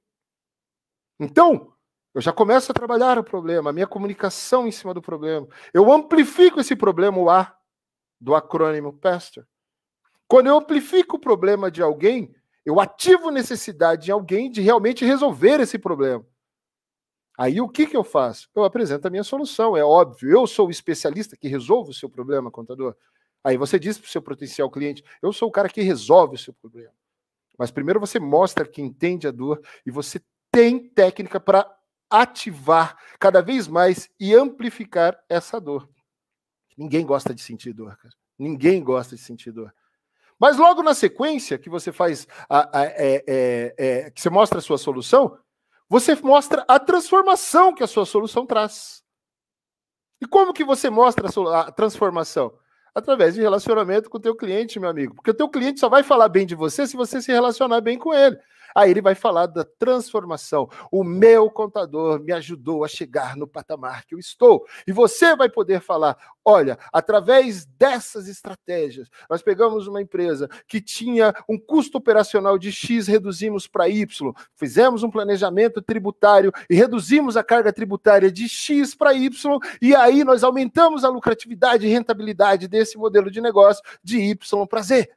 Então, 1.19 1.75
eu 2.13 2.21
já 2.21 2.31
começo 2.31 2.71
a 2.71 2.73
trabalhar 2.73 3.19
o 3.19 3.25
problema, 3.25 3.71
a 3.71 3.73
minha 3.73 3.87
comunicação 3.87 4.65
em 4.65 4.71
cima 4.71 4.93
do 4.93 5.01
problema. 5.01 5.45
Eu 5.73 5.91
amplifico 5.91 6.61
esse 6.61 6.77
problema, 6.77 7.17
o 7.17 7.29
A, 7.29 7.53
do 8.21 8.33
acrônimo 8.33 8.93
PASTOR. 8.93 9.45
Quando 10.27 10.47
eu 10.47 10.57
amplifico 10.57 11.17
o 11.17 11.19
problema 11.19 11.69
de 11.69 11.81
alguém, 11.81 12.33
eu 12.65 12.79
ativo 12.79 13.29
necessidade 13.29 14.09
em 14.09 14.13
alguém 14.13 14.49
de 14.49 14.61
realmente 14.61 15.05
resolver 15.05 15.59
esse 15.59 15.77
problema. 15.77 16.25
Aí 17.37 17.59
o 17.59 17.69
que, 17.69 17.85
que 17.85 17.97
eu 17.97 18.03
faço? 18.03 18.49
Eu 18.55 18.63
apresento 18.63 19.07
a 19.07 19.11
minha 19.11 19.23
solução, 19.23 19.75
é 19.75 19.83
óbvio. 19.83 20.31
Eu 20.31 20.47
sou 20.47 20.67
o 20.67 20.71
especialista 20.71 21.35
que 21.35 21.47
resolve 21.47 21.91
o 21.91 21.93
seu 21.93 22.09
problema, 22.09 22.49
contador. 22.49 22.95
Aí 23.43 23.57
você 23.57 23.77
diz 23.77 23.97
para 23.97 24.07
o 24.07 24.09
seu 24.09 24.21
potencial 24.21 24.71
cliente: 24.71 25.03
eu 25.21 25.31
sou 25.31 25.49
o 25.49 25.51
cara 25.51 25.69
que 25.69 25.81
resolve 25.81 26.35
o 26.35 26.39
seu 26.39 26.53
problema. 26.53 26.93
Mas 27.57 27.71
primeiro 27.71 27.99
você 27.99 28.19
mostra 28.19 28.65
que 28.65 28.81
entende 28.81 29.27
a 29.27 29.31
dor 29.31 29.61
e 29.85 29.91
você 29.91 30.21
tem 30.51 30.89
técnica 30.89 31.39
para 31.39 31.69
ativar 32.09 32.97
cada 33.19 33.41
vez 33.41 33.67
mais 33.67 34.09
e 34.19 34.33
amplificar 34.33 35.21
essa 35.27 35.59
dor. 35.59 35.89
Ninguém 36.77 37.05
gosta 37.05 37.33
de 37.33 37.41
sentir 37.41 37.73
dor, 37.73 37.95
cara. 37.97 38.13
Ninguém 38.37 38.83
gosta 38.83 39.15
de 39.15 39.21
sentir 39.21 39.51
dor. 39.51 39.73
Mas 40.39 40.57
logo 40.57 40.83
na 40.83 40.93
sequência 40.93 41.57
que 41.57 41.69
você 41.69 41.91
faz, 41.91 42.27
a, 42.49 42.79
a, 42.79 42.83
é, 42.85 43.23
é, 43.27 43.75
é, 43.77 44.11
que 44.11 44.21
você 44.21 44.29
mostra 44.29 44.59
a 44.59 44.61
sua 44.61 44.77
solução, 44.77 45.37
você 45.89 46.15
mostra 46.15 46.65
a 46.67 46.79
transformação 46.79 47.73
que 47.73 47.83
a 47.83 47.87
sua 47.87 48.05
solução 48.05 48.45
traz. 48.45 49.03
E 50.21 50.25
como 50.25 50.53
que 50.53 50.63
você 50.63 50.89
mostra 50.89 51.29
a, 51.29 51.59
a 51.61 51.71
transformação? 51.71 52.53
Através 52.93 53.35
de 53.35 53.41
relacionamento 53.41 54.09
com 54.09 54.17
o 54.17 54.21
teu 54.21 54.35
cliente, 54.35 54.79
meu 54.79 54.89
amigo. 54.89 55.15
Porque 55.15 55.31
o 55.31 55.35
teu 55.35 55.49
cliente 55.49 55.79
só 55.79 55.89
vai 55.89 56.01
falar 56.01 56.29
bem 56.29 56.45
de 56.45 56.55
você 56.55 56.87
se 56.87 56.95
você 56.95 57.21
se 57.21 57.31
relacionar 57.31 57.81
bem 57.81 57.97
com 57.97 58.13
ele. 58.13 58.37
Aí 58.75 58.91
ele 58.91 59.01
vai 59.01 59.15
falar 59.15 59.45
da 59.45 59.63
transformação. 59.63 60.69
O 60.91 61.01
meu 61.01 61.49
contador 61.49 62.19
me 62.19 62.33
ajudou 62.33 62.83
a 62.83 62.89
chegar 62.89 63.37
no 63.37 63.47
patamar 63.47 64.05
que 64.05 64.13
eu 64.13 64.19
estou. 64.19 64.65
E 64.85 64.91
você 64.91 65.33
vai 65.33 65.47
poder 65.47 65.79
falar: 65.79 66.17
olha, 66.43 66.77
através 66.91 67.65
dessas 67.65 68.27
estratégias, 68.27 69.09
nós 69.29 69.41
pegamos 69.41 69.87
uma 69.87 70.01
empresa 70.01 70.49
que 70.67 70.81
tinha 70.81 71.33
um 71.47 71.57
custo 71.57 71.97
operacional 71.97 72.57
de 72.57 72.71
X, 72.71 73.07
reduzimos 73.07 73.65
para 73.65 73.87
Y, 73.87 74.05
fizemos 74.55 75.03
um 75.03 75.09
planejamento 75.09 75.81
tributário 75.81 76.51
e 76.69 76.75
reduzimos 76.75 77.37
a 77.37 77.43
carga 77.43 77.71
tributária 77.71 78.29
de 78.29 78.49
X 78.49 78.93
para 78.93 79.13
Y, 79.13 79.59
e 79.81 79.95
aí 79.95 80.23
nós 80.23 80.43
aumentamos 80.43 81.05
a 81.05 81.09
lucratividade 81.09 81.85
e 81.85 81.89
rentabilidade 81.89 82.67
desse 82.67 82.97
modelo 82.97 83.31
de 83.31 83.39
negócio 83.39 83.81
de 84.03 84.19
Y 84.19 84.67
para 84.67 84.81
Z. 84.81 85.09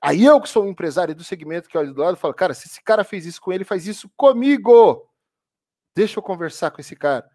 Aí 0.00 0.24
eu 0.24 0.40
que 0.40 0.48
sou 0.48 0.64
um 0.64 0.68
empresário 0.68 1.14
do 1.14 1.24
segmento 1.24 1.68
que 1.68 1.78
olho 1.78 1.92
do 1.92 2.00
lado, 2.00 2.16
falo, 2.16 2.34
cara, 2.34 2.54
se 2.54 2.68
esse 2.68 2.82
cara 2.82 3.02
fez 3.02 3.26
isso 3.26 3.40
com 3.40 3.52
ele, 3.52 3.64
faz 3.64 3.86
isso 3.86 4.10
comigo. 4.16 5.08
Deixa 5.96 6.18
eu 6.18 6.22
conversar 6.22 6.70
com 6.70 6.80
esse 6.80 6.94
cara. 6.94 7.28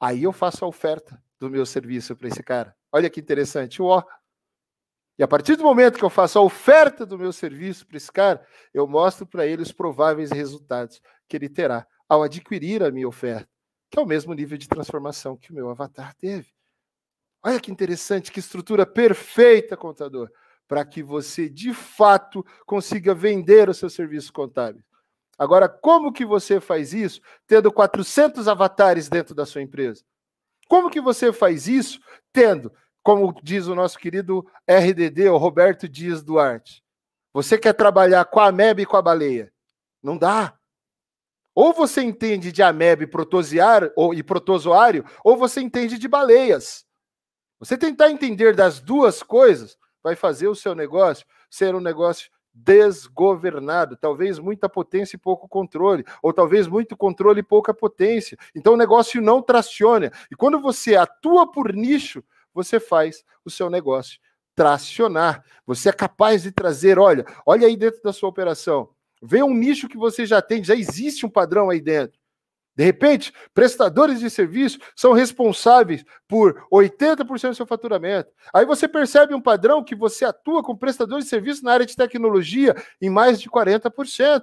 Aí 0.00 0.24
eu 0.24 0.32
faço 0.32 0.64
a 0.64 0.68
oferta 0.68 1.22
do 1.38 1.48
meu 1.48 1.64
serviço 1.64 2.16
para 2.16 2.28
esse 2.28 2.42
cara. 2.42 2.74
Olha 2.90 3.08
que 3.08 3.20
interessante. 3.20 3.80
Ó. 3.80 4.02
E 5.18 5.22
a 5.22 5.28
partir 5.28 5.56
do 5.56 5.62
momento 5.62 5.98
que 5.98 6.04
eu 6.04 6.10
faço 6.10 6.38
a 6.38 6.42
oferta 6.42 7.06
do 7.06 7.18
meu 7.18 7.32
serviço 7.32 7.86
para 7.86 7.96
esse 7.96 8.10
cara, 8.10 8.44
eu 8.74 8.86
mostro 8.86 9.26
para 9.26 9.46
ele 9.46 9.62
os 9.62 9.72
prováveis 9.72 10.30
resultados 10.32 11.00
que 11.28 11.36
ele 11.36 11.48
terá 11.48 11.86
ao 12.08 12.22
adquirir 12.22 12.82
a 12.82 12.90
minha 12.90 13.08
oferta, 13.08 13.48
que 13.90 13.98
é 13.98 14.02
o 14.02 14.06
mesmo 14.06 14.34
nível 14.34 14.58
de 14.58 14.68
transformação 14.68 15.36
que 15.36 15.52
o 15.52 15.54
meu 15.54 15.70
avatar 15.70 16.14
teve. 16.14 16.52
Olha 17.42 17.60
que 17.60 17.70
interessante, 17.70 18.30
que 18.32 18.40
estrutura 18.40 18.84
perfeita, 18.84 19.76
contador 19.76 20.30
para 20.72 20.86
que 20.86 21.02
você 21.02 21.50
de 21.50 21.74
fato 21.74 22.42
consiga 22.64 23.14
vender 23.14 23.68
o 23.68 23.74
seu 23.74 23.90
serviço 23.90 24.32
contábil. 24.32 24.82
Agora, 25.38 25.68
como 25.68 26.10
que 26.10 26.24
você 26.24 26.62
faz 26.62 26.94
isso 26.94 27.20
tendo 27.46 27.70
400 27.70 28.48
avatares 28.48 29.06
dentro 29.06 29.34
da 29.34 29.44
sua 29.44 29.60
empresa? 29.60 30.02
Como 30.66 30.88
que 30.88 30.98
você 30.98 31.30
faz 31.30 31.68
isso 31.68 32.00
tendo, 32.32 32.72
como 33.02 33.38
diz 33.42 33.66
o 33.66 33.74
nosso 33.74 33.98
querido 33.98 34.46
RDD, 34.66 35.28
o 35.28 35.36
Roberto 35.36 35.86
Dias 35.86 36.22
Duarte, 36.22 36.82
você 37.34 37.58
quer 37.58 37.74
trabalhar 37.74 38.24
com 38.24 38.40
a 38.40 38.46
ameba 38.46 38.80
e 38.80 38.86
com 38.86 38.96
a 38.96 39.02
baleia? 39.02 39.52
Não 40.02 40.16
dá. 40.16 40.58
Ou 41.54 41.74
você 41.74 42.00
entende 42.00 42.50
de 42.50 42.62
ou, 43.94 44.14
e 44.14 44.22
protozoário, 44.22 45.04
ou 45.22 45.36
você 45.36 45.60
entende 45.60 45.98
de 45.98 46.08
baleias. 46.08 46.86
Você 47.58 47.76
tentar 47.76 48.10
entender 48.10 48.56
das 48.56 48.80
duas 48.80 49.22
coisas, 49.22 49.76
vai 50.02 50.16
fazer 50.16 50.48
o 50.48 50.54
seu 50.54 50.74
negócio 50.74 51.26
ser 51.50 51.74
um 51.74 51.80
negócio 51.80 52.30
desgovernado, 52.54 53.96
talvez 53.96 54.38
muita 54.38 54.68
potência 54.68 55.16
e 55.16 55.18
pouco 55.18 55.48
controle, 55.48 56.04
ou 56.22 56.32
talvez 56.32 56.66
muito 56.66 56.96
controle 56.96 57.40
e 57.40 57.42
pouca 57.42 57.72
potência. 57.72 58.36
Então 58.54 58.74
o 58.74 58.76
negócio 58.76 59.22
não 59.22 59.40
traciona. 59.40 60.10
E 60.30 60.36
quando 60.36 60.60
você 60.60 60.94
atua 60.96 61.50
por 61.50 61.72
nicho, 61.72 62.22
você 62.52 62.78
faz 62.78 63.24
o 63.44 63.50
seu 63.50 63.70
negócio 63.70 64.20
tracionar. 64.54 65.42
Você 65.66 65.88
é 65.88 65.92
capaz 65.92 66.42
de 66.42 66.52
trazer, 66.52 66.98
olha, 66.98 67.24
olha 67.46 67.66
aí 67.66 67.76
dentro 67.76 68.02
da 68.02 68.12
sua 68.12 68.28
operação. 68.28 68.90
Vê 69.22 69.42
um 69.42 69.54
nicho 69.54 69.88
que 69.88 69.96
você 69.96 70.26
já 70.26 70.42
tem, 70.42 70.62
já 70.62 70.74
existe 70.74 71.24
um 71.24 71.30
padrão 71.30 71.70
aí 71.70 71.80
dentro. 71.80 72.20
De 72.74 72.82
repente, 72.82 73.32
prestadores 73.52 74.20
de 74.20 74.30
serviço 74.30 74.78
são 74.96 75.12
responsáveis 75.12 76.04
por 76.26 76.66
80% 76.72 77.50
do 77.50 77.54
seu 77.54 77.66
faturamento. 77.66 78.32
Aí 78.52 78.64
você 78.64 78.88
percebe 78.88 79.34
um 79.34 79.40
padrão 79.40 79.84
que 79.84 79.94
você 79.94 80.24
atua 80.24 80.62
com 80.62 80.76
prestadores 80.76 81.24
de 81.24 81.30
serviço 81.30 81.64
na 81.64 81.72
área 81.72 81.84
de 81.84 81.94
tecnologia 81.94 82.74
em 83.00 83.10
mais 83.10 83.40
de 83.40 83.50
40%. 83.50 84.42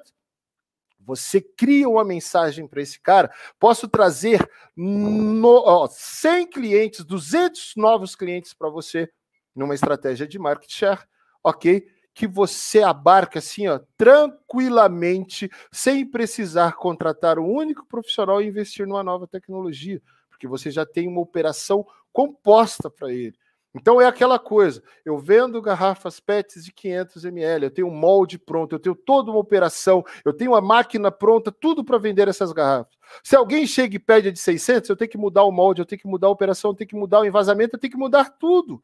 Você 1.00 1.42
cria 1.42 1.90
uma 1.90 2.06
mensagem 2.06 2.68
para 2.68 2.84
esse 2.84 3.00
cara. 3.02 3.32
Posso 3.60 3.88
trazer 3.88 4.48
no, 4.76 5.64
ó, 5.66 5.88
100 5.90 6.48
clientes, 6.52 7.04
200 7.04 7.74
novos 7.76 8.16
clientes 8.16 8.54
para 8.54 8.70
você 8.70 9.10
numa 9.56 9.74
estratégia 9.74 10.28
de 10.28 10.38
market 10.38 10.72
share, 10.72 11.00
ok? 11.44 11.84
Que 12.20 12.28
você 12.28 12.84
abarca 12.84 13.40
assim, 13.40 13.70
ó, 13.70 13.80
tranquilamente, 13.96 15.50
sem 15.72 16.06
precisar 16.06 16.74
contratar 16.74 17.40
um 17.40 17.50
único 17.50 17.86
profissional 17.86 18.42
e 18.42 18.46
investir 18.46 18.86
numa 18.86 19.02
nova 19.02 19.26
tecnologia, 19.26 20.02
porque 20.28 20.46
você 20.46 20.70
já 20.70 20.86
tem 20.86 21.08
uma 21.08 21.22
operação 21.22 21.88
composta 22.12 22.90
para 22.90 23.10
ele. 23.10 23.38
Então 23.74 24.02
é 24.02 24.06
aquela 24.06 24.38
coisa, 24.38 24.84
eu 25.06 25.18
vendo 25.18 25.62
garrafas 25.62 26.20
PETs 26.20 26.66
de 26.66 26.74
500 26.74 27.24
ml, 27.24 27.64
eu 27.64 27.72
tenho 27.72 27.88
um 27.88 27.96
molde 27.96 28.38
pronto, 28.38 28.76
eu 28.76 28.80
tenho 28.80 28.96
toda 28.96 29.32
uma 29.32 29.40
operação, 29.40 30.04
eu 30.26 30.34
tenho 30.34 30.54
a 30.56 30.60
máquina 30.60 31.10
pronta, 31.10 31.54
tudo 31.54 31.86
para 31.86 31.98
vender 31.98 32.28
essas 32.28 32.52
garrafas. 32.52 32.98
Se 33.24 33.34
alguém 33.34 33.66
chega 33.66 33.96
e 33.96 34.00
pede 34.00 34.28
a 34.28 34.32
de 34.32 34.40
600, 34.40 34.90
eu 34.90 34.98
tenho 34.98 35.10
que 35.10 35.18
mudar 35.18 35.44
o 35.44 35.54
molde, 35.54 35.82
eu 35.82 35.86
tenho 35.86 36.02
que 36.02 36.08
mudar 36.08 36.28
a 36.28 36.32
operação, 36.32 36.72
eu 36.72 36.76
tenho 36.76 36.90
que 36.90 36.98
mudar 36.98 37.22
o 37.22 37.26
envasamento, 37.26 37.78
eu 37.78 37.80
tenho 37.80 37.94
que 37.94 37.98
mudar 37.98 38.30
tudo. 38.38 38.84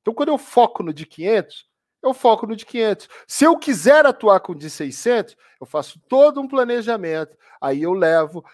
Então 0.00 0.12
quando 0.12 0.30
eu 0.30 0.38
foco 0.38 0.82
no 0.82 0.92
de 0.92 1.06
500, 1.06 1.70
eu 2.02 2.12
foco 2.12 2.46
no 2.46 2.56
de 2.56 2.66
500. 2.66 3.08
Se 3.26 3.44
eu 3.44 3.56
quiser 3.56 4.04
atuar 4.04 4.40
com 4.40 4.52
o 4.52 4.56
de 4.56 4.68
600, 4.68 5.36
eu 5.60 5.66
faço 5.66 6.00
todo 6.08 6.40
um 6.40 6.48
planejamento, 6.48 7.36
aí 7.60 7.82
eu 7.82 7.92
levo, 7.92 8.44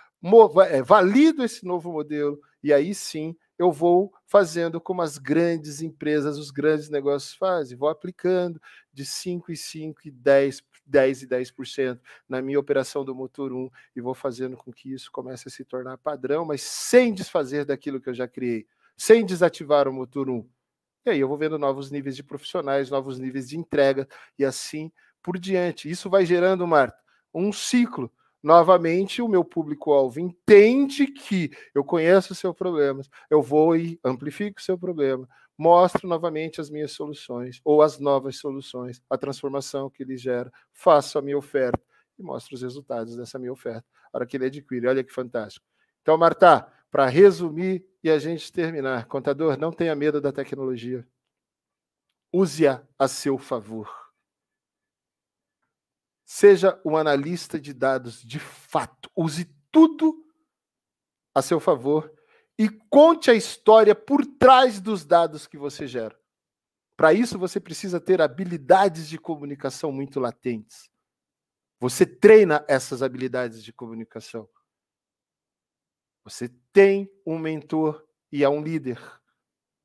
é, 0.68 0.82
valido 0.82 1.42
esse 1.42 1.64
novo 1.64 1.90
modelo, 1.90 2.38
e 2.62 2.72
aí 2.72 2.94
sim 2.94 3.34
eu 3.58 3.72
vou 3.72 4.12
fazendo 4.26 4.80
como 4.80 5.02
as 5.02 5.18
grandes 5.18 5.82
empresas, 5.82 6.38
os 6.38 6.50
grandes 6.50 6.88
negócios 6.88 7.34
fazem, 7.34 7.76
vou 7.76 7.88
aplicando 7.88 8.60
de 8.92 9.04
5 9.04 9.50
e 9.50 9.56
5 9.56 10.00
e 10.04 10.10
10, 10.10 10.62
10 10.86 11.22
e 11.22 11.26
10% 11.26 11.98
na 12.28 12.40
minha 12.40 12.60
operação 12.60 13.04
do 13.04 13.14
motor 13.14 13.52
1 13.52 13.68
e 13.96 14.00
vou 14.00 14.14
fazendo 14.14 14.56
com 14.56 14.72
que 14.72 14.92
isso 14.92 15.10
comece 15.10 15.48
a 15.48 15.50
se 15.50 15.64
tornar 15.64 15.98
padrão, 15.98 16.44
mas 16.44 16.62
sem 16.62 17.12
desfazer 17.12 17.64
daquilo 17.64 18.00
que 18.00 18.08
eu 18.08 18.14
já 18.14 18.28
criei, 18.28 18.64
sem 18.96 19.24
desativar 19.26 19.88
o 19.88 19.92
motor 19.92 20.30
1 20.30 20.46
e 21.06 21.10
aí 21.10 21.20
eu 21.20 21.28
vou 21.28 21.38
vendo 21.38 21.58
novos 21.58 21.90
níveis 21.90 22.16
de 22.16 22.22
profissionais, 22.22 22.90
novos 22.90 23.18
níveis 23.18 23.48
de 23.48 23.56
entrega 23.58 24.08
e 24.38 24.44
assim 24.44 24.90
por 25.22 25.38
diante. 25.38 25.90
Isso 25.90 26.08
vai 26.10 26.24
gerando, 26.24 26.66
Marta, 26.66 26.98
um 27.34 27.52
ciclo. 27.52 28.10
Novamente, 28.42 29.20
o 29.20 29.28
meu 29.28 29.44
público-alvo 29.44 30.20
entende 30.20 31.08
que 31.08 31.50
eu 31.74 31.82
conheço 31.82 32.32
os 32.32 32.38
seus 32.38 32.54
problemas, 32.54 33.10
eu 33.28 33.42
vou 33.42 33.76
e 33.76 33.98
amplifico 34.04 34.60
o 34.60 34.62
seu 34.62 34.78
problema, 34.78 35.28
mostro 35.56 36.06
novamente 36.06 36.60
as 36.60 36.70
minhas 36.70 36.92
soluções 36.92 37.60
ou 37.64 37.82
as 37.82 37.98
novas 37.98 38.36
soluções, 38.36 39.02
a 39.10 39.18
transformação 39.18 39.90
que 39.90 40.04
ele 40.04 40.16
gera, 40.16 40.52
faço 40.72 41.18
a 41.18 41.22
minha 41.22 41.36
oferta 41.36 41.80
e 42.16 42.22
mostro 42.22 42.54
os 42.54 42.62
resultados 42.62 43.16
dessa 43.16 43.40
minha 43.40 43.52
oferta, 43.52 43.84
a 44.12 44.18
hora 44.18 44.26
que 44.26 44.36
ele 44.36 44.46
adquire. 44.46 44.86
Olha 44.86 45.02
que 45.02 45.12
fantástico. 45.12 45.66
Então, 46.00 46.16
Marta, 46.16 46.66
para 46.90 47.06
resumir 47.06 47.86
e 48.02 48.10
a 48.10 48.18
gente 48.18 48.52
terminar. 48.52 49.06
Contador, 49.06 49.58
não 49.58 49.72
tenha 49.72 49.94
medo 49.94 50.20
da 50.20 50.32
tecnologia. 50.32 51.06
Use-a 52.32 52.86
a 52.98 53.08
seu 53.08 53.38
favor. 53.38 53.90
Seja 56.24 56.80
um 56.84 56.96
analista 56.96 57.58
de 57.58 57.72
dados 57.72 58.22
de 58.22 58.38
fato. 58.38 59.10
Use 59.16 59.44
tudo 59.72 60.26
a 61.34 61.40
seu 61.40 61.58
favor 61.58 62.12
e 62.58 62.68
conte 62.68 63.30
a 63.30 63.34
história 63.34 63.94
por 63.94 64.26
trás 64.26 64.80
dos 64.80 65.04
dados 65.04 65.46
que 65.46 65.56
você 65.56 65.86
gera. 65.86 66.18
Para 66.96 67.12
isso, 67.12 67.38
você 67.38 67.60
precisa 67.60 68.00
ter 68.00 68.20
habilidades 68.20 69.08
de 69.08 69.18
comunicação 69.18 69.92
muito 69.92 70.18
latentes. 70.18 70.90
Você 71.78 72.04
treina 72.04 72.64
essas 72.66 73.02
habilidades 73.02 73.62
de 73.62 73.72
comunicação. 73.72 74.48
Você 76.28 76.50
tem 76.72 77.10
um 77.24 77.38
mentor 77.38 78.04
e 78.30 78.44
é 78.44 78.48
um 78.48 78.62
líder, 78.62 79.00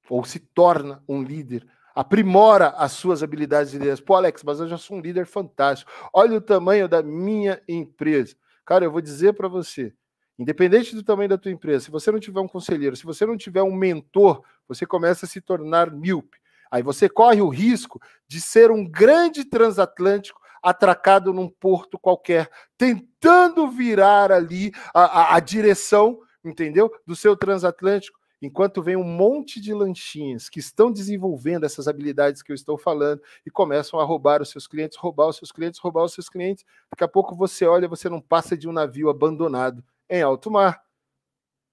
ou 0.09 0.25
se 0.25 0.39
torna 0.39 1.01
um 1.07 1.23
líder, 1.23 1.65
aprimora 1.95 2.69
as 2.71 2.91
suas 2.91 3.23
habilidades 3.23 3.71
de 3.71 3.77
liderança. 3.77 4.03
Pô, 4.03 4.15
Alex, 4.15 4.43
mas 4.43 4.59
eu 4.59 4.67
já 4.67 4.77
sou 4.77 4.97
um 4.97 4.99
líder 4.99 5.25
fantástico. 5.25 5.89
Olha 6.13 6.37
o 6.37 6.41
tamanho 6.41 6.89
da 6.89 7.01
minha 7.01 7.61
empresa. 7.67 8.35
Cara, 8.65 8.83
eu 8.83 8.91
vou 8.91 8.99
dizer 8.99 9.33
para 9.33 9.47
você, 9.47 9.93
independente 10.37 10.93
do 10.93 11.01
tamanho 11.01 11.29
da 11.29 11.37
tua 11.37 11.51
empresa, 11.51 11.85
se 11.85 11.91
você 11.91 12.11
não 12.11 12.19
tiver 12.19 12.41
um 12.41 12.47
conselheiro, 12.47 12.95
se 12.95 13.05
você 13.05 13.25
não 13.25 13.37
tiver 13.37 13.63
um 13.63 13.73
mentor, 13.73 14.43
você 14.67 14.85
começa 14.85 15.25
a 15.25 15.29
se 15.29 15.39
tornar 15.39 15.91
míope. 15.91 16.37
Aí 16.69 16.83
você 16.83 17.07
corre 17.07 17.41
o 17.41 17.47
risco 17.47 18.01
de 18.27 18.41
ser 18.41 18.69
um 18.69 18.83
grande 18.83 19.45
transatlântico 19.45 20.41
atracado 20.61 21.31
num 21.33 21.47
porto 21.47 21.99
qualquer, 21.99 22.49
tentando 22.77 23.69
virar 23.69 24.31
ali 24.31 24.71
a, 24.93 25.03
a, 25.03 25.35
a 25.35 25.39
direção 25.39 26.19
entendeu? 26.43 26.91
Do 27.05 27.15
seu 27.15 27.35
transatlântico, 27.35 28.19
enquanto 28.41 28.81
vem 28.81 28.95
um 28.95 29.03
monte 29.03 29.61
de 29.61 29.73
lanchinhas 29.73 30.49
que 30.49 30.59
estão 30.59 30.91
desenvolvendo 30.91 31.65
essas 31.65 31.87
habilidades 31.87 32.41
que 32.41 32.51
eu 32.51 32.55
estou 32.55 32.77
falando 32.77 33.21
e 33.45 33.49
começam 33.49 33.99
a 33.99 34.03
roubar 34.03 34.41
os 34.41 34.49
seus 34.49 34.67
clientes, 34.67 34.97
roubar 34.97 35.27
os 35.27 35.37
seus 35.37 35.51
clientes, 35.51 35.79
roubar 35.79 36.03
os 36.03 36.13
seus 36.13 36.27
clientes. 36.27 36.65
Daqui 36.91 37.03
a 37.03 37.07
pouco 37.07 37.35
você 37.35 37.65
olha, 37.65 37.87
você 37.87 38.09
não 38.09 38.19
passa 38.19 38.57
de 38.57 38.67
um 38.67 38.73
navio 38.73 39.09
abandonado 39.09 39.83
em 40.09 40.21
alto 40.21 40.51
mar. 40.51 40.83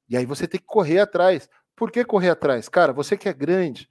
E 0.08 0.16
aí 0.16 0.24
você 0.24 0.46
tem 0.46 0.60
que 0.60 0.66
correr 0.66 1.00
atrás. 1.00 1.48
Por 1.74 1.90
que 1.90 2.04
correr 2.04 2.30
atrás? 2.30 2.68
Cara, 2.68 2.92
você 2.92 3.16
que 3.16 3.28
é 3.28 3.32
grande, 3.32 3.88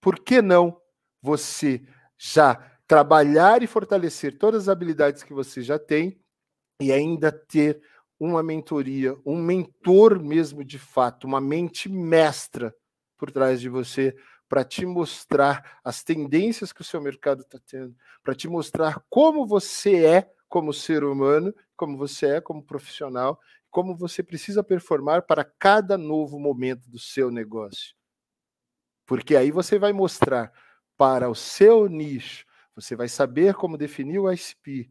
por 0.00 0.18
que 0.18 0.42
não 0.42 0.80
você 1.20 1.82
já 2.18 2.72
trabalhar 2.86 3.62
e 3.62 3.66
fortalecer 3.66 4.36
todas 4.36 4.62
as 4.62 4.68
habilidades 4.68 5.22
que 5.22 5.32
você 5.32 5.62
já 5.62 5.78
tem 5.78 6.20
e 6.80 6.92
ainda 6.92 7.30
ter 7.30 7.80
uma 8.24 8.40
mentoria, 8.40 9.16
um 9.26 9.36
mentor 9.36 10.22
mesmo 10.22 10.64
de 10.64 10.78
fato, 10.78 11.26
uma 11.26 11.40
mente 11.40 11.88
mestra 11.88 12.72
por 13.18 13.32
trás 13.32 13.60
de 13.60 13.68
você 13.68 14.16
para 14.48 14.62
te 14.62 14.86
mostrar 14.86 15.80
as 15.82 16.04
tendências 16.04 16.72
que 16.72 16.82
o 16.82 16.84
seu 16.84 17.00
mercado 17.00 17.42
está 17.42 17.58
tendo, 17.66 17.96
para 18.22 18.32
te 18.32 18.46
mostrar 18.46 19.04
como 19.10 19.44
você 19.44 20.04
é 20.04 20.32
como 20.48 20.72
ser 20.72 21.02
humano, 21.02 21.52
como 21.76 21.98
você 21.98 22.36
é 22.36 22.40
como 22.40 22.62
profissional, 22.62 23.40
como 23.68 23.96
você 23.96 24.22
precisa 24.22 24.62
performar 24.62 25.22
para 25.22 25.42
cada 25.42 25.98
novo 25.98 26.38
momento 26.38 26.88
do 26.88 27.00
seu 27.00 27.28
negócio. 27.28 27.96
Porque 29.04 29.34
aí 29.34 29.50
você 29.50 29.80
vai 29.80 29.92
mostrar 29.92 30.52
para 30.96 31.28
o 31.28 31.34
seu 31.34 31.88
nicho, 31.88 32.46
você 32.76 32.94
vai 32.94 33.08
saber 33.08 33.54
como 33.54 33.76
definir 33.76 34.20
o 34.20 34.30
ICP, 34.30 34.88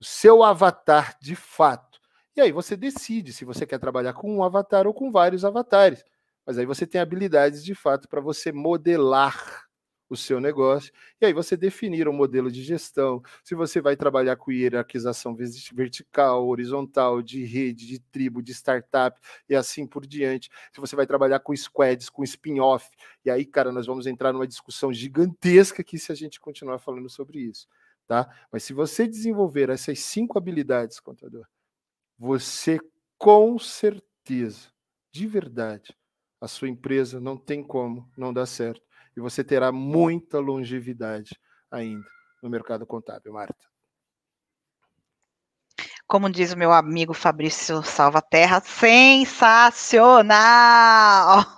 o 0.00 0.04
seu 0.04 0.42
avatar 0.42 1.16
de 1.20 1.36
fato 1.36 1.91
e 2.36 2.40
aí 2.40 2.52
você 2.52 2.76
decide 2.76 3.32
se 3.32 3.44
você 3.44 3.66
quer 3.66 3.78
trabalhar 3.78 4.14
com 4.14 4.34
um 4.34 4.42
avatar 4.42 4.86
ou 4.86 4.94
com 4.94 5.10
vários 5.10 5.44
avatares. 5.44 6.04
Mas 6.46 6.58
aí 6.58 6.66
você 6.66 6.86
tem 6.86 7.00
habilidades 7.00 7.64
de 7.64 7.74
fato 7.74 8.08
para 8.08 8.20
você 8.20 8.52
modelar 8.52 9.66
o 10.12 10.16
seu 10.16 10.40
negócio. 10.40 10.92
E 11.20 11.26
aí 11.26 11.32
você 11.32 11.56
definir 11.56 12.06
um 12.06 12.12
modelo 12.12 12.50
de 12.50 12.62
gestão, 12.62 13.22
se 13.42 13.54
você 13.54 13.80
vai 13.80 13.96
trabalhar 13.96 14.36
com 14.36 14.52
hierarquização 14.52 15.34
vertical, 15.72 16.46
horizontal, 16.46 17.22
de 17.22 17.44
rede, 17.44 17.86
de 17.86 17.98
tribo, 17.98 18.42
de 18.42 18.52
startup 18.52 19.18
e 19.48 19.54
assim 19.54 19.86
por 19.86 20.06
diante. 20.06 20.50
Se 20.72 20.80
você 20.80 20.94
vai 20.94 21.06
trabalhar 21.06 21.40
com 21.40 21.56
squads, 21.56 22.10
com 22.10 22.22
spin-off. 22.24 22.88
E 23.24 23.30
aí, 23.30 23.46
cara, 23.46 23.72
nós 23.72 23.86
vamos 23.86 24.06
entrar 24.06 24.32
numa 24.32 24.46
discussão 24.46 24.92
gigantesca 24.92 25.80
aqui 25.82 25.98
se 25.98 26.12
a 26.12 26.14
gente 26.14 26.40
continuar 26.40 26.78
falando 26.78 27.08
sobre 27.08 27.40
isso, 27.40 27.66
tá? 28.06 28.28
Mas 28.50 28.64
se 28.64 28.74
você 28.74 29.06
desenvolver 29.06 29.70
essas 29.70 29.98
cinco 30.00 30.36
habilidades, 30.36 31.00
contador, 31.00 31.46
você 32.22 32.78
com 33.18 33.58
certeza, 33.58 34.68
de 35.12 35.26
verdade, 35.26 35.92
a 36.40 36.46
sua 36.46 36.68
empresa 36.68 37.20
não 37.20 37.36
tem 37.36 37.64
como 37.64 38.08
não 38.16 38.32
dar 38.32 38.46
certo. 38.46 38.80
E 39.16 39.20
você 39.20 39.42
terá 39.42 39.72
muita 39.72 40.38
longevidade 40.38 41.36
ainda 41.68 42.06
no 42.40 42.48
mercado 42.48 42.86
contábil, 42.86 43.32
Marta 43.32 43.72
como 46.12 46.28
diz 46.28 46.52
o 46.52 46.58
meu 46.58 46.70
amigo 46.70 47.14
Fabrício 47.14 47.82
Salvaterra, 47.82 48.60
sensacional! 48.60 49.22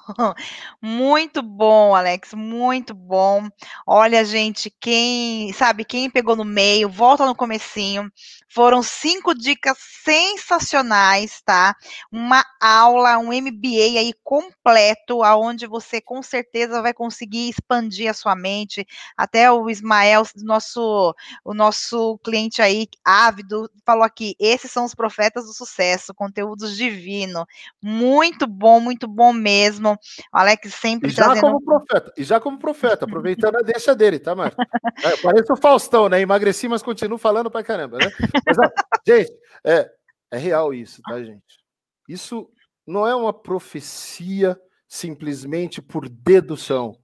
Muito 0.80 1.42
bom, 1.42 1.92
Alex, 1.92 2.34
muito 2.34 2.94
bom. 2.94 3.48
Olha, 3.84 4.24
gente, 4.24 4.72
quem 4.78 5.52
sabe 5.52 5.84
quem 5.84 6.08
pegou 6.08 6.36
no 6.36 6.44
meio, 6.44 6.88
volta 6.88 7.26
no 7.26 7.34
comecinho. 7.34 8.08
Foram 8.54 8.84
cinco 8.84 9.34
dicas 9.34 9.76
sensacionais, 10.04 11.42
tá? 11.44 11.74
Uma 12.12 12.44
aula, 12.60 13.18
um 13.18 13.32
MBA 13.32 13.98
aí 13.98 14.12
completo, 14.22 15.24
aonde 15.24 15.66
você 15.66 16.00
com 16.00 16.22
certeza 16.22 16.80
vai 16.80 16.94
conseguir 16.94 17.48
expandir 17.48 18.08
a 18.08 18.14
sua 18.14 18.36
mente. 18.36 18.86
Até 19.16 19.50
o 19.50 19.68
Ismael, 19.68 20.22
nosso, 20.36 21.12
o 21.44 21.52
nosso 21.52 22.16
cliente 22.22 22.62
aí 22.62 22.86
ávido, 23.04 23.68
falou 23.84 24.04
aqui 24.04 24.36
esses 24.38 24.70
são 24.70 24.84
os 24.84 24.94
profetas 24.94 25.46
do 25.46 25.52
sucesso, 25.52 26.14
conteúdos 26.14 26.76
divino, 26.76 27.44
muito 27.82 28.46
bom, 28.46 28.78
muito 28.78 29.08
bom 29.08 29.32
mesmo. 29.32 29.98
O 30.32 30.38
Alex 30.38 30.74
sempre 30.74 31.08
e 31.08 31.12
já 31.12 31.24
trazendo... 31.24 31.40
como 31.40 31.60
profeta, 31.60 32.12
e 32.16 32.22
já 32.22 32.38
como 32.38 32.56
profeta, 32.56 33.04
aproveitando 33.04 33.56
a 33.56 33.62
deixa 33.62 33.96
dele, 33.96 34.20
tá, 34.20 34.32
Marta? 34.32 34.56
É, 35.02 35.16
parece 35.18 35.52
o 35.52 35.56
Faustão, 35.56 36.08
né? 36.08 36.20
Emagreci, 36.20 36.68
mas 36.68 36.82
continuo 36.82 37.18
falando 37.18 37.50
pra 37.50 37.64
caramba, 37.64 37.98
né? 37.98 38.10
Mas, 38.46 38.58
ó, 38.58 38.70
gente, 39.06 39.32
é, 39.64 39.90
é 40.30 40.38
real 40.38 40.72
isso, 40.74 41.00
tá, 41.02 41.22
gente? 41.22 41.64
Isso 42.08 42.50
não 42.86 43.06
é 43.06 43.14
uma 43.14 43.32
profecia 43.32 44.60
simplesmente 44.88 45.80
por 45.80 46.08
dedução. 46.08 46.98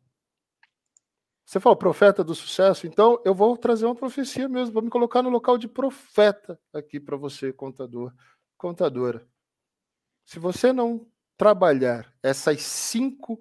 Você 1.44 1.58
falou 1.58 1.76
profeta 1.76 2.22
do 2.22 2.34
sucesso, 2.34 2.86
então 2.86 3.20
eu 3.24 3.34
vou 3.34 3.56
trazer 3.56 3.84
uma 3.84 3.94
profecia 3.94 4.48
mesmo, 4.48 4.72
vou 4.72 4.82
me 4.82 4.90
colocar 4.90 5.20
no 5.20 5.30
local 5.30 5.58
de 5.58 5.66
profeta 5.66 6.60
aqui 6.72 7.00
para 7.00 7.16
você, 7.16 7.52
contador, 7.52 8.14
contadora. 8.56 9.26
Se 10.24 10.38
você 10.38 10.72
não 10.72 11.10
trabalhar 11.36 12.14
essas 12.22 12.62
cinco, 12.62 13.40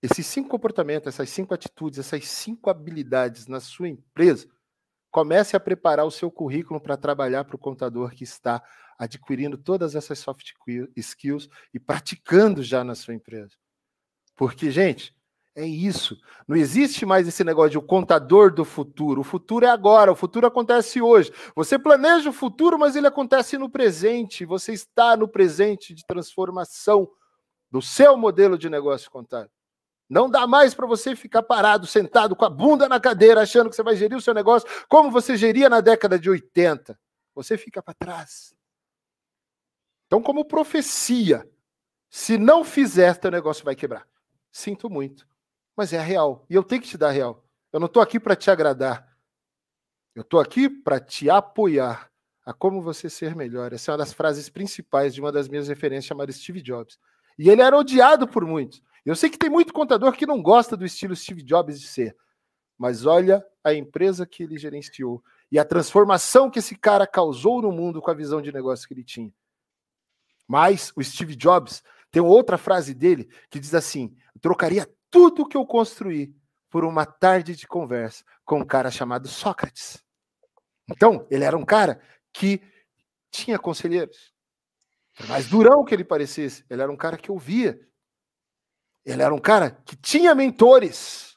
esses 0.00 0.24
cinco 0.24 0.50
comportamentos, 0.50 1.08
essas 1.08 1.30
cinco 1.30 1.52
atitudes, 1.52 1.98
essas 1.98 2.28
cinco 2.28 2.70
habilidades 2.70 3.48
na 3.48 3.58
sua 3.58 3.88
empresa, 3.88 4.48
comece 5.12 5.54
a 5.54 5.60
preparar 5.60 6.06
o 6.06 6.10
seu 6.10 6.30
currículo 6.30 6.80
para 6.80 6.96
trabalhar 6.96 7.44
para 7.44 7.54
o 7.54 7.58
contador 7.58 8.12
que 8.12 8.24
está 8.24 8.62
adquirindo 8.98 9.58
todas 9.58 9.94
essas 9.94 10.18
soft 10.18 10.52
skills 10.96 11.48
e 11.72 11.78
praticando 11.78 12.62
já 12.62 12.82
na 12.82 12.94
sua 12.94 13.14
empresa. 13.14 13.54
Porque, 14.34 14.70
gente, 14.70 15.14
é 15.54 15.66
isso. 15.66 16.18
Não 16.48 16.56
existe 16.56 17.04
mais 17.04 17.28
esse 17.28 17.44
negócio 17.44 17.72
de 17.72 17.78
o 17.78 17.82
contador 17.82 18.52
do 18.52 18.64
futuro. 18.64 19.20
O 19.20 19.24
futuro 19.24 19.66
é 19.66 19.68
agora, 19.68 20.10
o 20.10 20.16
futuro 20.16 20.46
acontece 20.46 21.02
hoje. 21.02 21.30
Você 21.54 21.78
planeja 21.78 22.30
o 22.30 22.32
futuro, 22.32 22.78
mas 22.78 22.96
ele 22.96 23.06
acontece 23.06 23.58
no 23.58 23.68
presente. 23.68 24.46
Você 24.46 24.72
está 24.72 25.14
no 25.14 25.28
presente 25.28 25.94
de 25.94 26.06
transformação 26.06 27.06
do 27.70 27.82
seu 27.82 28.16
modelo 28.16 28.56
de 28.56 28.70
negócio 28.70 29.10
contábil. 29.10 29.50
Não 30.08 30.28
dá 30.28 30.46
mais 30.46 30.74
para 30.74 30.86
você 30.86 31.16
ficar 31.16 31.42
parado, 31.42 31.86
sentado 31.86 32.36
com 32.36 32.44
a 32.44 32.50
bunda 32.50 32.88
na 32.88 33.00
cadeira, 33.00 33.42
achando 33.42 33.70
que 33.70 33.76
você 33.76 33.82
vai 33.82 33.96
gerir 33.96 34.16
o 34.16 34.20
seu 34.20 34.34
negócio 34.34 34.68
como 34.88 35.10
você 35.10 35.36
geria 35.36 35.68
na 35.68 35.80
década 35.80 36.18
de 36.18 36.28
80. 36.28 36.98
Você 37.34 37.56
fica 37.56 37.82
para 37.82 37.94
trás. 37.94 38.54
Então, 40.06 40.22
como 40.22 40.44
profecia, 40.44 41.48
se 42.10 42.36
não 42.36 42.62
fizer, 42.62 43.16
teu 43.16 43.30
negócio 43.30 43.64
vai 43.64 43.74
quebrar. 43.74 44.06
Sinto 44.50 44.90
muito 44.90 45.26
mas 45.76 45.92
é 45.92 45.98
a 45.98 46.02
real. 46.02 46.44
E 46.48 46.54
eu 46.54 46.62
tenho 46.62 46.82
que 46.82 46.88
te 46.88 46.98
dar 46.98 47.08
a 47.08 47.12
real. 47.12 47.44
Eu 47.72 47.80
não 47.80 47.86
estou 47.86 48.02
aqui 48.02 48.20
para 48.20 48.36
te 48.36 48.50
agradar. 48.50 49.08
Eu 50.14 50.22
estou 50.22 50.40
aqui 50.40 50.68
para 50.68 51.00
te 51.00 51.30
apoiar 51.30 52.10
a 52.44 52.52
como 52.52 52.82
você 52.82 53.08
ser 53.08 53.34
melhor. 53.34 53.72
Essa 53.72 53.90
é 53.90 53.92
uma 53.92 53.98
das 53.98 54.12
frases 54.12 54.48
principais 54.48 55.14
de 55.14 55.20
uma 55.20 55.32
das 55.32 55.48
minhas 55.48 55.68
referências 55.68 56.06
chamada 56.06 56.30
Steve 56.32 56.60
Jobs. 56.60 56.98
E 57.38 57.48
ele 57.48 57.62
era 57.62 57.76
odiado 57.76 58.28
por 58.28 58.44
muitos. 58.44 58.82
Eu 59.04 59.16
sei 59.16 59.28
que 59.28 59.38
tem 59.38 59.50
muito 59.50 59.72
contador 59.72 60.12
que 60.12 60.26
não 60.26 60.42
gosta 60.42 60.76
do 60.76 60.84
estilo 60.84 61.16
Steve 61.16 61.42
Jobs 61.42 61.80
de 61.80 61.86
ser. 61.86 62.16
Mas 62.78 63.04
olha 63.04 63.44
a 63.62 63.74
empresa 63.74 64.26
que 64.26 64.42
ele 64.42 64.56
gerenciou 64.56 65.22
e 65.50 65.58
a 65.58 65.64
transformação 65.64 66.50
que 66.50 66.58
esse 66.58 66.76
cara 66.76 67.06
causou 67.06 67.60
no 67.60 67.70
mundo 67.70 68.00
com 68.00 68.10
a 68.10 68.14
visão 68.14 68.40
de 68.40 68.52
negócio 68.52 68.86
que 68.86 68.94
ele 68.94 69.04
tinha. 69.04 69.32
Mas 70.46 70.92
o 70.96 71.02
Steve 71.02 71.36
Jobs 71.36 71.82
tem 72.10 72.22
outra 72.22 72.58
frase 72.58 72.94
dele 72.94 73.28
que 73.50 73.60
diz 73.60 73.74
assim: 73.74 74.16
trocaria 74.40 74.88
tudo 75.10 75.46
que 75.46 75.56
eu 75.56 75.66
construí 75.66 76.34
por 76.70 76.84
uma 76.84 77.04
tarde 77.04 77.54
de 77.54 77.66
conversa 77.66 78.24
com 78.44 78.60
um 78.60 78.64
cara 78.64 78.90
chamado 78.90 79.28
Sócrates. 79.28 80.02
Então, 80.90 81.26
ele 81.30 81.44
era 81.44 81.56
um 81.56 81.64
cara 81.64 82.00
que 82.32 82.62
tinha 83.30 83.58
conselheiros. 83.58 84.32
Por 85.16 85.28
mais 85.28 85.48
durão 85.48 85.84
que 85.84 85.94
ele 85.94 86.04
parecesse, 86.04 86.64
ele 86.68 86.82
era 86.82 86.90
um 86.90 86.96
cara 86.96 87.16
que 87.16 87.30
ouvia. 87.30 87.78
Ele 89.04 89.22
era 89.22 89.34
um 89.34 89.38
cara 89.38 89.70
que 89.84 89.96
tinha 89.96 90.34
mentores. 90.34 91.32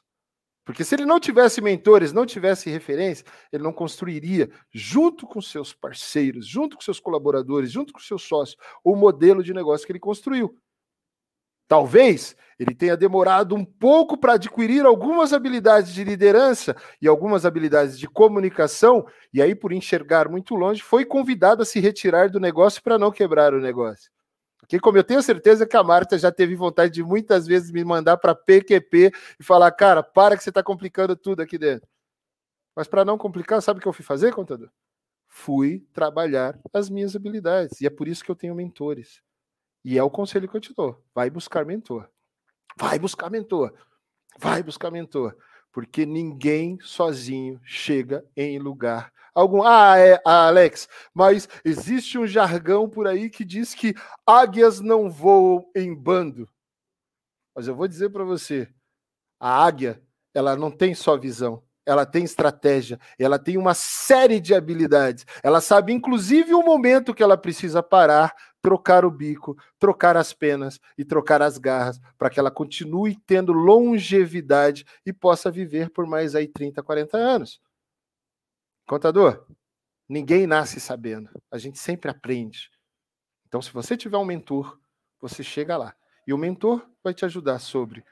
Porque 0.64 0.82
se 0.82 0.96
ele 0.96 1.06
não 1.06 1.20
tivesse 1.20 1.60
mentores, 1.60 2.12
não 2.12 2.26
tivesse 2.26 2.68
referência, 2.68 3.24
ele 3.52 3.62
não 3.62 3.72
construiria, 3.72 4.50
junto 4.72 5.24
com 5.24 5.40
seus 5.40 5.72
parceiros, 5.72 6.44
junto 6.44 6.76
com 6.76 6.82
seus 6.82 6.98
colaboradores, 6.98 7.70
junto 7.70 7.92
com 7.92 8.00
seus 8.00 8.22
sócios, 8.22 8.58
o 8.82 8.96
modelo 8.96 9.44
de 9.44 9.54
negócio 9.54 9.86
que 9.86 9.92
ele 9.92 10.00
construiu. 10.00 10.58
Talvez 11.68 12.36
ele 12.58 12.74
tenha 12.74 12.96
demorado 12.96 13.54
um 13.54 13.64
pouco 13.64 14.16
para 14.16 14.34
adquirir 14.34 14.84
algumas 14.84 15.32
habilidades 15.32 15.92
de 15.92 16.02
liderança 16.02 16.76
e 17.00 17.06
algumas 17.06 17.44
habilidades 17.44 17.98
de 17.98 18.08
comunicação, 18.08 19.06
e 19.32 19.42
aí, 19.42 19.54
por 19.54 19.72
enxergar 19.72 20.28
muito 20.28 20.54
longe, 20.56 20.82
foi 20.82 21.04
convidado 21.04 21.62
a 21.62 21.66
se 21.66 21.78
retirar 21.78 22.28
do 22.28 22.40
negócio 22.40 22.82
para 22.82 22.98
não 22.98 23.12
quebrar 23.12 23.54
o 23.54 23.60
negócio. 23.60 24.10
Porque, 24.66 24.80
como 24.80 24.98
eu 24.98 25.04
tenho 25.04 25.22
certeza 25.22 25.64
que 25.64 25.76
a 25.76 25.82
Marta 25.84 26.18
já 26.18 26.32
teve 26.32 26.56
vontade 26.56 26.92
de 26.92 27.02
muitas 27.02 27.46
vezes 27.46 27.70
me 27.70 27.84
mandar 27.84 28.16
para 28.16 28.34
PQP 28.34 29.12
e 29.38 29.44
falar, 29.44 29.70
cara, 29.70 30.02
para 30.02 30.36
que 30.36 30.42
você 30.42 30.50
está 30.50 30.60
complicando 30.60 31.14
tudo 31.14 31.40
aqui 31.40 31.56
dentro. 31.56 31.88
Mas 32.74 32.88
para 32.88 33.04
não 33.04 33.16
complicar, 33.16 33.62
sabe 33.62 33.78
o 33.78 33.80
que 33.82 33.86
eu 33.86 33.92
fui 33.92 34.04
fazer, 34.04 34.34
contador? 34.34 34.68
Fui 35.28 35.86
trabalhar 35.92 36.58
as 36.72 36.90
minhas 36.90 37.14
habilidades. 37.14 37.80
E 37.80 37.86
é 37.86 37.90
por 37.90 38.08
isso 38.08 38.24
que 38.24 38.30
eu 38.30 38.34
tenho 38.34 38.56
mentores. 38.56 39.22
E 39.84 39.96
é 39.96 40.02
o 40.02 40.10
conselho 40.10 40.48
que 40.48 40.56
eu 40.56 40.60
te 40.60 40.74
dou. 40.74 41.00
Vai 41.14 41.30
buscar 41.30 41.64
mentor. 41.64 42.08
Vai 42.76 42.98
buscar 42.98 43.30
mentor. 43.30 43.72
Vai 44.36 44.64
buscar 44.64 44.90
mentor. 44.90 45.36
Porque 45.76 46.06
ninguém 46.06 46.78
sozinho 46.80 47.60
chega 47.62 48.24
em 48.34 48.58
lugar 48.58 49.12
algum. 49.34 49.62
Ah, 49.62 49.98
é, 49.98 50.18
ah, 50.24 50.46
Alex, 50.46 50.88
mas 51.12 51.46
existe 51.62 52.16
um 52.16 52.26
jargão 52.26 52.88
por 52.88 53.06
aí 53.06 53.28
que 53.28 53.44
diz 53.44 53.74
que 53.74 53.94
águias 54.26 54.80
não 54.80 55.10
voam 55.10 55.70
em 55.76 55.94
bando. 55.94 56.48
Mas 57.54 57.68
eu 57.68 57.74
vou 57.74 57.86
dizer 57.86 58.08
para 58.08 58.24
você, 58.24 58.66
a 59.38 59.66
águia, 59.66 60.02
ela 60.32 60.56
não 60.56 60.70
tem 60.70 60.94
só 60.94 61.14
visão, 61.14 61.62
ela 61.84 62.06
tem 62.06 62.24
estratégia, 62.24 62.98
ela 63.18 63.38
tem 63.38 63.58
uma 63.58 63.74
série 63.74 64.40
de 64.40 64.54
habilidades. 64.54 65.26
Ela 65.42 65.60
sabe, 65.60 65.92
inclusive, 65.92 66.54
o 66.54 66.62
momento 66.62 67.12
que 67.12 67.22
ela 67.22 67.36
precisa 67.36 67.82
parar, 67.82 68.34
trocar 68.66 69.04
o 69.04 69.10
bico, 69.12 69.56
trocar 69.78 70.16
as 70.16 70.32
penas 70.32 70.80
e 70.98 71.04
trocar 71.04 71.40
as 71.40 71.56
garras, 71.56 72.00
para 72.18 72.28
que 72.28 72.40
ela 72.40 72.50
continue 72.50 73.14
tendo 73.24 73.52
longevidade 73.52 74.84
e 75.06 75.12
possa 75.12 75.52
viver 75.52 75.88
por 75.90 76.04
mais 76.04 76.34
aí 76.34 76.48
30, 76.48 76.82
40 76.82 77.16
anos. 77.16 77.60
Contador, 78.84 79.46
ninguém 80.08 80.48
nasce 80.48 80.80
sabendo. 80.80 81.30
A 81.48 81.58
gente 81.58 81.78
sempre 81.78 82.10
aprende. 82.10 82.68
Então, 83.46 83.62
se 83.62 83.72
você 83.72 83.96
tiver 83.96 84.18
um 84.18 84.24
mentor, 84.24 84.76
você 85.20 85.44
chega 85.44 85.76
lá. 85.76 85.94
E 86.26 86.34
o 86.34 86.38
mentor 86.38 86.84
vai 87.04 87.14
te 87.14 87.24
ajudar 87.24 87.60
sobre 87.60 88.04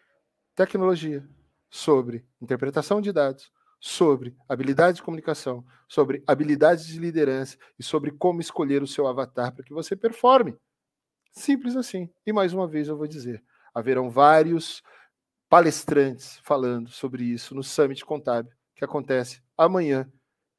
tecnologia, 0.54 1.28
sobre 1.68 2.24
interpretação 2.40 3.00
de 3.00 3.10
dados, 3.10 3.50
sobre 3.86 4.34
habilidade 4.48 4.96
de 4.96 5.02
comunicação, 5.02 5.62
sobre 5.86 6.24
habilidades 6.26 6.86
de 6.86 6.98
liderança 6.98 7.58
e 7.78 7.82
sobre 7.82 8.10
como 8.10 8.40
escolher 8.40 8.82
o 8.82 8.86
seu 8.86 9.06
avatar 9.06 9.52
para 9.52 9.62
que 9.62 9.74
você 9.74 9.94
performe. 9.94 10.56
Simples 11.30 11.76
assim. 11.76 12.08
E 12.26 12.32
mais 12.32 12.54
uma 12.54 12.66
vez 12.66 12.88
eu 12.88 12.96
vou 12.96 13.06
dizer: 13.06 13.44
haverão 13.74 14.08
vários 14.08 14.82
palestrantes 15.50 16.40
falando 16.42 16.88
sobre 16.88 17.24
isso 17.24 17.54
no 17.54 17.62
Summit 17.62 18.02
Contábil, 18.06 18.50
que 18.74 18.86
acontece 18.86 19.42
amanhã 19.54 20.10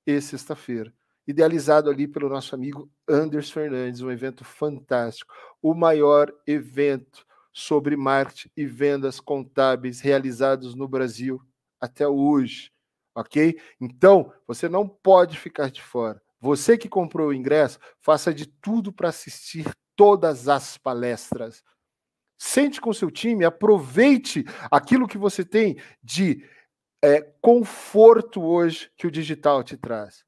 e 0.05 0.21
sexta-feira. 0.21 0.93
Idealizado 1.25 1.89
ali 1.89 2.07
pelo 2.07 2.29
nosso 2.29 2.53
amigo 2.53 2.91
Anders 3.09 3.49
Fernandes, 3.49 4.01
um 4.01 4.11
evento 4.11 4.45
fantástico, 4.45 5.33
o 5.63 5.73
maior 5.73 6.31
evento 6.45 7.25
sobre 7.51 7.95
marketing 7.95 8.51
e 8.55 8.67
vendas 8.67 9.19
contábeis 9.19 9.99
realizados 9.99 10.75
no 10.75 10.87
Brasil 10.87 11.41
até 11.81 12.07
hoje 12.07 12.74
ok? 13.15 13.57
Então, 13.79 14.31
você 14.45 14.67
não 14.67 14.87
pode 14.87 15.39
ficar 15.39 15.71
de 15.71 15.81
fora. 15.81 16.21
Você 16.39 16.77
que 16.77 16.89
comprou 16.89 17.29
o 17.29 17.33
ingresso, 17.33 17.79
faça 18.01 18.33
de 18.33 18.45
tudo 18.45 18.91
para 18.91 19.09
assistir 19.09 19.65
todas 19.95 20.47
as 20.49 20.77
palestras. 20.77 21.63
Sente 22.37 22.81
com 22.81 22.93
seu 22.93 23.09
time, 23.09 23.45
aproveite 23.45 24.43
aquilo 24.69 25.07
que 25.07 25.17
você 25.17 25.45
tem 25.45 25.77
de 26.03 26.43
é, 27.01 27.21
conforto 27.41 28.43
hoje 28.43 28.91
que 28.97 29.07
o 29.07 29.11
digital 29.11 29.63
te 29.63 29.77
traz. 29.77 30.25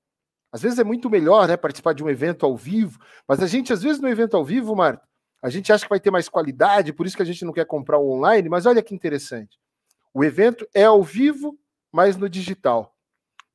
Às 0.51 0.61
vezes 0.61 0.79
é 0.79 0.83
muito 0.83 1.09
melhor 1.09 1.47
né, 1.47 1.57
participar 1.57 1.93
de 1.93 2.03
um 2.03 2.09
evento 2.09 2.45
ao 2.45 2.55
vivo, 2.55 2.97
mas 3.27 3.43
a 3.43 3.47
gente, 3.47 3.73
às 3.73 3.83
vezes, 3.83 3.99
no 3.99 4.07
evento 4.07 4.37
ao 4.37 4.45
vivo, 4.45 4.75
Marta, 4.75 5.05
a 5.41 5.49
gente 5.49 5.71
acha 5.71 5.83
que 5.83 5.89
vai 5.89 5.99
ter 5.99 6.09
mais 6.09 6.29
qualidade, 6.29 6.93
por 6.93 7.05
isso 7.05 7.15
que 7.15 7.21
a 7.21 7.25
gente 7.25 7.43
não 7.43 7.53
quer 7.53 7.65
comprar 7.65 7.99
online, 7.99 8.47
mas 8.47 8.65
olha 8.65 8.81
que 8.81 8.95
interessante. 8.95 9.59
O 10.13 10.23
evento 10.23 10.67
é 10.73 10.85
ao 10.85 11.03
vivo 11.03 11.59
mas 11.91 12.17
no 12.17 12.29
digital. 12.29 12.95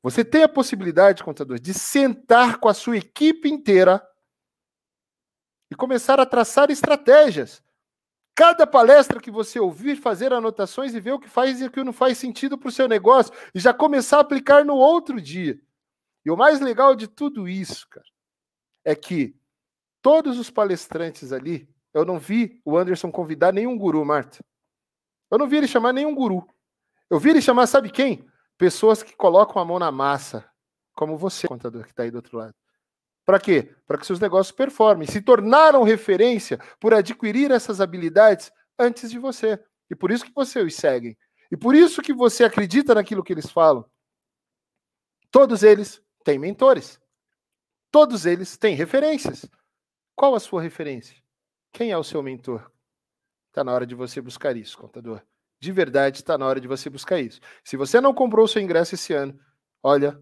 Você 0.01 0.25
tem 0.25 0.43
a 0.43 0.49
possibilidade, 0.49 1.23
contador, 1.23 1.59
de 1.59 1.73
sentar 1.73 2.57
com 2.59 2.67
a 2.67 2.73
sua 2.73 2.97
equipe 2.97 3.49
inteira 3.49 4.05
e 5.71 5.75
começar 5.75 6.19
a 6.19 6.25
traçar 6.25 6.69
estratégias. 6.69 7.63
Cada 8.35 8.67
palestra 8.67 9.21
que 9.21 9.31
você 9.31 9.59
ouvir, 9.59 9.95
fazer 9.95 10.33
anotações 10.33 10.93
e 10.93 10.99
ver 10.99 11.13
o 11.13 11.19
que 11.19 11.29
faz 11.29 11.61
e 11.61 11.65
o 11.65 11.71
que 11.71 11.83
não 11.83 11.93
faz 11.93 12.17
sentido 12.17 12.57
para 12.57 12.67
o 12.67 12.71
seu 12.71 12.87
negócio 12.87 13.33
e 13.55 13.59
já 13.59 13.73
começar 13.73 14.17
a 14.17 14.21
aplicar 14.21 14.65
no 14.65 14.75
outro 14.75 15.21
dia. 15.21 15.59
E 16.25 16.31
o 16.31 16.37
mais 16.37 16.59
legal 16.59 16.95
de 16.95 17.07
tudo 17.07 17.47
isso, 17.47 17.87
cara, 17.89 18.05
é 18.83 18.95
que 18.95 19.35
todos 20.01 20.37
os 20.37 20.49
palestrantes 20.49 21.31
ali, 21.31 21.69
eu 21.93 22.03
não 22.03 22.19
vi 22.19 22.61
o 22.65 22.77
Anderson 22.77 23.11
convidar 23.11 23.53
nenhum 23.53 23.77
guru, 23.77 24.03
Marta. 24.03 24.43
Eu 25.31 25.37
não 25.37 25.47
vi 25.47 25.57
ele 25.57 25.67
chamar 25.67 25.93
nenhum 25.93 26.13
guru. 26.13 26.47
Eu 27.09 27.19
vi 27.19 27.31
ele 27.31 27.41
chamar, 27.41 27.67
sabe 27.67 27.89
quem? 27.89 28.25
Pessoas 28.57 29.03
que 29.03 29.15
colocam 29.15 29.61
a 29.61 29.65
mão 29.65 29.79
na 29.79 29.91
massa, 29.91 30.49
como 30.93 31.17
você, 31.17 31.47
contador, 31.47 31.83
que 31.83 31.91
está 31.91 32.03
aí 32.03 32.11
do 32.11 32.17
outro 32.17 32.37
lado. 32.37 32.55
Para 33.25 33.39
quê? 33.39 33.73
Para 33.85 33.97
que 33.97 34.05
seus 34.05 34.19
negócios 34.19 34.55
performem. 34.55 35.07
Se 35.07 35.21
tornaram 35.21 35.83
referência 35.83 36.59
por 36.79 36.93
adquirir 36.93 37.51
essas 37.51 37.79
habilidades 37.79 38.51
antes 38.77 39.09
de 39.09 39.17
você. 39.17 39.63
E 39.89 39.95
por 39.95 40.11
isso 40.11 40.25
que 40.25 40.33
você 40.33 40.61
os 40.61 40.75
segue. 40.75 41.17
E 41.51 41.57
por 41.57 41.75
isso 41.75 42.01
que 42.01 42.13
você 42.13 42.43
acredita 42.43 42.95
naquilo 42.95 43.23
que 43.23 43.31
eles 43.31 43.49
falam. 43.49 43.85
Todos 45.31 45.63
eles 45.63 46.01
têm 46.23 46.37
mentores. 46.37 46.99
Todos 47.91 48.25
eles 48.25 48.57
têm 48.57 48.75
referências. 48.75 49.49
Qual 50.15 50.35
a 50.35 50.39
sua 50.39 50.61
referência? 50.61 51.15
Quem 51.71 51.91
é 51.91 51.97
o 51.97 52.03
seu 52.03 52.21
mentor? 52.21 52.71
Está 53.47 53.63
na 53.63 53.71
hora 53.71 53.85
de 53.85 53.95
você 53.95 54.19
buscar 54.19 54.57
isso, 54.57 54.77
contador. 54.77 55.21
De 55.63 55.71
verdade, 55.71 56.17
está 56.17 56.37
na 56.37 56.45
hora 56.45 56.59
de 56.59 56.67
você 56.67 56.89
buscar 56.89 57.21
isso. 57.21 57.39
Se 57.63 57.77
você 57.77 58.01
não 58.01 58.13
comprou 58.13 58.43
o 58.43 58.47
seu 58.49 58.61
ingresso 58.61 58.95
esse 58.95 59.13
ano, 59.13 59.39
olha, 59.81 60.21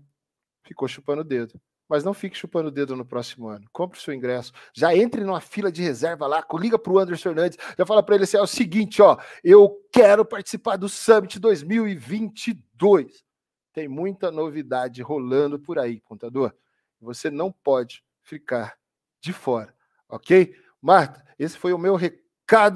ficou 0.63 0.87
chupando 0.87 1.21
o 1.21 1.23
dedo. 1.23 1.59
Mas 1.89 2.03
não 2.03 2.13
fique 2.13 2.37
chupando 2.37 2.67
o 2.67 2.71
dedo 2.71 2.95
no 2.95 3.03
próximo 3.03 3.47
ano. 3.47 3.65
Compre 3.73 3.97
o 3.97 4.01
seu 4.01 4.13
ingresso. 4.13 4.53
Já 4.71 4.95
entre 4.95 5.23
numa 5.23 5.41
fila 5.41 5.71
de 5.71 5.81
reserva 5.81 6.27
lá, 6.27 6.45
liga 6.59 6.77
para 6.77 6.93
o 6.93 6.99
Anderson 6.99 7.23
Fernandes, 7.23 7.57
já 7.75 7.83
fala 7.87 8.03
para 8.03 8.13
ele 8.13 8.25
assim: 8.25 8.37
é 8.37 8.41
o 8.41 8.45
seguinte, 8.45 9.01
ó, 9.01 9.17
eu 9.43 9.75
quero 9.91 10.23
participar 10.23 10.77
do 10.77 10.87
Summit 10.87 11.39
2022. 11.39 13.25
Tem 13.73 13.87
muita 13.87 14.29
novidade 14.29 15.01
rolando 15.01 15.59
por 15.59 15.79
aí, 15.79 15.99
contador. 16.01 16.53
Você 16.99 17.31
não 17.31 17.51
pode 17.51 18.03
ficar 18.21 18.77
de 19.19 19.33
fora, 19.33 19.73
ok? 20.07 20.55
Marta, 20.79 21.25
esse 21.39 21.57
foi 21.57 21.73
o 21.73 21.79
meu 21.79 21.95
recado 21.95 22.20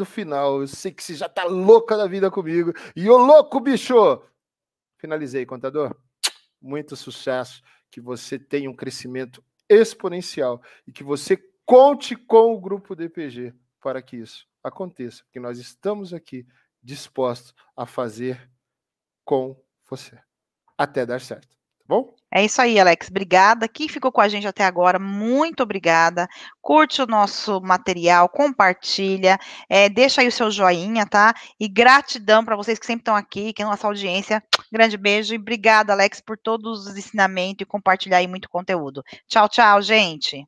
final. 0.05 0.61
Eu 0.61 0.67
sei 0.67 0.91
que 0.91 1.03
você 1.03 1.15
já 1.15 1.27
tá 1.27 1.43
louca 1.43 1.97
da 1.97 2.07
vida 2.07 2.31
comigo. 2.31 2.73
E 2.95 3.09
ô 3.09 3.17
louco, 3.17 3.59
bicho! 3.59 3.95
Finalizei, 4.97 5.45
contador. 5.45 5.95
Muito 6.61 6.95
sucesso. 6.95 7.61
Que 7.91 7.99
você 7.99 8.39
tenha 8.39 8.69
um 8.69 8.75
crescimento 8.75 9.43
exponencial 9.69 10.61
e 10.87 10.91
que 10.91 11.03
você 11.03 11.37
conte 11.65 12.15
com 12.15 12.53
o 12.53 12.59
grupo 12.59 12.95
DPG 12.95 13.53
para 13.81 14.01
que 14.01 14.17
isso 14.17 14.47
aconteça. 14.63 15.23
Porque 15.23 15.39
nós 15.39 15.59
estamos 15.59 16.13
aqui 16.13 16.45
dispostos 16.81 17.53
a 17.75 17.85
fazer 17.85 18.49
com 19.23 19.59
você. 19.89 20.19
Até 20.77 21.05
dar 21.05 21.21
certo. 21.21 21.54
Tá 21.87 21.95
bom? 21.95 22.15
É 22.33 22.43
isso 22.43 22.61
aí, 22.61 22.79
Alex. 22.79 23.09
Obrigada. 23.09 23.67
Quem 23.67 23.87
ficou 23.87 24.11
com 24.11 24.19
a 24.19 24.27
gente 24.27 24.47
até 24.47 24.65
agora, 24.65 24.99
muito 24.99 25.61
obrigada. 25.63 26.27
Curte 26.61 27.01
o 27.01 27.05
nosso 27.05 27.61
material, 27.61 28.27
compartilha, 28.27 29.37
é, 29.69 29.87
deixa 29.87 30.21
aí 30.21 30.27
o 30.27 30.31
seu 30.31 30.49
joinha, 30.49 31.05
tá? 31.05 31.33
E 31.59 31.67
gratidão 31.69 32.43
para 32.43 32.55
vocês 32.55 32.79
que 32.79 32.85
sempre 32.85 33.01
estão 33.01 33.15
aqui, 33.15 33.53
que 33.53 33.61
é 33.61 33.65
a 33.65 33.69
nossa 33.69 33.87
audiência. 33.87 34.43
Grande 34.71 34.97
beijo 34.97 35.33
e 35.33 35.37
obrigada, 35.37 35.93
Alex, 35.93 36.19
por 36.19 36.37
todos 36.37 36.87
os 36.87 36.97
ensinamentos 36.97 37.61
e 37.61 37.65
compartilhar 37.65 38.17
aí 38.17 38.27
muito 38.27 38.49
conteúdo. 38.49 39.03
Tchau, 39.27 39.47
tchau, 39.47 39.81
gente. 39.81 40.45